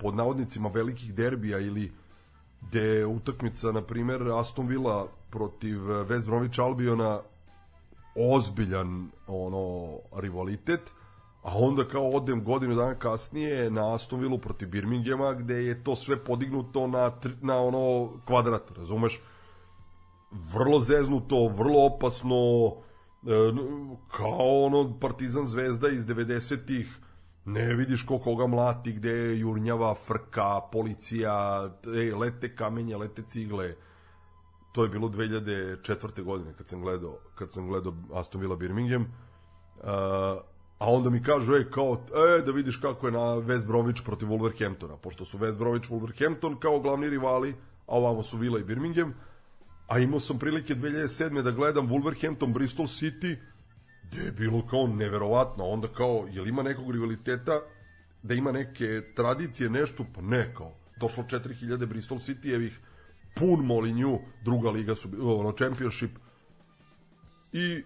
pod 0.00 0.14
navodnicima 0.14 0.68
velikih 0.68 1.14
derbija 1.14 1.58
ili 1.58 1.92
gde 2.60 3.06
utakmica, 3.06 3.72
na 3.72 3.82
primer, 3.82 4.22
Aston 4.22 4.66
Villa 4.66 5.06
protiv 5.30 5.78
West 5.80 6.26
Bromwich 6.26 6.62
Albiona 6.62 7.20
ozbiljan 8.14 9.10
ono 9.26 9.98
rivalitet, 10.16 10.80
a 11.42 11.58
onda 11.58 11.84
kao 11.84 12.10
odem 12.10 12.44
godinu 12.44 12.74
dana 12.74 12.94
kasnije 12.94 13.70
na 13.70 13.94
Aston 13.94 14.20
Villa 14.20 14.38
protiv 14.38 14.68
Birminghama 14.68 15.32
gde 15.32 15.54
je 15.54 15.84
to 15.84 15.96
sve 15.96 16.16
podignuto 16.24 16.86
na, 16.86 17.12
na 17.40 17.58
ono 17.58 18.12
kvadrat, 18.26 18.62
razumeš? 18.76 19.20
Vrlo 20.30 20.80
zeznuto, 20.80 21.48
vrlo 21.48 21.86
opasno, 21.86 22.36
e, 23.26 23.52
kao 24.16 24.64
ono 24.64 24.98
Partizan 25.00 25.46
Zvezda 25.46 25.88
iz 25.88 26.06
90-ih, 26.06 26.98
ne 27.44 27.74
vidiš 27.74 28.02
ko 28.06 28.18
koga 28.18 28.46
mlati, 28.46 28.92
gde 28.92 29.10
je 29.10 29.38
jurnjava, 29.40 29.94
frka, 29.94 30.60
policija, 30.72 31.68
ej, 31.96 32.12
lete 32.12 32.54
kamenje, 32.56 32.96
lete 32.96 33.22
cigle. 33.28 33.74
To 34.72 34.82
je 34.82 34.88
bilo 34.88 35.08
2004. 35.08 36.22
godine 36.22 36.54
kad 36.58 36.68
sam 36.68 36.82
gledao, 36.82 37.18
kad 37.34 37.52
sam 37.52 37.68
gledao 37.68 37.94
Aston 38.14 38.40
Villa 38.40 38.56
Birmingham. 38.56 39.02
Uh, 39.02 39.84
a 40.78 40.90
onda 40.92 41.10
mi 41.10 41.22
kažu, 41.22 41.54
ej, 41.54 41.70
kao, 41.70 41.96
e, 42.38 42.42
da 42.42 42.52
vidiš 42.52 42.76
kako 42.76 43.06
je 43.06 43.12
na 43.12 43.18
West 43.18 43.66
Bromwich 43.66 44.04
protiv 44.04 44.28
Wolverhamptona, 44.28 44.96
pošto 44.96 45.24
su 45.24 45.38
West 45.38 45.58
Bromwich 45.58 45.90
Wolverhampton 45.90 46.58
kao 46.58 46.80
glavni 46.80 47.10
rivali, 47.10 47.54
a 47.86 47.96
ovamo 47.96 48.22
su 48.22 48.36
Villa 48.36 48.58
i 48.58 48.64
Birmingham, 48.64 49.14
a 49.88 49.98
imao 49.98 50.20
sam 50.20 50.38
prilike 50.38 50.74
2007. 50.74 51.42
da 51.42 51.50
gledam 51.50 51.88
Wolverhampton 51.88 52.52
Bristol 52.52 52.86
City, 52.86 53.36
gde 54.02 54.22
je 54.22 54.32
bilo 54.32 54.66
kao 54.66 54.86
neverovatno, 54.86 55.64
onda 55.64 55.88
kao, 55.88 56.28
jel 56.30 56.48
ima 56.48 56.62
nekog 56.62 56.90
rivaliteta, 56.90 57.60
da 58.22 58.34
ima 58.34 58.52
neke 58.52 59.02
tradicije, 59.16 59.70
nešto, 59.70 60.06
pa 60.14 60.20
ne, 60.20 60.54
kao, 60.54 60.72
došlo 61.00 61.24
4000 61.24 61.86
Bristol 61.86 62.18
City-evih, 62.18 62.72
pun 63.34 63.66
Molinju, 63.66 64.18
druga 64.44 64.70
liga 64.70 64.94
su, 64.94 65.08
ono, 65.20 65.52
championship, 65.52 66.10
i 67.52 67.82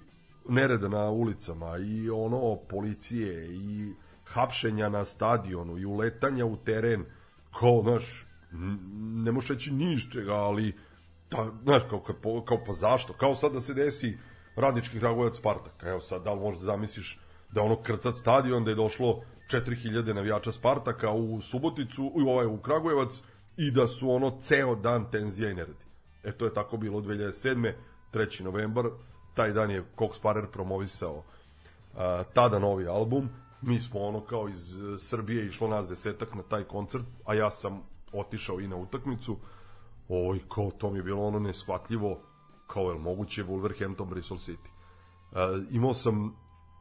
nereda 0.49 0.89
na 0.89 1.11
ulicama, 1.11 1.79
i 1.79 2.11
ono, 2.11 2.57
policije, 2.69 3.55
i 3.55 3.93
hapšenja 4.25 4.89
na 4.89 5.05
stadionu, 5.05 5.79
i 5.79 5.85
uletanja 5.85 6.47
u 6.47 6.57
teren, 6.57 7.05
kao, 7.59 7.83
znaš, 7.83 8.27
ne 9.25 9.33
možeš 9.33 9.51
reći 9.51 9.73
nišćega, 9.73 10.35
ali, 10.35 10.73
ta, 11.33 11.51
znaš, 11.63 11.83
kao, 11.91 12.01
kao, 12.01 12.43
kao, 12.45 12.65
pa 12.67 12.73
zašto? 12.73 13.13
Kao 13.13 13.35
sad 13.35 13.53
da 13.53 13.61
se 13.61 13.75
desi, 13.75 14.19
radnički 14.57 15.01
Kragujevac 15.01 15.37
Spartak. 15.37 15.83
Evo 15.83 16.01
sad, 16.01 16.23
da 16.23 16.33
li 16.33 16.41
možda 16.41 16.65
zamisliš 16.65 17.21
da 17.51 17.63
ono 17.63 17.83
krcat 17.83 18.17
stadion, 18.17 18.65
da 18.65 18.71
je 18.71 18.75
došlo 18.75 19.23
4000 19.51 20.13
navijača 20.13 20.53
Spartaka 20.53 21.11
u 21.11 21.41
Suboticu, 21.41 22.13
u, 22.15 22.21
ovaj, 22.21 22.47
u 22.47 22.57
Kragujevac 22.57 23.23
i 23.57 23.71
da 23.71 23.87
su 23.87 24.11
ono 24.11 24.39
ceo 24.41 24.75
dan 24.75 25.11
tenzija 25.11 25.51
i 25.51 25.55
neredi. 25.55 25.85
E 26.25 26.33
to 26.33 26.45
je 26.45 26.55
tako 26.55 26.77
bilo 26.77 27.01
2007. 27.01 27.73
3. 28.13 28.43
novembar, 28.43 28.85
taj 29.35 29.53
dan 29.53 29.71
je 29.71 29.85
Cox 29.97 30.23
Parer 30.23 30.47
promovisao 30.47 31.17
uh, 31.17 32.01
tada 32.35 32.59
novi 32.59 32.87
album, 32.87 33.29
mi 33.63 33.81
smo 33.81 34.01
ono 34.01 34.21
kao 34.21 34.49
iz 34.49 34.77
Srbije 34.99 35.47
išlo 35.47 35.69
nas 35.69 35.89
desetak 35.89 36.35
na 36.35 36.43
taj 36.43 36.65
koncert, 36.65 37.05
a 37.25 37.35
ja 37.35 37.51
sam 37.51 37.83
otišao 38.13 38.61
i 38.61 38.69
na 38.69 38.77
utakmicu, 38.77 39.37
oj, 40.13 40.41
kao 40.49 40.71
to 40.71 40.91
mi 40.91 40.99
je 40.99 41.03
bilo 41.03 41.23
ono 41.23 41.39
neshvatljivo, 41.39 42.21
kao 42.67 42.91
je 42.91 42.99
moguće 42.99 43.45
Wolverhampton 43.45 44.09
Bristol 44.09 44.39
City. 44.39 44.69
Uh, 45.33 45.39
imao 45.71 45.95
sam 45.95 46.37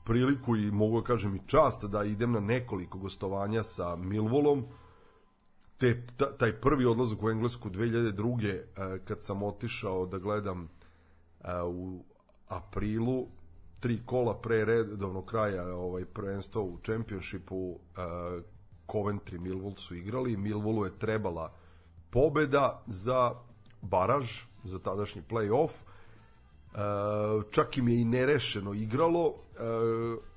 priliku 0.05 0.55
i 0.55 0.71
mogu 0.71 1.01
da 1.01 1.07
kažem 1.07 1.35
i 1.35 1.47
čast 1.47 1.85
da 1.85 2.03
idem 2.03 2.31
na 2.31 2.39
nekoliko 2.39 2.97
gostovanja 2.97 3.63
sa 3.63 3.95
Milvolom, 3.95 4.65
te, 5.77 6.07
ta, 6.17 6.37
taj 6.37 6.53
prvi 6.53 6.85
odlazak 6.85 7.23
u 7.23 7.29
Englesku 7.29 7.69
2002. 7.69 8.23
Uh, 8.23 8.41
e, 8.41 8.99
kad 9.05 9.23
sam 9.23 9.43
otišao 9.43 10.05
da 10.05 10.17
gledam 10.17 10.63
uh, 10.63 11.47
u 11.65 12.03
aprilu 12.47 13.27
tri 13.79 14.01
kola 14.05 14.41
pre 14.41 14.65
redovnog 14.65 15.25
kraja 15.25 15.75
ovaj 15.75 16.05
prvenstva 16.05 16.61
u 16.61 16.77
čempionšipu 16.81 17.55
uh, 17.57 17.77
Coventry 18.87 19.39
Millwall 19.39 19.75
su 19.75 19.95
igrali 19.95 20.37
Millwallu 20.37 20.85
je 20.85 20.99
trebala 20.99 21.53
pobeda 22.11 22.83
za 22.87 23.31
baraž 23.81 24.41
za 24.63 24.79
tadašnji 24.79 25.21
play-off. 25.29 25.71
E, 25.71 26.77
čak 27.51 27.77
im 27.77 27.87
je 27.87 28.01
i 28.01 28.05
nerešeno 28.05 28.73
igralo. 28.73 29.33
E, 29.59 30.31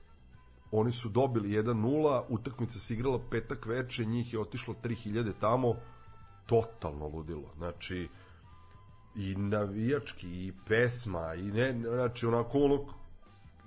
oni 0.76 0.92
su 0.92 1.08
dobili 1.08 1.48
1-0, 1.48 2.22
utakmica 2.28 2.78
se 2.78 2.94
igrala 2.94 3.20
petak 3.30 3.66
veče, 3.66 4.04
njih 4.04 4.32
je 4.32 4.40
otišlo 4.40 4.74
3000 4.82 5.32
tamo, 5.40 5.74
totalno 6.46 7.08
ludilo. 7.08 7.52
Znači, 7.56 8.08
i 9.16 9.34
navijački, 9.36 10.28
i 10.28 10.52
pesma, 10.68 11.34
i 11.34 11.42
ne, 11.42 11.72
znači, 11.72 12.26
onako 12.26 12.58
ono, 12.58 12.84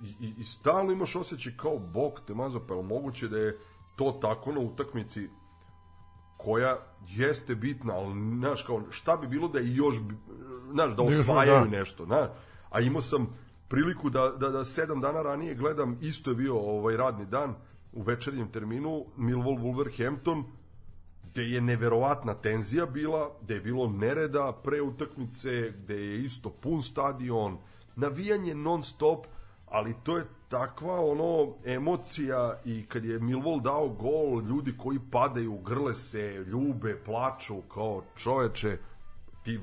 i, 0.02 0.26
i, 0.26 0.34
i 0.38 0.44
stalno 0.44 0.92
imaš 0.92 1.16
osjećaj 1.16 1.52
kao 1.56 1.78
bok 1.78 2.20
te 2.26 2.34
mazo, 2.34 2.60
pa 2.68 2.74
je 2.74 2.82
moguće 2.82 3.28
da 3.28 3.38
je 3.38 3.58
to 3.96 4.18
tako 4.22 4.52
na 4.52 4.60
utakmici 4.60 5.28
koja 6.38 6.78
jeste 7.08 7.54
bitna, 7.54 7.94
ali 7.94 8.36
znaš 8.38 8.62
kao 8.62 8.82
šta 8.90 9.16
bi 9.16 9.26
bilo 9.26 9.48
da 9.48 9.58
još 9.58 9.94
znaš 10.72 10.90
da 10.90 10.94
Da 10.94 11.02
osvajaju 11.02 11.64
da. 11.64 11.78
nešto, 11.78 12.06
na. 12.06 12.28
A 12.70 12.80
imao 12.80 13.02
sam 13.02 13.38
priliku 13.68 14.10
da, 14.10 14.28
da, 14.40 14.48
da 14.48 14.64
sedam 14.64 15.00
dana 15.00 15.22
ranije 15.22 15.54
gledam, 15.54 15.98
isto 16.00 16.30
je 16.30 16.36
bio 16.36 16.58
ovaj 16.58 16.96
radni 16.96 17.26
dan 17.26 17.54
u 17.92 18.02
večernjem 18.02 18.48
terminu 18.48 19.04
Millwall 19.16 19.58
Wolverhampton 19.60 20.44
gde 21.24 21.42
je 21.42 21.60
neverovatna 21.60 22.34
tenzija 22.34 22.86
bila, 22.86 23.30
gde 23.42 23.54
je 23.54 23.60
bilo 23.60 23.88
nereda 23.88 24.52
pre 24.64 24.82
utakmice, 24.82 25.72
gde 25.78 25.94
je 25.94 26.24
isto 26.24 26.50
pun 26.50 26.82
stadion, 26.82 27.58
navijanje 27.96 28.54
non 28.54 28.82
stop, 28.82 29.26
ali 29.70 29.94
to 30.02 30.16
je 30.16 30.26
takva 30.48 31.00
ono 31.00 31.54
emocija 31.64 32.60
i 32.64 32.86
kad 32.86 33.04
je 33.04 33.20
Millwall 33.20 33.62
dao 33.62 33.88
gol, 33.88 34.42
ljudi 34.42 34.74
koji 34.78 34.98
padaju, 35.10 35.58
grle 35.58 35.94
se, 35.94 36.44
ljube, 36.46 37.04
plaču 37.04 37.60
kao 37.74 38.02
čoveče, 38.16 38.78
ti 39.42 39.60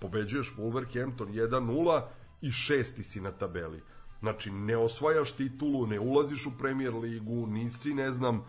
pobeđuješ 0.00 0.54
Wolverhampton 0.58 1.32
1-0 1.32 2.02
i 2.40 2.50
šesti 2.50 3.02
si 3.02 3.20
na 3.20 3.32
tabeli. 3.32 3.82
Znači, 4.20 4.50
ne 4.50 4.76
osvajaš 4.76 5.32
titulu, 5.32 5.86
ne 5.86 6.00
ulaziš 6.00 6.46
u 6.46 6.58
Premier 6.58 6.94
ligu, 6.94 7.46
nisi, 7.46 7.94
ne 7.94 8.12
znam, 8.12 8.44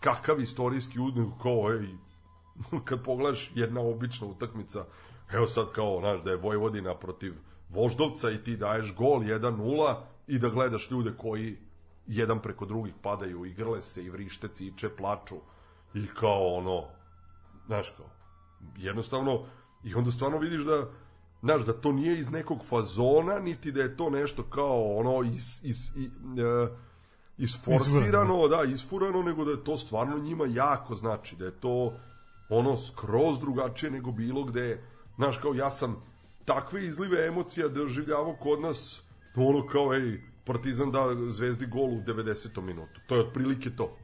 kakav 0.00 0.40
istorijski 0.40 1.00
uznik, 1.00 1.28
kao, 1.42 1.72
ej, 1.72 1.88
kad 2.88 3.04
pogledaš 3.04 3.50
jedna 3.54 3.80
obična 3.80 4.26
utakmica, 4.26 4.84
evo 5.32 5.46
sad 5.46 5.72
kao, 5.72 6.00
znaš, 6.00 6.24
da 6.24 6.30
je 6.30 6.36
Vojvodina 6.36 6.94
protiv 6.94 7.34
Voždovca 7.68 8.30
i 8.30 8.38
ti 8.44 8.56
daješ 8.56 8.94
gol 8.94 9.20
1-0 9.20 9.96
i 10.30 10.38
da 10.38 10.48
gledaš 10.48 10.90
ljude 10.90 11.12
koji 11.16 11.56
jedan 12.06 12.42
preko 12.42 12.66
drugih 12.66 12.94
padaju 13.02 13.44
i 13.44 13.54
grle 13.54 13.82
se 13.82 14.04
i 14.04 14.10
vrište, 14.10 14.48
ciče, 14.48 14.88
plaču 14.88 15.36
i 15.94 16.06
kao 16.06 16.54
ono, 16.54 16.84
znaš 17.66 17.92
kao, 17.96 18.06
jednostavno, 18.76 19.46
i 19.84 19.94
onda 19.94 20.10
stvarno 20.10 20.38
vidiš 20.38 20.60
da, 20.60 20.88
znaš, 21.42 21.66
da 21.66 21.72
to 21.72 21.92
nije 21.92 22.18
iz 22.18 22.30
nekog 22.30 22.64
fazona, 22.68 23.38
niti 23.38 23.72
da 23.72 23.82
je 23.82 23.96
to 23.96 24.10
nešto 24.10 24.42
kao 24.42 24.96
ono 24.96 25.22
iz, 25.22 25.60
iz, 25.62 25.90
i, 25.96 26.04
e, 26.40 26.68
isforsirano, 27.38 28.48
da, 28.48 28.62
isfurano, 28.62 29.22
nego 29.22 29.44
da 29.44 29.50
je 29.50 29.64
to 29.64 29.76
stvarno 29.76 30.18
njima 30.18 30.46
jako 30.50 30.94
znači, 30.94 31.36
da 31.36 31.44
je 31.44 31.60
to 31.60 31.92
ono 32.48 32.76
skroz 32.76 33.40
drugačije 33.40 33.90
nego 33.90 34.12
bilo 34.12 34.44
gde, 34.44 34.82
znaš, 35.16 35.38
kao 35.38 35.54
ja 35.54 35.70
sam 35.70 36.02
takve 36.44 36.86
izlive 36.86 37.26
emocija 37.26 37.68
doživljavao 37.68 38.36
kod 38.40 38.60
nas, 38.60 39.02
ono 39.36 39.66
kao, 39.66 39.94
ej, 39.94 40.20
Partizan 40.44 40.90
da 40.90 41.14
Zvezdi 41.30 41.66
gol 41.66 41.84
u 41.84 42.00
90. 42.00 42.60
minutu. 42.60 43.00
To 43.06 43.14
je 43.14 43.20
otprilike 43.20 43.70
to. 43.70 43.96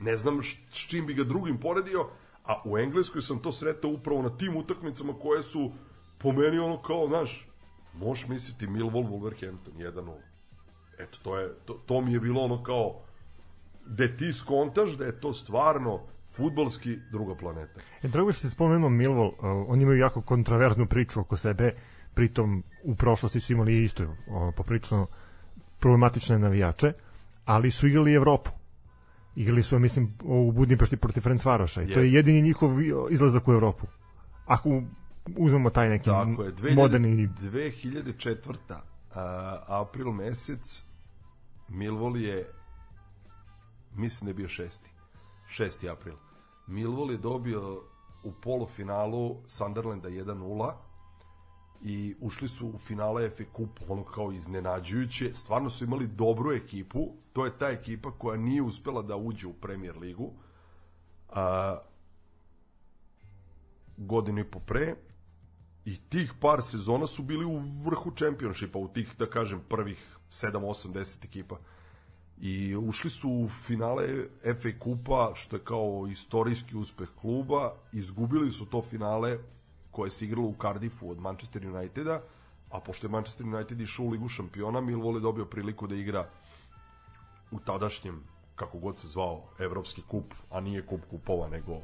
Ne 0.00 0.16
znam 0.16 0.42
š- 0.42 0.58
s 0.70 0.76
čim 0.88 1.06
bi 1.06 1.14
ga 1.14 1.24
drugim 1.24 1.58
poredio, 1.58 2.06
a 2.44 2.62
u 2.64 2.78
Engleskoj 2.78 3.22
sam 3.22 3.38
to 3.38 3.52
sretao 3.52 3.90
upravo 3.90 4.22
na 4.22 4.36
tim 4.36 4.56
utakmicama 4.56 5.12
koje 5.12 5.42
su 5.42 5.72
po 6.18 6.32
meni 6.32 6.58
ono 6.58 6.82
kao, 6.82 7.06
znaš, 7.08 7.48
možeš 7.94 8.28
misliti 8.28 8.66
Millwall 8.66 9.08
Wolverhampton 9.08 9.76
1-0. 9.76 10.14
Eto, 10.98 11.18
to, 11.22 11.38
je, 11.38 11.54
to, 11.64 11.74
to 11.86 12.00
mi 12.00 12.12
je 12.12 12.20
bilo 12.20 12.40
ono 12.42 12.62
kao, 12.62 13.00
gde 13.86 14.16
ti 14.16 14.32
skontaš 14.32 14.90
da 14.90 15.04
je 15.04 15.20
to 15.20 15.32
stvarno 15.32 16.00
futbalski 16.32 16.98
druga 17.10 17.34
planeta. 17.34 17.80
E, 18.02 18.08
drago 18.08 18.32
što 18.32 18.40
si 18.40 18.50
spomenuo 18.50 18.90
Millwall, 18.90 19.28
uh, 19.28 19.34
oni 19.68 19.82
imaju 19.82 19.98
jako 19.98 20.22
kontraverznu 20.22 20.86
priču 20.86 21.20
oko 21.20 21.36
sebe, 21.36 21.74
pritom 22.14 22.62
u 22.84 22.94
prošlosti 22.94 23.40
su 23.40 23.52
imali 23.52 23.82
isto 23.82 24.02
uh, 24.04 24.14
poprično 24.56 25.06
problematične 25.78 26.38
navijače, 26.38 26.92
ali 27.44 27.70
su 27.70 27.86
igrali 27.86 28.14
Evropu. 28.14 28.50
Igrali 29.36 29.62
su, 29.62 29.78
mislim, 29.78 30.14
u 30.22 30.52
Budimpešti 30.52 30.96
protiv 30.96 31.20
Ferencvaroša 31.20 31.82
i 31.82 31.92
to 31.92 32.00
je 32.00 32.12
jedini 32.12 32.42
njihov 32.42 32.70
izlazak 33.10 33.48
u 33.48 33.52
Evropu. 33.52 33.86
Ako 34.46 34.82
uzmemo 35.36 35.70
taj 35.70 35.88
neki 35.88 36.04
Tako 36.04 36.42
je, 36.42 36.52
2000, 36.52 36.74
moderni 36.74 37.28
2004. 37.28 38.56
A, 39.14 39.64
april 39.66 40.12
mesec 40.12 40.84
Millwall 41.68 42.16
je 42.16 42.46
mislim 43.94 44.26
da 44.26 44.30
je 44.30 44.34
bio 44.34 44.48
šesti 44.48 44.90
6. 45.58 45.92
april 45.92 46.14
Millwall 46.66 47.10
je 47.10 47.16
dobio 47.18 47.82
u 48.22 48.32
polufinalu 48.32 49.36
Sunderlanda 49.46 50.08
1-0 50.08 50.72
i 51.82 52.14
ušli 52.20 52.48
su 52.48 52.68
u 52.68 52.78
finale 52.78 53.30
FA 53.30 53.44
Cup 53.56 53.80
ono 53.88 54.04
kao 54.04 54.32
iznenađujuće. 54.32 55.34
Stvarno 55.34 55.70
su 55.70 55.84
imali 55.84 56.06
dobru 56.06 56.52
ekipu. 56.52 57.08
To 57.32 57.44
je 57.44 57.58
ta 57.58 57.68
ekipa 57.68 58.10
koja 58.10 58.36
nije 58.36 58.62
uspela 58.62 59.02
da 59.02 59.16
uđe 59.16 59.46
u 59.46 59.52
Premier 59.52 59.98
ligu 59.98 60.32
a, 61.28 61.78
godinu 63.96 64.40
i 64.40 64.44
po 64.44 64.58
pre. 64.60 64.94
I 65.84 65.96
tih 65.96 66.32
par 66.40 66.62
sezona 66.62 67.06
su 67.06 67.22
bili 67.22 67.44
u 67.44 67.60
vrhu 67.86 68.10
čempionšipa, 68.10 68.78
u 68.78 68.88
tih, 68.88 69.14
da 69.18 69.26
kažem, 69.26 69.60
prvih 69.68 70.16
7, 70.30 70.52
8, 70.52 70.92
10 70.92 71.24
ekipa. 71.24 71.58
I 72.40 72.76
ušli 72.76 73.10
su 73.10 73.30
u 73.30 73.48
finale 73.48 74.06
FA 74.42 74.78
Kupa, 74.78 75.32
što 75.34 75.56
je 75.56 75.64
kao 75.64 76.08
istorijski 76.12 76.76
uspeh 76.76 77.08
kluba, 77.20 77.74
izgubili 77.92 78.52
su 78.52 78.66
to 78.66 78.82
finale 78.82 79.38
koje 79.90 80.10
se 80.10 80.24
igralo 80.24 80.46
u 80.46 80.54
Cardiffu 80.62 81.10
od 81.10 81.20
Manchester 81.20 81.66
Uniteda, 81.66 82.20
a 82.70 82.80
pošto 82.80 83.06
je 83.06 83.10
Manchester 83.10 83.46
United 83.46 83.80
išao 83.80 84.04
u 84.06 84.10
Ligu 84.10 84.28
šampiona, 84.28 84.80
Millwall 84.80 85.14
je 85.14 85.20
dobio 85.20 85.44
priliku 85.44 85.86
da 85.86 85.94
igra 85.94 86.26
u 87.50 87.58
tadašnjem, 87.58 88.22
kako 88.56 88.78
god 88.78 88.98
se 88.98 89.08
zvao, 89.08 89.42
Evropski 89.58 90.02
kup, 90.02 90.34
a 90.50 90.60
nije 90.60 90.86
kup 90.86 91.00
kupova, 91.10 91.48
nego 91.48 91.80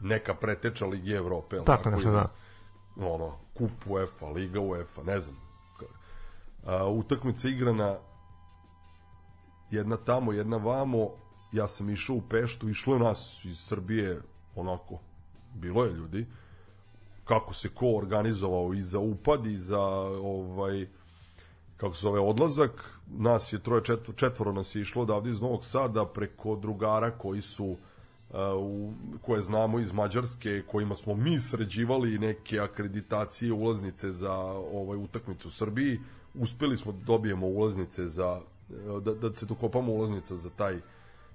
neka 0.00 0.34
preteča 0.34 0.86
Ligi 0.86 1.12
Evrope. 1.12 1.64
Tako 1.64 1.90
nešto, 1.90 2.10
da. 2.10 2.28
ono, 2.96 3.36
kup 3.54 3.70
UEFA, 3.86 4.28
Liga 4.28 4.60
UEFA, 4.60 5.02
ne 5.02 5.20
znam. 5.20 5.36
A, 6.66 6.86
utakmica 6.86 7.48
igrana 7.48 7.96
jedna 9.70 9.96
tamo, 9.96 10.32
jedna 10.32 10.56
vamo, 10.56 11.08
ja 11.52 11.68
sam 11.68 11.90
išao 11.90 12.16
u 12.16 12.22
Peštu, 12.30 12.68
išlo 12.68 12.94
je 12.94 13.00
nas 13.00 13.44
iz 13.44 13.58
Srbije, 13.58 14.20
onako, 14.54 14.98
bilo 15.54 15.84
je 15.84 15.92
ljudi, 15.92 16.26
kako 17.28 17.54
se 17.54 17.68
ko 17.68 17.96
organizovao 17.96 18.74
i 18.74 18.82
za 18.82 18.98
upad 18.98 19.46
i 19.46 19.54
za 19.54 19.80
ovaj 20.22 20.86
kako 21.76 21.94
se 21.94 22.00
zove 22.00 22.20
odlazak 22.20 23.00
nas 23.06 23.52
je 23.52 23.58
troje 23.58 23.84
četvor, 23.84 24.16
četvoro 24.16 24.52
nas 24.52 24.74
je 24.74 24.82
išlo 24.82 25.02
odavde 25.02 25.30
iz 25.30 25.40
Novog 25.40 25.64
Sada 25.64 26.04
preko 26.04 26.56
drugara 26.56 27.10
koji 27.10 27.40
su 27.40 27.66
uh, 27.66 27.76
u, 28.58 28.92
koje 29.22 29.42
znamo 29.42 29.78
iz 29.78 29.92
Mađarske 29.92 30.62
kojima 30.66 30.94
smo 30.94 31.14
mi 31.14 31.40
sređivali 31.40 32.18
neke 32.18 32.60
akreditacije 32.60 33.52
ulaznice 33.52 34.10
za 34.10 34.34
ovaj 34.72 34.98
utakmicu 34.98 35.48
u 35.48 35.50
Srbiji 35.50 36.00
uspeli 36.34 36.76
smo 36.76 36.92
da 36.92 37.04
dobijemo 37.04 37.46
ulaznice 37.46 38.08
za 38.08 38.40
uh, 38.40 39.02
da, 39.02 39.14
da 39.14 39.34
se 39.34 39.46
dokopamo 39.46 39.92
ulaznica 39.92 40.36
za 40.36 40.50
taj 40.50 40.80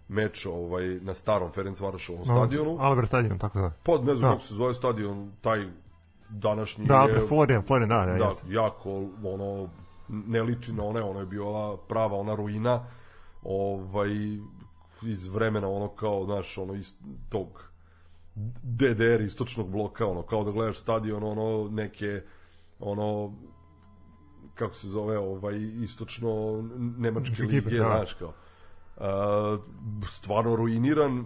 meč 0.07 0.45
ovaj 0.45 0.85
na 1.01 1.13
starom 1.13 1.51
Ferencvarošovom 1.51 2.25
stadionu 2.25 2.77
Albert 2.79 3.07
stadion, 3.07 3.39
tako 3.39 3.59
da. 3.59 3.71
pa 3.83 3.97
ne 3.97 4.15
znam 4.15 4.31
Da. 4.31 4.35
kako 4.35 4.47
se 4.47 4.53
zove 4.53 4.73
stadion 4.73 5.31
taj 5.41 5.67
današnji 6.33 6.85
Da, 6.85 7.01
je 7.01 7.27
Florian, 7.27 7.63
Florian, 7.63 7.89
da, 7.89 8.05
da, 8.05 8.17
da, 8.17 8.25
jeste. 8.25 8.53
jako 8.53 9.05
ono 9.23 9.69
ne 10.09 10.43
liči 10.43 10.73
na 10.73 10.83
one, 10.83 11.01
ono 11.01 11.19
je 11.19 11.25
bila 11.25 11.77
prava 11.77 12.17
ona 12.17 12.35
ruina 12.35 12.85
ovaj 13.43 14.09
iz 15.01 15.27
vremena 15.27 15.69
ono 15.69 15.87
kao 15.87 16.25
znaš 16.25 16.57
ono 16.57 16.73
iz 16.73 16.93
tog 17.29 17.69
DDR 18.63 19.21
istočnog 19.21 19.69
bloka 19.69 20.07
ono 20.07 20.21
kao 20.21 20.43
da 20.43 20.51
gledaš 20.51 20.79
stadion 20.79 21.23
ono 21.23 21.69
neke 21.71 22.21
ono 22.79 23.33
kako 24.55 24.73
se 24.73 24.87
zove 24.87 25.17
ovaj 25.17 25.55
istočno 25.81 26.63
nemačke 26.77 27.43
lige 27.43 27.77
da. 27.77 27.85
znaš 27.85 28.13
kao 28.13 28.33
Uh, 28.97 29.03
stvarno 30.09 30.55
ruiniran 30.55 31.25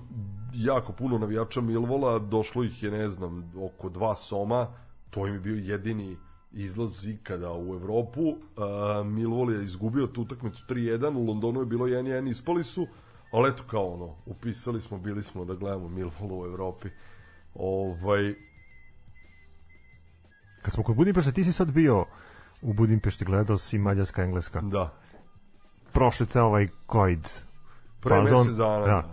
jako 0.53 0.93
puno 0.93 1.17
navijača 1.17 1.61
Milvola 1.61 2.19
došlo 2.19 2.63
ih 2.63 2.83
je 2.83 2.91
ne 2.91 3.09
znam 3.09 3.53
oko 3.61 3.89
dva 3.89 4.15
soma 4.15 4.67
to 5.09 5.27
im 5.27 5.33
je 5.33 5.39
bio 5.39 5.55
jedini 5.55 6.17
izlaz 6.51 7.07
ikada 7.07 7.53
u 7.53 7.73
Evropu 7.73 8.21
uh, 8.21 8.37
Milvol 9.05 9.51
je 9.51 9.63
izgubio 9.63 10.07
tu 10.07 10.21
utakmicu 10.21 10.65
3-1 10.69 11.17
u 11.17 11.25
Londonu 11.25 11.59
je 11.59 11.65
bilo 11.65 11.85
1-1 11.85 12.31
ispali 12.31 12.63
su 12.63 12.87
ali 13.31 13.49
eto 13.49 13.63
kao 13.67 13.93
ono 13.93 14.15
upisali 14.25 14.81
smo 14.81 14.97
bili 14.97 15.23
smo 15.23 15.45
da 15.45 15.53
gledamo 15.53 15.87
Milvola 15.87 16.43
u 16.43 16.45
Evropi 16.45 16.89
ovaj 17.55 18.35
Kad 20.61 20.73
smo 20.73 20.83
kod 20.83 20.95
Budimpešte, 20.95 21.31
ti 21.31 21.43
si 21.43 21.53
sad 21.53 21.71
bio 21.71 22.05
u 22.61 22.73
Budimpešti, 22.73 23.25
gledao 23.25 23.57
si 23.57 23.77
Mađarska, 23.77 24.23
Engleska. 24.23 24.61
da 24.61 24.93
Prošli 25.93 26.25
ceo 26.25 26.45
ovaj 26.45 26.67
COVID. 26.91 27.27
pre 27.99 28.15
fazon. 28.15 28.37
mesec 28.37 28.57
dana 28.57 28.85
Da. 28.85 29.09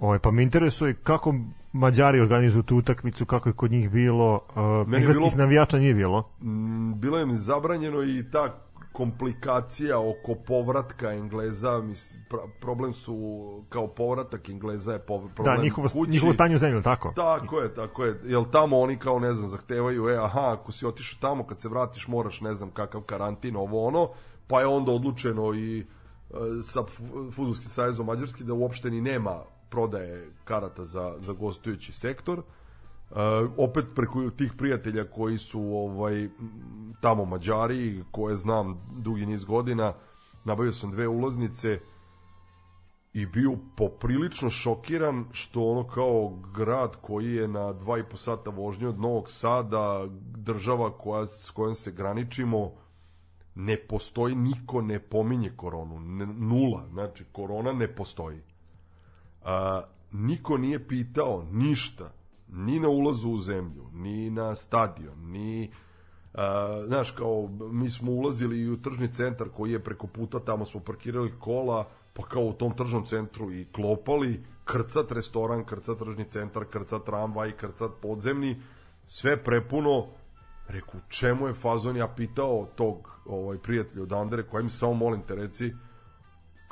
Ovaj, 0.00 0.18
pa 0.18 0.30
me 0.30 0.42
interesuje 0.42 0.94
kako 0.94 1.34
Mađari 1.72 2.20
organizuju 2.20 2.62
tu 2.62 2.76
utakmicu, 2.76 3.26
kako 3.26 3.48
je 3.48 3.52
kod 3.52 3.70
njih 3.70 3.90
bilo. 3.90 4.34
Uh, 4.34 4.94
engleskih 4.94 5.26
bilo- 5.26 5.36
navijača 5.36 5.78
nije 5.78 5.94
bilo. 5.94 6.30
Mm, 6.42 6.94
bilo 6.94 7.18
je 7.18 7.26
zabranjeno 7.30 8.02
i 8.02 8.24
ta 8.32 8.56
komplikacija 8.92 9.98
oko 10.00 10.34
povratka 10.46 11.12
Engleza, 11.12 11.78
mis, 11.78 12.18
pra, 12.30 12.38
problem 12.60 12.92
su 12.92 13.14
kao 13.68 13.86
povratak 13.86 14.48
Engleza 14.48 14.92
je 14.92 14.98
pov, 14.98 15.28
problem 15.34 15.56
Da, 15.56 15.62
njihovo, 15.62 15.88
kući. 15.88 16.10
njihovo 16.10 16.32
stanje 16.32 16.54
u 16.54 16.58
zemlji, 16.58 16.82
tako? 16.82 17.12
Tako 17.16 17.58
je, 17.58 17.74
tako 17.74 18.04
je. 18.04 18.20
Jel 18.24 18.44
tamo 18.44 18.78
oni 18.78 18.96
kao, 18.96 19.18
ne 19.18 19.34
znam, 19.34 19.48
zahtevaju, 19.50 20.08
e, 20.08 20.16
aha, 20.16 20.52
ako 20.52 20.72
si 20.72 20.86
otišao 20.86 21.18
tamo, 21.20 21.46
kad 21.46 21.60
se 21.60 21.68
vratiš 21.68 22.08
moraš, 22.08 22.40
ne 22.40 22.54
znam, 22.54 22.70
kakav 22.70 23.00
karantin, 23.00 23.56
ovo 23.56 23.86
ono, 23.86 24.08
pa 24.46 24.60
je 24.60 24.66
onda 24.66 24.92
odlučeno 24.92 25.54
i 25.54 25.80
e, 25.80 25.84
sa 26.62 26.80
Futbolskim 27.32 27.68
sajezom 27.68 28.06
Mađarski 28.06 28.44
da 28.44 28.54
uopšte 28.54 28.90
ni 28.90 29.00
nema 29.00 29.42
prodaje 29.70 30.30
karata 30.44 30.84
za, 30.84 31.14
za 31.18 31.32
gostujući 31.32 31.92
sektor. 31.92 32.38
Uh, 32.38 33.16
opet 33.56 33.84
preko 33.94 34.30
tih 34.30 34.52
prijatelja 34.58 35.04
koji 35.04 35.38
su 35.38 35.60
ovaj 35.60 36.28
tamo 37.00 37.24
Mađari, 37.24 38.04
koje 38.10 38.36
znam 38.36 38.80
dugi 38.98 39.26
niz 39.26 39.44
godina, 39.44 39.92
nabavio 40.44 40.72
sam 40.72 40.90
dve 40.90 41.08
ulaznice 41.08 41.80
i 43.12 43.26
bio 43.26 43.56
poprilično 43.76 44.50
šokiran 44.50 45.24
što 45.32 45.62
ono 45.62 45.86
kao 45.86 46.38
grad 46.54 46.96
koji 47.00 47.34
je 47.34 47.48
na 47.48 47.72
dva 47.72 47.98
i 47.98 48.04
po 48.10 48.16
sata 48.16 48.50
vožnje 48.50 48.88
od 48.88 49.00
Novog 49.00 49.30
Sada, 49.30 50.06
država 50.36 50.98
koja, 50.98 51.26
s 51.26 51.50
kojom 51.50 51.74
se 51.74 51.92
graničimo, 51.92 52.72
ne 53.54 53.76
postoji, 53.76 54.34
niko 54.34 54.82
ne 54.82 54.98
pominje 54.98 55.52
koronu, 55.56 56.00
ne, 56.00 56.26
nula, 56.26 56.86
znači 56.90 57.24
korona 57.32 57.72
ne 57.72 57.94
postoji. 57.94 58.40
A, 59.44 59.82
niko 60.12 60.58
nije 60.58 60.88
pitao 60.88 61.46
ništa, 61.52 62.12
ni 62.48 62.80
na 62.80 62.88
ulazu 62.88 63.28
u 63.28 63.38
zemlju, 63.38 63.86
ni 63.92 64.30
na 64.30 64.56
stadion, 64.56 65.30
ni 65.30 65.70
a, 66.34 66.82
znaš 66.86 67.10
kao 67.10 67.48
mi 67.72 67.90
smo 67.90 68.12
ulazili 68.12 68.60
i 68.60 68.70
u 68.70 68.82
tržni 68.82 69.14
centar 69.14 69.48
koji 69.48 69.72
je 69.72 69.84
preko 69.84 70.06
puta, 70.06 70.38
tamo 70.38 70.64
smo 70.64 70.80
parkirali 70.80 71.32
kola, 71.38 71.88
pa 72.12 72.22
kao 72.22 72.42
u 72.42 72.52
tom 72.52 72.76
tržnom 72.76 73.06
centru 73.06 73.52
i 73.52 73.66
klopali, 73.72 74.44
krcat 74.64 75.12
restoran, 75.12 75.64
krcat 75.64 75.98
tržni 75.98 76.24
centar, 76.24 76.64
krcat 76.64 77.04
tramvaj, 77.04 77.52
krcat 77.52 77.90
podzemni, 78.02 78.62
sve 79.04 79.44
prepuno, 79.44 80.06
reku, 80.68 80.96
čemu 81.08 81.46
je 81.46 81.54
fazon, 81.54 81.96
ja 81.96 82.08
pitao 82.08 82.66
tog 82.76 83.20
ovaj, 83.26 83.58
prijatelja 83.58 84.02
od 84.02 84.12
Andere, 84.12 84.42
koja 84.42 84.62
mi 84.62 84.70
samo 84.70 84.94
molim 84.94 85.22
te 85.22 85.34
reci, 85.34 85.72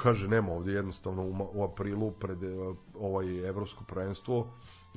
kaže 0.03 0.29
nema 0.29 0.53
ovde 0.53 0.73
jednostavno 0.73 1.23
u, 1.23 1.35
u 1.53 1.65
aprilu 1.65 2.11
pred 2.11 2.43
eh, 2.43 2.49
ovaj 2.95 3.49
evropsko 3.49 3.85
prvenstvo 3.85 4.47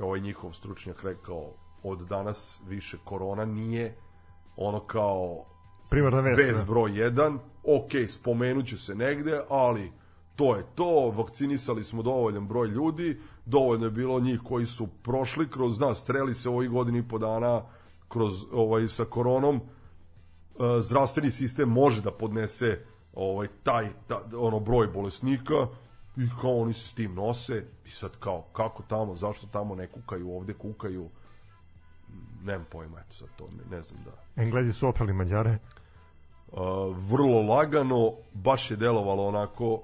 ovaj 0.02 0.19
njihov 0.19 0.53
stručnjak 0.53 1.03
rekao 1.03 1.53
od 1.84 2.07
danas 2.07 2.61
više 2.68 2.98
korona 3.03 3.45
nije 3.45 3.95
ono 4.56 4.80
kao 4.80 5.45
Primarna 5.90 6.22
vest. 6.22 6.41
bez 6.41 6.57
da. 6.57 6.65
broj 6.65 6.91
1 6.91 7.38
ok, 7.64 8.10
spomenuće 8.10 8.78
se 8.78 8.95
negde 8.95 9.41
ali 9.49 9.91
to 10.36 10.56
je 10.56 10.64
to, 10.76 11.10
vakcinisali 11.10 11.84
smo 11.84 12.03
dovoljan 12.03 12.48
broj 12.48 12.68
ljudi, 12.68 13.19
dovoljno 13.45 13.86
je 13.86 13.91
bilo 13.91 14.19
njih 14.19 14.40
koji 14.44 14.65
su 14.65 14.88
prošli 15.03 15.49
kroz 15.49 15.80
nas, 15.80 16.02
streli 16.02 16.34
se 16.34 16.49
ovih 16.49 16.69
godini 16.69 16.99
i 16.99 17.07
po 17.07 17.18
dana 17.18 17.61
kroz 18.07 18.34
ovaj 18.52 18.88
sa 18.88 19.06
koronom, 19.06 19.56
e, 19.56 19.61
zdravstveni 20.82 21.32
sistem 21.32 21.69
može 21.69 22.02
da 22.02 22.11
podnese 22.11 22.86
ovaj 23.14 23.48
taj 23.64 23.90
ta, 24.08 24.22
ono 24.38 24.60
broj 24.60 24.88
bolesnika 24.88 25.68
i 26.18 26.28
kao 26.42 26.58
oni 26.58 26.74
se 26.74 26.88
s 26.88 26.94
tim 26.94 27.14
nose 27.16 27.66
i 27.86 27.90
sad 27.90 28.16
kao 28.20 28.42
kako 28.42 28.84
tamo, 28.84 29.16
zašto 29.16 29.48
tamo 29.48 29.76
ne 29.76 29.88
kukaju, 29.88 30.32
ovde 30.32 30.54
kukaju 30.54 31.10
nemam 32.44 32.66
pojma, 32.72 33.00
eto 33.00 33.16
sad 33.16 33.28
to 33.36 33.48
ne, 33.48 33.78
ne 33.78 33.84
znam 33.84 34.04
da 34.04 34.42
Englezi 34.42 34.74
su 34.74 34.88
oprali 34.88 35.14
Mađare. 35.14 35.58
uh, 36.52 36.60
vrlo 36.98 37.42
lagano, 37.42 38.12
baš 38.34 38.72
je 38.72 38.78
delovalo 38.78 39.28
onako 39.28 39.74
uh, 39.74 39.82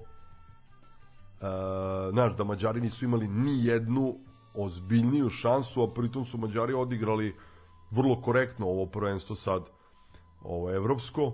znaš, 2.12 2.36
da 2.38 2.44
Mađari 2.44 2.82
nisu 2.82 3.06
imali 3.06 3.28
ni 3.28 3.66
jednu 3.66 4.16
ozbiljniju 4.54 5.30
šansu, 5.30 5.84
a 5.84 5.94
pritom 5.94 6.26
su 6.26 6.38
Mađari 6.38 6.74
odigrali 6.74 7.36
vrlo 7.91 8.22
korektno 8.22 8.66
ovo 8.66 8.86
prvenstvo 8.86 9.36
sad 9.36 9.62
ovo 10.44 10.72
evropsko 10.72 11.34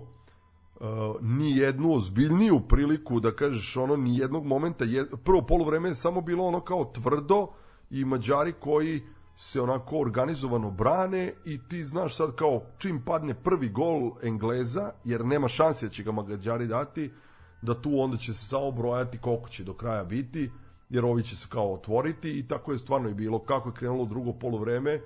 uh, 0.80 0.86
ni 1.20 1.56
jednu 1.56 1.92
ozbiljniju 1.92 2.60
priliku 2.68 3.20
da 3.20 3.30
kažeš 3.30 3.76
ono 3.76 3.96
ni 3.96 4.18
jednog 4.18 4.46
momenta 4.46 4.84
je, 4.84 5.06
prvo 5.24 5.42
poluvreme 5.42 5.88
je 5.88 5.94
samo 5.94 6.20
bilo 6.20 6.44
ono 6.44 6.60
kao 6.60 6.84
tvrdo 6.84 7.46
i 7.90 8.04
Mađari 8.04 8.52
koji 8.52 9.02
se 9.36 9.60
onako 9.60 9.98
organizovano 9.98 10.70
brane 10.70 11.32
i 11.44 11.60
ti 11.68 11.84
znaš 11.84 12.16
sad 12.16 12.34
kao 12.34 12.62
čim 12.78 13.02
padne 13.04 13.34
prvi 13.34 13.68
gol 13.68 14.10
Engleza 14.22 14.92
jer 15.04 15.24
nema 15.24 15.48
šanse 15.48 15.86
da 15.86 15.92
će 15.92 16.02
ga 16.02 16.12
Mađari 16.12 16.66
dati 16.66 17.10
da 17.62 17.82
tu 17.82 18.00
onda 18.00 18.16
će 18.16 18.32
se 18.32 18.46
samo 18.46 18.70
brojati 18.70 19.18
koliko 19.18 19.48
će 19.48 19.64
do 19.64 19.74
kraja 19.74 20.04
biti 20.04 20.50
jer 20.90 21.04
ovi 21.04 21.22
će 21.22 21.36
se 21.36 21.46
kao 21.48 21.74
otvoriti 21.74 22.38
i 22.38 22.48
tako 22.48 22.72
je 22.72 22.78
stvarno 22.78 23.08
i 23.08 23.14
bilo. 23.14 23.38
Kako 23.38 23.68
je 23.68 23.74
krenulo 23.74 24.04
drugo 24.04 24.32
poluvreme 24.32 25.00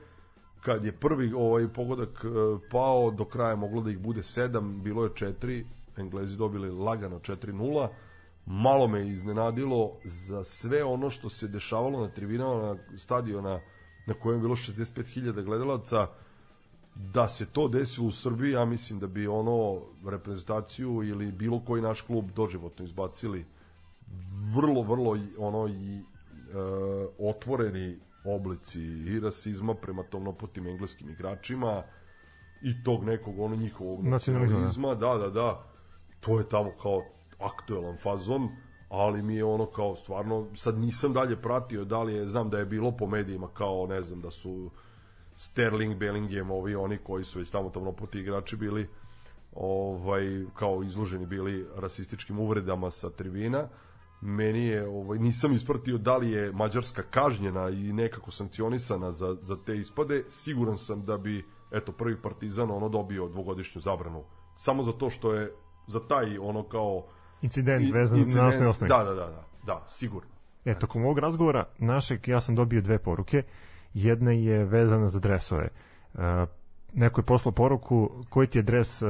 kad 0.60 0.84
je 0.84 0.92
prvi 0.92 1.32
ovaj 1.32 1.68
pogodak 1.68 2.24
e, 2.24 2.28
pao 2.70 3.10
do 3.10 3.24
kraja 3.24 3.56
moglo 3.56 3.82
da 3.82 3.90
ih 3.90 3.98
bude 3.98 4.20
7 4.20 4.82
bilo 4.82 5.04
je 5.04 5.10
4 5.10 5.64
Englezi 5.96 6.36
dobili 6.36 6.70
lagano 6.70 7.18
4-0 7.18 7.88
malo 8.46 8.88
me 8.88 9.08
iznenadilo 9.08 9.92
za 10.04 10.44
sve 10.44 10.84
ono 10.84 11.10
što 11.10 11.28
se 11.28 11.48
dešavalo 11.48 12.00
na 12.00 12.08
tribinama 12.08 12.62
na 12.62 12.98
stadiona 12.98 13.60
na 14.06 14.14
kojem 14.14 14.38
je 14.38 14.42
bilo 14.42 14.56
65.000 14.56 15.44
gledalaca. 15.44 16.06
Da 16.94 17.28
se 17.28 17.46
to 17.46 17.68
desilo 17.68 18.06
u 18.06 18.10
Srbiji 18.10 18.52
ja 18.52 18.64
mislim 18.64 18.98
da 18.98 19.06
bi 19.06 19.26
ono 19.26 19.80
reprezentaciju 20.06 21.02
ili 21.02 21.32
bilo 21.32 21.60
koji 21.60 21.82
naš 21.82 22.00
klub 22.00 22.24
doživotno 22.36 22.84
izbacili 22.84 23.44
vrlo 24.54 24.82
vrlo 24.82 25.18
ono 25.38 25.68
i 25.68 25.96
e, 25.96 26.02
otvoreni 27.18 27.98
oblici 28.24 28.80
i 28.80 29.20
rasizma 29.20 29.74
prema 29.74 30.02
tom 30.02 30.24
napotim 30.24 30.66
engleskim 30.66 31.10
igračima 31.10 31.82
i 32.62 32.82
tog 32.84 33.04
nekog 33.04 33.38
ono 33.38 33.56
njihovog 33.56 34.04
Nacionalizma, 34.04 34.58
da. 34.58 34.64
nacionalizma, 34.64 34.94
da, 34.94 35.18
da, 35.18 35.30
da. 35.30 35.64
To 36.20 36.38
je 36.38 36.48
tamo 36.48 36.72
kao 36.82 37.04
aktuelan 37.38 37.96
fazon, 38.02 38.48
ali 38.88 39.22
mi 39.22 39.34
je 39.34 39.44
ono 39.44 39.66
kao 39.66 39.96
stvarno, 39.96 40.46
sad 40.54 40.78
nisam 40.78 41.12
dalje 41.12 41.36
pratio 41.36 41.84
da 41.84 42.02
li 42.02 42.14
je, 42.14 42.28
znam 42.28 42.50
da 42.50 42.58
je 42.58 42.66
bilo 42.66 42.92
po 42.96 43.06
medijima 43.06 43.48
kao, 43.54 43.86
ne 43.86 44.02
znam, 44.02 44.20
da 44.20 44.30
su 44.30 44.70
Sterling, 45.36 45.96
Bellingham, 45.96 46.50
ovi 46.50 46.74
oni 46.74 46.98
koji 46.98 47.24
su 47.24 47.38
već 47.38 47.50
tamo 47.50 47.70
tamo 47.70 47.92
poti 47.92 48.18
igrači 48.18 48.56
bili 48.56 48.88
ovaj 49.54 50.44
kao 50.54 50.82
izloženi 50.82 51.26
bili 51.26 51.66
rasističkim 51.76 52.38
uvredama 52.38 52.90
sa 52.90 53.10
tribina. 53.10 53.68
Meni 54.20 54.66
je 54.66 54.88
ovaj 54.88 55.18
nisam 55.18 55.52
ispratio 55.52 55.98
da 55.98 56.16
li 56.16 56.30
je 56.30 56.52
Mađarska 56.52 57.02
kažnjena 57.02 57.68
i 57.68 57.92
nekako 57.92 58.30
sankcionisana 58.30 59.12
za 59.12 59.36
za 59.42 59.56
te 59.56 59.76
ispade. 59.76 60.24
Siguran 60.28 60.78
sam 60.78 61.04
da 61.04 61.18
bi 61.18 61.44
eto 61.72 61.92
prvi 61.92 62.16
Partizan 62.16 62.70
ono 62.70 62.88
dobio 62.88 63.28
dvogodišnju 63.28 63.80
zabranu 63.80 64.24
samo 64.54 64.82
za 64.82 64.92
to 64.92 65.10
što 65.10 65.32
je 65.32 65.52
za 65.86 66.00
taj 66.00 66.38
ono 66.38 66.62
kao 66.62 67.06
Incident 67.42 67.88
i- 67.88 67.92
vezan 67.92 68.18
incident- 68.18 68.36
na 68.36 68.48
osnovi 68.48 68.66
osnovi. 68.66 68.88
Da, 68.88 68.98
da, 68.98 69.14
da, 69.14 69.26
da, 69.26 69.44
da, 69.66 69.84
sigurno. 69.88 70.28
E, 70.64 70.78
tokom 70.78 71.04
ovog 71.04 71.18
razgovora 71.18 71.64
našeg 71.78 72.28
ja 72.28 72.40
sam 72.40 72.54
dobio 72.54 72.80
dve 72.80 72.98
poruke. 72.98 73.42
Jedna 73.94 74.30
je 74.32 74.64
vezana 74.64 75.08
za 75.08 75.20
dresove. 75.20 75.68
Uh, 76.14 76.20
neko 76.94 77.20
je 77.20 77.24
poslao 77.24 77.52
poruku 77.52 78.10
koji 78.28 78.46
ti 78.46 78.58
je 78.58 78.62
dres 78.62 79.02
uh, 79.02 79.08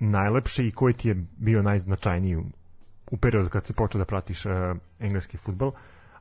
najlepši 0.00 0.66
i 0.66 0.70
koji 0.70 0.94
ti 0.94 1.08
je 1.08 1.26
bio 1.36 1.62
najznačajniji 1.62 2.36
u, 3.10 3.16
periodu 3.16 3.48
kad 3.48 3.66
si 3.66 3.72
počeo 3.72 3.98
da 3.98 4.04
pratiš 4.04 4.46
uh, 4.46 4.52
engleski 4.98 5.36
futbol. 5.36 5.72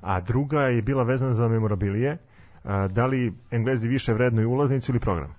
A 0.01 0.19
druga 0.21 0.61
je 0.61 0.81
bila 0.81 1.03
vezana 1.03 1.33
za 1.33 1.47
memorabilije. 1.47 2.17
Uh, 2.63 2.71
da 2.87 3.05
li 3.05 3.33
Englezi 3.51 3.87
više 3.87 4.13
vrednuju 4.13 4.51
ulaznicu 4.51 4.91
ili 4.91 4.99
program? 4.99 5.35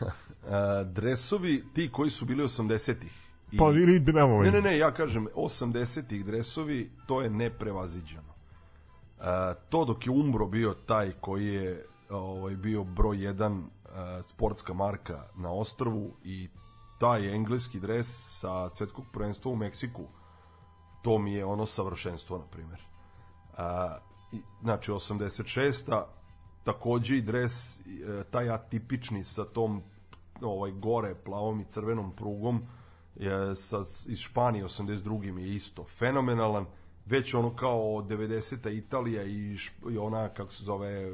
E, 0.44 0.84
dresovi 0.84 1.64
ti 1.74 1.90
koji 1.92 2.10
su 2.10 2.24
bili 2.24 2.44
80-ih. 2.44 3.12
i- 3.52 3.56
Pa 3.56 3.64
ili 3.64 3.96
evo, 4.10 4.42
Ne, 4.42 4.50
ne, 4.50 4.60
ne, 4.62 4.78
ja 4.78 4.90
kažem 4.90 5.26
80-ih 5.34 6.24
dresovi, 6.24 6.90
to 7.06 7.22
je 7.22 7.30
neprevaziđeno. 7.30 8.32
E, 9.20 9.24
to 9.68 9.84
dok 9.84 10.06
je 10.06 10.12
Umbro 10.12 10.46
bio 10.46 10.74
taj 10.76 11.10
koji 11.12 11.46
je 11.46 11.84
ovaj 12.10 12.56
bio 12.56 12.84
broj 12.84 13.16
1 13.16 13.62
e, 13.62 14.22
sportska 14.22 14.74
marka 14.74 15.22
na 15.36 15.50
ostrvu 15.50 16.14
i 16.24 16.48
taj 16.98 17.34
engleski 17.34 17.80
dres 17.80 18.06
sa 18.40 18.68
svetskog 18.68 19.04
prvenstva 19.12 19.52
u 19.52 19.56
Meksiku 19.56 20.04
to 21.02 21.18
mi 21.18 21.32
je 21.32 21.44
ono 21.44 21.66
savršenstvo 21.66 22.38
na 22.38 22.44
primjer. 22.44 22.80
A, 23.56 23.98
i, 24.32 24.40
znači 24.62 24.90
86. 24.90 26.02
takođe 26.64 27.16
i 27.16 27.22
dres 27.22 27.80
e, 27.80 27.80
taj 28.30 28.50
atipični 28.50 29.24
sa 29.24 29.44
tom 29.44 29.82
ovaj 30.40 30.70
gore 30.70 31.14
plavom 31.14 31.60
i 31.60 31.64
crvenom 31.64 32.12
prugom 32.16 32.62
je 33.16 33.56
sa, 33.56 33.78
iz 34.06 34.18
Španije 34.18 34.64
82. 34.64 35.32
mi 35.32 35.42
je 35.42 35.54
isto 35.54 35.84
fenomenalan 35.84 36.66
već 37.06 37.34
ono 37.34 37.56
kao 37.56 37.78
90. 37.80 38.70
Italija 38.70 39.22
i, 39.22 39.56
šp, 39.56 39.72
i 39.90 39.98
ona 39.98 40.28
kako 40.28 40.52
se 40.52 40.64
zove 40.64 41.12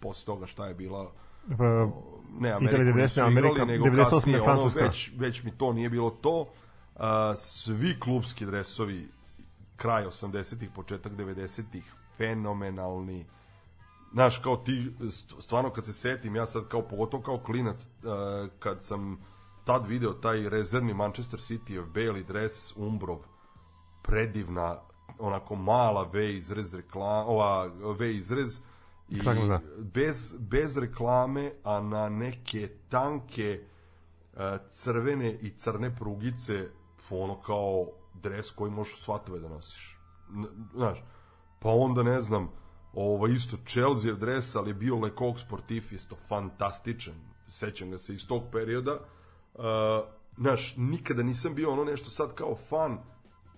posle 0.00 0.26
toga 0.26 0.46
šta 0.46 0.66
je 0.66 0.74
bila 0.74 1.12
v, 1.46 1.90
ne 2.38 2.52
Ameriku 2.52 2.82
90, 2.82 3.02
nisu 3.02 3.20
Amerika, 3.20 3.64
nego 3.64 3.84
98 3.84 4.10
kasnije, 4.10 4.42
ono, 4.42 4.44
Francuska. 4.44 4.84
već, 4.84 5.10
već 5.16 5.42
mi 5.42 5.50
to 5.58 5.72
nije 5.72 5.90
bilo 5.90 6.10
to. 6.10 6.48
A, 6.96 7.34
svi 7.36 8.00
klubski 8.00 8.46
dresovi 8.46 9.08
kraj 9.76 10.04
80-ih, 10.04 10.70
početak 10.74 11.12
90-ih, 11.12 11.92
fenomenalni. 12.16 13.26
Znaš, 14.12 14.38
kao 14.38 14.56
ti, 14.56 14.92
st- 15.00 15.40
stvarno 15.40 15.70
kad 15.70 15.84
se 15.86 15.92
setim, 15.92 16.36
ja 16.36 16.46
sad 16.46 16.68
kao, 16.68 16.82
pogotovo 16.82 17.22
kao 17.22 17.38
klinac, 17.38 17.88
a, 18.04 18.48
kad 18.58 18.82
sam 18.84 19.18
tad 19.64 19.86
video 19.86 20.12
taj 20.12 20.48
rezervni 20.48 20.94
Manchester 20.94 21.40
City 21.40 21.86
beli 21.92 22.24
dres 22.24 22.76
Umbrov, 22.76 23.18
predivna, 24.02 24.80
onako 25.18 25.54
mala 25.56 26.02
V 26.12 26.36
izrez 26.36 26.74
reklama, 26.74 27.24
ova 27.26 27.70
V 27.98 28.14
izrez 28.16 28.62
i 29.12 29.48
da. 29.48 29.60
bez, 29.78 30.34
bez 30.38 30.76
reklame, 30.76 31.52
a 31.64 31.80
na 31.80 32.08
neke 32.08 32.68
tanke 32.88 33.60
e, 34.36 34.58
crvene 34.72 35.32
i 35.32 35.50
crne 35.50 35.96
prugice 35.96 36.68
ono 37.10 37.40
kao 37.40 37.86
dres 38.14 38.50
koji 38.50 38.70
možeš 38.70 39.00
svatove 39.00 39.40
da 39.40 39.48
nosiš. 39.48 39.98
Znaš, 40.74 41.04
pa 41.58 41.68
onda 41.70 42.02
ne 42.02 42.20
znam, 42.20 42.50
ovo 42.92 43.26
isto 43.26 43.56
Chelsea 43.66 44.14
dres, 44.14 44.56
ali 44.56 44.70
je 44.70 44.74
bio 44.74 44.98
Le 44.98 45.10
Coq 45.10 45.46
Sportif 45.46 45.92
isto 45.92 46.16
fantastičan. 46.28 47.14
Sećam 47.48 47.90
ga 47.90 47.98
se 47.98 48.14
iz 48.14 48.26
tog 48.26 48.42
perioda. 48.52 48.98
Uh, 49.54 49.62
znaš, 50.36 50.74
nikada 50.76 51.22
nisam 51.22 51.54
bio 51.54 51.72
ono 51.72 51.84
nešto 51.84 52.10
sad 52.10 52.34
kao 52.34 52.56
fan 52.68 52.98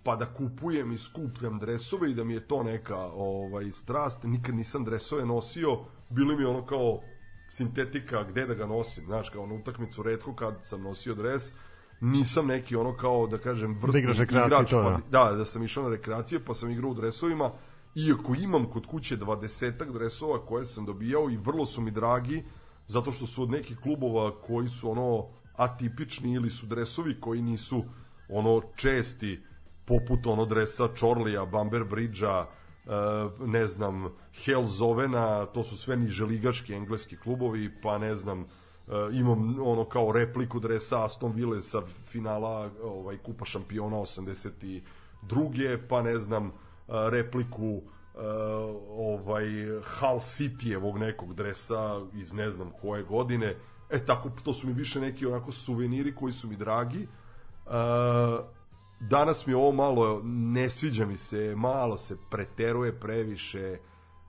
pa 0.04 0.16
da 0.16 0.26
kupujem 0.34 0.92
i 0.92 0.98
skupljam 0.98 1.58
dresove 1.58 2.10
i 2.10 2.14
da 2.14 2.24
mi 2.24 2.34
je 2.34 2.48
to 2.48 2.62
neka 2.62 2.98
ovaj 3.14 3.70
strast, 3.70 4.22
nikad 4.22 4.54
nisam 4.54 4.84
dresove 4.84 5.24
nosio, 5.26 5.78
bili 6.08 6.36
mi 6.36 6.44
ono 6.44 6.66
kao 6.66 7.00
sintetika 7.48 8.24
gde 8.24 8.46
da 8.46 8.54
ga 8.54 8.66
nosim, 8.66 9.04
znaš, 9.06 9.28
kao 9.28 9.46
na 9.46 9.54
utakmicu 9.54 10.02
redko 10.02 10.34
kad 10.34 10.54
sam 10.62 10.82
nosio 10.82 11.14
dres, 11.14 11.54
nisam 12.00 12.46
neki 12.46 12.76
ono 12.76 12.96
kao 12.96 13.26
da 13.26 13.38
kažem 13.38 13.78
vrsni 13.82 14.00
igraš 14.00 14.18
rekreaciju 14.18 14.46
igrač, 14.46 14.70
to, 14.70 14.82
pa, 14.82 15.00
da, 15.10 15.36
da 15.36 15.44
sam 15.44 15.62
išao 15.62 15.84
na 15.84 15.90
rekreacije, 15.90 16.44
pa 16.44 16.54
sam 16.54 16.70
igrao 16.70 16.90
u 16.90 16.94
dresovima, 16.94 17.50
iako 17.94 18.34
imam 18.34 18.70
kod 18.70 18.86
kuće 18.86 19.16
20 19.16 19.92
dresova 19.92 20.44
koje 20.44 20.64
sam 20.64 20.84
dobijao 20.84 21.30
i 21.30 21.36
vrlo 21.36 21.66
su 21.66 21.80
mi 21.80 21.90
dragi, 21.90 22.44
zato 22.86 23.12
što 23.12 23.26
su 23.26 23.42
od 23.42 23.50
nekih 23.50 23.78
klubova 23.78 24.40
koji 24.40 24.68
su 24.68 24.90
ono 24.90 25.26
atipični 25.56 26.32
ili 26.32 26.50
su 26.50 26.66
dresovi 26.66 27.20
koji 27.20 27.42
nisu 27.42 27.84
ono 28.28 28.62
česti 28.76 29.40
poput 29.84 30.26
ono 30.26 30.44
dresa 30.44 30.88
Čorlija, 30.94 31.44
Bamber 31.44 31.84
Bridgea, 31.84 32.40
e, 32.40 32.46
ne 33.46 33.66
znam, 33.66 34.12
Hellzovena, 34.44 35.46
to 35.46 35.64
su 35.64 35.76
sve 35.76 35.96
niželigaški 35.96 36.74
engleski 36.74 37.16
klubovi, 37.16 37.70
pa 37.82 37.98
ne 37.98 38.14
znam, 38.14 38.40
e, 38.40 38.44
imam 39.12 39.60
ono 39.62 39.84
kao 39.84 40.12
repliku 40.12 40.60
dresa 40.60 41.04
Aston 41.04 41.32
Ville 41.32 41.62
sa 41.62 41.82
finala 42.06 42.70
ovaj 42.82 43.18
Kupa 43.18 43.44
šampiona 43.44 43.96
82. 43.96 45.78
pa 45.88 46.02
ne 46.02 46.18
znam, 46.18 46.46
e, 46.46 46.50
repliku 47.10 47.82
ovaj 48.96 49.44
Hull 49.98 50.20
Cityjevog 50.20 50.98
nekog 50.98 51.34
dresa 51.34 52.00
iz 52.12 52.32
ne 52.32 52.50
znam 52.50 52.70
koje 52.80 53.02
godine. 53.02 53.56
E 53.90 54.04
tako, 54.06 54.30
to 54.44 54.54
su 54.54 54.66
mi 54.66 54.72
više 54.72 55.00
neki 55.00 55.26
onako 55.26 55.52
suveniri 55.52 56.14
koji 56.14 56.32
su 56.32 56.48
mi 56.48 56.56
dragi. 56.56 57.06
Danas 59.00 59.46
mi 59.46 59.54
ovo 59.54 59.72
malo 59.72 60.20
ne 60.24 60.70
sviđa 60.70 61.06
mi 61.06 61.16
se, 61.16 61.54
malo 61.56 61.96
se 61.96 62.16
preteruje 62.30 63.00
previše. 63.00 63.78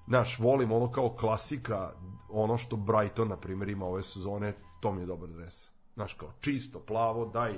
Znaš, 0.08 0.40
volim 0.40 0.72
ono 0.72 0.92
kao 0.92 1.10
klasika, 1.10 1.92
ono 2.30 2.58
što 2.58 2.76
Brighton, 2.76 3.28
na 3.28 3.38
primjer, 3.38 3.70
ima 3.70 3.86
ove 3.86 4.04
sezone, 4.04 4.54
to 4.82 4.92
mi 4.92 5.02
je 5.02 5.06
dobar 5.06 5.30
dres. 5.30 5.72
Znaš, 5.94 6.14
kao 6.14 6.32
čisto, 6.40 6.80
plavo, 6.80 7.26
daj 7.26 7.54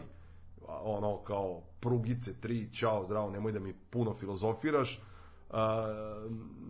ono 0.68 1.18
kao 1.18 1.62
prugice, 1.80 2.42
tri, 2.42 2.74
čao, 2.74 3.06
zdravo, 3.06 3.32
nemoj 3.32 3.52
da 3.52 3.60
mi 3.60 3.74
puno 3.90 4.14
filozofiraš. 4.14 5.02
A, 5.50 5.86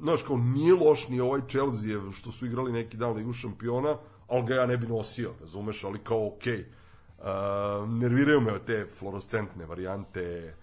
znaš, 0.02 0.24
kao 0.24 0.38
nije 0.38 0.74
loš 0.74 1.08
ni 1.08 1.20
ovaj 1.20 1.42
Chelsea 1.50 2.12
što 2.12 2.32
su 2.32 2.46
igrali 2.46 2.72
neki 2.72 2.98
dan 2.98 3.14
Ligu 3.14 3.34
šampiona, 3.34 3.98
ali 4.28 4.46
ga 4.46 4.56
ja 4.56 4.66
ne 4.66 4.78
bi 4.78 4.88
nosio, 4.88 5.34
razumeš, 5.40 5.84
ali 5.84 6.00
kao 6.00 6.28
okej. 6.28 6.66
Uh, 7.20 7.90
nerviraju 7.90 8.42
me 8.42 8.60
te 8.66 8.86
fluorescentne 9.00 9.66
varijante 9.66 10.54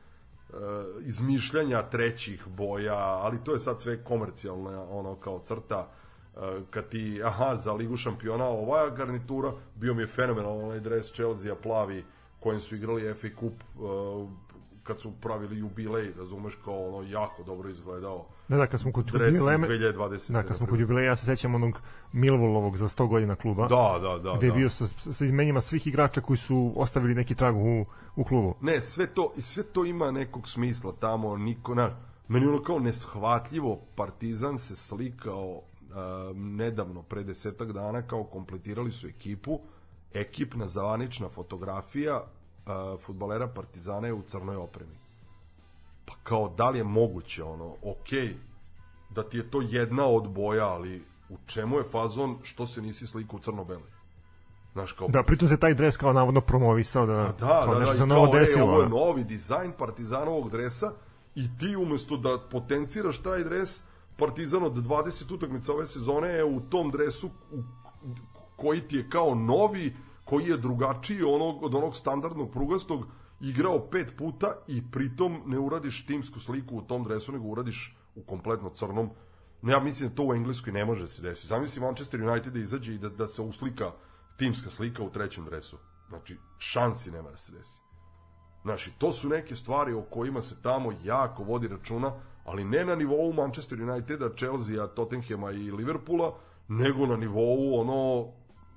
uh, 0.48 0.56
izmišljanja 1.00 1.82
trećih 1.82 2.46
boja, 2.46 2.96
ali 2.96 3.44
to 3.44 3.52
je 3.52 3.58
sad 3.58 3.80
sve 3.80 4.04
komercijalna 4.04 4.82
ono 4.90 5.14
kao 5.14 5.38
crta. 5.44 5.88
Uh, 6.34 6.42
kad 6.70 6.88
ti, 6.88 7.20
aha, 7.24 7.56
za 7.56 7.72
Ligu 7.72 7.96
šampiona 7.96 8.44
ova 8.44 8.90
garnitura, 8.90 9.52
bio 9.74 9.94
mi 9.94 10.02
je 10.02 10.06
fenomenalno 10.06 10.64
onaj 10.64 10.80
dres 10.80 11.12
Chelsea 11.12 11.54
plavi 11.54 12.04
kojim 12.40 12.60
su 12.60 12.76
igrali 12.76 13.14
FA 13.14 13.28
Cup 13.40 13.52
uh, 13.78 14.30
kad 14.84 15.00
su 15.00 15.12
pravili 15.20 15.58
jubilej, 15.58 16.12
razumeš, 16.18 16.58
kao 16.64 16.88
ono 16.88 17.08
jako 17.08 17.42
dobro 17.42 17.68
izgledao 17.68 18.26
Da, 18.48 18.56
da, 18.56 18.66
kad 18.66 18.80
smo 18.80 18.92
kod 18.92 19.06
jubileja, 19.06 19.58
2020. 19.58 20.32
da, 20.32 20.42
kad 20.42 20.56
smo 20.56 20.66
kod 20.66 20.80
jubileja, 20.80 21.06
ja 21.06 21.16
se 21.16 21.24
sećam 21.24 21.54
onog 21.54 21.80
Millwallovog 22.12 22.76
za 22.76 22.88
100 22.88 23.08
godina 23.08 23.36
kluba. 23.36 23.68
Da, 23.68 23.98
da, 24.02 24.18
da. 24.18 24.36
gde 24.36 24.46
je 24.46 24.50
da. 24.50 24.56
bio 24.56 24.70
sa, 24.70 24.86
sa 25.12 25.24
imenjima 25.24 25.60
svih 25.60 25.86
igrača 25.86 26.20
koji 26.20 26.36
su 26.36 26.72
ostavili 26.76 27.14
neki 27.14 27.34
trag 27.34 27.56
u, 27.56 27.84
u 28.16 28.24
klubu. 28.24 28.54
Ne, 28.60 28.80
sve 28.80 29.06
to, 29.06 29.32
i 29.36 29.42
sve 29.42 29.62
to 29.62 29.84
ima 29.84 30.10
nekog 30.10 30.48
smisla 30.48 30.92
tamo, 31.00 31.36
niko, 31.36 31.74
na, 31.74 31.90
meni 32.28 32.46
ono 32.46 32.62
kao 32.62 32.78
neshvatljivo, 32.78 33.80
Partizan 33.94 34.58
se 34.58 34.76
slikao 34.76 35.50
uh, 35.50 36.36
nedavno, 36.36 37.02
pre 37.02 37.22
desetak 37.22 37.72
dana, 37.72 38.02
kao 38.02 38.24
kompletirali 38.24 38.92
su 38.92 39.08
ekipu, 39.08 39.60
ekipna 40.14 40.66
zvanična 40.66 41.28
fotografija 41.28 42.24
uh, 42.66 43.00
futbalera 43.00 43.48
Partizana 43.48 44.06
je 44.06 44.12
u 44.12 44.22
crnoj 44.22 44.56
opremi. 44.56 44.96
Pa 46.04 46.14
kao, 46.22 46.48
da 46.56 46.70
li 46.70 46.78
je 46.78 46.84
moguće, 46.84 47.42
ono, 47.42 47.74
okej, 47.82 48.36
da 49.10 49.22
ti 49.22 49.36
je 49.36 49.50
to 49.50 49.62
jedna 49.62 50.06
od 50.06 50.28
boja, 50.28 50.68
ali 50.68 51.04
u 51.28 51.36
čemu 51.46 51.78
je 51.78 51.84
fazon 51.84 52.38
što 52.42 52.66
se 52.66 52.82
nisi 52.82 53.06
slikao 53.06 53.36
u 53.36 53.40
crno-beloj? 53.40 53.94
Znaš, 54.72 54.92
kao, 54.92 55.08
Da, 55.08 55.22
pritom 55.22 55.48
se 55.48 55.56
taj 55.56 55.74
dres 55.74 55.96
kao 55.96 56.12
navodno 56.12 56.40
promovisao 56.40 57.06
da, 57.06 57.14
da, 57.14 57.62
kao 57.64 57.74
da, 57.74 57.80
nešto 57.80 57.98
da, 57.98 58.04
i 58.04 58.06
novo 58.06 58.30
kao, 58.30 58.40
desilo. 58.40 58.64
E, 58.64 58.68
ovo 58.68 58.80
je 58.80 58.88
da. 58.88 58.94
novi 58.94 59.24
dizajn 59.24 59.72
Partizanovog 59.78 60.50
dresa 60.50 60.92
i 61.34 61.58
ti 61.58 61.76
umesto 61.76 62.16
da 62.16 62.38
potenciraš 62.50 63.18
taj 63.18 63.44
dres, 63.44 63.82
Partizan 64.16 64.62
od 64.62 64.72
20 64.72 65.34
utakmica 65.34 65.72
ove 65.72 65.86
sezone 65.86 66.28
je 66.28 66.44
u 66.44 66.60
tom 66.60 66.90
dresu 66.90 67.30
u, 67.52 67.62
koji 68.56 68.80
ti 68.80 68.96
je 68.96 69.10
kao 69.10 69.34
novi, 69.34 69.96
koji 70.24 70.48
je 70.48 70.56
drugačiji 70.56 71.22
onog, 71.22 71.62
od 71.62 71.74
onog 71.74 71.96
standardnog 71.96 72.52
prugastog, 72.52 73.06
igrao 73.40 73.90
pet 73.90 74.16
puta 74.18 74.54
i 74.66 74.82
pritom 74.90 75.42
ne 75.46 75.58
uradiš 75.58 76.06
timsku 76.06 76.40
sliku 76.40 76.76
u 76.76 76.82
tom 76.82 77.04
dresu, 77.04 77.32
nego 77.32 77.48
uradiš 77.48 77.96
u 78.14 78.22
kompletno 78.22 78.70
crnom. 78.70 79.10
No, 79.62 79.72
ja 79.72 79.80
mislim 79.80 80.08
da 80.08 80.14
to 80.14 80.26
u 80.26 80.34
Engleskoj 80.34 80.72
ne 80.72 80.84
može 80.84 81.00
da 81.00 81.06
se 81.06 81.22
desiti. 81.22 81.48
Zamisli 81.48 81.82
Manchester 81.82 82.28
United 82.28 82.52
da 82.52 82.58
izađe 82.58 82.94
i 82.94 82.98
da, 82.98 83.08
da 83.08 83.26
se 83.26 83.42
uslika 83.42 83.92
timska 84.36 84.70
slika 84.70 85.02
u 85.02 85.10
trećem 85.10 85.44
dresu. 85.44 85.78
Znači, 86.08 86.38
šansi 86.58 87.10
nema 87.10 87.30
da 87.30 87.36
se 87.36 87.52
desi. 87.52 87.80
Znači, 88.62 88.92
to 88.98 89.12
su 89.12 89.28
neke 89.28 89.56
stvari 89.56 89.92
o 89.92 90.02
kojima 90.02 90.42
se 90.42 90.62
tamo 90.62 90.92
jako 91.04 91.42
vodi 91.42 91.68
računa, 91.68 92.12
ali 92.44 92.64
ne 92.64 92.84
na 92.84 92.94
nivou 92.94 93.32
Manchester 93.32 93.82
Uniteda, 93.82 94.28
Chelsea, 94.36 94.86
Tottenhama 94.86 95.50
i 95.50 95.70
Liverpoola, 95.70 96.34
nego 96.68 97.06
na 97.06 97.16
nivou 97.16 97.80
ono 97.80 98.20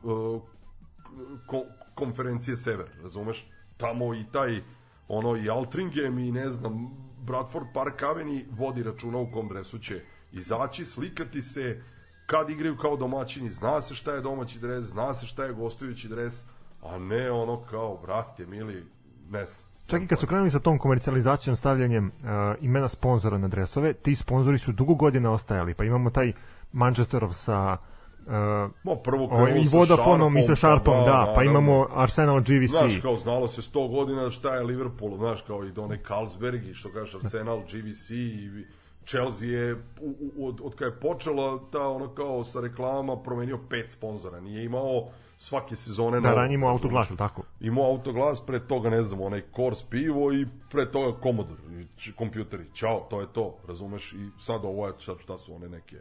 uh, 0.04 0.42
ko, 1.46 1.64
konferencije 1.96 2.58
Sever, 2.58 2.86
razumeš? 3.04 3.50
Tamo 3.78 4.14
i 4.14 4.24
taj 4.32 4.62
ono 5.08 5.36
i 5.38 5.50
Altringham 5.50 6.20
i 6.20 6.32
ne 6.32 6.50
znam 6.50 6.90
Bradford 7.26 7.66
Park 7.74 8.04
Avenue 8.04 8.42
vodi 8.52 8.84
računa 8.84 9.18
u 9.18 9.32
kom 9.32 9.48
dresu 9.48 9.80
će 9.80 10.02
izaći, 10.32 10.86
slikati 10.86 11.42
se 11.42 11.82
kad 12.26 12.50
igraju 12.50 12.78
kao 12.78 12.98
domaćini, 12.98 13.50
zna 13.50 13.82
se 13.82 13.96
šta 13.96 14.14
je 14.14 14.22
domaći 14.22 14.60
dres, 14.60 14.84
zna 14.84 15.14
se 15.14 15.26
šta 15.26 15.44
je 15.44 15.54
gostujući 15.54 16.08
dres, 16.08 16.44
a 16.84 16.98
ne 16.98 17.32
ono 17.32 17.62
kao, 17.62 17.98
brate, 17.98 18.46
mili, 18.46 18.86
ne 19.30 19.46
znam. 19.46 19.68
Čak 19.86 20.02
i 20.02 20.08
kad 20.08 20.20
su 20.20 20.28
krenuli 20.28 20.52
sa 20.52 20.60
tom 20.60 20.78
komercijalizacijom 20.78 21.56
stavljanjem 21.56 22.06
uh, 22.06 22.12
imena 22.62 22.90
sponzora 22.90 23.38
na 23.38 23.48
dresove, 23.48 23.94
ti 23.94 24.16
sponzori 24.16 24.58
su 24.58 24.72
dugo 24.72 24.96
godina 24.96 25.32
ostajali, 25.32 25.74
pa 25.74 25.84
imamo 25.84 26.10
taj 26.10 26.34
Manchesterov 26.72 27.34
sa 27.34 27.78
uh, 27.82 27.97
Mo, 28.84 28.96
prvo 28.96 29.28
krenulo 29.28 29.58
i 29.58 29.68
Vodafonom 29.72 30.38
i 30.38 30.44
sa 30.44 30.56
Sharpom, 30.56 30.94
Sharpom, 30.94 31.06
da, 31.06 31.34
pa 31.36 31.44
naravno. 31.44 31.52
imamo 31.52 31.88
Arsenal 31.96 32.40
GVC. 32.40 32.72
Znaš, 32.72 33.00
kao 33.02 33.16
znalo 33.16 33.48
se 33.48 33.62
100 33.62 33.92
godina 33.92 34.32
šta 34.32 34.56
je 34.56 34.64
Liverpool, 34.64 35.18
znaš, 35.18 35.42
kao 35.42 35.66
i 35.66 35.72
Done 35.72 36.00
Carlsberg 36.08 36.68
i 36.68 36.74
što 36.74 36.90
kažeš 36.90 37.16
Arsenal, 37.16 37.60
GVC 37.60 38.10
i 38.10 38.50
Chelsea 39.06 39.50
je 39.50 39.74
u, 39.74 40.16
u, 40.36 40.48
od, 40.48 40.62
od 40.64 40.76
kada 40.76 40.86
je 40.86 41.00
počela 41.00 41.60
ta 41.72 41.88
ono 41.88 42.08
kao 42.08 42.44
sa 42.44 42.62
reklamama 42.62 43.18
promenio 43.18 43.60
pet 43.70 43.92
sponzora, 43.92 44.40
nije 44.40 44.66
imao 44.66 45.08
svake 45.38 45.76
sezone 45.76 46.22
da, 46.22 46.30
imao 46.30 46.36
razumeš? 46.36 46.64
autoglas, 46.64 47.14
tako? 47.18 47.44
Imao 47.60 47.86
autoglas, 47.86 48.46
pre 48.46 48.60
toga 48.60 48.90
ne 48.90 49.02
znam, 49.02 49.22
onaj 49.22 49.42
Kors 49.42 49.84
pivo 49.84 50.34
i 50.34 50.46
pre 50.70 50.92
toga 50.92 51.20
Commodore, 51.24 51.62
i 52.08 52.12
kompjuteri, 52.12 52.66
ćao, 52.74 53.08
to 53.10 53.22
je 53.22 53.28
to, 53.34 53.56
razumeš, 53.68 54.14
i 54.14 54.30
sad 54.40 54.66
ovo 54.66 54.88
je, 54.88 54.94
sad 55.00 55.16
šta 55.20 55.38
su 55.38 55.56
one 55.56 55.70
neke 55.70 55.98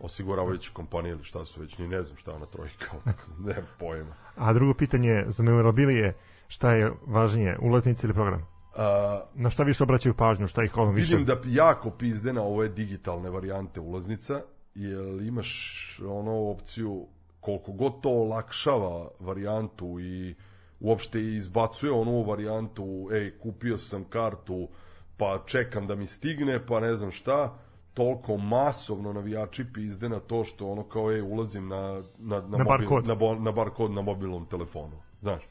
osiguravajuće 0.00 0.70
kompanije 0.72 1.12
ili 1.12 1.24
šta 1.24 1.44
su 1.44 1.60
već, 1.60 1.78
ni 1.78 1.88
ne 1.88 2.02
znam 2.02 2.16
šta 2.16 2.30
je 2.30 2.36
ona 2.36 2.46
trojka, 2.46 2.90
ne 3.46 3.54
pojma. 3.78 4.14
A 4.36 4.52
drugo 4.52 4.74
pitanje 4.74 5.24
za 5.28 5.42
memorabilije, 5.42 6.14
šta 6.48 6.72
je 6.72 6.92
važnije, 7.06 7.58
ulaznice 7.62 8.06
ili 8.06 8.14
program? 8.14 8.46
A, 8.76 9.20
Na 9.34 9.50
šta 9.50 9.62
više 9.62 9.82
obraćaju 9.82 10.14
pažnju, 10.14 10.46
šta 10.46 10.64
ih 10.64 10.76
ono 10.76 10.90
više... 10.90 11.16
Vidim 11.16 11.26
da 11.26 11.40
jako 11.46 11.90
pizde 11.90 12.32
na 12.32 12.42
ove 12.42 12.68
digitalne 12.68 13.30
varijante 13.30 13.80
ulaznica, 13.80 14.40
jer 14.74 15.22
imaš 15.22 16.00
ono 16.06 16.50
opciju 16.50 17.06
koliko 17.40 17.72
god 17.72 18.00
to 18.00 18.08
olakšava 18.08 19.08
varijantu 19.20 20.00
i 20.00 20.34
uopšte 20.80 21.20
izbacuje 21.20 21.92
onu 21.92 22.22
varijantu, 22.22 23.08
ej, 23.12 23.38
kupio 23.38 23.78
sam 23.78 24.04
kartu, 24.04 24.68
pa 25.16 25.42
čekam 25.46 25.86
da 25.86 25.94
mi 25.94 26.06
stigne, 26.06 26.66
pa 26.66 26.80
ne 26.80 26.96
znam 26.96 27.12
šta, 27.12 27.58
toliko 27.98 28.36
masovno 28.36 29.12
navijači 29.12 29.64
pizde 29.74 30.08
na 30.08 30.20
to 30.20 30.44
što 30.44 30.70
ono 30.70 30.82
kao, 30.82 31.12
ej, 31.12 31.22
ulazim 31.22 31.68
na, 31.68 32.02
na, 32.18 32.40
na, 32.40 32.58
Na 32.58 32.64
bar 32.64 32.80
mobil, 32.80 32.88
kod. 32.88 33.06
na, 33.06 33.14
bo, 33.14 33.34
na 33.34 33.52
bar 33.52 33.70
kod 33.70 33.90
na 33.90 34.02
mobilnom 34.02 34.46
telefonu, 34.46 34.96
znaš. 35.20 35.42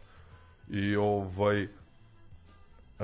I 0.69 0.95
ovaj, 0.95 1.67
E, 2.99 3.03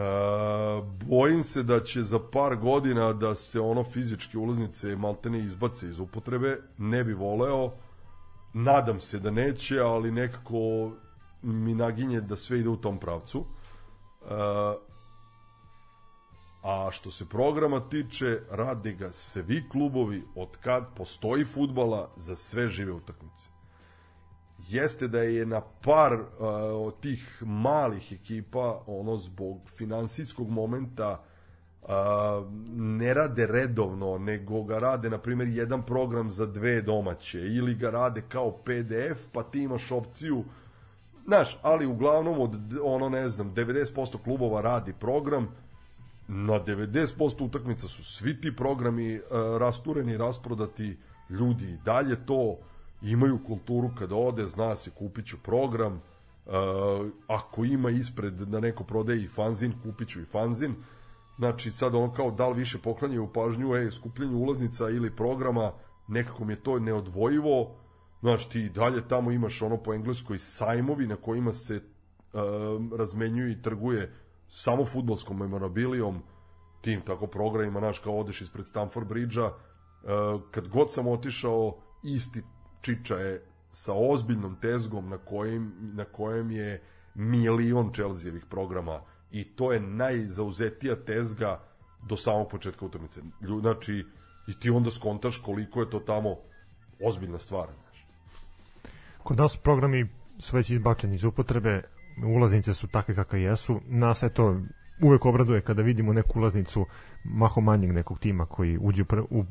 bojim 1.06 1.44
se 1.44 1.64
da 1.64 1.80
će 1.80 2.04
za 2.04 2.20
par 2.20 2.56
godina 2.56 3.14
da 3.14 3.36
se 3.36 3.60
ono 3.60 3.84
fizičke 3.84 4.38
ulaznice 4.38 4.96
maltene 4.96 5.40
izbace 5.40 5.88
iz 5.88 6.00
upotrebe, 6.00 6.58
ne 6.78 7.04
bi 7.04 7.14
voleo, 7.14 7.72
nadam 8.54 9.00
se 9.00 9.20
da 9.20 9.32
neće, 9.32 9.80
ali 9.80 10.12
nekako 10.12 10.92
mi 11.42 11.76
naginje 11.76 12.22
da 12.22 12.36
sve 12.36 12.60
ide 12.60 12.70
u 12.70 12.78
tom 12.78 12.98
pravcu. 12.98 13.46
E, 14.22 14.26
a 16.64 16.90
što 16.92 17.12
se 17.12 17.30
programa 17.30 17.90
tiče, 17.90 18.40
rade 18.52 18.94
ga 18.94 19.12
svi 19.12 19.64
klubovi 19.70 20.24
od 20.36 20.58
kad 20.58 20.86
postoji 20.96 21.46
futbala 21.46 22.10
za 22.16 22.36
sve 22.36 22.70
žive 22.70 22.92
utakmice. 22.92 23.48
Jeste 24.68 25.08
da 25.08 25.22
je 25.22 25.46
na 25.46 25.62
par 25.62 26.14
uh, 26.14 26.28
od 26.88 27.00
tih 27.00 27.44
malih 27.46 28.12
ekipa 28.12 28.82
ono 28.88 29.18
zbog 29.18 29.58
finansijskog 29.78 30.50
momenta 30.50 31.22
uh, 31.82 31.90
ne 32.76 33.14
rade 33.14 33.48
redovno 33.48 34.18
nego 34.18 34.64
ga 34.64 34.80
rade 34.80 35.10
na 35.10 35.18
primjer 35.18 35.50
jedan 35.50 35.84
program 35.84 36.32
za 36.32 36.46
dve 36.46 36.82
domaće 36.82 37.40
ili 37.40 37.76
ga 37.76 37.90
rade 37.90 38.22
kao 38.30 38.52
PDF 38.52 39.26
pa 39.32 39.44
ti 39.44 39.64
imaš 39.64 39.92
opciju 39.92 40.44
znaš, 41.26 41.60
ali 41.62 41.86
uglavnom 41.86 42.40
od 42.40 42.56
ono 42.84 43.10
ne 43.10 43.30
znam 43.30 43.54
90% 43.56 44.18
klubova 44.24 44.62
radi 44.62 44.94
program 45.00 45.48
na 46.28 46.54
90% 46.54 47.44
utakmica 47.46 47.88
su 47.88 48.04
svi 48.04 48.42
ti 48.42 48.56
programi 48.56 49.16
uh, 49.16 49.22
rastureni, 49.58 50.18
rasprodati 50.18 50.98
ljudi 51.30 51.78
dalje 51.86 52.26
to 52.26 52.58
imaju 53.02 53.40
kulturu 53.48 53.90
kada 53.98 54.16
ode, 54.16 54.48
zna 54.48 54.76
se 54.76 54.90
kupit 54.92 55.26
ću 55.28 55.38
program, 55.44 55.94
uh, 55.94 56.52
ako 57.28 57.66
ima 57.66 57.90
ispred 57.90 58.34
da 58.34 58.60
neko 58.60 58.84
prodaje 58.84 59.24
i 59.24 59.28
fanzin, 59.28 59.74
kupit 59.84 60.10
ću 60.10 60.22
i 60.22 60.26
fanzin, 60.26 60.76
znači 61.38 61.72
sad 61.72 61.96
ono 61.96 62.14
kao 62.14 62.32
da 62.32 62.48
li 62.48 62.60
više 62.60 62.78
poklanjaju 62.78 63.34
pažnju 63.34 63.76
e, 63.76 63.92
skupljenju 63.92 64.38
ulaznica 64.38 64.90
ili 64.90 65.16
programa, 65.16 65.72
nekako 66.08 66.46
mi 66.46 66.54
je 66.54 66.64
to 66.64 66.80
neodvojivo, 66.80 67.76
znaš 68.22 68.50
ti 68.50 68.70
dalje 68.70 69.08
tamo 69.08 69.32
imaš 69.32 69.62
ono 69.62 69.78
po 69.78 69.94
engleskoj 69.94 70.40
sajmovi 70.40 71.08
na 71.08 71.16
kojima 71.16 71.54
se 71.54 71.76
uh, 72.34 72.42
razmenjuje 72.98 73.52
i 73.52 73.62
trguje 73.62 74.12
samo 74.48 74.86
futbolskom 74.86 75.38
memorabilijom, 75.38 76.22
tim 76.82 77.02
tako 77.02 77.28
programima, 77.28 77.80
znaš 77.80 78.00
kao 78.00 78.20
odeš 78.20 78.42
ispred 78.42 78.66
Stamford 78.66 79.08
Bridge-a, 79.08 79.46
uh, 79.46 80.42
kad 80.52 80.68
god 80.68 80.94
sam 80.94 81.08
otišao, 81.08 81.78
isti 82.04 82.44
Čiča 82.82 83.16
je 83.16 83.46
sa 83.72 83.94
ozbiljnom 83.94 84.56
tezgom 84.62 85.10
na 85.10 85.18
kojem, 85.18 85.74
na 85.80 86.06
kojem 86.06 86.52
je 86.52 86.82
milion 87.16 87.94
Čelzijevih 87.94 88.46
programa 88.46 89.02
i 89.32 89.44
to 89.44 89.72
je 89.72 89.80
najzauzetija 89.80 90.96
tezga 90.96 91.60
do 92.10 92.18
samog 92.18 92.50
početka 92.50 92.86
utakmice. 92.86 93.22
Znači, 93.62 94.06
i 94.48 94.60
ti 94.60 94.70
onda 94.70 94.92
skontaš 94.92 95.38
koliko 95.38 95.80
je 95.80 95.90
to 95.90 96.00
tamo 96.00 96.36
ozbiljna 97.04 97.40
stvar. 97.40 97.68
Kod 99.24 99.38
nas 99.38 99.58
programi 99.58 100.08
su 100.40 100.56
već 100.56 100.70
izbačeni 100.70 101.16
iz 101.16 101.24
upotrebe, 101.24 101.84
ulaznice 102.26 102.74
su 102.74 102.88
takve 102.88 103.16
kakve 103.16 103.42
jesu. 103.42 103.82
Nas 103.88 104.24
je 104.24 104.30
to 104.30 104.62
uvek 105.02 105.26
obraduje 105.26 105.62
kada 105.62 105.82
vidimo 105.82 106.14
neku 106.14 106.40
ulaznicu 106.40 106.86
maho 107.24 107.62
manjeg 107.62 107.92
nekog 107.92 108.20
tima 108.20 108.46
koji 108.46 108.78
uđe 108.82 109.02
u, 109.02 109.06
pr 109.06 109.20
u 109.20 109.46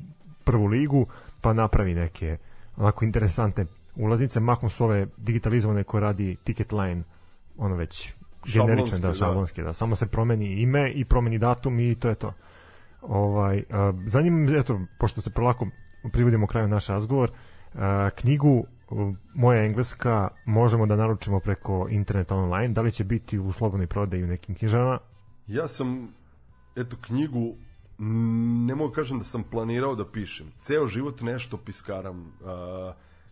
prvu 0.44 0.66
ligu, 0.66 1.06
pa 1.40 1.52
napravi 1.52 1.94
neke 1.94 2.36
onako 2.76 3.04
interesantne 3.04 3.66
ulaznice, 3.96 4.40
mahom 4.40 4.70
su 4.70 4.84
ove 4.84 5.06
digitalizovane 5.16 5.84
koje 5.84 6.00
radi 6.00 6.36
Ticket 6.44 6.72
Line, 6.72 7.02
ono 7.58 7.76
već 7.76 8.12
generične, 8.52 8.98
da, 8.98 9.08
da. 9.08 9.14
šablonske, 9.14 9.62
da. 9.62 9.72
Samo 9.72 9.96
se 9.96 10.06
promeni 10.06 10.62
ime 10.62 10.92
i 10.92 11.04
promeni 11.04 11.38
datum 11.38 11.80
i 11.80 11.94
to 11.94 12.08
je 12.08 12.14
to. 12.14 12.32
Ovaj, 13.02 13.62
a, 13.70 13.92
zanim, 14.06 14.56
eto, 14.56 14.80
pošto 14.98 15.20
se 15.20 15.30
prolako 15.30 15.66
privodimo 16.12 16.46
kraju 16.46 16.68
naš 16.68 16.86
razgovor, 16.86 17.30
a, 17.74 18.10
knjigu 18.16 18.66
Moja 19.34 19.64
engleska 19.64 20.28
možemo 20.44 20.86
da 20.86 20.96
naručimo 20.96 21.40
preko 21.40 21.86
interneta 21.90 22.36
online, 22.36 22.68
da 22.68 22.80
li 22.80 22.92
će 22.92 23.04
biti 23.04 23.38
u 23.38 23.52
slobodnoj 23.52 23.86
prodaji 23.86 24.24
u 24.24 24.26
nekim 24.26 24.54
knjižama? 24.54 24.98
Ja 25.46 25.68
sam, 25.68 26.14
eto, 26.76 26.96
knjigu 27.00 27.54
ne 28.66 28.74
mogu 28.74 28.92
kažem 28.92 29.18
da 29.18 29.24
sam 29.24 29.42
planirao 29.42 29.94
da 29.94 30.10
pišem. 30.10 30.52
Ceo 30.60 30.86
život 30.86 31.20
nešto 31.20 31.56
piskaram. 31.56 32.32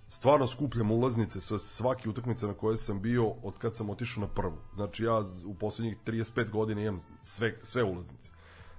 Stvarno 0.09 0.47
skupljam 0.47 0.91
ulaznice 0.91 1.41
sa 1.41 1.59
svake 1.59 2.09
utakmice 2.09 2.47
na 2.47 2.55
koje 2.55 2.77
sam 2.77 3.01
bio 3.03 3.29
od 3.43 3.59
kad 3.59 3.77
sam 3.77 3.91
otišao 3.91 4.21
na 4.21 4.29
prvu. 4.29 4.59
Znači 4.75 5.05
ja 5.05 5.23
u 5.47 5.55
poslednjih 5.55 5.97
35 6.07 6.51
godina 6.51 6.81
imam 6.81 7.01
sve, 7.23 7.55
sve 7.63 7.85
ulaznice. 7.85 8.31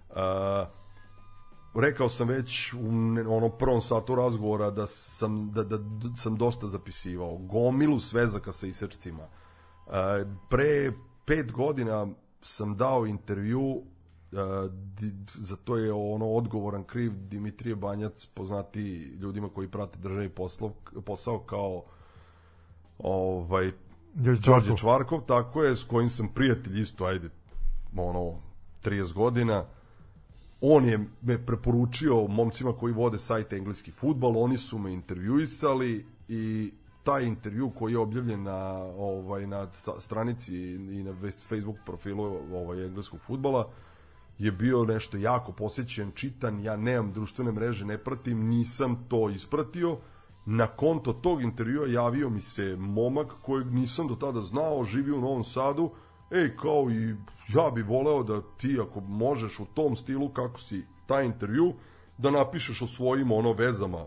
Uh, 0.10 0.16
rekao 1.73 2.10
sam 2.10 2.27
već 2.27 2.73
u 2.73 2.88
onom 3.35 3.52
prvom 3.60 3.81
satu 3.81 4.15
razgovora 4.15 4.72
da 4.72 4.88
sam, 4.88 5.52
da, 5.52 5.64
da, 5.64 5.77
da 5.77 6.15
sam 6.18 6.35
dosta 6.35 6.68
zapisivao. 6.68 7.38
Gomilu 7.38 7.99
svezaka 7.99 8.52
sa 8.52 8.68
isečcima. 8.68 9.23
Uh, 9.23 9.93
pre 10.49 10.91
pet 11.26 11.52
godina 11.52 12.07
sam 12.41 12.77
dao 12.77 13.06
intervju 13.06 13.84
di, 14.72 15.11
za 15.34 15.56
to 15.56 15.77
je 15.77 15.93
ono 15.93 16.30
odgovoran 16.30 16.84
kriv 16.84 17.11
Dimitrije 17.15 17.76
Banjac 17.76 18.26
poznati 18.26 18.81
ljudima 19.19 19.49
koji 19.49 19.68
prate 19.68 19.99
državi 19.99 20.30
poslov, 20.30 20.72
posao 21.06 21.39
kao 21.39 21.84
ovaj 22.99 23.72
Đorđe. 24.14 24.77
Čvarkov, 24.77 25.22
tako 25.22 25.64
je, 25.64 25.76
s 25.76 25.84
kojim 25.84 26.10
sam 26.10 26.27
prijatelj 26.27 26.81
isto, 26.81 27.06
ajde, 27.06 27.30
ono, 27.98 28.35
30 28.84 29.14
godina. 29.14 29.65
On 30.61 30.85
je 30.85 30.99
me 31.21 31.45
preporučio 31.45 32.27
momcima 32.27 32.73
koji 32.73 32.93
vode 32.93 33.19
sajt 33.19 33.53
Engleski 33.53 33.91
futbal, 33.91 34.38
oni 34.38 34.57
su 34.57 34.77
me 34.77 34.93
intervjuisali 34.93 36.05
i 36.27 36.71
taj 37.03 37.23
intervju 37.23 37.69
koji 37.69 37.93
je 37.93 37.99
objavljen 37.99 38.43
na 38.43 38.73
ovaj 38.97 39.47
na 39.47 39.67
stranici 39.99 40.55
i 40.73 41.03
na 41.03 41.15
Facebook 41.49 41.77
profilu 41.85 42.23
ovaj 42.53 42.85
engleskog 42.85 43.19
fudbala 43.19 43.69
je 44.41 44.51
bio 44.51 44.85
nešto 44.85 45.17
jako 45.17 45.51
posjećen, 45.51 46.11
čitan, 46.15 46.59
ja 46.59 46.75
nemam 46.75 47.13
društvene 47.13 47.51
mreže, 47.51 47.85
ne 47.85 47.97
pratim, 47.97 48.47
nisam 48.47 49.05
to 49.07 49.29
ispratio. 49.29 49.97
Na 50.45 50.67
konto 50.67 51.13
tog 51.13 51.41
intervjua 51.41 51.88
javio 51.88 52.29
mi 52.29 52.41
se 52.41 52.75
momak 52.79 53.27
kojeg 53.41 53.71
nisam 53.71 54.07
do 54.07 54.15
tada 54.15 54.41
znao, 54.41 54.85
živi 54.85 55.11
u 55.11 55.21
Novom 55.21 55.43
Sadu, 55.43 55.91
ej, 56.32 56.56
kao 56.58 56.91
i 56.91 57.16
ja 57.53 57.72
bi 57.76 57.82
voleo 57.82 58.24
da 58.24 58.41
ti 58.58 58.80
ako 58.82 58.99
možeš 58.99 59.60
u 59.60 59.66
tom 59.66 59.95
stilu 59.95 60.30
kako 60.30 60.60
si 60.60 60.84
taj 61.08 61.26
intervju, 61.26 61.74
da 62.18 62.32
napišeš 62.32 62.82
o 62.82 62.88
svojim 62.88 63.32
ono 63.32 63.53
vezama 63.53 64.06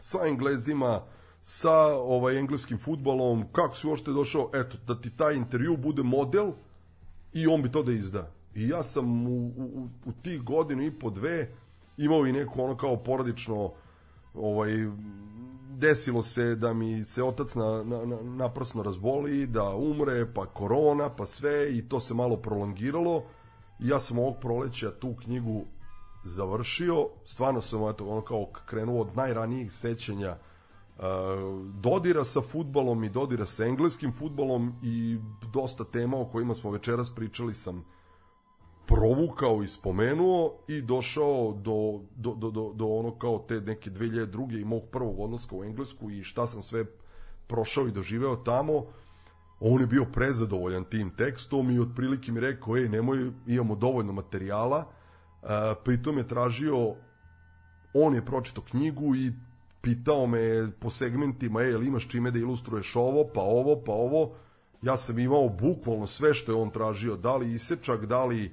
sa 0.00 0.18
Englezima, 0.26 1.02
sa 1.42 1.72
ovaj 1.96 2.38
engleskim 2.38 2.78
futbalom, 2.78 3.44
kako 3.52 3.76
si 3.76 3.86
uopšte 3.86 4.10
došao, 4.10 4.50
eto, 4.54 4.76
da 4.86 5.00
ti 5.00 5.10
taj 5.10 5.34
intervju 5.34 5.76
bude 5.76 6.02
model 6.02 6.52
i 7.32 7.46
on 7.46 7.62
bi 7.62 7.72
to 7.72 7.82
da 7.82 7.92
izda. 7.92 8.30
I 8.54 8.68
ja 8.68 8.82
sam 8.82 9.26
u, 9.26 9.46
u, 9.46 9.88
u 10.04 10.12
tih 10.22 10.42
godinu 10.42 10.82
i 10.82 10.90
po 10.90 11.10
dve 11.10 11.48
imao 11.96 12.26
i 12.26 12.32
neko 12.32 12.62
ono 12.62 12.76
kao 12.76 12.96
porodično 12.96 13.72
ovaj 14.34 14.72
desilo 15.80 16.22
se 16.22 16.54
da 16.54 16.72
mi 16.72 17.04
se 17.04 17.22
otac 17.22 17.54
na, 17.54 17.82
na, 17.82 18.04
na, 18.06 18.16
naprasno 18.22 18.82
razboli, 18.82 19.46
da 19.46 19.74
umre, 19.74 20.32
pa 20.34 20.46
korona, 20.46 21.08
pa 21.08 21.26
sve 21.26 21.76
i 21.76 21.88
to 21.88 22.00
se 22.00 22.14
malo 22.14 22.36
prolongiralo. 22.36 23.22
I 23.80 23.88
ja 23.88 24.00
sam 24.00 24.18
ovog 24.18 24.36
proleća 24.40 24.90
tu 24.90 25.14
knjigu 25.22 25.64
završio. 26.24 27.08
Stvarno 27.24 27.60
sam 27.60 27.88
eto, 27.88 28.06
ono 28.08 28.20
kao 28.20 28.46
krenuo 28.66 29.00
od 29.00 29.16
najranijih 29.16 29.72
sećanja 29.72 30.36
uh, 30.96 31.04
dodira 31.74 32.24
sa 32.24 32.40
futbalom 32.40 33.04
i 33.04 33.08
dodira 33.08 33.46
sa 33.46 33.64
engleskim 33.64 34.12
futbalom 34.12 34.74
i 34.82 35.18
dosta 35.52 35.84
tema 35.84 36.20
o 36.20 36.24
kojima 36.24 36.54
smo 36.54 36.70
večeras 36.70 37.14
pričali 37.14 37.54
sam 37.54 37.84
provukao 38.86 39.62
i 39.62 39.68
spomenuo 39.68 40.54
i 40.68 40.82
došao 40.82 41.52
do, 41.52 42.00
do, 42.16 42.34
do, 42.34 42.50
do, 42.50 42.72
do 42.74 42.86
ono 42.86 43.18
kao 43.18 43.38
te 43.48 43.60
neke 43.60 43.90
2002. 43.90 44.60
i 44.60 44.64
mog 44.64 44.82
prvog 44.90 45.20
odlaska 45.20 45.56
u 45.56 45.64
Englesku 45.64 46.10
i 46.10 46.24
šta 46.24 46.46
sam 46.46 46.62
sve 46.62 46.84
prošao 47.46 47.88
i 47.88 47.92
doživeo 47.92 48.36
tamo, 48.36 48.84
on 49.60 49.80
je 49.80 49.86
bio 49.86 50.04
prezadovoljan 50.04 50.84
tim 50.84 51.10
tekstom 51.10 51.70
i 51.70 51.80
otprilike 51.80 52.32
mi 52.32 52.40
rekao, 52.40 52.76
ej, 52.76 52.88
nemoj, 52.88 53.30
imamo 53.46 53.74
dovoljno 53.74 54.12
materijala, 54.12 54.84
e, 55.42 55.46
pritom 55.84 56.18
je 56.18 56.28
tražio, 56.28 56.94
on 57.94 58.14
je 58.14 58.24
pročito 58.24 58.62
knjigu 58.62 59.14
i 59.16 59.32
pitao 59.80 60.26
me 60.26 60.70
po 60.80 60.90
segmentima, 60.90 61.62
ej, 61.62 61.72
imaš 61.72 62.08
čime 62.08 62.30
da 62.30 62.38
ilustruješ 62.38 62.96
ovo, 62.96 63.24
pa 63.34 63.40
ovo, 63.40 63.82
pa 63.86 63.92
ovo, 63.92 64.32
ja 64.82 64.96
sam 64.96 65.18
imao 65.18 65.48
bukvalno 65.48 66.06
sve 66.06 66.34
što 66.34 66.52
je 66.52 66.56
on 66.56 66.70
tražio, 66.70 67.16
da 67.16 67.36
li 67.36 67.52
isečak, 67.52 68.06
da 68.06 68.24
li 68.24 68.52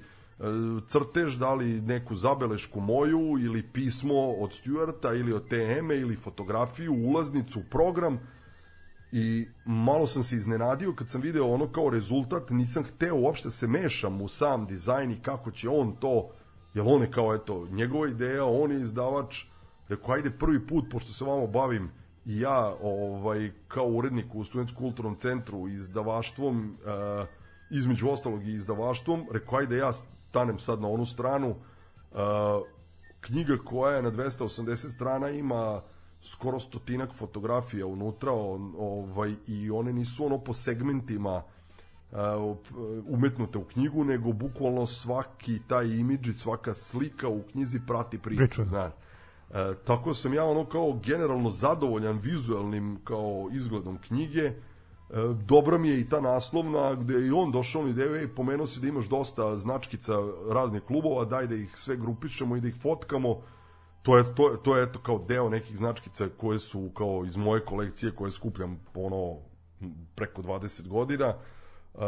crtež, 0.88 1.36
da 1.38 1.54
li 1.54 1.80
neku 1.80 2.14
zabelešku 2.14 2.80
moju 2.80 3.38
ili 3.40 3.62
pismo 3.62 4.30
od 4.30 4.52
Stuarta 4.52 5.14
ili 5.14 5.32
od 5.32 5.48
TM 5.48 5.90
ili 5.90 6.16
fotografiju, 6.16 6.94
ulaznicu, 6.94 7.62
program. 7.70 8.18
I 9.12 9.46
malo 9.64 10.06
sam 10.06 10.24
se 10.24 10.36
iznenadio 10.36 10.92
kad 10.92 11.10
sam 11.10 11.20
video 11.20 11.46
ono 11.46 11.72
kao 11.72 11.90
rezultat, 11.90 12.50
nisam 12.50 12.84
hteo 12.84 13.14
uopšte 13.14 13.50
se 13.50 13.66
mešam 13.66 14.22
u 14.22 14.28
sam 14.28 14.66
dizajn 14.66 15.10
i 15.10 15.22
kako 15.22 15.50
će 15.50 15.68
on 15.68 15.92
to, 15.92 16.30
jer 16.74 16.84
on 16.88 17.02
je 17.02 17.10
kao 17.10 17.34
eto, 17.34 17.66
njegova 17.70 18.08
ideja, 18.08 18.44
on 18.44 18.72
je 18.72 18.80
izdavač, 18.80 19.44
rekao 19.88 20.14
ajde 20.14 20.30
prvi 20.30 20.66
put, 20.66 20.84
pošto 20.90 21.12
se 21.12 21.24
vamo 21.24 21.46
bavim 21.46 21.90
i 22.26 22.40
ja 22.40 22.74
ovaj, 22.82 23.50
kao 23.68 23.86
urednik 23.86 24.34
u 24.34 24.44
Studentskom 24.44 24.82
kulturnom 24.82 25.16
centru 25.16 25.68
izdavaštvom, 25.68 26.70
uh, 26.70 27.28
između 27.70 28.08
ostalog 28.08 28.46
i 28.46 28.52
izdavaštvom, 28.52 29.26
rekao 29.32 29.58
ajde 29.58 29.76
ja 29.76 29.92
stanem 30.28 30.58
sad 30.58 30.80
na 30.80 30.88
onu 30.88 31.06
stranu, 31.06 31.50
uh, 31.50 32.18
knjiga 33.20 33.56
koja 33.64 33.96
je 33.96 34.02
na 34.02 34.10
280 34.10 34.94
strana 34.94 35.30
ima 35.30 35.80
skoro 36.22 36.60
stotinak 36.60 37.14
fotografija 37.14 37.86
unutra 37.86 38.32
on, 38.32 38.74
ovaj, 38.78 39.34
i 39.46 39.70
one 39.70 39.92
nisu 39.92 40.26
ono 40.26 40.38
po 40.38 40.52
segmentima 40.52 41.42
uh, 42.12 42.18
umetnute 43.06 43.58
u 43.58 43.64
knjigu, 43.64 44.04
nego 44.04 44.32
bukvalno 44.32 44.86
svaki 44.86 45.60
taj 45.68 45.86
imidž 45.86 46.30
svaka 46.38 46.74
slika 46.74 47.28
u 47.28 47.42
knjizi 47.42 47.80
prati 47.86 48.18
priču. 48.18 48.38
priču. 48.38 48.64
Znaš. 48.64 48.92
E, 49.50 49.74
tako 49.84 50.14
sam 50.14 50.34
ja 50.34 50.44
ono 50.44 50.64
kao 50.64 51.00
generalno 51.04 51.50
zadovoljan 51.50 52.18
vizualnim 52.18 52.98
kao 53.04 53.48
izgledom 53.52 53.98
knjige. 53.98 54.52
E, 55.10 55.34
dobra 55.46 55.78
mi 55.78 55.88
je 55.88 56.00
i 56.00 56.08
ta 56.08 56.20
naslovna 56.20 56.94
gde 56.94 57.14
je 57.14 57.26
i 57.26 57.30
on 57.30 57.52
došao 57.52 57.82
na 57.82 57.90
ideju, 57.90 58.14
ej, 58.14 58.28
pomenuo 58.28 58.66
si 58.66 58.80
da 58.80 58.88
imaš 58.88 59.06
dosta 59.06 59.56
značkica 59.56 60.12
raznih 60.50 60.82
klubova, 60.82 61.24
daj 61.24 61.46
da 61.46 61.54
ih 61.54 61.76
sve 61.76 61.96
grupišemo 61.96 62.56
i 62.56 62.60
da 62.60 62.68
ih 62.68 62.76
fotkamo. 62.82 63.40
To 64.02 64.16
je, 64.18 64.34
to, 64.34 64.56
to 64.64 64.76
je 64.76 64.82
eto 64.82 64.98
kao 64.98 65.24
deo 65.28 65.48
nekih 65.48 65.76
značkica 65.76 66.28
koje 66.36 66.58
su 66.58 66.90
kao 66.94 67.24
iz 67.26 67.36
moje 67.36 67.64
kolekcije 67.64 68.12
koje 68.12 68.32
skupljam 68.32 68.80
ono 68.94 69.36
preko 70.14 70.42
20 70.42 70.88
godina. 70.88 71.26
E, 71.26 71.98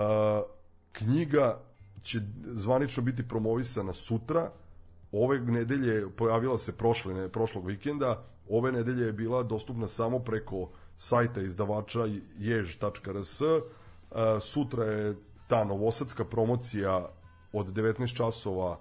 knjiga 0.93 1.60
će 2.02 2.20
zvanično 2.43 3.02
biti 3.02 3.28
promovisana 3.28 3.93
sutra, 3.93 4.51
ove 5.12 5.39
nedelje 5.39 6.10
pojavila 6.16 6.59
se 6.59 6.77
prošle, 6.77 7.28
prošlog 7.28 7.66
vikenda, 7.66 8.24
ove 8.48 8.72
nedelje 8.72 9.06
je 9.06 9.12
bila 9.12 9.43
dostupna 9.43 9.89
samo 9.89 10.18
preko 10.18 10.68
sajta 11.01 11.40
izdavača 11.40 12.05
jež.rs, 12.39 13.40
sutra 14.40 14.85
je 14.85 15.14
ta 15.48 15.64
novosadska 15.64 16.24
promocija 16.24 17.09
od 17.52 17.66
19 17.72 18.16
časova 18.16 18.78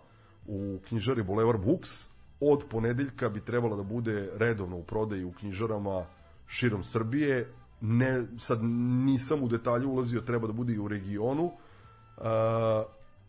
u 0.48 0.80
knjižari 0.88 1.24
Boulevard 1.24 1.62
Books, 1.66 2.10
od 2.40 2.66
ponedeljka 2.70 3.30
bi 3.30 3.40
trebala 3.40 3.76
da 3.76 3.84
bude 3.84 4.30
redovno 4.36 4.78
u 4.78 4.84
prodaji 4.84 5.24
u 5.24 5.32
knjižarama 5.32 6.06
širom 6.48 6.84
Srbije, 6.84 7.48
ne, 7.82 8.26
sad 8.40 8.64
nisam 9.06 9.44
u 9.44 9.48
detalje 9.48 9.86
ulazio, 9.88 10.22
treba 10.22 10.48
da 10.48 10.54
bude 10.54 10.74
i 10.74 10.80
u 10.80 10.88
regionu, 10.88 11.46
uh, 11.46 12.24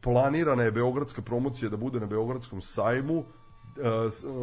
planirana 0.01 0.63
je 0.63 0.73
beogradska 0.73 1.23
promocija 1.23 1.71
da 1.71 1.77
bude 1.77 2.01
na 2.01 2.07
beogradskom 2.07 2.63
sajmu, 2.63 3.19
uh, 3.19 3.25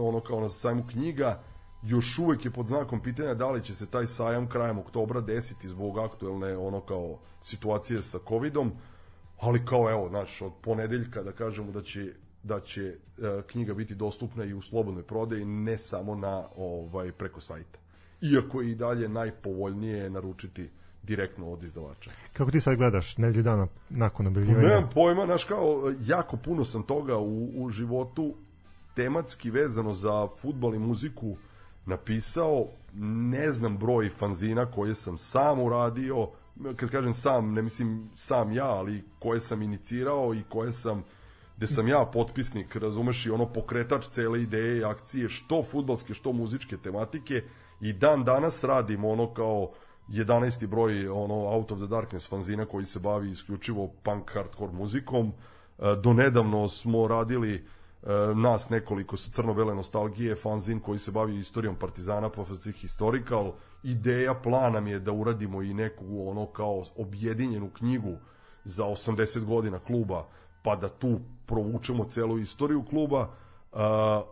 ono 0.07 0.19
kao 0.19 0.41
na 0.41 0.49
sajmu 0.49 0.87
knjiga, 0.91 1.39
još 1.83 2.19
uvek 2.19 2.45
je 2.45 2.51
pod 2.51 2.67
znakom 2.67 3.01
pitanja 3.01 3.33
da 3.33 3.51
li 3.51 3.63
će 3.63 3.75
se 3.75 3.85
taj 3.85 4.07
sajam 4.07 4.49
krajem 4.49 4.79
oktobra 4.79 5.21
desiti 5.21 5.69
zbog 5.69 5.97
aktuelne 5.97 6.57
ono 6.57 6.81
kao 6.81 7.19
situacije 7.41 8.03
sa 8.03 8.19
covidom, 8.27 8.71
ali 9.39 9.65
kao 9.65 9.91
evo, 9.91 10.09
znaš, 10.09 10.41
od 10.41 10.51
ponedeljka 10.61 11.23
da 11.23 11.31
kažemo 11.31 11.71
da 11.71 11.81
će 11.81 12.13
da 12.43 12.59
će 12.59 12.95
uh, 13.17 13.43
knjiga 13.47 13.73
biti 13.73 13.95
dostupna 13.95 14.45
i 14.45 14.53
u 14.53 14.61
slobodnoj 14.61 15.03
prodaji, 15.03 15.45
ne 15.45 15.77
samo 15.77 16.15
na 16.15 16.43
ovaj 16.57 17.11
preko 17.11 17.41
sajta. 17.41 17.79
Iako 18.21 18.61
je 18.61 18.71
i 18.71 18.75
dalje 18.75 19.09
najpovoljnije 19.09 20.09
naručiti 20.09 20.69
direktno 21.03 21.51
od 21.51 21.63
izdavača. 21.63 22.11
Kako 22.33 22.51
ti 22.51 22.61
sad 22.61 22.77
gledaš 22.77 23.17
nedelju 23.17 23.43
dana 23.43 23.67
nakon 23.89 24.27
objavljivanja? 24.27 24.67
Nemam 24.67 24.89
pojma, 24.93 25.25
znaš 25.25 25.43
kao, 25.43 25.93
jako 26.05 26.37
puno 26.37 26.65
sam 26.65 26.83
toga 26.83 27.17
u, 27.17 27.63
u 27.63 27.69
životu 27.69 28.35
tematski 28.95 29.51
vezano 29.51 29.93
za 29.93 30.27
futbol 30.41 30.75
i 30.75 30.79
muziku 30.79 31.37
napisao, 31.87 32.65
ne 33.31 33.51
znam 33.51 33.77
broj 33.77 34.09
fanzina 34.09 34.65
koje 34.65 34.95
sam 34.95 35.17
sam 35.17 35.59
uradio, 35.59 36.27
kad 36.75 36.89
kažem 36.89 37.13
sam, 37.13 37.53
ne 37.53 37.61
mislim 37.61 38.09
sam 38.15 38.51
ja, 38.51 38.69
ali 38.69 39.03
koje 39.19 39.41
sam 39.41 39.61
inicirao 39.61 40.33
i 40.33 40.43
koje 40.49 40.73
sam 40.73 41.03
gde 41.57 41.67
sam 41.67 41.87
ja 41.87 42.05
potpisnik, 42.13 42.75
razumeš, 42.75 43.25
i 43.25 43.29
ono 43.29 43.45
pokretač 43.45 44.07
cele 44.09 44.41
ideje 44.41 44.77
i 44.77 44.83
akcije, 44.83 45.29
što 45.29 45.63
futbalske, 45.63 46.13
što 46.13 46.31
muzičke 46.33 46.77
tematike 46.77 47.43
i 47.81 47.93
dan 47.93 48.23
danas 48.23 48.63
radim 48.63 49.05
ono 49.05 49.33
kao 49.33 49.71
11. 50.09 50.67
broj 50.67 51.07
ono 51.07 51.35
Out 51.35 51.71
of 51.71 51.79
the 51.79 51.87
Darkness 51.87 52.29
fanzina 52.29 52.65
koji 52.65 52.85
se 52.85 52.99
bavi 52.99 53.31
isključivo 53.31 53.87
punk 54.03 54.33
hardcore 54.33 54.71
muzikom. 54.71 55.27
E, 55.79 55.95
do 56.03 56.13
nedavno 56.13 56.69
smo 56.69 57.07
radili 57.07 57.65
nas 58.35 58.69
nekoliko 58.69 59.17
sa 59.17 59.31
crno-bele 59.31 59.75
nostalgije, 59.75 60.35
fanzin 60.35 60.79
koji 60.79 60.99
se 60.99 61.11
bavi 61.11 61.39
istorijom 61.39 61.75
Partizana, 61.75 62.29
Professor 62.29 62.73
Historical. 62.73 63.51
Ideja, 63.83 64.33
plana 64.33 64.79
mi 64.79 64.91
je 64.91 64.99
da 64.99 65.11
uradimo 65.11 65.61
i 65.61 65.73
neku 65.73 66.29
ono 66.29 66.45
kao 66.45 66.83
objedinjenu 66.95 67.69
knjigu 67.69 68.17
za 68.63 68.83
80 68.83 69.45
godina 69.45 69.79
kluba, 69.79 70.27
pa 70.63 70.75
da 70.75 70.89
tu 70.89 71.19
provučemo 71.45 72.05
celu 72.05 72.39
istoriju 72.39 72.83
kluba. 72.83 73.29
Uh, 73.71 73.79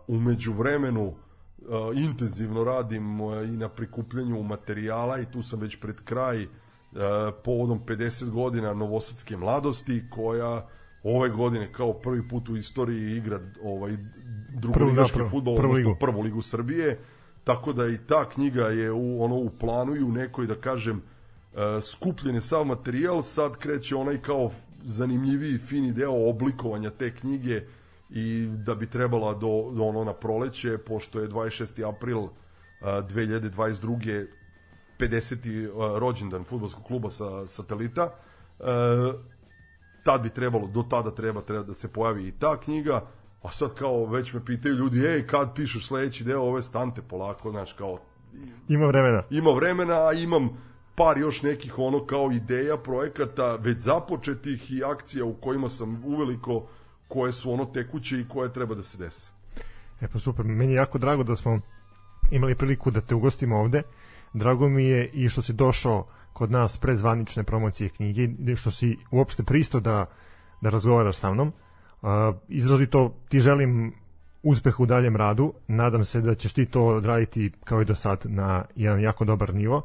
umeđu 0.06 0.52
vremenu 0.52 1.06
uh, 1.06 1.16
intenzivno 1.94 2.64
radim 2.64 3.20
i 3.20 3.56
na 3.56 3.68
prikupljanju 3.68 4.42
materijala 4.42 5.18
i 5.18 5.30
tu 5.32 5.42
sam 5.42 5.60
već 5.60 5.80
pred 5.80 6.04
kraj 6.04 6.46
povodom 7.44 7.80
50 7.86 8.30
godina 8.30 8.74
Novosadske 8.74 9.36
mladosti 9.36 10.04
koja 10.10 10.66
ove 11.06 11.28
godine 11.28 11.72
kao 11.72 11.92
prvi 11.92 12.28
put 12.28 12.48
u 12.48 12.56
istoriji 12.56 13.16
igra 13.16 13.40
ovaj 13.62 13.96
drugoligaški 14.54 15.18
fudbal, 15.30 15.56
prvu 15.56 15.72
ligu. 15.72 15.96
prvu 16.00 16.20
ligu 16.20 16.42
Srbije. 16.42 16.98
Tako 17.44 17.72
da 17.72 17.86
i 17.86 17.98
ta 17.98 18.28
knjiga 18.28 18.66
je 18.66 18.92
u 18.92 19.24
ono 19.24 19.36
u 19.36 19.50
planu 19.60 19.96
i 19.96 20.02
u 20.02 20.12
nekoj 20.12 20.46
da 20.46 20.54
kažem 20.54 20.96
uh, 20.96 21.60
skupljen 21.82 22.34
je 22.34 22.40
sav 22.40 22.64
materijal, 22.64 23.22
sad 23.22 23.56
kreće 23.56 23.96
onaj 23.96 24.22
kao 24.22 24.50
zanimljiviji 24.84 25.58
fini 25.58 25.92
deo 25.92 26.28
oblikovanja 26.30 26.90
te 26.90 27.14
knjige 27.14 27.62
i 28.10 28.46
da 28.46 28.74
bi 28.74 28.86
trebala 28.86 29.34
do, 29.34 29.70
do 29.72 29.84
ono 29.84 30.04
na 30.04 30.12
proleće, 30.12 30.78
pošto 30.78 31.20
je 31.20 31.28
26. 31.28 31.88
april 31.88 32.18
uh, 32.18 32.30
2022. 32.80 34.26
50. 34.98 35.68
Uh, 35.68 35.98
rođendan 35.98 36.44
futbolskog 36.44 36.84
kluba 36.84 37.10
sa 37.10 37.46
satelita. 37.46 38.10
Tad 40.06 40.22
bi 40.22 40.30
trebalo, 40.30 40.66
do 40.66 40.82
tada 40.82 41.10
treba, 41.10 41.40
treba 41.40 41.62
da 41.62 41.74
se 41.74 41.88
pojavi 41.88 42.28
i 42.28 42.32
ta 42.32 42.60
knjiga, 42.60 43.00
a 43.42 43.50
sad 43.50 43.74
kao 43.74 44.04
već 44.06 44.32
me 44.32 44.44
pitaju 44.44 44.74
ljudi, 44.74 45.06
ej, 45.06 45.26
kad 45.26 45.54
pišeš 45.54 45.86
sledeći 45.86 46.24
deo 46.24 46.42
ove 46.42 46.62
stante 46.62 47.02
polako, 47.02 47.50
znaš, 47.50 47.72
kao... 47.72 47.98
Ima 48.68 48.86
vremena. 48.86 49.22
Ima 49.30 49.50
vremena, 49.50 49.94
a 50.08 50.12
imam 50.12 50.50
par 50.94 51.18
još 51.18 51.42
nekih 51.42 51.78
ono 51.78 52.06
kao 52.06 52.30
ideja, 52.32 52.76
projekata, 52.76 53.56
već 53.56 53.78
započetih 53.78 54.70
i 54.70 54.84
akcija 54.84 55.24
u 55.24 55.34
kojima 55.34 55.68
sam 55.68 56.04
uveliko 56.04 56.66
koje 57.08 57.32
su 57.32 57.52
ono 57.52 57.64
tekuće 57.64 58.20
i 58.20 58.28
koje 58.28 58.52
treba 58.52 58.74
da 58.74 58.82
se 58.82 58.98
dese. 58.98 59.30
E 60.00 60.08
pa 60.12 60.18
super, 60.18 60.44
meni 60.44 60.72
je 60.72 60.76
jako 60.76 60.98
drago 60.98 61.22
da 61.22 61.36
smo 61.36 61.60
imali 62.30 62.54
priliku 62.54 62.90
da 62.90 63.00
te 63.00 63.14
ugostimo 63.14 63.56
ovde. 63.56 63.82
Drago 64.32 64.68
mi 64.68 64.84
je 64.84 65.10
i 65.12 65.28
što 65.28 65.42
si 65.42 65.52
došao 65.52 66.06
kod 66.36 66.50
nas 66.50 66.78
pre 66.78 66.96
zvanične 66.96 67.42
promocije 67.42 67.88
knjige 67.88 68.28
što 68.56 68.70
si 68.70 68.98
uopšte 69.10 69.42
pristo 69.42 69.80
da, 69.80 70.04
da 70.60 70.70
razgovaraš 70.70 71.16
sa 71.16 71.32
mnom. 71.32 71.48
Uh, 71.48 72.10
izrazito 72.48 73.14
ti 73.28 73.40
želim 73.40 73.94
uspeh 74.42 74.80
u 74.80 74.86
daljem 74.86 75.16
radu. 75.16 75.52
Nadam 75.68 76.04
se 76.04 76.20
da 76.20 76.34
ćeš 76.34 76.52
ti 76.52 76.66
to 76.66 76.84
odraditi 76.86 77.52
kao 77.64 77.82
i 77.82 77.84
do 77.84 77.94
sad 77.94 78.22
na 78.24 78.64
jedan 78.74 79.00
jako 79.00 79.24
dobar 79.24 79.54
nivo. 79.54 79.82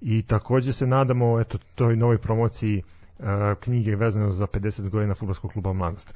I 0.00 0.22
takođe 0.22 0.72
se 0.72 0.86
nadamo 0.86 1.40
eto 1.40 1.58
toj 1.74 1.96
novoj 1.96 2.18
promociji 2.18 2.82
uh, 2.82 3.24
knjige 3.60 3.96
vezano 3.96 4.30
za 4.30 4.46
50 4.46 4.90
godina 4.90 5.14
fudbalskog 5.14 5.52
kluba 5.52 5.72
Mladost. 5.72 6.14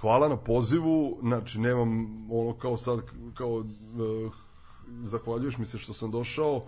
hvala 0.00 0.28
na 0.28 0.36
pozivu, 0.36 1.18
znači 1.22 1.60
nemam 1.60 2.06
ono 2.30 2.52
kao 2.58 2.76
sad, 2.76 3.00
kao 3.34 3.50
uh, 3.50 3.64
zahvaljuješ 5.02 5.58
mi 5.58 5.66
se 5.66 5.78
što 5.78 5.92
sam 5.92 6.10
došao, 6.10 6.64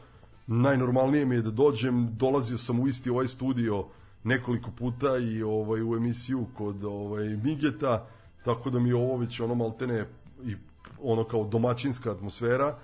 najnormalnije 0.46 1.26
mi 1.26 1.34
je 1.34 1.42
da 1.42 1.50
dođem, 1.50 2.08
dolazio 2.16 2.58
sam 2.58 2.80
u 2.80 2.88
isti 2.88 3.10
ovaj 3.10 3.28
studio 3.28 3.86
nekoliko 4.24 4.70
puta 4.70 5.18
i 5.18 5.42
ovaj 5.42 5.82
u 5.82 5.96
emisiju 5.96 6.46
kod 6.54 6.84
ovaj 6.84 7.28
Migeta, 7.28 8.06
tako 8.44 8.70
da 8.70 8.78
mi 8.78 8.88
je 8.88 8.94
ovo 8.94 9.16
već 9.16 9.40
ono 9.40 9.54
maltene 9.54 10.06
i 10.44 10.56
ono 11.02 11.24
kao 11.24 11.44
domaćinska 11.44 12.10
atmosfera. 12.10 12.78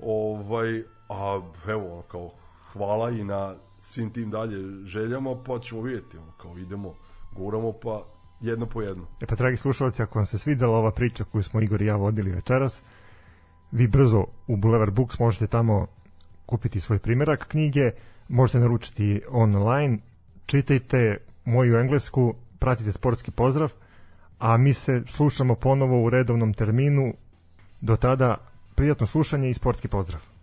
Ovaj 0.00 0.82
a 1.08 1.40
evo 1.68 2.02
kao 2.08 2.30
hvala 2.72 3.10
i 3.10 3.24
na 3.24 3.54
svim 3.82 4.10
tim 4.10 4.30
dalje 4.30 4.86
željama, 4.86 5.42
pa 5.46 5.58
ćemo 5.58 5.82
vidjeti, 5.82 6.18
ono, 6.18 6.32
kao 6.32 6.58
idemo, 6.58 6.94
guramo, 7.36 7.72
pa 7.72 8.04
jedno 8.40 8.66
po 8.66 8.82
jedno. 8.82 9.06
E 9.20 9.26
pa, 9.26 9.34
dragi 9.34 9.56
slušalci, 9.56 10.02
ako 10.02 10.18
vam 10.18 10.26
se 10.26 10.38
svidela 10.38 10.78
ova 10.78 10.90
priča 10.90 11.24
koju 11.24 11.42
smo 11.42 11.60
Igor 11.60 11.82
i 11.82 11.86
ja 11.86 11.96
vodili 11.96 12.30
večeras, 12.30 12.82
vi 13.70 13.88
brzo 13.88 14.24
u 14.46 14.56
Boulevard 14.56 14.94
Books 14.94 15.18
možete 15.18 15.46
tamo 15.46 15.86
kupiti 16.46 16.80
svoj 16.80 16.98
primjerak 16.98 17.48
knjige, 17.48 17.90
možete 18.28 18.58
naručiti 18.58 19.22
online, 19.30 19.98
čitajte 20.46 21.16
moju 21.44 21.76
englesku, 21.76 22.34
pratite 22.58 22.92
sportski 22.92 23.30
pozdrav, 23.30 23.72
a 24.38 24.56
mi 24.56 24.74
se 24.74 25.02
slušamo 25.08 25.54
ponovo 25.54 26.04
u 26.04 26.10
redovnom 26.10 26.54
terminu. 26.54 27.14
Do 27.80 27.96
tada 27.96 28.36
prijatno 28.74 29.06
slušanje 29.06 29.50
i 29.50 29.54
sportski 29.54 29.88
pozdrav. 29.88 30.35